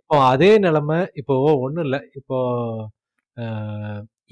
இப்போ 0.00 0.16
அதே 0.30 0.52
நிலைமை 0.64 0.98
இப்போ 1.14 1.36
ஒன்றும் 1.60 1.86
இல்லை. 1.86 2.00
இப்போ 2.14 2.38
ஆஹ், 2.58 2.84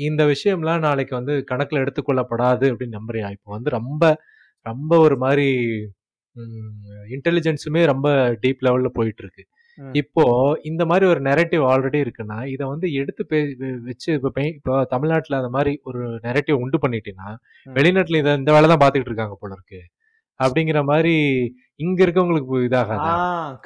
இந்த 0.06 0.22
விஷயம்லாம் 0.32 0.84
நாளைக்கு 0.86 1.14
வந்து 1.20 1.34
கணக்கில் 1.50 1.82
எடுத்துக்கொள்ளப்படாது 1.82 2.66
அப்படின்னு 2.72 2.98
நம்புறியா 2.98 3.28
இப்போ 3.36 3.50
வந்து 3.56 3.70
ரொம்ப 3.78 4.04
ரொம்ப 4.66 4.92
ஒரு 5.06 5.16
மாதிரி 5.24 5.46
இன்டெலிஜென்ஸுமே 7.16 7.82
ரொம்ப 7.92 8.08
டீப் 8.42 8.64
லெவலில் 8.66 8.96
போயிட்டு 8.98 9.22
இருக்கு. 9.24 9.42
இப்போ 10.00 10.24
இந்த 10.70 10.82
மாதிரி 10.90 11.04
ஒரு 11.12 11.20
நெரட்டிவ் 11.28 11.62
ஆல்ரெடி 11.70 11.98
இருக்குன்னா 12.04 12.38
இதை 12.54 12.64
வந்து 12.72 12.86
எடுத்து 13.00 13.22
பே 13.30 13.38
வச்சு 13.88 14.08
இப்போ 14.16 14.30
இப்போ 14.58 14.74
தமிழ்நாட்டில் 14.92 15.38
அந்த 15.40 15.50
மாதிரி 15.56 15.72
ஒரு 15.90 16.02
நெரட்டிவ் 16.26 16.62
உண்டு 16.64 16.78
பண்ணிட்டீங்கன்னா. 16.84 17.30
வெளிநாட்டில் 17.66 18.20
இதை 18.22 18.34
இந்த 18.40 18.52
வேலை 18.56 18.68
தான் 18.72 18.82
பார்த்துக்கிட்டு 18.82 19.12
இருக்காங்க 19.12 19.36
போல 19.42 19.56
இருக்கு. 19.58 19.80
அப்படிங்கிற 20.40 20.80
மாதிரி 20.92 21.14
இங்க 21.80 21.98
இருக்கவங்களுக்கு 22.06 22.60
இதாகாதா? 22.68 23.10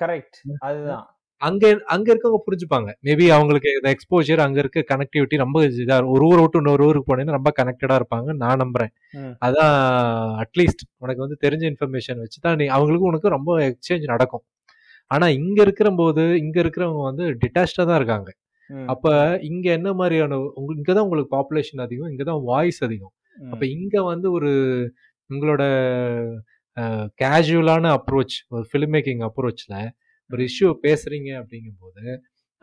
கரெக்ட் 0.00 0.38
அதுதான். 0.68 1.06
அங்க 1.42 1.64
அங்க 1.86 2.06
இருக்கவங்க 2.12 2.38
புரிஞ்சுப்பாங்க 2.46 2.90
மேபி 3.02 3.24
அவங்களுக்கு 3.30 3.70
இந்த 3.76 3.88
எக்ஸ்போஜர் 3.94 4.40
அங்க 4.44 4.58
இருக்க 4.58 4.80
கனெக்டிவிட்டி 4.90 5.36
ரொம்ப 5.36 5.58
இதா 5.82 5.96
ஒரு 6.14 6.24
ஊரை 6.28 6.40
விட்டு 6.40 6.60
இன்னொரு 6.60 6.84
ஊருக்கு 6.86 7.08
போனீங்கன்னா 7.10 7.38
ரொம்ப 7.38 7.50
கனெக்டடா 7.58 7.96
இருப்பாங்க 8.00 8.28
நான் 8.42 8.60
நம்புறேன். 8.62 8.92
அதான் 9.46 9.74
அட்லீஸ்ட் 10.44 10.84
உனக்கு 10.98 11.24
வந்து 11.24 11.38
தெரிஞ்ச 11.44 11.64
இன்ஃபர்மேஷன் 11.72 12.22
வச்சு 12.24 12.38
தான் 12.40 12.56
நீ 12.56 12.66
அவங்களுக்கும் 12.76 13.10
உனக்கு 13.12 13.34
ரொம்ப 13.36 13.52
எக்ஸ்சேஞ்ச் 13.68 14.06
நடக்கும் 14.06 14.44
ஆனா 15.10 15.26
இங்க 15.40 15.58
இருக்கிற 15.62 15.88
போது 15.94 16.22
இங்க 16.44 16.56
இருக்கிறவங்க 16.62 17.02
வந்து 17.02 17.24
டிட்டாச்சா 17.42 17.82
தான் 17.84 17.98
இருக்காங்க. 18.00 18.30
அப்ப 18.88 19.06
இங்க 19.42 19.66
என்ன 19.72 19.88
மாதிரியான 19.94 20.38
இங்கதான் 20.76 21.04
உங்களுக்கு 21.06 21.34
பாப்புலேஷன் 21.36 21.84
அதிகம் 21.86 22.10
இங்கதான் 22.12 22.40
வாய்ஸ் 22.50 22.80
அதிகம் 22.86 23.12
அப்ப. 23.52 23.62
இங்க 23.76 23.96
வந்து 24.12 24.28
ஒரு 24.32 24.50
உங்களோட 25.30 25.62
கேஷுவலான 27.20 27.92
அப்ரோச் 27.98 28.36
ஒரு 28.54 28.64
ஃபிலிம் 28.70 28.92
மேக்கிங் 28.96 29.22
அப்ரோச்ல 29.28 29.74
ஒரு 30.30 30.42
இஷ்யூ 30.48 30.68
பேசுறீங்க 30.82 31.30
அப்படிங்கும்போது 31.40 32.04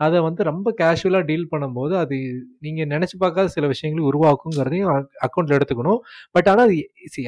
அதை 0.00 0.18
வந்து 0.20 0.42
ரொம்ப 0.44 0.68
கேஷுவலா 0.78 1.20
டீல் 1.24 1.50
பண்ணும்போது 1.50 1.94
அது 1.96 2.16
நீங்க 2.58 2.82
நினைச்சு 2.86 3.16
பார்க்காத 3.18 3.48
சில 3.48 3.66
விஷயங்களை 3.66 4.04
உருவாக்குங்கிறதையும் 4.08 4.90
அக்கௌண்ட்ல 5.26 5.58
எடுத்துக்கணும் 5.58 6.00
பட் 6.32 6.48
ஆனா 6.48 6.62
அது 6.62 6.76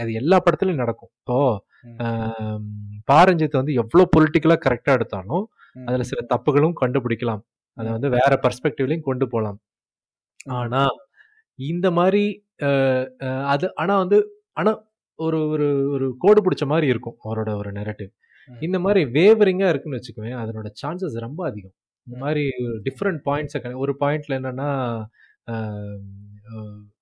அது 0.00 0.12
எல்லா 0.14 0.38
படத்துலயும் 0.40 0.82
நடக்கும் 0.84 1.12
இப்போ 1.14 1.36
ம். 1.84 1.98
ஆம், 2.04 2.64
பாரஞ்சித் 3.08 3.60
வந்து 3.60 3.74
எவ்வளவு 3.74 4.12
பொலிட்டிக்கலா 4.16 4.56
கரெக்டா 4.64 4.92
எடுத்தாலும். 4.92 5.44
அதுல 5.86 6.04
சில 6.04 6.20
தப்புகளும் 6.30 6.76
கண்டுபிடிக்கலாம் 6.80 7.42
அதை. 7.76 7.88
வந்து 7.92 8.08
வேற 8.10 8.32
பர்ஸ்பெக்டிவ்லயும் 8.44 9.06
கொண்டு 9.08 9.24
போகலாம் 9.28 9.58
ம். 10.46 10.52
ஆனா 10.58 10.82
இந்த 11.58 11.86
மாதிரி 11.92 12.24
அது 13.48 13.66
ஆனா 13.74 13.94
வந்து 13.96 14.18
ஆனா 14.52 14.72
ஒரு 15.18 15.38
ஒரு 15.48 15.66
ஒரு 15.90 16.06
கோடு 16.18 16.40
பிடிச்ச 16.42 16.64
மாதிரி 16.66 16.86
இருக்கும் 16.86 17.16
அவரோட 17.24 17.50
ஒரு 17.56 17.70
நெரட்டிவ். 17.72 18.10
இந்த 18.48 18.78
மாதிரி 18.78 19.02
வேவரிங்கா 19.16 19.68
இருக்குன்னு 19.70 19.98
வச்சுக்கோங்க 19.98 20.34
அதனோட 20.42 20.68
சான்சஸ் 20.82 21.16
ரொம்ப 21.26 21.40
அதிகம் 21.50 21.74
இந்த. 22.06 22.16
மாதிரி 22.24 22.44
டிஃப்ரெண்ட் 22.86 23.20
பாயிண்ட்ஸை 23.26 23.60
ஒரு 23.84 23.92
பாயிண்ட்ல 24.02 24.38
என்னன்னா 24.40 24.68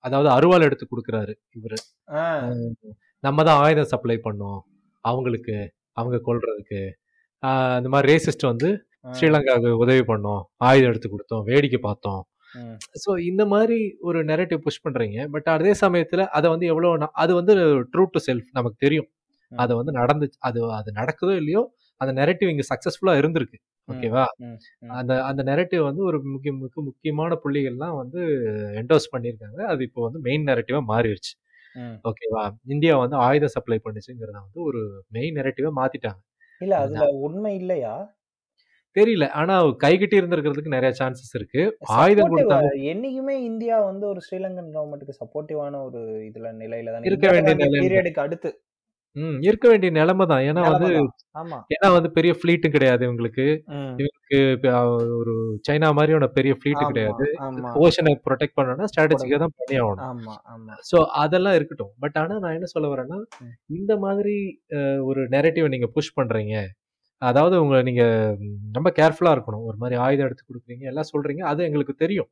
அதாவது 0.03 0.29
அருவாள் 0.29 0.65
எடுத்து 0.67 0.85
கொடுக்குறாரு 0.85 1.33
இவரு. 1.57 1.77
நம்ம 3.23 3.43
தான் 3.43 3.61
ஆயுதம் 3.63 3.91
சப்ளை 3.93 4.17
பண்ணோம் 4.25 4.59
அவங்களுக்கு 5.05 5.55
அவங்க 5.93 6.17
கொல்றதுக்கு 6.27 6.81
ஆஹ் 7.43 7.77
இந்த 7.77 7.89
மாதிரி 7.89 8.09
ரேசிஸ்ட் 8.13 8.45
வந்து. 8.45 8.69
ஸ்ரீலங்காவுக்கு 9.15 9.81
உதவி 9.81 10.03
பண்ணோம் 10.03 10.41
ஆயுதம் 10.67 10.91
எடுத்து 10.91 11.09
கொடுத்தோம் 11.09 11.43
வேடிக்கை 11.49 11.79
பார்த்தோம். 11.81 12.21
ஸோ 13.03 13.11
இந்த 13.21 13.43
மாதிரி 13.45 13.77
ஒரு 14.01 14.19
நெரட்டிவ் 14.23 14.61
புஷ் 14.65 14.83
பண்றீங்க 14.85 15.19
பட் 15.29 15.49
அதே 15.55 15.71
சமயத்துல 15.81 16.23
அதை 16.37 16.47
வந்து 16.49 16.67
எவ்வளோ 16.67 16.89
அது 17.23 17.31
வந்து 17.35 17.53
ட்ரூ 17.93 18.05
டு 18.13 18.19
செல்ஃப் 18.27 18.47
நமக்கு 18.51 18.77
தெரியும். 18.85 19.09
அது 19.57 19.73
வந்து 19.75 19.93
நடந்து 19.93 20.27
அது 20.47 20.59
அது 20.79 20.89
நடக்குதோ 20.99 21.33
இல்லையோ 21.41 21.63
அந்த 22.01 22.11
நெரட்டிவ் 22.19 22.51
இங்க 22.53 22.63
சக்சஸ்ஃபுல்லா 22.71 23.13
இருந்திருக்கு. 23.21 23.57
ஓகேவா. 23.87 24.25
அந்த 24.95 25.13
அந்த 25.29 25.41
நெரட்டிவ் 25.43 25.83
வந்து 25.89 26.01
ஒரு 26.09 26.17
முக்கிய 26.27 26.51
முக்கிய 26.55 26.83
முக்கியமான 26.87 27.33
புள்ளிகள்லாம் 27.43 27.97
வந்து 28.01 28.21
என்டோஸ் 28.81 29.07
பண்ணியிருக்காங்க. 29.13 29.59
அது 29.73 29.81
இப்போ 29.89 30.01
வந்து 30.07 30.21
மெயின் 30.27 30.47
நெரட்டிவா 30.49 30.81
மாறிடுச்சு. 30.91 31.33
ஓகேவா? 32.05 32.43
இந்தியா 32.73 32.95
வந்து 33.03 33.17
ஆயுதம் 33.25 33.55
சப்ளை 33.55 33.79
பண்ணுச்சுங்கிறத 33.85 34.37
வந்து 34.41 34.61
ஒரு 34.69 34.81
மெயின் 35.11 35.37
நெரட்டிவா 35.39 35.71
மாத்திட்டாங்க. 35.81 36.21
இல்ல 36.61 36.73
அதுல 36.83 37.05
உண்மை 37.25 37.53
இல்லையா? 37.55 37.95
தெரியல. 38.95 39.25
ஆனா 39.33 39.53
கைகிட்டி 39.83 40.15
இருந்திருக்கிறதுக்கு 40.19 40.75
நிறைய 40.75 40.91
சான்சஸ் 40.99 41.33
இருக்கு. 41.35 41.61
ஆயுதம் 41.97 42.31
கொடுத்தாங்க 42.33 42.69
என்னைக்குமே 42.91 43.35
இந்தியா 43.47 43.77
வந்து 43.87 44.05
ஒரு 44.11 44.21
ஸ்ரீலங்கன் 44.25 44.69
கவர்மெண்ட்டுக்கு 44.75 45.19
சப்போர்ட்டிவான 45.21 45.81
ஒரு 45.87 45.99
இதுல 46.29 46.51
நிலையில 46.61 46.93
தான் 46.93 47.07
இருக்க 47.09 47.27
வேண்டிய. 47.37 47.67
பீரியடுக்கு 47.75 48.23
அடுத்து. 48.25 48.51
ம். 49.15 49.37
இருக்க 49.47 49.65
வேண்டிய 49.69 49.89
நிலைமை 49.91 50.25
தான். 50.25 50.43
ஏன்னா 50.49 50.61
வந்து. 50.71 50.89
ஆமா. 51.35 51.57
ஏன்னா 51.75 51.87
வந்து 51.95 52.09
பெரிய 52.11 52.31
ஃப்ளீட்டும் 52.39 52.75
கிடையாது 52.75 53.03
இவங்களுக்கு. 53.07 53.45
இவங்களுக்கு 53.99 54.39
ஒரு 55.19 55.33
சைனா 55.67 55.89
மாரியான 55.97 56.27
பெரிய 56.37 56.53
ஃப்ளீட் 56.57 56.81
கிடையாது. 56.91 57.27
ஓஷன 57.83 58.13
புரொடெக்ட் 58.25 58.57
பண்ணணும்னா 58.57 58.87
ஸ்ட்ராட்டஜிக்கா 58.91 59.39
தான் 59.43 59.55
பண்ணி 59.59 59.75
ஆகணும். 59.81 60.05
ஆமா, 60.09 60.33
ஆமா. 60.53 60.75
ஸோ 60.89 60.97
அதெல்லாம் 61.23 61.55
இருக்கட்டும். 61.55 61.93
பட் 61.99 62.17
ஆனா 62.23 62.35
நான் 62.39 62.57
என்ன 62.57 62.69
சொல்ல 62.73 62.87
வரேன்னா. 62.93 63.19
இந்த 63.75 63.93
மாதிரி 63.97 64.35
ஒரு 65.05 65.21
நரேட்டிவ 65.35 65.67
நீங்க 65.67 65.89
புஷ் 65.95 66.15
பண்றீங்க. 66.17 66.55
அதாவது 67.21 67.55
உங்கள 67.63 67.77
நீங்க 67.83 68.03
ரொம்ப 68.73 68.89
கேர்ஃபுல்லா 68.97 69.33
இருக்கணும். 69.35 69.65
ஒரு 69.69 69.77
மாரி 69.77 69.95
ஆயுதம் 70.05 70.27
எடுத்து 70.27 70.45
குடுக்குறீங்க, 70.45 70.85
எல்லாம் 70.85 71.09
சொல்றீங்க. 71.13 71.43
அது 71.51 71.61
எங்களுக்கு 71.67 71.95
தெரியும். 71.97 72.29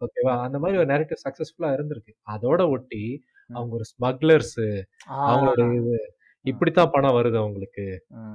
ஓகேவா? 0.00 0.34
அந்த 0.46 0.58
மாரி 0.62 0.76
ஒரு 0.82 0.88
நரேட்டிவ் 0.92 1.20
சக்சஸ்ஃபுல்லா 1.24 1.70
இருந்திருக்கு. 1.76 2.12
அதோட 2.34 2.62
ஒட்டி. 2.70 3.02
அவங்க 3.50 3.74
ஒரு 3.74 3.84
ஸ்மக்லர்ஸு. 3.92 4.66
அவங்களோட 5.26 5.60
இது. 5.74 5.96
இப்படித்தான் 6.44 6.90
பணம் 6.90 7.14
வருது 7.14 7.36
அவங்களுக்கு. 7.36 7.86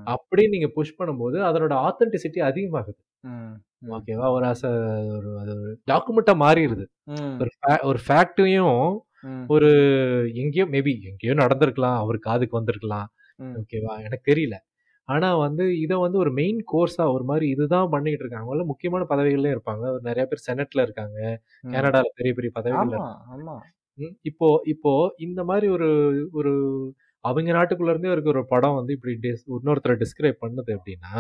அப்படின்னு 0.07 0.49
நீங்க 0.49 0.67
புஷ் 0.69 0.97
பண்ணும்போது 0.99 1.37
அதனோட 1.43 1.73
ஆத்தென்டிசிட்டி 1.87 2.41
அதிகமாகுது. 2.45 3.01
ஓகேவா? 3.91 4.27
ஒரு 4.31 4.45
ஆஸ் 4.45 4.65
அ 4.65 4.73
ஒரு 5.17 5.39
அது 5.39 5.53
ஒரு 5.59 5.73
டாக்குமெண்ட்டா 5.91 6.35
மாறிருது. 6.39 6.85
ம். 7.07 7.37
ஒரு 7.39 7.51
ஒரு 7.83 7.99
ஃபேக்ட்டையும் 8.07 8.79
ம். 9.23 9.45
ஒரு 9.47 9.69
எங்கேயோ 10.35 10.65
மேபி 10.67 11.03
எங்கேயோ 11.03 11.33
நடந்திருக்கலாம். 11.35 11.97
அவர் 11.97 12.19
காதுக்கு 12.19 12.57
வந்திருக்கலாம். 12.57 13.07
ஓகேவா? 13.59 14.03
எனக்கு 14.03 14.33
தெரியல. 14.33 14.57
ஆனா 15.09 15.35
வந்து 15.37 15.79
இத 15.79 15.97
வந்து 15.97 16.17
ஒரு 16.17 16.31
மெயின் 16.31 16.65
கோர்ஸா 16.73 17.13
ஒரு 17.13 17.23
மாரி 17.23 17.49
இதுதான் 17.49 17.89
பண்ணிட்டு 17.89 18.23
இருக்காங்க. 18.25 18.65
முக்கியமான 18.65 19.05
பதவிகள்லயும் 19.09 19.55
இருப்பாங்க. 19.57 19.85
நெறைய 20.03 20.25
பேர் 20.25 20.47
செனட்ல 20.49 20.81
இருக்காங்க. 20.81 21.19
கனடால 21.71 22.07
பெரிய 22.15 22.33
பெரிய 22.33 22.51
பதவிகள்ல 22.55 22.99
இப்போ 24.29 24.47
இப்போ 24.73 24.91
இந்த 25.19 25.41
மாரி 25.49 25.67
ஒரு 25.75 25.89
ஒரு 26.33 26.51
அவங்க 27.23 27.51
நாட்டுக்குள்ள 27.51 27.93
இருந்தே 27.93 28.11
இருக்க 28.13 28.29
ஒரு 28.29 28.43
படம் 28.53 28.77
வந்து 28.79 28.91
இப்படி 28.97 29.13
டிஸ் 29.23 29.43
இன்னொருத்தர 29.55 29.95
டிஸ்கிரைப் 30.03 30.41
பண்ணுது 30.43 30.71
அப்படின்னா. 30.77 31.13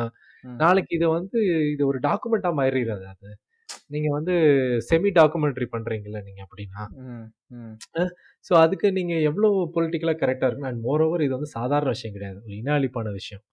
நாளைக்கு 0.59 0.93
இத 0.97 1.07
வந்து 1.17 1.39
இது 1.73 1.83
ஒரு 1.91 1.99
டாக்குமெண்ட்டா 2.07 2.51
மாறிறாதா 2.59 3.09
அது? 3.15 3.31
நீங்க 3.93 4.09
வந்து 4.17 4.33
செமி 4.89 5.09
டாக்குமெண்டரி 5.17 5.67
பண்றீங்கல்ல 5.73 6.19
நீங்க 6.27 6.41
அப்படின்னா. 6.45 6.83
ஸோ 8.45 8.53
அதுக்கு 8.63 8.87
நீங்க 8.91 9.13
எவ்வளோ 9.29 9.47
பொலிட்டிக்கலா 9.75 10.15
கரெக்ட்டா 10.21 10.47
இருக்கணும். 10.49 10.71
அண்ட் 10.71 10.83
மோர் 10.87 11.03
ஓவர் 11.07 11.25
இது 11.27 11.33
வந்து 11.37 11.51
சாதாரண 11.57 11.91
விஷயம் 11.95 12.15
கிடையாது. 12.17 12.39
ஒரு 12.45 12.55
இன 12.61 12.73
அழிப்பான 12.77 13.11
விஷயம். 13.19 13.43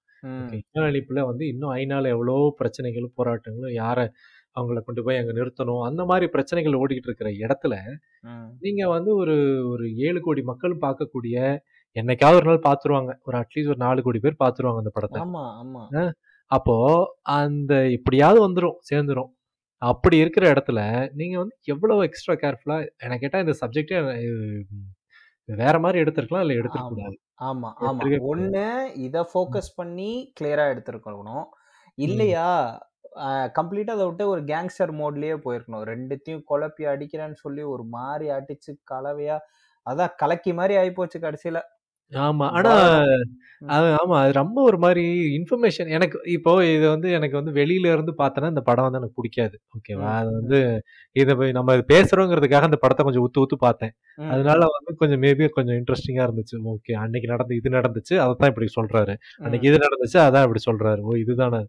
இன 0.59 0.85
அழிப்புல 0.89 1.21
வந்து 1.31 1.45
இன்னும் 1.53 1.73
ஐநால 1.81 2.11
எவ்வளோ 2.15 2.37
பிரச்சனைகளும், 2.61 3.15
போராட்டங்களும் 3.19 3.75
யார 3.83 3.99
அவங்கள 4.57 4.81
கொண்டு 4.83 5.05
போய் 5.05 5.19
அங்க 5.19 5.33
நிறுத்தணும். 5.33 5.83
அந்த 5.83 6.05
மாரி 6.05 6.29
பிரச்சனைகள் 6.29 6.81
ஓடிக்கிட்டு 6.81 7.11
இருக்கிற 7.11 7.31
இடத்துல, 7.45 7.75
ம். 8.23 8.61
நீங்க 8.61 8.83
வந்து 8.89 9.11
ஒரு 9.17 9.37
ஒரு 9.71 9.87
7,00,00,000 10.03 10.43
மக்கள் 10.45 10.75
பார்க்கக்கூடிய 10.83 11.37
என்னைக்காவது 11.97 12.41
ஒரு 12.41 12.49
நாள் 12.51 12.67
பார்த்துருவாங்க. 12.67 13.13
ஒரு 13.25 13.37
அட்லீஸ்ட் 13.39 13.73
ஒரு 13.75 13.83
4,00,00,000 13.83 14.21
பேர் 14.27 14.43
பார்த்துருவாங்க 14.43 14.83
அந்த 14.85 14.93
படத்த. 14.97 15.19
ஆமா, 15.19 15.43
ஆமா. 15.61 15.85
அப்போ 16.51 16.77
அந்த 17.37 17.75
எப்படியாவது 17.93 18.41
வந்துரும், 18.47 18.79
சேர்ந்துரும். 18.91 19.31
அப்படி 19.83 20.17
இருக்கிற 20.19 20.45
இடத்துல, 20.53 20.81
நீங்க 21.15 21.37
வந்து 21.39 21.57
எவ்வளோ 21.67 21.97
எக்ஸ்ட்ரா 22.05 22.35
கேர்ஃபுல்லா 22.43 22.77
என்ன 23.01 23.17
கேட்டா 23.19 23.41
இந்த 23.41 23.55
சப்ஜெக்ட்டே 23.63 23.99
வேற 25.49 25.77
மாரி 25.81 25.99
எடுத்திருக்கலாம். 26.05 26.45
இல்ல 26.45 26.55
ஆமா, 26.57 26.61
எடுத்திருக்கக்கூடாது. 26.61 27.17
ஆமா, 27.41 27.71
ஆமா. 27.81 27.89
எடுத்திருக்கவே 27.89 28.21
கூடாது. 28.29 28.31
ஒண்ணு 28.31 28.65
இத. 29.07 29.17
ஃபோக்கஸ் 29.31 29.71
பண்ணி 29.77 30.11
கிளியரா 30.39 30.65
எடுத்திருக்கணும். 30.73 31.47
இல்லையா, 31.99 32.49
கம்ப்ளீட்டாக 33.59 33.97
அதை 33.99 34.07
விட்டு 34.09 34.25
ஒரு 34.29 34.43
கேங்ஸ்டர் 34.45 34.93
மோட்லேயே 35.01 35.37
போயிருக்கணும். 35.45 35.85
ரெண்டுத்தையும் 35.93 36.45
குழப்பி 36.51 36.85
அடிக்கிறேன்னு 36.93 37.39
சொல்லி 37.45 37.63
ஒரு 37.75 37.85
மாதிரி 37.97 38.27
அடித்து 38.39 38.73
கலவையாக 38.93 39.47
அதான் 39.87 40.15
கலக்கி 40.17 40.53
மாதிரி 40.53 40.75
ஆகிப்போச்சு 40.83 41.19
கடைசியில் 41.21 41.61
ஆமா. 42.13 42.47
ஆனா. 42.57 42.73
அது 43.71 43.87
ஆமா. 43.97 44.17
அது 44.23 44.33
ரொம்ப 44.35 44.59
ஒரு 44.63 44.79
மாரி 44.79 45.03
இன்ஃபர்மேஷன் 45.37 45.89
எனக்கு 45.95 46.19
இப்போ 46.35 46.53
இது 46.69 46.87
வந்து 46.89 47.09
எனக்கு 47.17 47.37
வந்து 47.37 47.53
வெளியில 47.53 47.87
இருந்து 47.93 48.13
பார்த்தேன்னா, 48.19 48.51
இந்த 48.53 48.63
படம் 48.67 48.87
வந்து 48.87 49.01
எனக்கு 49.01 49.17
புடிக்காது. 49.19 49.57
ஓகேவா? 49.75 50.11
அது. 50.19 50.31
வந்து 50.39 50.59
இத 51.17 51.37
போய் 51.39 51.53
நம்ம 51.53 51.77
பேசுறோங்கிறதுக்காக 51.91 52.69
அந்த 52.69 52.79
படத்த 52.83 53.07
கொஞ்சம் 53.07 53.25
உத்து 53.27 53.43
உத்து 53.45 53.59
பார்த்தேன். 53.61 53.95
அதனால 54.33 54.61
வந்து 54.75 54.93
கொஞ்சம் 55.01 55.23
மேபி 55.25 55.49
கொஞ்சம் 55.53 55.79
இன்ட்ரஸ்டிங்கா 55.81 56.25
இருந்துச்சு. 56.29 56.57
ஓகே. 56.75 56.95
அன்னைக்கு 57.05 57.31
நடந்து 57.31 57.57
இது 57.57 57.71
நடந்துச்சு. 57.79 58.15
அதத்தான் 58.25 58.53
இப்படி 58.53 58.71
சொல்றாரு. 58.79 59.17
அன்னைக்கு. 59.45 59.69
இது 59.71 59.81
நடந்துச்சு. 59.87 60.19
அதான் 60.27 60.47
இப்படி 60.49 60.65
சொல்றாரு. 60.69 61.03
ஓ! 61.07 61.23
இதுதான. 61.25 61.63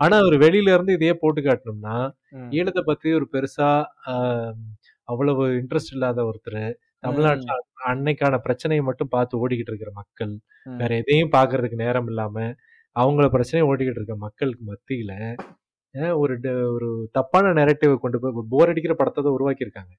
ஆனா 0.00 0.16
அவரு 0.22 0.38
வெளியில 0.46 0.74
இருந்து 0.74 0.96
இதையே 0.98 1.16
போட்டு 1.20 1.42
காட்டணும்னா. 1.44 1.98
ஈழத்த 2.56 2.82
பத்தி 2.86 3.08
ஒரு 3.14 3.28
பெருசா 3.34 3.70
அவ்வளவு 5.08 5.44
இன்ட்ரெஸ்ட் 5.58 5.94
இல்லாத 5.94 6.20
ஒருத்தரு, 6.26 6.64
தமிழ்நாட்டுல. 7.02 7.54
அன்னைக்கான 7.90 8.36
பிரச்சனைய 8.44 8.82
மட்டும் 8.82 9.12
பார்த்து 9.12 9.40
ஓடிக்கிட்டு 9.42 9.72
இருக்கிற 9.72 9.90
மக்கள், 10.00 10.34
வேற. 10.76 10.90
எதையும் 11.02 11.34
பார்க்கறதுக்கு 11.36 11.82
நேரம் 11.84 12.08
இல்லாம, 12.12 12.36
அவங்கள 12.96 13.26
பிரச்சனைய 13.34 13.68
ஓட்டிக்கிட்டு 13.70 14.00
இருக்க 14.00 14.16
மக்களுக்கு 14.26 14.64
மத்தியில, 14.70 15.12
ஒரு 16.22 16.34
ஒரு 16.74 16.88
தப்பான 17.12 17.52
நரேட்டிவ 17.58 17.92
கொண்டு 18.02 18.18
போய் 18.22 18.50
போர் 18.52 18.70
அடிக்கிற 18.72 18.94
படத்த 18.98 19.22
தான் 19.22 19.36
உருவாக்கியிருக்காங்க. 19.36 19.92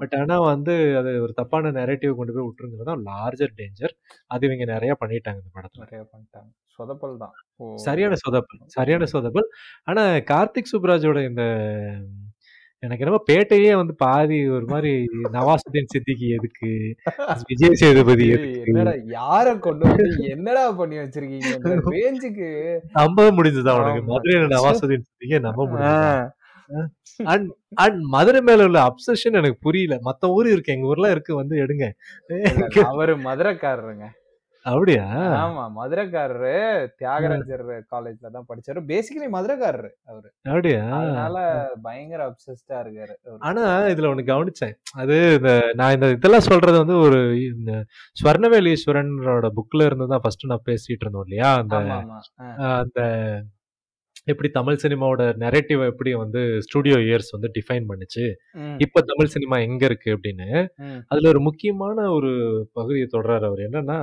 பட் 0.00 0.14
ஆனா 0.20 0.36
வந்து 0.48 0.74
அது 1.00 1.12
ஒரு 1.24 1.34
தப்பான 1.40 1.72
நரேட்டிவ 1.78 2.12
கொண்டு 2.20 2.34
போய் 2.36 2.46
விட்டுருங்கிறது 2.48 2.88
தான் 2.90 3.04
லார்ஜர் 3.10 3.54
டேஞ்சர். 3.60 3.94
அது 4.30 4.46
இவங்க 4.48 4.66
நெறைய 4.74 4.94
பண்ணிட்டாங்க 5.02 5.40
இந்த 5.42 5.52
படத்துல. 5.58 5.84
நெறைய 5.86 6.04
பண்ணிட்டாங்க. 6.12 6.50
சொதப்பல் 6.78 7.16
தான். 7.22 7.34
சரியான 7.84 8.14
சொதப்பல். 8.24 8.62
சரியான 8.76 9.06
சொதப்பல். 9.14 9.48
ஆனா 9.88 10.02
கார்த்திக் 10.32 10.72
சுப்புராஜோட 10.72 11.18
இந்த 11.30 11.44
எனக்கு 12.84 13.02
என்னமோ 13.04 13.20
பேட்டையே 13.28 13.72
வந்து 13.76 13.94
பாதி 13.96 14.38
ஒரு 14.54 14.66
மாரி 14.66 14.92
நவாசுதீன் 15.34 15.90
சித்திகி 15.92 16.28
எதுக்கு? 16.36 16.70
விஜய் 17.50 17.78
சேதுபதி? 17.82 18.26
என்னடா 18.64 18.94
யார 19.14 19.46
கொண்டு 19.58 19.84
வந்து 19.88 20.06
என்னடா 20.28 20.64
பண்ணி 20.72 20.96
வச்சிருக்கீங்க? 20.98 21.52
ரேஞ்சுக்கு 21.94 22.48
நம்ப 22.94 23.28
முடிஞ்சதா 23.30 23.74
உனக்கு? 23.80 24.02
மதுரையில! 24.10 24.48
நவாசுதீன் 24.54 25.06
சித்திகிய 25.06 25.40
நம்ப. 25.46 25.68
முடிஞ்சதா? 25.70 26.12
அண்ட் 27.26 27.48
அண்ட் 27.76 27.98
மதுரை 28.12 28.40
மேல 28.40 28.64
உள்ள 28.64 28.78
அப்சஷன் 28.88 29.38
எனக்கு 29.40 29.58
புரியல. 29.60 29.96
மத்த 30.06 30.30
ஊரு 30.32 30.48
இருக்கு. 30.52 30.74
எங்க 30.76 30.86
ஊர்லாம் 30.92 31.10
இருக்கு 31.10 31.32
வந்து 31.36 31.56
எடுங்க. 31.64 31.86
அவரு 32.88 33.14
மதுரைக்காரருங்க. 33.26 34.06
அப்படியா? 34.64 35.06
ஆமா. 35.40 35.64
மதுரைக்காரரு. 35.74 36.52
தியாகராஜர் 36.96 37.64
காலேஜ்ல 37.90 38.30
தான் 38.30 38.46
படிச்சாரு. 38.48 38.80
பேசிக்கலி 38.90 39.28
மதுரைக்காரரு 39.34 39.90
அவரு. 40.04 40.28
அப்படியா? 40.46 40.84
அதனால. 40.98 41.36
பயங்கர 41.82 42.22
அப்சஸ்டா 42.28 42.76
இருக்காரு. 42.84 43.14
ஆனா 43.40 43.64
இதுல 43.92 44.10
ஒண்ணு 44.12 44.24
கவனிச்சேன். 44.30 44.74
அது 44.96 45.16
இந்த 45.34 45.50
நான் 45.74 45.94
இந்த 45.94 46.08
இதெல்லாம் 46.10 46.48
சொல்றது 46.48 46.78
வந்து 46.78 46.98
ஒரு 47.00 47.20
இந்த 47.50 47.72
ஸ்வர்ணவேல் 48.16 48.70
ஈஸ்வரனோட 48.74 49.50
புக்ல 49.58 49.84
இருந்து 49.84 50.06
தான் 50.06 50.22
ஃபர்ஸ்ட் 50.22 50.46
நான் 50.46 50.66
பேசிட்டு 50.66 51.04
இருந்தோம் 51.04 51.26
இல்லையா? 51.26 51.50
அந்த 51.56 51.76
அந்த 52.74 53.00
எப்படி 54.26 54.48
தமிழ் 54.50 54.82
சினிமாவோட 54.82 55.22
நரேட்டிவ் 55.38 55.82
எப்படி 55.88 56.12
வந்து 56.14 56.40
ஸ்டுடியோ 56.60 56.96
இயர்ஸ் 57.04 57.30
வந்து 57.32 57.48
டிஃபைன் 57.56 57.86
பண்ணுச்சு. 57.88 58.24
இப்ப 58.78 59.02
தமிழ் 59.06 59.32
சினிமா 59.32 59.58
எங்க 59.66 59.84
இருக்கு 59.84 60.10
அப்படின்னு. 60.16 60.48
அதுல 61.08 61.28
ஒரு 61.28 61.40
முக்கியமான 61.40 62.06
ஒரு 62.12 62.30
பகுதிய 62.72 63.06
தொடறாரு 63.12 63.44
அவரு. 63.44 63.62
என்னன்னா. 63.68 63.98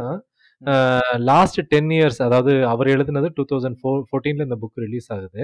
லாஸ்ட் 1.26 1.59
10 1.68 1.89
இயர்ஸ் 1.95 2.20
அதாவது 2.22 2.53
அவர் 2.68 2.88
எழுதுனது 2.88 3.30
2014ல 3.32 4.45
இந்த 4.45 4.57
புக் 4.62 4.82
ரிலீஸ் 4.84 5.09
ஆகுது. 5.12 5.43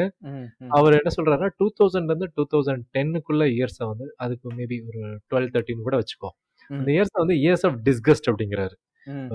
அவரு 0.72 0.96
என்ன 1.00 1.12
சொல்றாருன்னா, 1.18 1.52
2000லேருந்து 1.60 2.30
2010க்குள்ள 2.34 3.46
இயர்ஸ 3.56 3.80
வந்து 3.88 4.08
அதுக்கு 4.20 4.50
மேபி 4.60 4.78
ஒரு 4.90 5.02
12, 5.32 5.54
13 5.58 5.88
கூட 5.88 5.98
வச்சுக்கோ. 6.02 6.32
அந்த. 6.70 6.88
இயர்ஸ 6.96 7.16
வந்து 7.18 7.38
இயர்ஸ் 7.44 7.66
ஆஃப் 7.70 7.80
டிஸ்கஸ்ட் 7.88 8.30
அப்படிங்கிறாரு. 8.32 8.76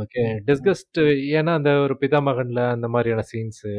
ஓகே. 0.01 0.23
டிஸ்கஸ்ட் 0.49 0.99
ஏன்னா 1.35 1.53
அந்த 1.55 1.71
ஒரு 1.85 1.95
பிதாமகன்ல 2.01 2.61
அந்த 2.75 2.89
மாரியான 2.95 3.23
சீன்ஸு. 3.31 3.73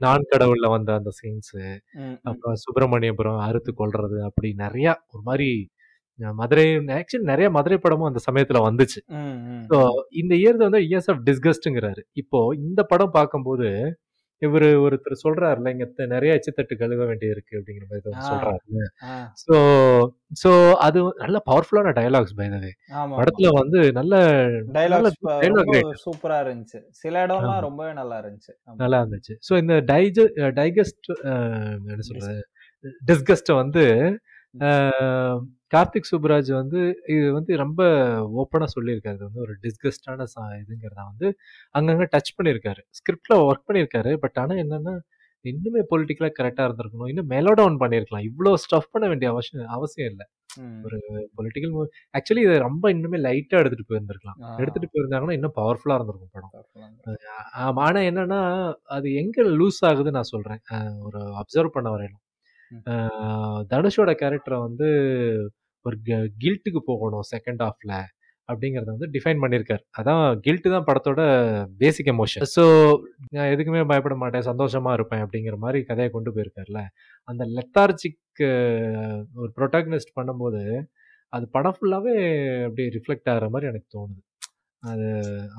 நான். 0.00 0.26
கடவுள்ல 0.32 0.68
வந்த 0.70 0.90
அந்த 0.94 1.12
சீன்ஸு. 1.20 1.62
அப்புறம் 2.24 2.58
சுப்பிரமணியபுரம் 2.64 3.40
அறுத்து 3.46 3.72
கொல்றது 3.80 4.18
அப்படி 4.28 4.50
நெறையா 4.58 4.94
ஒரு 5.10 5.22
அ 5.28 5.54
மதுரை 6.34 6.64
ஆக்சுவலி 6.96 7.26
நெறைய 7.26 7.50
மதுரை 7.50 7.78
படமும் 7.78 8.06
அந்த 8.06 8.20
சமயத்துல 8.26 8.60
வந்துச்சு. 8.66 9.00
ஸோ. 9.70 9.78
இந்த 10.12 10.34
இயர்ஸ் 10.34 10.64
வந்து 10.66 10.80
இயர்ஸ் 10.88 11.10
ஆஃப் 11.10 11.22
டிஸ்கஸ்ட்ங்கிறாரு. 11.24 12.02
இப்போ 12.14 12.40
இந்த 12.60 12.82
படம் 12.84 13.10
பார்க்கும்போது, 13.10 13.68
இவரு 14.42 14.68
ஒருத்தர் 14.84 15.22
சொல்றாருல்ல, 15.22 15.70
இங்க 15.70 15.84
நெறைய 16.06 16.36
எச்சுத்தட்டு 16.36 16.74
கழுவ 16.76 17.04
வேண்டியது 17.04 17.34
இருக்கு 17.36 17.58
அப்படிங்கிற. 17.58 17.86
சொல்றாருல்ல. 18.28 18.80
ஆ. 19.04 19.12
ஸோ 19.42 19.54
ஸோ 20.42 20.50
அது 20.78 20.98
நல்ல 21.18 21.38
பவர்ஃபுல்லான 21.46 21.92
டயலாக்ஸ் 21.92 22.36
பை 22.36 22.48
த 22.48 22.58
வே. 22.58 22.72
ஆமாமா. 22.92 23.18
படத்துல 23.20 23.50
வந்து 23.52 23.80
நல்ல 23.92 24.14
டயலாக்ஸ். 24.78 26.02
சூப்பரா 26.04 26.38
இருந்துச்சு. 26.46 26.80
சில 27.02 27.24
இடம்லாம். 27.26 27.60
ரொம்பவே 27.60 27.92
நல்லா 27.92 28.18
இருந்துச்சு. 28.18 28.52
நல்லா 28.76 29.00
இருந்துச்சு. 29.04 29.36
ஸோ 29.48 29.54
இந்த 29.56 29.76
டைஜ 29.92 30.26
டைகஸ்ட் 30.54 31.10
என்ன 31.92 32.02
சொல்றது? 32.02 32.42
டிஸ்கஸ்ட்ட 33.06 33.54
வந்து 33.54 33.84
கார்த்திக் 35.74 36.10
சுப்புராஜ் 36.10 36.50
வந்து 36.54 36.80
இது 37.14 37.26
வந்து 37.34 37.52
ரொம்ப 37.62 37.80
ஓப்பனா 38.38 38.68
சொல்லியிருக்காரு. 38.74 39.16
இது 39.18 39.28
வந்து 39.28 39.42
ஒரு 39.46 39.54
டிஸ்கஸ்டான 39.64 40.26
ச 40.30 40.38
இதுங்கிறத 40.62 41.00
வந்து 41.10 41.28
அங்கங்க 41.74 42.06
டச் 42.14 42.32
பண்ணியிருக்காரு. 42.38 42.82
ஸ்கிரிப்ட்ல 42.98 43.36
ஒர்க் 43.46 43.66
பண்ணியிருக்காரு. 43.68 44.12
பட் 44.24 44.38
ஆனா 44.42 44.56
என்னன்னா, 44.64 44.94
இன்னுமே 45.44 45.82
பொலிட்டிக்கலா 45.90 46.30
கரெக்ட்டா 46.36 46.64
இருந்திருக்கணும். 46.68 47.10
இன்னும் 47.12 47.30
மெலோ 47.32 47.52
டவுன் 47.58 47.80
பண்ணியிருக்கலாம். 47.80 48.26
இவ்ளோ 48.30 48.52
ஸ்டஃப் 48.64 48.92
பண்ண 48.92 49.06
வேண்டிய 49.10 49.30
அவசியம் 49.32 49.72
அவசியம் 49.76 50.10
இல்ல. 50.12 50.22
ஒரு 50.84 50.98
பொலிட்டிக்கல் 51.36 51.74
மூவி 51.74 51.88
ஆக்சுவலி 52.14 52.42
இத 52.46 52.56
ரொம்ப 52.66 52.84
இன்னுமே 52.94 53.18
லைட்டா 53.24 53.60
எடுத்துட்டு 53.62 53.88
போயிருந்திருக்கலாம். 53.90 54.40
ஆ. 54.40 54.50
எடுத்துட்டு 54.58 54.88
போயிருந்தாங்கன்னா, 54.92 55.36
இன்னும் 55.38 55.56
பவர்ஃபுல்லா 55.58 55.96
இருந்திருக்கும் 55.98 56.34
படம். 56.36 56.54
பவர்ஃபுல்லா 56.54 56.86
இருந்துச்சு. 56.86 57.18
ஆமா. 57.64 57.80
ஆனா 57.88 58.00
என்னன்னா, 58.10 58.40
அது 58.94 59.08
எங்க 59.20 59.38
லூஸ் 59.56 59.80
ஆகுதுன்னு 59.88 60.18
நான் 60.18 60.32
சொல்றேன். 60.34 60.62
அ 60.74 60.78
ஒரு 61.06 61.20
அப்சர்வ் 61.42 61.76
பண்ண 61.76 61.88
வரையிலும். 61.94 62.22
தனுஷோட 63.72 64.12
கேரக்டர 64.20 64.54
வந்து 64.62 64.88
ஒரு 65.88 65.96
கில்ட்டுக்கு 66.42 66.82
போகணும் 66.90 67.24
செகண்ட் 67.34 67.62
ஹாஃப்ல 67.66 67.94
அப்படிங்கிறத 68.48 68.90
வந்து 68.94 69.08
டிஃபைன் 69.14 69.42
பண்ணியிருக்காரு. 69.42 69.82
அதான் 69.98 70.22
கில்ட்டு 70.46 70.72
தான் 70.74 70.86
படத்தோட 70.88 71.22
பேசிக் 71.82 72.10
எமோஷன். 72.14 72.44
ஸோ 72.56 72.64
நான் 73.36 73.52
எதுக்குமே 73.52 73.82
பயப்பட 73.90 74.16
மாட்டேன், 74.22 74.44
சந்தோஷமாக 74.50 74.96
இருப்பேன் 74.98 75.22
அப்படிங்கிற 75.24 75.56
மாதிரி 75.64 75.80
கதையை 75.90 76.10
கொண்டு 76.16 76.32
போயிருக்கார்ல. 76.34 76.82
அந்த 77.28 77.44
லெத்தார்ஜிக் 77.56 78.42
ஒரு 79.40 79.50
புரோட்டாகனிஸ்ட் 79.56 80.16
பண்ணும்போது, 80.18 80.62
அது 81.32 81.44
படம் 81.56 81.76
ஃபுல்லாகவே 81.78 82.14
அப்படியே 82.66 82.88
ரிஃப்ளெக்ட் 82.96 83.30
ஆகிற 83.34 83.48
மாதிரி 83.54 83.70
எனக்கு 83.72 83.88
தோணுது. 83.96 84.22
அது 84.82 85.06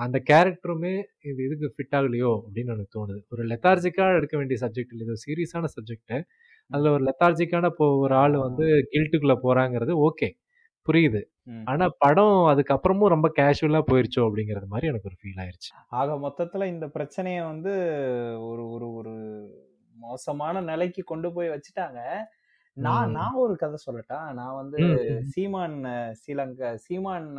அந்த 0.03 0.17
கேரக்டருமே 0.29 0.93
இது 1.29 1.39
இதுக்கு 1.47 1.67
ஃபிட் 1.75 1.95
ஆகலையோ 1.99 2.31
அப்படின்னு 2.45 2.73
எனக்கு 2.75 2.95
தோணுது. 2.97 3.19
ஒரு 3.33 3.43
லெத்தார்ஜிக்காக 3.51 4.19
எடுக்க 4.19 4.35
வேண்டிய 4.41 4.57
சப்ஜெக்ட் 4.63 4.93
இல்லை 4.93 5.05
இது 5.05 5.13
ஒரு 5.15 5.23
சீரியஸான 5.27 5.69
சப்ஜெக்ட்டு 5.75 6.17
அதுல 6.71 6.91
ஒரு 6.91 7.03
லெத்தார்ஜிக்கான 7.07 7.69
இப்போ 7.71 7.87
ஒரு 7.97 8.15
ஆள் 8.15 8.35
வந்து 8.39 8.65
கில்ட்டுக்குள்ள 8.91 9.35
போறாங்கிறது 9.43 9.93
ஓகே. 10.05 10.29
புரியுது. 10.87 11.21
ஆனா 11.67 11.85
படம் 11.99 12.37
அதுக்கப்புறமும் 12.51 13.13
ரொம்ப 13.15 13.29
கேஷுவலா 13.37 13.81
போயிருச்சோ 13.89 14.23
அப்படிங்கிறது 14.27 14.67
மாரி 14.69 14.87
எனக்கு 14.87 15.09
ஒரு 15.11 15.19
ஃபீல் 15.21 15.41
ஆயிருச்சு. 15.43 15.71
ஆக 15.93 16.11
மொத்தத்துல 16.19 16.65
இந்த 16.65 16.85
பிரச்சனைய 16.95 17.39
வந்து 17.45 17.73
ஒரு 18.49 18.63
ஒரு 18.69 18.87
ஒரு 18.95 19.13
மோசமான 19.95 20.61
நிலைக்கு 20.63 21.01
கொண்டு 21.03 21.29
போய் 21.33 21.53
வச்சுட்டாங்க. 21.53 21.99
நான். 22.77 23.11
நான் 23.11 23.37
ஒரு 23.41 23.53
கதை 23.55 23.77
சொல்லட்டா? 23.85 24.17
நான் 24.33 24.55
வந்து. 24.55 24.81
சீமான் 25.31 25.77
ஸ்ரீலங்கா 26.19 26.69
சீமான் 26.85 27.29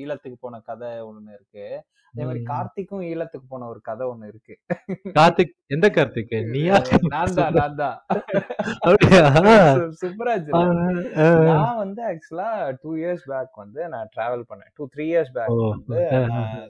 ஈழத்துக்கு 0.00 0.38
போன 0.40 0.60
கதை 0.68 0.90
ஒண்ணு 1.08 1.30
இருக்கு. 1.38 1.66
அதே 2.14 2.24
மாரி 2.28 2.40
ம். 2.40 2.46
கார்த்திக்கும் 2.50 3.04
ஈழத்துக்கு 3.08 3.46
போன 3.48 3.66
ஒரு 3.68 3.80
கதை 3.88 4.06
ஒண்ணு 4.12 4.26
இருக்கு. 4.26 4.54
கார்த்திக் 5.14 5.54
எந்த 5.68 5.86
கார்த்திக்? 5.90 6.34
நீயா? 6.52 6.76
நான் 7.12 7.36
தான் 7.36 7.54
நான் 7.54 7.76
தான். 7.76 7.98
சுப்ராஜ். 10.00 10.50
நான் 11.48 11.78
வந்து 11.80 12.00
ஆக்சுவலா 12.10 12.48
2 12.74 12.92
இயர்ஸ் 13.00 13.24
பேக் 13.30 13.54
வந்து 13.62 13.82
நான் 13.94 14.10
டிராவல் 14.14 14.44
பண்ணேன். 14.50 14.72
2, 14.72 14.86
3 14.92 15.06
இயர்ஸ்! 15.10 15.32
பேக் 15.38 15.56
வந்து 15.68 16.00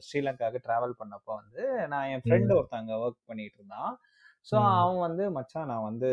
ஸ்ரீலங்காவுக்கு 0.07 0.67
டிராவல் 0.69 0.99
பண்ணப்போ 1.01 1.33
வந்து 1.41 1.63
நான் 1.93 2.09
என் 2.15 2.25
ஃப்ரெண்ட் 2.27 2.53
அங்க 2.81 2.95
ஒர்க் 3.05 3.21
பண்ணிட்டு 3.27 3.59
இருந்தான். 3.61 3.93
ஸோ. 4.47 4.57
அவன் 4.77 5.01
வந்து 5.05 5.25
மச்சான் 5.37 5.71
நான் 5.71 5.87
வந்து 5.87 6.09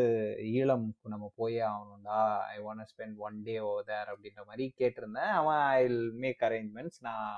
ஈழம்க்கு 0.52 1.12
நம்ம 1.12 1.26
போயே 1.36 1.60
ஆகணும்டா. 1.68 2.18
I 2.50 2.56
want 2.64 2.90
spend 2.90 3.16
one 3.24 3.38
day 3.44 3.54
over 3.64 3.88
there 3.88 4.10
அப்படின்ற 4.12 4.42
மாதிரி 4.48 4.64
கேட்டிருந்தேன். 4.80 5.32
அவன் 5.40 5.60
ஐ 5.74 5.82
மேக் 6.22 6.44
அரேஞ்ச்மெண்ட்ஸ் 6.48 7.00
நான் 7.08 7.28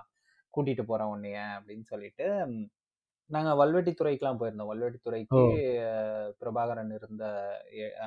கூட்டிட்டு 0.54 0.84
போறேன் 0.86 1.12
உன்னைய 1.12 1.38
அப்படின்னு 1.56 1.86
சொல்லிட்டு 1.90 2.26
ம், 2.48 2.64
நாங்க 3.30 3.50
வல்வெட்டித்துறைக்கெல்லாம் 3.60 4.40
போயிருந்தோம். 4.40 4.70
ஓ! 5.30 5.36
வல்வெட்டித்துறைக்கு 5.36 5.44
பிரபாகரன் 6.40 6.92
இருந்த 6.98 7.24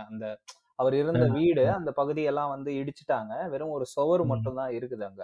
அந்த 0.03 0.25
அவர் 0.79 0.95
இருந்த 1.01 1.25
வீடு. 1.35 1.65
அந்த 1.77 1.91
பகுதியெல்லாம் 1.99 2.53
வந்து 2.55 2.71
இடிச்சிட்டாங்க. 2.79 3.33
வெறும் 3.53 3.75
ஒரு 3.77 3.87
சுவர் 3.93 4.23
ம். 4.23 4.29
மட்டும் 4.33 4.59
தான் 4.61 4.73
இருக்குது 4.77 5.05
அங்க. 5.09 5.23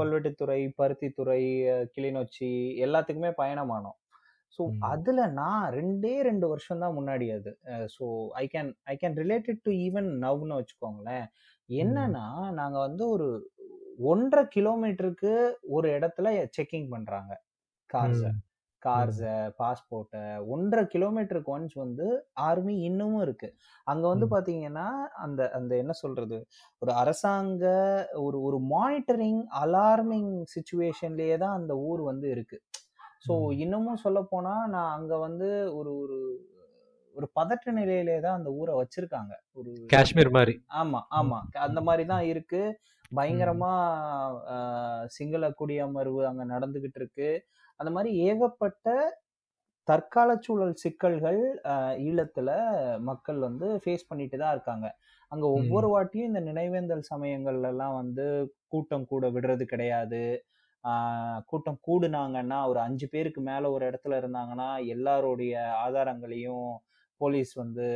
வல்வெட்டித்துறை, 0.00 0.60
பருத்தித்துறை, 0.78 1.42
கிளிநொச்சி 1.94 2.50
எல்லாத்துக்குமே 2.86 3.32
பயணமானோம். 3.38 3.98
ஸோ. 4.58 4.62
அதுல 4.86 5.20
நான் 5.36 5.64
2டே 5.72 6.14
2 6.22 6.46
வருஷம் 6.52 6.82
தான் 6.82 6.96
முன்னாடி 6.96 7.26
அது. 7.36 7.50
So 7.94 8.04
I 8.36 8.44
can 8.54 8.70
I 8.86 8.96
can 8.96 9.16
related 9.22 9.60
to 9.66 9.72
even 9.86 10.08
நவ்னு 10.24 10.58
வச்சுக்கோங்களேன். 10.60 11.26
என்னன்னா 11.68 12.26
நாங்க 12.60 12.78
வந்து 12.86 13.04
ஒரு 13.14 13.28
1 14.06 14.26
1/2 14.30 14.44
கிலோமீட்டருக்கு 14.54 15.32
ஒரு 15.70 15.88
இடத்துல 15.96 16.28
செக்கிங் 16.56 16.88
பண்றாங்க 16.92 17.32
கார்ஸ. 17.90 18.22
கார்ஸ, 18.82 19.22
பாஸ்போர்ட்ட 19.58 20.18
1 20.48 20.66
1/2 20.72 20.84
கிலோமீட்டருக்கு 20.92 21.52
ஒன்ஸ் 21.54 21.74
வந்து 21.76 22.06
ஆர்மி 22.46 22.74
இன்னமும் 22.86 23.22
இருக்கு. 23.22 23.48
அங்க 23.86 24.04
வந்து 24.08 24.26
ம். 24.26 24.32
பாத்தீங்கன்னா, 24.32 24.86
அந்த 25.24 25.40
அந்த 25.58 25.72
என்ன 25.76 25.94
சொல்றது? 26.00 26.38
ஒரு 26.82 26.92
அரசாங்க 27.02 27.64
ஒரு 28.22 28.38
ஒரு 28.48 28.58
மானிட்டரிங், 28.72 29.42
அலார்மிங் 29.62 30.32
சிச்சுவேஷன்லயே 30.54 31.36
தான் 31.44 31.58
அந்த 31.60 31.74
ஊர் 31.88 32.02
வந்து 32.06 32.28
இருக்கு. 32.30 32.58
ஸோ. 33.24 33.32
இன்னமும் 33.62 34.02
சொல்லப்போனா, 34.04 34.54
நான் 34.74 34.92
அங்க 34.96 35.14
வந்து 35.26 35.48
ஒரு 35.78 35.92
ஒரு 36.02 36.18
ஒரு 37.14 37.26
பதட்ட 37.36 37.72
நிலையிலே 37.78 38.16
தான் 38.20 38.36
அந்த 38.38 38.50
ஊர 38.58 38.70
வச்சிருக்காங்க. 38.78 39.32
ஒரு 39.58 39.72
காஷ்மீர் 39.90 40.30
மாரி. 40.30 40.54
ஆமா. 40.80 41.00
ஆமா. 41.18 41.38
அந்த 41.66 41.78
ம். 41.78 41.86
மாரி 41.88 42.04
தான் 42.06 42.26
இருக்கு. 42.32 42.62
பயங்கரமா 43.12 43.72
சிங்கள 45.10 45.44
குடியமர்வு 45.58 46.20
அங்க 46.28 46.42
நடந்துகிட்டு 46.52 46.98
இருக்கு. 47.02 47.30
அந்த 47.80 47.90
மாரி 47.96 48.10
ஏகப்பட்ட 48.26 48.86
தற்கால 49.88 50.30
சூழல் 50.44 50.74
சிக்கல்கள் 50.82 51.40
ஈழத்துல 52.04 52.50
மக்கள் 53.08 53.38
வந்து 53.46 53.68
ஃபேஸ் 53.82 54.08
பண்ணிட்டு 54.10 54.36
தான் 54.42 54.54
இருக்காங்க. 54.56 54.86
அங்க 55.32 55.46
ஒவ்வொரு. 55.56 55.88
வாட்டியும் 55.94 56.30
இந்த 56.30 56.42
நினைவேந்தல் 56.48 57.04
சமயங்கள்லலாம் 57.12 57.96
வந்து 58.00 58.26
கூட்டம் 58.68 59.08
கூட 59.12 59.24
விடுறது 59.36 59.66
கிடையாது. 59.66 60.22
கூட்டம் 61.48 61.80
கூடுனாங்கன்னா, 61.88 62.58
ஒரு 62.66 62.80
5 62.80 63.06
பேருக்கு 63.10 63.40
மேல 63.42 63.70
ஒரு 63.72 63.84
இடத்துல 63.90 64.18
இருந்தாங்கன்னா, 64.20 64.68
எல்லாருடைய 64.88 65.54
ஆதாரங்களையும் 65.84 66.68
போலீஸ் 67.20 67.52
வந்து 67.54 67.86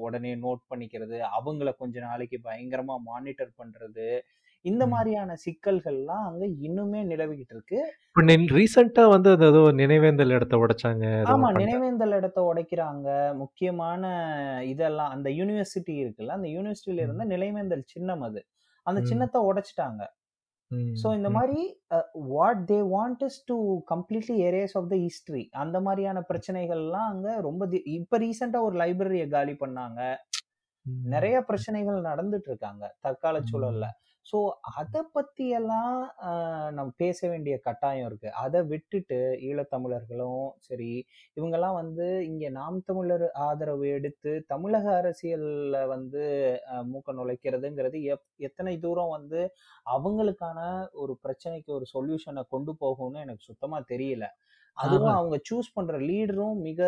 உடனே 0.00 0.32
நோட் 0.38 0.62
பண்ணிக்கிறது. 0.70 1.18
அவங்கள 1.38 1.70
கொஞ்ச 1.76 1.96
நாளைக்கு 2.00 2.38
பயங்கரமா 2.44 2.96
மானிட்டர் 3.04 3.52
பண்றது. 3.58 4.08
இந்த 4.64 4.82
ம். 4.82 4.88
மாரியான 4.88 5.36
சிக்கல்கள்லாம் 5.46 6.26
அங்க 6.26 6.44
இன்னுமே 6.66 7.00
நிலவிக்கிட்டு 7.08 7.56
இருக்கு. 7.56 7.80
ரீசென்ட்டா 8.52 9.04
வந்து 9.08 9.30
ஏதோ 9.42 9.60
நினைவேந்தல் 9.78 10.34
இடத்த 10.36 10.56
உடைச்சாங்க. 10.56 11.04
ஆமா. 11.24 11.48
நினைவேந்தல் 11.58 12.14
இடத்த 12.16 12.40
உடைக்கிறாங்க. 12.44 13.08
முக்கியமான 13.34 14.02
இதெல்லாம் 14.70 15.12
அந்த 15.14 15.28
யூனிவர்சிட்டி 15.34 15.94
இருக்குல்ல, 16.02 16.36
அந்த 16.36 16.48
யூனிவர்சிட்டில 16.48 17.04
இருந்த. 17.04 17.24
நினைவேந்தல் 17.30 17.84
சின்னம் 17.86 18.22
அது. 18.22 18.40
அந்த. 18.86 19.00
சின்னத்த 19.08 19.36
உடைச்சுட்டாங்க. 19.46 20.02
ஸோ. 20.96 21.06
இந்த 21.16 21.28
ம். 21.28 21.36
மாரி 21.36 21.60
அ 21.92 21.98
what 22.30 22.62
they 22.66 22.78
want 22.90 23.22
is 23.26 23.38
to 23.46 23.56
completely 23.90 24.36
erase 24.48 24.74
of 24.80 24.88
the 24.90 24.96
history. 25.02 25.44
அந்த 25.62 25.76
மாரியான 25.80 26.18
பிரச்சனைகள்லாம் 26.30 27.08
அங்க 27.12 27.28
ரொம்ப 27.42 27.62
இப்ப 27.94 28.18
ரீசென்ட்டா 28.18 28.60
ஒரு 28.68 28.76
லைப்ரரிய 28.82 29.26
காலி 29.30 29.54
பண்ணாங்க. 29.62 30.00
நெறைய 31.06 31.36
பிரச்சனைகள் 31.48 31.98
நடந்துட்டு 32.08 32.50
இருக்காங்க 32.50 32.84
தற்கால 33.02 33.38
சூழல்ல. 33.46 33.86
ஸோ 34.26 34.38
அதை 34.74 35.00
பற்றியெல்லாம் 35.14 35.96
நம்ம 36.76 36.88
பேச 36.96 37.18
வேண்டிய 37.28 37.54
கட்டாயம் 37.66 38.06
இருக்குது 38.08 38.34
அதை 38.42 38.60
விட்டுட்டு 38.70 39.18
ஈழத்தமிழர்களும் 39.48 40.46
சரி, 40.68 40.90
இவங்கெல்லாம் 41.36 41.76
வந்து 41.80 42.06
இங்கே 42.28 42.48
நாம் 42.58 42.78
தமிழர் 42.88 43.26
ஆதரவு 43.46 43.86
எடுத்து 43.96 44.32
தமிழக 44.52 44.86
அரசியலில் 45.00 45.78
வந்து 45.94 46.22
மூக்க 46.90 47.16
நுழைக்கிறதுங்கிறது 47.18 48.00
எப் 48.14 48.26
எத்தனை 48.48 48.74
தூரம் 48.78 49.14
வந்து 49.16 49.42
அவங்களுக்கான 49.94 50.58
ஒரு 51.02 51.14
பிரச்சனைக்கு 51.24 51.70
ஒரு 51.78 51.88
சொல்யூஷனை 51.94 52.44
கொண்டு 52.54 52.74
போகும்னு 52.82 53.24
எனக்கு 53.26 53.48
சுத்தமாக 53.50 53.88
தெரியல. 53.92 54.24
அதுவும். 54.76 55.18
அவங்க 55.18 55.36
சூஸ் 55.50 55.74
பண்ற 55.74 55.98
லீடரும் 56.00 56.56
மிக 56.60 56.80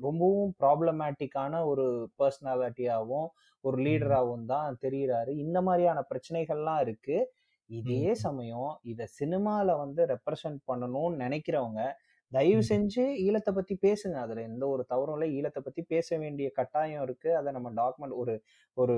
ரொம்பவும் 0.00 0.54
ப்ராப்ளமேட்டிக்கான 0.60 1.64
ஒரு 1.64 1.84
பெர்சனாலிட்டியாவும், 2.18 3.28
ஒரு 3.64 3.76
ம். 3.78 4.18
லீடராவும் 4.18 4.44
தான் 4.46 4.78
தெரியிறாரு. 4.82 5.30
இந்த 5.38 5.60
மாரியான 5.60 6.02
பிரச்சனைகள்லாம் 6.10 6.80
இருக்கு. 6.80 7.16
இதே. 7.70 8.02
சமயம் 8.22 8.70
இத 8.84 9.08
சினிமால 9.20 9.76
வந்து 9.78 10.02
ரெப்ரசன்ட் 10.06 10.60
பண்ணணும்னு 10.68 11.20
நெனைக்கிறவங்க, 11.20 11.82
தயவு. 12.32 12.62
செஞ்சு 12.68 13.02
ஈழத்த 13.24 13.50
பத்தி 13.52 13.74
பேசுங்க. 13.82 14.16
அதுல 14.24 14.42
எந்த 14.48 14.64
ஒரு 14.68 14.82
தவறும் 14.90 15.16
இல்ல. 15.16 15.26
ஈழத்த 15.36 15.58
பத்தி 15.62 15.82
பேச 15.92 16.08
வேண்டிய 16.18 16.48
கட்டாயம் 16.58 17.04
இருக்கு. 17.06 17.30
அத 17.38 17.52
நம்ம 17.56 17.70
டாக்குமெண்ட் 17.78 18.16
ஒரு 18.22 18.34
ஒரு 18.76 18.96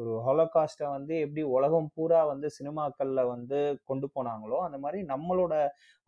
ஒரு 0.00 0.12
ஹாலோகாஸ்ட்ட 0.24 0.84
வந்து 0.92 1.14
எப்படி 1.20 1.42
உலகம் 1.54 1.88
பூரா 1.94 2.20
வந்து 2.30 2.48
சினிமாக்கள்ல 2.56 3.24
வந்து 3.30 3.58
கொண்டு 3.84 4.08
போனாங்களோ, 4.14 4.58
அந்த 4.66 4.78
மாரி 4.80 5.00
நம்மளோட 5.12 5.54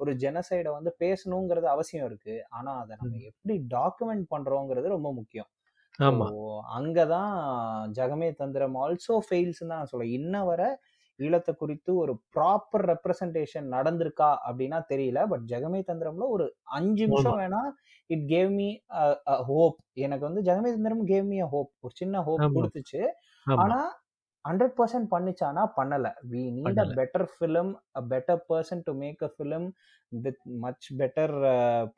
ஒரு 0.01 0.13
ஜெனசைட 0.19 0.69
வந்து 0.73 0.93
பேசணுங்கிறது 1.01 1.69
அவசியம் 1.75 2.09
இருக்கு. 2.09 2.37
ஆனா 2.53 2.73
அத 2.83 2.93
நம்ம. 2.97 3.15
எப்படி 3.31 3.57
டாக்குமெண்ட் 3.77 4.27
பண்றோங்கிறது 4.35 4.97
ரொம்ப 4.97 5.13
முக்கியம். 5.19 5.51
ஸோ 6.01 6.09
ஆமா. 6.09 6.29
அங்க 6.77 6.99
தான் 7.09 7.33
ஜெகமே 7.97 8.29
தந்திரம் 8.39 8.77
ஆல்சோ 8.83 9.15
ஃபெயில்ஸ்ன்னு 9.27 9.71
தான் 9.71 9.81
நான் 9.81 9.91
சொல்லுவேன். 9.93 10.17
இன்ன 10.19 10.37
வர 10.47 10.63
ஈழத்த 11.19 11.51
குறித்து 11.55 11.91
ஒரு 11.97 12.13
ப்ராப்பர் 12.35 12.85
ரெப்ரசன்டேஷன் 12.91 13.67
நடந்திருக்கா 13.75 14.31
அப்படின்னா 14.47 14.79
தெரியல. 14.91 15.21
பட் 15.29 15.45
ஜெகமே 15.51 15.81
தந்திரம்ல 15.89 16.27
ஒரு 16.31 16.47
5 16.75 17.03
ஆமா. 17.09 17.33
நிமிஷம் 17.33 17.39
வேணா 17.39 17.63
இட் 18.11 18.25
கேவ் 18.31 18.51
மீ 18.55 18.69
ஹோப். 19.49 19.77
எனக்கு 20.01 20.25
வந்து 20.25 20.43
ஜெகமே 20.43 20.71
தந்திரம் 20.77 21.05
கேவ் 21.11 21.27
மீ 21.27 21.39
அ 21.41 21.51
ஹோப். 21.53 21.73
ஒரு 21.83 21.95
சின்ன 21.97 22.23
ஹோப். 22.27 22.47
குடுத்துச்சு. 22.55 23.03
ஆனா 23.57 23.79
100% 24.45 25.07
பண்ணுச்சான்னா 25.13 25.65
பண்ணல. 25.77 26.07
We 26.31 26.43
need 26.57 26.81
a. 26.81 26.93
Better 26.97 27.27
film, 27.33 27.71
a 27.93 28.03
better 28.11 28.41
person 28.49 28.83
to 28.87 28.93
make 28.99 29.23
a 29.23 29.31
film 29.35 29.69
with 30.13 30.41
much 30.63 30.87
better 31.01 31.35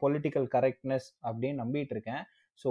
political 0.02 0.48
correctness 0.54 1.08
அப்படின்னு 1.24 1.62
நம்பிட்டு 1.62 1.94
இருக்கேன். 1.96 2.22
ஸோ 2.62 2.70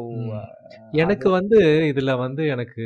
எனக்கு 0.95 1.27
வந்து 1.29 1.57
இதுல 1.89 2.11
வந்து 2.17 2.43
எனக்கு 2.53 2.83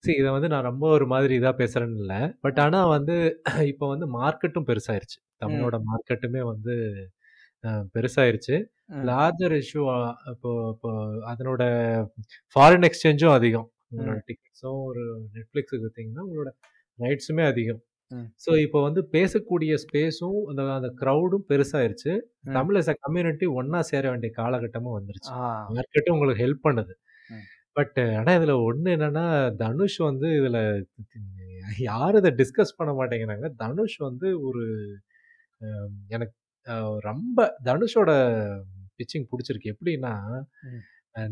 see 0.00 0.14
இத 0.20 0.28
வந்து 0.34 0.48
நான் 0.48 0.68
ரொம்ப 0.68 0.84
ஒரு 0.90 1.06
மாதிரி 1.06 1.34
இதா 1.38 1.52
பேசுறேன்னு 1.58 1.98
இல்ல. 2.02 2.14
பட் 2.40 2.58
ம். 2.58 2.62
ஆனா 2.64 2.80
வந்து 2.88 3.16
இப்ப 3.72 3.88
வந்து 3.88 4.06
மார்க்கெட்டும் 4.16 4.68
பெருசாயிருச்சு. 4.70 5.18
தமிழோட 5.42 5.76
மார்க்கெட்டுமே 5.88 6.42
வந்து 6.52 6.74
பெருசாயிருச்சு. 7.94 8.56
லார்ஜர் 9.08 9.54
இஷ்யூ 9.58 9.82
இப்போ 10.32 10.50
இப்போ 10.74 10.90
அதனோட 11.30 11.62
ஃபாரின் 12.56 12.86
எக்ஸ்சேஞ்சும் 12.88 13.36
அதிகம் 13.38 13.68
உங்களோட. 13.92 14.18
டிக்கெட்ஸும் 14.28 14.80
ஒரு 14.88 15.02
நெட்ஃப்ளிக்ஸுக்கு 15.36 15.84
பார்த்தீங்கன்னா 15.84 16.24
உங்களோட 16.26 16.50
ரைட்ஸுமே 16.98 17.44
அதிகம் 17.46 17.82
ம். 18.10 18.26
ஸோ 18.44 18.50
இப்போ 18.62 18.78
வந்து 18.84 19.00
பேசக்கூடிய 19.12 19.72
ஸ்பேஸும் 19.82 20.38
அந்த 20.50 20.62
அந்த 20.74 20.90
க்ரௌடும் 21.00 21.46
பெருசாயிருச்சு 21.50 22.12
ம். 22.42 22.54
தமிழ் 22.56 22.78
எஸ் 22.80 22.90
கம்யூனிட்டி 23.02 23.46
ஒன்றா 23.56 23.80
சேர 23.90 24.04
வேண்டிய 24.10 24.32
காலகட்டமும் 24.36 24.96
வந்துருச்சு 24.98 25.32
ஆ. 25.38 25.48
மார்க்கெட்டும் 25.70 26.16
உங்களுக்கு 26.16 26.42
ஹெல்ப் 26.42 26.66
பண்ணுது 26.66 26.94
ம். 27.30 27.44
பட் 27.76 27.98
ஆனால் 28.16 28.36
இதில் 28.38 28.54
ஒன்று 28.64 28.88
என்னன்னா 28.96 29.26
தனுஷ் 29.60 29.98
வந்து 30.06 30.28
இதில் 30.38 30.62
யாரும் 31.86 32.20
இதை 32.22 32.32
டிஸ்கஸ் 32.38 32.78
பண்ண 32.78 32.92
மாட்டேங்கிறாங்க 32.94 33.48
தனுஷ் 33.58 33.98
வந்து 34.02 34.28
ஒரு 34.48 34.64
எனக்கு 36.10 36.36
ரொம்ப 37.04 37.38
தனுஷோட 37.64 38.10
பிச்சிங் 38.98 39.28
பிடிச்சிருக்கு 39.30 39.72
எப்படின்னா 39.72 40.14
ம். 40.68 40.80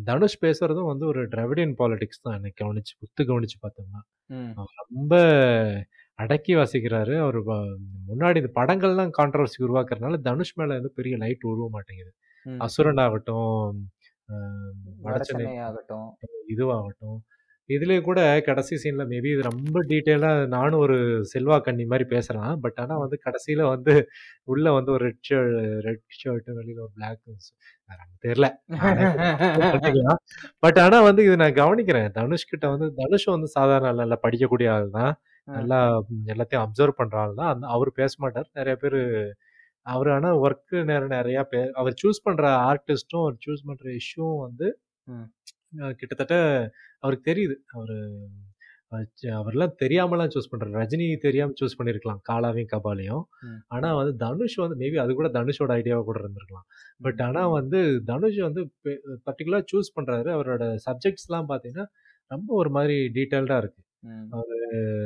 தனுஷ் 0.06 0.42
பேசுறதும் 0.42 0.90
வந்து 0.90 1.04
ஒரு 1.06 1.20
டிராவிடியன் 1.32 1.74
பாலிடிக்ஸ் 1.78 2.22
தான் 2.22 2.36
எனக்கு 2.38 2.60
கவனிச்சு 2.62 2.94
புத்து 3.00 3.22
கவனிச்சு 3.28 3.58
பார்த்தோம்னா 3.60 4.00
ம். 4.30 4.52
ரொம்ப 4.82 5.12
அடக்கி 6.18 6.52
வாசிக்கிறாரு. 6.60 7.14
அவர் 7.24 7.38
முன்னாடி 8.10 8.40
இந்த 8.42 8.52
படங்கள்லாம் 8.60 9.12
கான்ட்ரவர்சி 9.18 9.58
உருவாக்குறதுனால 9.66 10.20
தனுஷ் 10.28 10.56
மேல 10.60 10.76
வந்து 10.78 10.92
பெரிய 10.98 11.16
லைட் 11.22 11.48
உருவ 11.52 11.68
மாட்டேங்குது. 11.76 12.12
அசுரன் 12.66 13.02
ஆகட்டும் 13.06 13.80
வடச்சென்னை 15.06 15.56
ஆகட்டும் 15.66 16.08
இதுவாகட்டும். 16.54 17.18
இதுலேயே 17.68 18.00
கூட 18.06 18.20
கடைசி 18.46 18.74
சீன்ல 18.82 19.04
மேபி 19.10 19.28
இது 19.34 19.42
ரொம்ப 19.48 19.78
டீட்டெயிலாக 19.90 20.44
நானும் 20.54 20.82
ஒரு 20.84 20.96
செல்வா 21.32 21.56
கண்ணி 21.66 21.84
மாதிரி 21.90 22.04
பேசுறேன் 22.12 22.52
பட் 22.64 22.78
ஆனால் 22.82 23.02
வந்து 23.02 23.16
கடைசியில 23.26 23.62
வந்து 23.72 23.94
உள்ள 24.52 24.66
வந்து 24.76 24.90
ஒரு 24.96 25.04
ரெட் 25.08 25.24
ஷர்ட் 25.28 25.56
ரெட் 25.86 26.16
ஷர்ட் 26.20 26.48
வெளியில 26.58 26.80
ஒரு 26.86 26.92
பிளாக் 26.98 27.20
தெரியல. 28.26 28.48
பட் 30.64 30.78
ஆனா 30.84 31.00
வந்து 31.08 31.24
இது 31.28 31.36
நான் 31.42 31.58
கவனிக்கிறேன். 31.62 32.08
தனுஷ் 32.18 32.50
கிட்ட 32.52 32.66
வந்து 32.74 32.88
தனுஷ் 33.00 33.28
வந்து 33.36 33.50
சாதாரண 33.58 33.92
நல்லா 34.02 34.18
படிக்கக்கூடிய 34.26 34.70
ஆள் 34.76 34.88
தான். 34.98 35.12
நல்லா 35.56 35.78
எல்லாத்தையும் 36.26 36.64
அப்சர்வ் 36.64 36.98
பண்ற 37.00 37.16
ஆள் 37.18 37.34
தான். 37.34 37.62
அவர் 37.74 37.90
பேச 37.92 38.14
மாட்டார். 38.18 38.48
நிறைய 38.52 38.76
பேர் 38.76 39.00
அவர் 39.86 40.08
ஆனா 40.08 40.30
ஒர்க்கு 40.38 40.78
நேரம் 40.84 41.14
நிறைய 41.16 41.38
பே 41.44 41.60
அவர் 41.72 41.94
சூஸ் 42.02 42.24
பண்ற 42.24 42.44
ஆர்டிஸ்டும் 42.70 43.22
அவர் 43.22 43.38
சூஸ் 43.46 43.66
பண்ற 43.66 43.84
இஷ்யூவும் 44.00 44.42
வந்து 44.46 44.66
கிட்டத்தட்ட 45.96 46.36
அவருக்கு 47.00 47.30
தெரியுது. 47.32 47.56
அவரு 47.72 47.96
அவர்லாம் 49.38 49.74
தெரியாமலாம் 49.82 50.30
சூஸ் 50.34 50.50
பண்றாரு 50.52 50.78
ரஜினி 50.80 51.06
தெரியாம 51.18 51.54
சூஸ் 51.60 51.78
பண்ணிருக்கலாம். 51.78 52.20
காலாவையும் 52.30 52.70
கபாலையும். 52.72 53.24
ம். 53.42 53.58
ஆனா 53.66 53.88
வந்து 53.94 54.14
தனுஷ் 54.16 54.56
வந்து 54.56 54.76
மேபி 54.76 54.96
அது 54.96 55.14
கூட 55.14 55.28
தனுஷோட 55.28 55.72
ஐடியாவா 55.78 56.02
கூட 56.04 56.18
இருந்திருக்கலாம். 56.22 56.66
பட் 57.00 57.20
ஆனா 57.20 57.42
வந்து 57.48 57.80
தனுஷ் 58.04 58.40
வந்து 58.48 58.62
பர்டிகுலரா 59.28 59.60
சூஸ் 59.72 59.94
பண்றாரு. 59.98 60.30
அவரோட 60.36 60.64
சப்ஜெக்ட்ஸ்லாம் 60.88 61.50
பாத்தீங்கன்னா 61.52 61.86
ரொம்ப 62.30 62.48
ஒரு 62.54 62.70
மாதிரி 62.70 62.96
டீட்டெயில்டா 63.18 63.58
இருக்கு. 63.58 63.80
ம். 64.02 64.26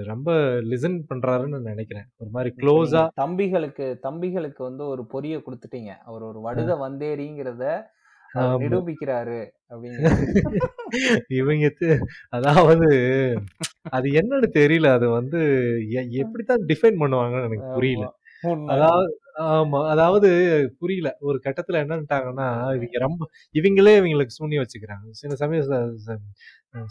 ரொம்ப 0.09 0.31
லிசன் 0.71 0.97
பண்றாருன்னு 1.11 1.59
நினைக்கிறேன். 1.69 2.07
ஒரு 2.19 2.31
மாதிரி 2.31 2.51
க்ளோஸா 2.61 3.03
தம்பிகளுக்கு 3.21 3.87
தம்பிகளுக்கு 4.05 4.63
வந்து 4.63 4.85
ஒரு 4.87 5.03
பொரிய 5.13 5.35
கொடுத்துட்டீங்க. 5.45 5.93
அவர் 6.07 6.25
ஒரு 6.25 6.41
வடுக 6.47 6.77
வந்தேரிங்கிறத 6.83 7.65
அவர். 8.35 8.61
நிரூபிக்கிறாரு 8.63 9.41
இவங்க 11.39 11.67
அதாவது 12.33 12.89
அது 13.93 14.09
என்னன்னு 14.21 14.49
தெரியல. 14.59 14.89
அது 14.97 15.07
வந்து 15.13 15.41
எப்படித்தான் 16.23 16.65
டிஃபைன் 16.71 17.01
பண்ணுவாங்கன்னு 17.03 17.49
எனக்கு 17.49 17.69
புரியல. 17.77 18.07
அதாவது 18.75 19.11
ஆமா. 19.45 19.79
அதாவது 19.91 20.29
புரியல. 20.81 21.09
ஒரு 21.21 21.39
கட்டத்துல 21.45 21.81
என்னன்ட்டாங்கன்னா 21.85 22.47
இவங்க 22.77 22.99
ரொம்ப 22.99 23.23
இவங்களே 23.55 23.95
இவங்களுக்கு 24.01 24.37
சூனி 24.39 24.57
வச்சுக்கிறாங்க. 24.59 25.07
சில 25.21 25.35
சமயம் 25.35 26.27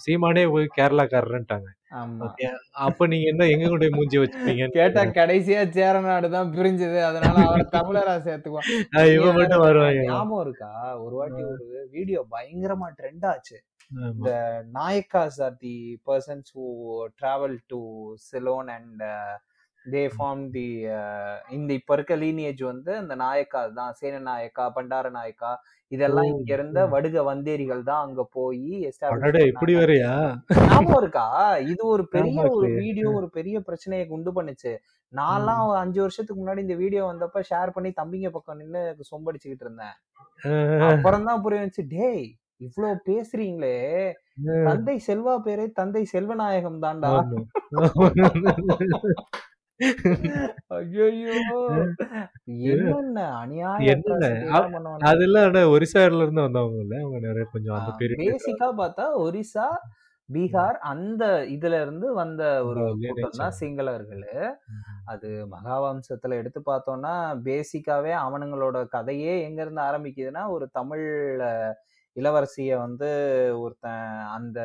சீமானே 0.03 0.43
போய் 0.53 0.65
கேரளாக்காரன்ட்டாங்க 0.77 1.69
ஆமா. 1.99 2.27
அப்ப 2.85 3.07
நீங்க 3.07 3.27
என்ன 3.31 3.47
எங்க 3.53 3.65
கொண்டு 3.65 3.85
போய் 3.85 3.95
மூஞ்சி 3.97 4.17
வச்சுப்பீங்கன்னு 4.19 4.77
கேட்டா 4.77 5.03
கடைசியா 5.19 5.61
சேரநாடு 5.77 6.27
தான் 6.35 6.51
பிரிஞ்சது. 6.55 6.99
அதனால 7.09 7.35
அவர் 7.47 7.73
தமிழரா 7.77 8.15
சேர்த்துக்குவான் 8.27 8.69
இவன் 9.15 9.37
மட்டும் 9.39 9.65
வருவாங்க. 9.65 10.03
ஞாபகம் 10.09 10.43
இருக்கா? 10.45 10.71
ஒரு 11.05 11.15
வாட்டி 11.15 11.41
ஒரு 11.51 11.65
வீடியோ 11.91 12.21
பயங்கரமா 12.35 12.89
ட்ரெண்ட் 12.99 13.27
ஆச்சு. 13.33 13.57
இந்த 14.11 14.31
Nayakas 14.75 15.39
are 15.47 15.57
the 15.65 15.75
persons 16.09 16.51
who 16.55 16.65
travel 17.21 17.57
to 17.67 17.81
Ceylon 18.29 18.69
and 18.77 19.03
they 19.85 20.01
form 20.13 20.43
the 20.53 20.65
இந்த 21.49 21.69
இப்ப 21.73 21.95
இருக்க 21.95 22.15
லீனியேஜ் 22.17 22.61
வந்து 22.65 22.91
அந்த 22.97 23.13
நாயக்கா 23.21 23.61
தான் 23.77 23.95
சேன 23.99 24.21
நாயக்கா 24.27 24.65
பண்டார 24.75 25.09
நாயக்கா 25.15 25.51
இதெல்லாம் 25.91 26.27
இங்க 26.31 26.51
இருந்த 26.55 26.81
வடுக 26.91 27.23
வந்தேரிகள் 27.29 27.81
தான் 27.89 28.03
அங்க 28.05 28.21
போய் 28.35 28.59
இப்படி 29.51 29.73
வேறயா? 29.79 30.11
ஞாபகம் 30.61 30.99
இருக்கா? 31.01 31.25
இது 31.71 31.81
ஒரு 31.93 32.03
பெரிய 32.15 32.37
ஒரு. 32.53 32.67
வீடியோ 32.81 33.07
ஒரு 33.19 33.27
பெரிய 33.37 33.55
பிரச்சனையை 33.67 34.05
உண்டு 34.17 34.31
பண்ணுச்சு. 34.37 34.73
நான்லாம் 35.13 35.63
அஞ்சு 35.81 35.99
வருஷத்துக்கு 36.03 36.41
முன்னாடி 36.41 36.65
இந்த 36.65 36.77
வீடியோ 36.83 37.01
வந்தப்ப 37.09 37.43
ஷேர் 37.49 37.75
பண்ணி 37.75 37.91
தம்பிங்க 37.97 38.29
பக்கம் 38.35 38.61
நின்னு 38.61 38.81
சொம்படிச்சுக்கிட்டு 39.11 39.67
இருந்தேன். 39.67 39.95
அப்புறம் 40.89 41.27
தான் 41.29 41.43
புரிய 41.43 41.61
வந்துச்சு 41.61 41.85
டேய் 41.95 42.23
இவ்ளோ 42.67 42.89
பேசுறீங்களே. 43.07 43.75
தந்தை 44.67 44.95
செல்வா 45.07 45.35
பேரே 45.45 45.65
தந்தை 45.79 46.03
செல்வநாயகம் 46.13 46.81
தான்டா. 46.85 47.11
அதெல்லாம் 55.03 55.45
ஒரிசால 55.71 56.21
இருந்து 56.21 56.45
வந்தவங்க 56.45 56.79
இல்ல? 56.83 56.95
அவங்க 57.01 57.19
நிறைய 57.25 57.45
கொஞ்சம் 57.51 57.77
அந்த 57.77 57.91
பீரியட் 57.99 58.23
பேசிக்கா 58.25 58.69
பார்த்தா 58.79 59.05
ஒரிசா 59.21 59.67
பீகார் 60.29 60.77
அந்த 60.89 61.23
இதுல 61.53 61.79
இருந்து 61.81 62.07
வந்த 62.13 62.41
ஒரு 62.65 62.81
தான். 63.37 63.55
சிங்களர்கள். 63.57 64.21
அது 65.07 65.29
மகாவம்சத்துல 65.51 66.37
எடுத்து 66.37 66.59
பார்த்தோம்னா 66.65 67.13
பேசிக்காவே 67.45 68.13
அவனுங்களோட 68.21 68.77
கதையே 68.89 69.33
எங்க 69.43 69.59
இருந்து 69.61 69.81
ஆரம்பிக்குதுன்னா 69.81 70.43
ஒரு 70.49 70.67
தமிழ் 70.71 71.05
அஹ், 71.47 71.73
இளவரசிய 72.17 72.71
வந்து 72.81 73.09
ஒருத்தன் 73.61 74.07
அந்த 74.35 74.59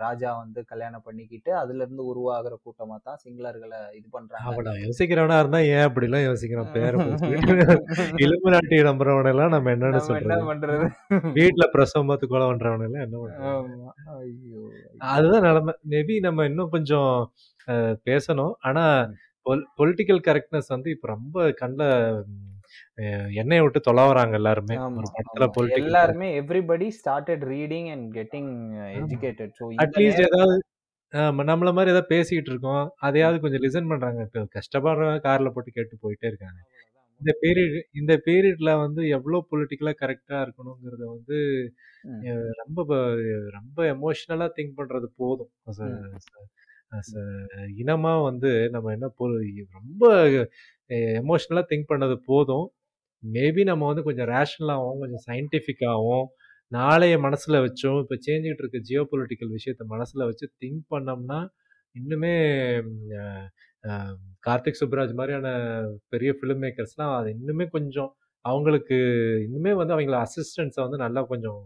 ராஜா 0.00 0.30
வந்து 0.38 0.60
கல்யாணம் 0.70 1.04
பண்ணிக்கிட்டு 1.06 1.50
அதுல 1.60 1.82
இருந்து 1.84 2.04
உருவாகிற 2.10 2.54
கூட்டமா 2.64 2.96
தான் 3.06 3.20
சிங்களர்களை 3.24 3.80
இது 3.98 4.06
பண்றாங்க. 4.14 4.46
அவன 4.50 4.74
யோசிக்கிறவனா 4.84 5.38
இருந்தா 5.42 5.60
ஏன் 5.72 5.86
அப்படி 5.88 6.08
எல்லாம் 6.08 6.26
யோசிக்கிறான் 6.26 6.72
பேர 6.76 6.94
இலும்பு 8.24 8.48
நாட்டி 8.54 8.78
நம்புறவன 8.88 9.32
எல்லாம் 9.34 9.54
நம்ம 9.56 9.72
என்னன்னு 9.76 10.02
சொல்றது? 10.08 10.40
பண்றது? 10.50 10.86
வீட்டுல 11.38 11.66
பிரசவம் 11.74 12.10
பார்த்து 12.10 12.32
கொலை 12.32 12.46
பண்றவன 12.50 12.88
எல்லாம் 12.88 13.04
என்ன. 13.06 13.22
ஐயோ 14.16 14.62
அதுதான் 15.12 15.46
நிலைமை 15.48 15.74
மேபி 15.94 16.16
நம்ம 16.28 16.46
இன்னும் 16.50 16.74
கொஞ்சம் 16.76 17.12
பேசணும். 18.08 18.54
ஆனா 18.68 18.84
பொலிட்டிக்கல் 19.78 20.22
கரெக்ட்னஸ் 20.26 20.74
வந்து 20.74 20.88
இப்ப 20.94 21.06
ரொம்ப 21.16 21.36
கண்ணில் 21.60 21.92
எண்ணெயை 23.40 23.62
விட்டு 23.64 23.80
தொலாவுறாங்க 23.88 24.34
எல்லாருமே. 24.40 24.76
ஒரு 25.00 25.08
படத்துல 25.16 25.76
எல்லாருமே 25.80 26.28
everybody 26.40 26.88
started 26.98 27.44
reading 27.52 27.88
and 27.94 28.06
getting 28.16 28.50
educated 29.00 29.52
so 29.60 29.66
at least 29.84 30.24
ஏதாவது 30.28 30.56
நம்மள 31.50 31.70
மாதிரி 31.76 31.92
ஏதாவது 31.92 32.12
பேசிக்கிட்டு 32.14 32.50
இருக்கோம். 32.52 32.86
அதையாவது 33.06 33.36
கொஞ்சம் 33.44 33.62
லிசன் 33.64 33.90
பண்றாங்க. 33.92 34.20
இப்போ 34.26 34.40
கஷ்டப்படுறவங்க 34.56 35.20
கார்ல 35.28 35.50
போட்டு 35.54 35.70
கேட்டு 35.70 36.02
போயிட்டே 36.02 36.26
இருக்காங்க. 36.30 36.58
இந்த 37.20 37.32
பீரியட் 37.42 37.76
இந்த 38.00 38.12
பீரியட்ல 38.26 38.70
வந்து 38.82 39.02
எவ்வளவு 39.16 39.46
பொலிட்டிக்கலா 39.52 39.92
கரெக்டா 40.02 40.36
இருக்கணுங்கிறத 40.44 41.04
வந்து 41.14 41.36
ரொம்ப 42.60 42.80
ரொம்ப 43.56 43.78
எமோஷனலா 43.94 44.48
திங்க் 44.58 44.78
பண்றது 44.80 45.08
போதும். 45.22 45.50
இனமா 47.80 48.12
வந்து 48.22 48.50
நம்ம 48.74 48.92
என்ன 48.96 49.08
ரொம்ப 49.78 50.04
எமோஷனலா 51.22 51.64
திங்க் 51.72 51.90
பண்ணது 51.90 52.16
போதும். 52.30 52.66
மேபி 53.22 53.62
நம்ம 53.64 53.86
வந்து 53.90 54.02
கொஞ்சம் 54.08 54.28
ரேஷனலாகவும் 54.32 55.00
கொஞ்சம் 55.02 55.24
சயின்டிஃபிக்காகவும் 55.28 56.26
நாளைய 56.72 57.14
மனசுல 57.26 57.56
வச்சும் 57.64 57.98
இப்போ 58.02 58.16
சேஞ்சிட்டு 58.26 58.62
இருக்க 58.64 58.78
ஜியோ 58.88 59.02
பொலிட்டிக்கல் 59.12 59.52
விஷயத்த 59.56 59.84
மனசுல 59.94 60.26
வச்சு 60.30 60.46
திங்க் 60.62 60.84
பண்ணோம்னா 60.94 61.38
இன்னுமே 61.96 62.34
கார்த்திக் 64.44 64.80
சுப்ராஜ் 64.80 65.14
மாதிரியான 65.18 65.48
பெரிய 66.08 66.30
ஃபிலிம் 66.38 66.62
மேக்கர்ஸ்லாம் 66.64 67.14
அது 67.18 67.30
இன்னுமே 67.36 67.66
கொஞ்சம் 67.76 68.10
அவங்களுக்கு 68.44 68.96
இன்னுமே 69.46 69.72
வந்து 69.80 69.94
அவங்கள 69.96 70.18
அசிஸ்டன்ஸை 70.26 70.82
வந்து 70.86 70.98
நல்லா 71.04 71.22
கொஞ்சம் 71.32 71.60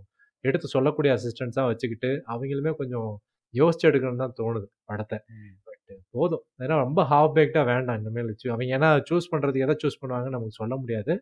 எடுத்து 0.44 0.68
சொல்லக்கூடிய 0.76 1.10
அசிஸ்டன்ஸாக 1.16 1.66
வச்சுக்கிட்டு 1.70 2.10
அவங்களுமே 2.32 2.72
கொஞ்சம் 2.80 3.10
யோசிச்சு 3.54 3.86
எடுக்கணும்னு 3.90 4.22
தான் 4.24 4.36
தோணுது 4.40 4.66
படத்தை. 4.90 5.18
பட் 5.66 5.80
போதும். 6.14 6.44
ஏன்னா 6.62 6.76
ரொம்ப 6.84 7.00
ஹாஃப் 7.12 7.34
பேக்டாக 7.36 7.64
வேண்டாம் 7.72 7.98
இனிமேல் 8.00 8.30
வச்சு. 8.30 8.46
அவங்க 8.52 8.64
ஏன்னா 8.76 8.90
சூஸ் 9.10 9.30
பண்ணுறது 9.32 9.62
எதை 9.66 9.74
சூஸ் 9.82 10.00
பண்ணுவாங்கன்னு 10.02 10.36
நமக்கு 10.36 10.60
சொல்ல 10.62 10.74
முடியாது. 10.82 11.14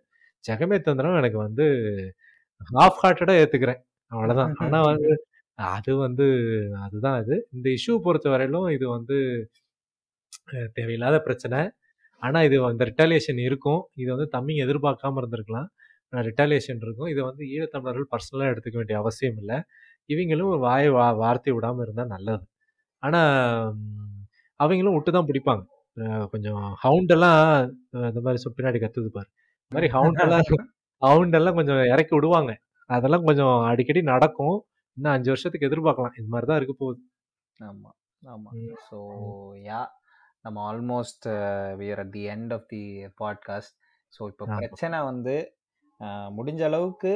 ஜெகமே 0.44 0.76
தந்திரம் 0.82 1.18
எனக்கு 1.20 1.38
வந்து 1.46 1.64
ஹாஃப் 2.70 3.00
ஹார்ட்டடாக 3.02 3.42
ஏற்றுக்கிறேன் 3.42 3.80
அவ்வளோதான் 4.12 4.52
ஆனால் 4.64 4.86
வந்து 4.90 5.10
அது 5.58 5.92
வந்து 6.04 6.26
அதுதான் 6.84 7.18
இது. 7.22 7.36
இந்த 7.56 7.66
இஷ்யூ 7.78 7.94
பொறுத்த 8.06 8.28
வரையிலும் 8.34 8.68
இது 8.76 8.86
வந்து 8.96 9.16
தேவையில்லாத 10.78 11.16
பிரச்சனை. 11.26 11.60
ஆனால் 12.22 12.46
இது 12.48 12.56
அந்த 12.70 12.84
ரிட்டாலியேஷன் 12.90 13.40
இருக்கும். 13.48 13.82
இது 14.02 14.08
வந்து 14.14 14.28
தம்பிங்க 14.36 14.64
எதிர்பார்க்காம 14.66 15.20
இருந்திருக்கலாம். 15.22 15.68
ரிட்டாலியேஷன் 16.28 16.82
இருக்கும். 16.86 17.10
இதை 17.14 17.22
வந்து 17.30 17.44
ஈழத்தமிழர்கள் 17.54 18.10
பர்சனலாக 18.14 18.52
எடுத்துக்க 18.54 18.78
வேண்டிய 18.80 18.98
அவசியம் 19.04 19.38
இல்லை. 19.42 19.58
இவங்களும் 20.10 20.54
வாய் 20.66 20.90
வா 20.96 21.06
வார்த்தை 21.22 21.52
விடாமல் 21.58 21.84
இருந்தால் 21.86 22.12
நல்லது. 22.16 22.44
ஆனால் 23.02 23.32
அவங்களும் 24.60 24.96
விட்டு 24.96 25.12
தான் 25.18 25.28
பிடிப்பாங்க 25.30 25.64
கொஞ்சம் 26.34 26.62
ஹவுண்டெல்லாம் 26.84 27.40
இந்த 28.10 28.20
மாதிரி 28.26 28.54
பின்னாடி 28.58 28.80
கத்துது 28.84 29.10
பாரு. 29.16 29.30
இந்த 29.72 29.78
மாதிரி 29.78 29.92
ஹவுண்டெல்லாம் 29.94 30.47
ஹவுண்டெல்லாம் 31.02 31.56
கொஞ்சம் 31.59 31.80
இறக்கி 31.90 32.12
விடுவாங்க. 32.14 32.52
அதெல்லாம் 32.90 33.26
கொஞ்சம் 33.26 33.52
அடிக்கடி 33.68 34.01
நடக்கும். 34.09 34.56
இன்னும் 34.97 35.12
அஞ்சு 35.12 35.30
வருஷத்துக்கு 35.32 35.68
எதிர்பார்க்கலாம். 35.68 36.14
இது 36.18 36.26
மாதிரி 36.32 36.47
தான் 36.51 36.59
இருக்க 36.60 36.74
போகுது. 36.80 36.98
ஆமாம் 37.60 37.94
ஆமாம். 38.22 38.56
ஸோ 38.88 38.98
யா 39.66 39.80
நம்ம 40.44 40.56
almost 40.70 41.26
we're 41.80 42.02
at 42.05 42.12
the 42.16 42.24
end 42.34 42.55
of 42.56 42.66
the 42.72 42.82
podcast 43.22 43.74
so 44.14 44.20
இப்போ. 44.32 44.44
பிரச்சனை 44.62 44.98
வந்து 45.10 45.34
முடிஞ்ச 46.38 46.60
அளவுக்கு 46.70 47.12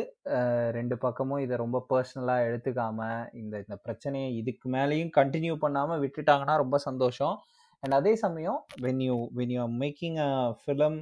ரெண்டு 0.79 0.97
பக்கமும் 1.05 1.43
இதை 1.45 1.59
ரொம்ப 1.65 1.79
பர்சனலாக 1.91 2.47
எடுத்துக்காம 2.49 3.01
இந்த 3.41 3.55
இந்த 3.65 3.79
பிரச்சனையை 3.87 4.31
இதுக்கு 4.41 4.69
மேலேயும் 4.77 5.13
கண்டினியூ 5.19 5.57
பண்ணாமல் 5.65 6.03
விட்டுட்டாங்கன்னா 6.05 6.57
ரொம்ப 6.65 6.79
சந்தோஷம். 6.89 7.37
அண்ட் 7.83 7.97
அதே 8.01 8.15
சமயம் 8.25 8.61
when 8.87 9.03
you 9.09 9.17
when 9.41 9.55
you 9.55 9.61
are 9.67 9.75
making 9.85 10.19
a 10.29 10.31
film 10.63 10.99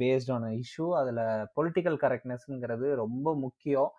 based 0.00 0.32
on 0.36 0.46
issue 0.62 0.86
அதில் 1.00 1.22
பொலிட்டிக்கல் 1.56 1.98
கரெக்ட்னஸ்ங்கிறது 2.04 2.88
ரொம்ப 3.02 3.28
முக்கியம். 3.44 3.90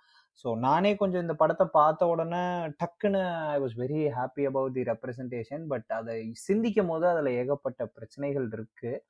ஸோ 0.46 0.48
நானே 0.66 0.92
கொஞ்சம் 1.02 1.24
இந்த 1.26 1.36
படத்தை 1.42 1.66
பார்த்த 1.76 2.08
உடனே 2.14 2.42
டக்குன்னு 2.82 3.22
I 3.54 3.58
was 3.64 3.76
very 3.84 4.02
happy 4.18 4.44
about 4.50 4.76
the 4.78 4.84
representation 4.92 5.64
but 5.74 5.90
அதை 6.00 6.16
சிந்திக்கும் 6.48 6.90
போது 6.92 7.06
அதில் 7.12 7.30
ஏகப்பட்ட 7.42 7.86
பிரச்சனைகள் 7.98 8.48
இருக்குது 8.56 9.04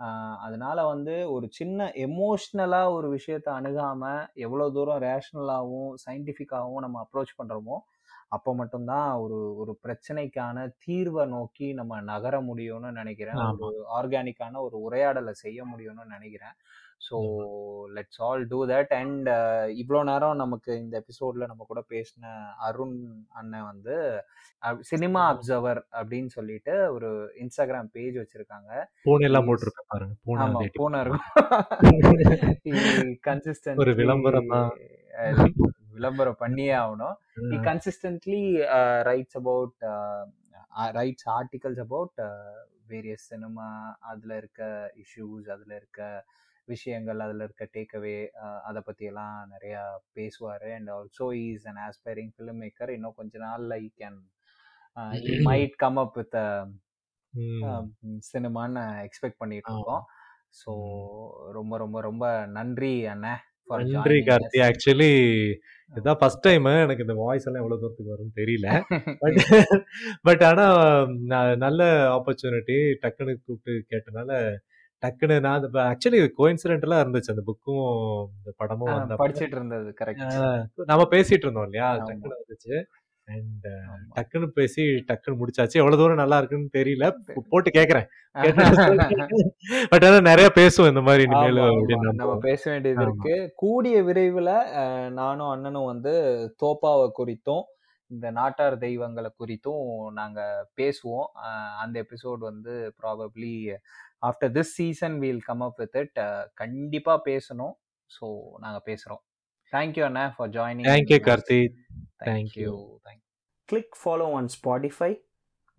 அதனால் 0.00 0.42
அதனால 0.46 0.78
வந்து 0.86 1.14
ஒரு 1.34 1.46
சின்ன 1.50 1.86
எமோஷ்னலாக 2.06 2.94
ஒரு 2.96 3.08
விஷயத்தை 3.08 3.50
அணுகாமல் 3.58 4.26
எவ்வளோ 4.46 4.66
தூரம் 4.70 5.00
ரேஷ்னலாகவும் 5.06 5.92
சயின்டிஃபிக்காகவும் 6.04 6.84
நம்ம 6.84 7.00
அப்ரோச் 7.04 7.32
பண்ணுறோமோ 7.38 7.76
அப்போ 8.32 8.50
மட்டும்தான் 8.54 9.08
ஒரு 9.22 9.38
ஒரு 9.56 9.72
பிரச்சனைக்கான 9.84 10.56
தீர்வை 10.84 11.24
நோக்கி 11.28 11.68
நம்ம 11.72 12.00
நகர 12.04 12.34
முடியும்னு 12.42 12.90
நினைக்கிறேன். 12.92 13.38
ஒரு 13.60 13.78
ஆர்கானிக்கான 13.98 14.60
ஒரு 14.62 14.78
உரையாடலை 14.80 15.34
செய்ய 15.44 15.60
முடியும்னு 15.64 16.06
நினைக்கிறேன். 16.16 16.56
So 17.06 17.16
let's 17.96 18.20
all 18.22 18.42
do 18.46 18.58
that 18.66 18.92
and 18.98 19.28
இவ்வளோ 19.80 20.00
நேரம் 20.04 20.36
நமக்கு 20.36 20.70
இந்த 20.78 20.94
எபிசோட்ல 21.02 21.46
நம்ம 21.46 21.64
கூட 21.64 21.80
பேசின 21.90 22.24
அருண் 22.68 22.96
அண்ணன் 23.32 23.66
வந்து 23.66 23.96
சினிமா 24.82 25.22
அப்சர்வர் 25.32 25.80
அப்படின்னு 25.92 26.30
சொல்லிட்டு 26.36 26.74
ஒரு 26.92 27.10
இன்ஸ்டாகிராம் 27.42 27.90
பேஜ் 27.92 28.16
வச்சிருக்காங்க. 28.16 28.70
பூனை 29.02 29.26
எல்லாம் 29.28 29.44
Yes. 29.44 29.50
போட்டிருப்பேன் 29.50 29.90
பாருங்க. 29.92 30.14
பூனை 30.24 30.44
ஆமா 30.46 30.62
பூனை 30.78 31.00
இருக்கும். 31.04 31.26
கன்சிஸ்டன்ட் 33.28 33.82
ஒரு 33.84 33.94
விளம்பரம். 33.94 34.50
விளம்பரம் 35.96 36.40
பண்ணியே 36.42 36.72
ஆகணும். 36.82 37.16
He 37.40 37.48
பார்ப்பேன். 37.50 37.66
consistently 37.68 38.42
uh, 38.78 38.98
writes 39.06 39.34
about 39.42 39.74
uh, 39.92 40.24
uh, 40.80 40.90
writes 40.96 41.24
articles 41.38 41.78
about 41.84 42.12
uh, 42.28 42.56
various 42.92 43.22
cinema 43.30 43.68
அதுல 44.10 44.32
இருக்க 44.42 44.60
issues 45.02 45.44
அதுல 45.54 45.72
இருக்க 45.80 46.00
விஷயங்கள் 46.72 47.20
அதுல 47.24 47.46
இருக்க 47.46 47.64
டேக்அவே 47.74 48.14
அதை 48.68 48.80
பத்தி 48.86 49.04
எல்லாம் 49.10 49.36
நிறைய 49.54 49.76
பேசுவாரு. 50.16 50.68
And 50.76 50.90
also 50.96 51.26
is 51.42 51.66
an 51.70 51.80
aspiring 51.88 52.32
film 52.36 52.60
maker 52.62 52.92
இன்னும் 52.96 53.18
கொஞ்ச 53.20 53.38
நாள்ல 53.44 53.80
he 53.86 53.88
can 54.00 54.20
might 55.48 55.76
come 55.82 56.00
up 56.04 56.16
with. 56.18 56.38
சினிமான்னு 58.30 58.82
expect 59.06 59.42
பண்ணிட்டு 59.42 59.72
இருக்கோம். 59.74 60.04
ஸோ 60.60 60.72
ரொம்ப 61.58 61.74
ரொம்ப 61.82 61.96
ரொம்ப 62.08 62.24
நன்றி 62.58 62.92
அண்ணே. 63.14 63.34
நன்றி 63.68 64.18
கார்த்தி. 64.26 64.58
ஆக்சுவலி 64.66 65.12
இதான் 65.94 66.18
ஃபர்ஸ்ட் 66.18 66.40
டைம் 66.40 66.64
எனக்கு 66.76 67.04
இந்த 67.04 67.14
வாய்ஸ் 67.14 67.46
எல்லாம் 67.46 67.62
எவ்வளவு 67.62 67.82
தூரத்துக்கு 67.82 68.12
வரும்னு 68.12 68.36
தெரியல. 68.36 68.68
பட் 69.22 69.38
பட் 70.22 70.42
ஆனா 70.42 70.66
நல்ல 71.56 71.82
ஆப்பர்ச்சுனிட்டி 72.16 72.78
டக்குன்னு 73.02 73.34
கூப்பிட்டு 73.36 73.72
கேட்டனால 73.92 74.30
டக்குன்னு 75.02 75.36
நான் 75.40 75.64
ஆக்சுவலி 75.86 76.20
கோயின்சிடென்டெல்லாம் 76.38 77.02
இருந்துச்சு. 77.04 77.32
அந்த 77.34 77.44
புக்கும் 77.46 77.86
இந்த 78.38 78.52
படமும் 78.56 79.16
படிச்சிட்டு 79.22 79.56
இருந்தது 79.58 79.90
கரெக்ட் 80.00 80.36
நம்ம 80.84 81.06
பேசிட்டு 81.10 81.44
இருந்தோம் 81.46 81.64
இல்லையா. 81.64 81.88
டக்குன்னு 82.00 82.38
வந்துச்சு. 82.38 82.76
அண்ட் 83.28 83.64
டக்குன்னு 84.16 84.48
பேசி 84.58 84.82
டக்குன்னு 85.08 85.38
முடிச்சாச்சு. 85.40 85.80
எவ்வளவு 85.80 86.00
தூரம் 86.00 86.20
நல்லா 86.22 86.36
இருக்குன்னு 86.40 86.68
தெரியல. 86.76 87.06
போட்டு 87.52 87.70
கேக்குறேன். 87.70 88.06
பட் 89.92 90.04
ஆனா 90.08 90.18
நிறைய 90.30 90.48
பேசுவோம் 90.58 90.90
இந்த 90.92 91.02
மாதிரி 91.08 91.24
இனிமேல் 91.28 91.62
நம்ம. 92.20 92.36
பேச 92.48 92.62
வேண்டியது. 92.70 93.04
இருக்கு. 93.06 93.34
கூடிய 93.56 93.96
விரைவில் 94.02 94.52
நானும் 95.20 95.52
அண்ணனும் 95.54 95.90
வந்து 95.92 96.14
தோப்பாவை 96.64 97.08
குறித்தும் 97.20 97.64
இந்த 98.10 98.26
நாட்டார் 98.30 98.76
தெய்வங்களை 98.78 99.30
குறித்தும் 99.40 99.84
நாங்க 100.12 100.40
பேசுவோம். 100.80 101.28
அந்த 101.84 101.96
எபிசோட் 102.04 102.42
வந்து 102.50 102.74
probably 103.02 103.54
after 104.28 104.52
this 104.58 104.76
season 104.76 105.16
will 105.24 105.46
come 105.48 105.64
up 105.68 105.80
with 105.82 105.98
it 106.02 106.18
கண்டிப்பா 106.54 107.16
பேசணும். 107.30 107.74
ஸோ 108.10 108.26
நாங்க 108.58 108.80
thank you 109.72 110.04
Anna 110.04 110.24
for 110.36 110.50
joining 110.50 110.88
Thank 110.90 111.10
you, 111.12 111.20
Karthi 111.28 111.60
Thank 111.60 112.26
thank you 112.28 112.66
you. 112.66 112.74
Thank you 113.06 113.22
Click 113.68 113.88
follow 113.96 114.28
on 114.32 114.44
Spotify. 114.48 115.12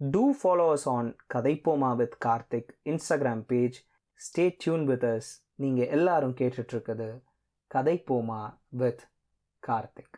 Do 0.01 0.23
follow 0.41 0.65
us 0.71 0.83
on 0.95 1.05
Kadaipoma 1.33 1.89
with 1.99 2.13
Karthik 2.25 2.67
Instagram 2.85 3.39
page. 3.47 3.77
Stay 4.19 4.47
tuned 4.63 4.87
with 4.91 5.03
us. 5.13 5.25
நீங்கள் 5.59 5.91
எல்லாரும் 5.95 6.35
கேட்டுட்டு 6.39 6.73
இருக்குது 6.75 7.07
கதைப்போமா 7.71 8.41
with 8.81 9.03
Karthik 9.63 10.17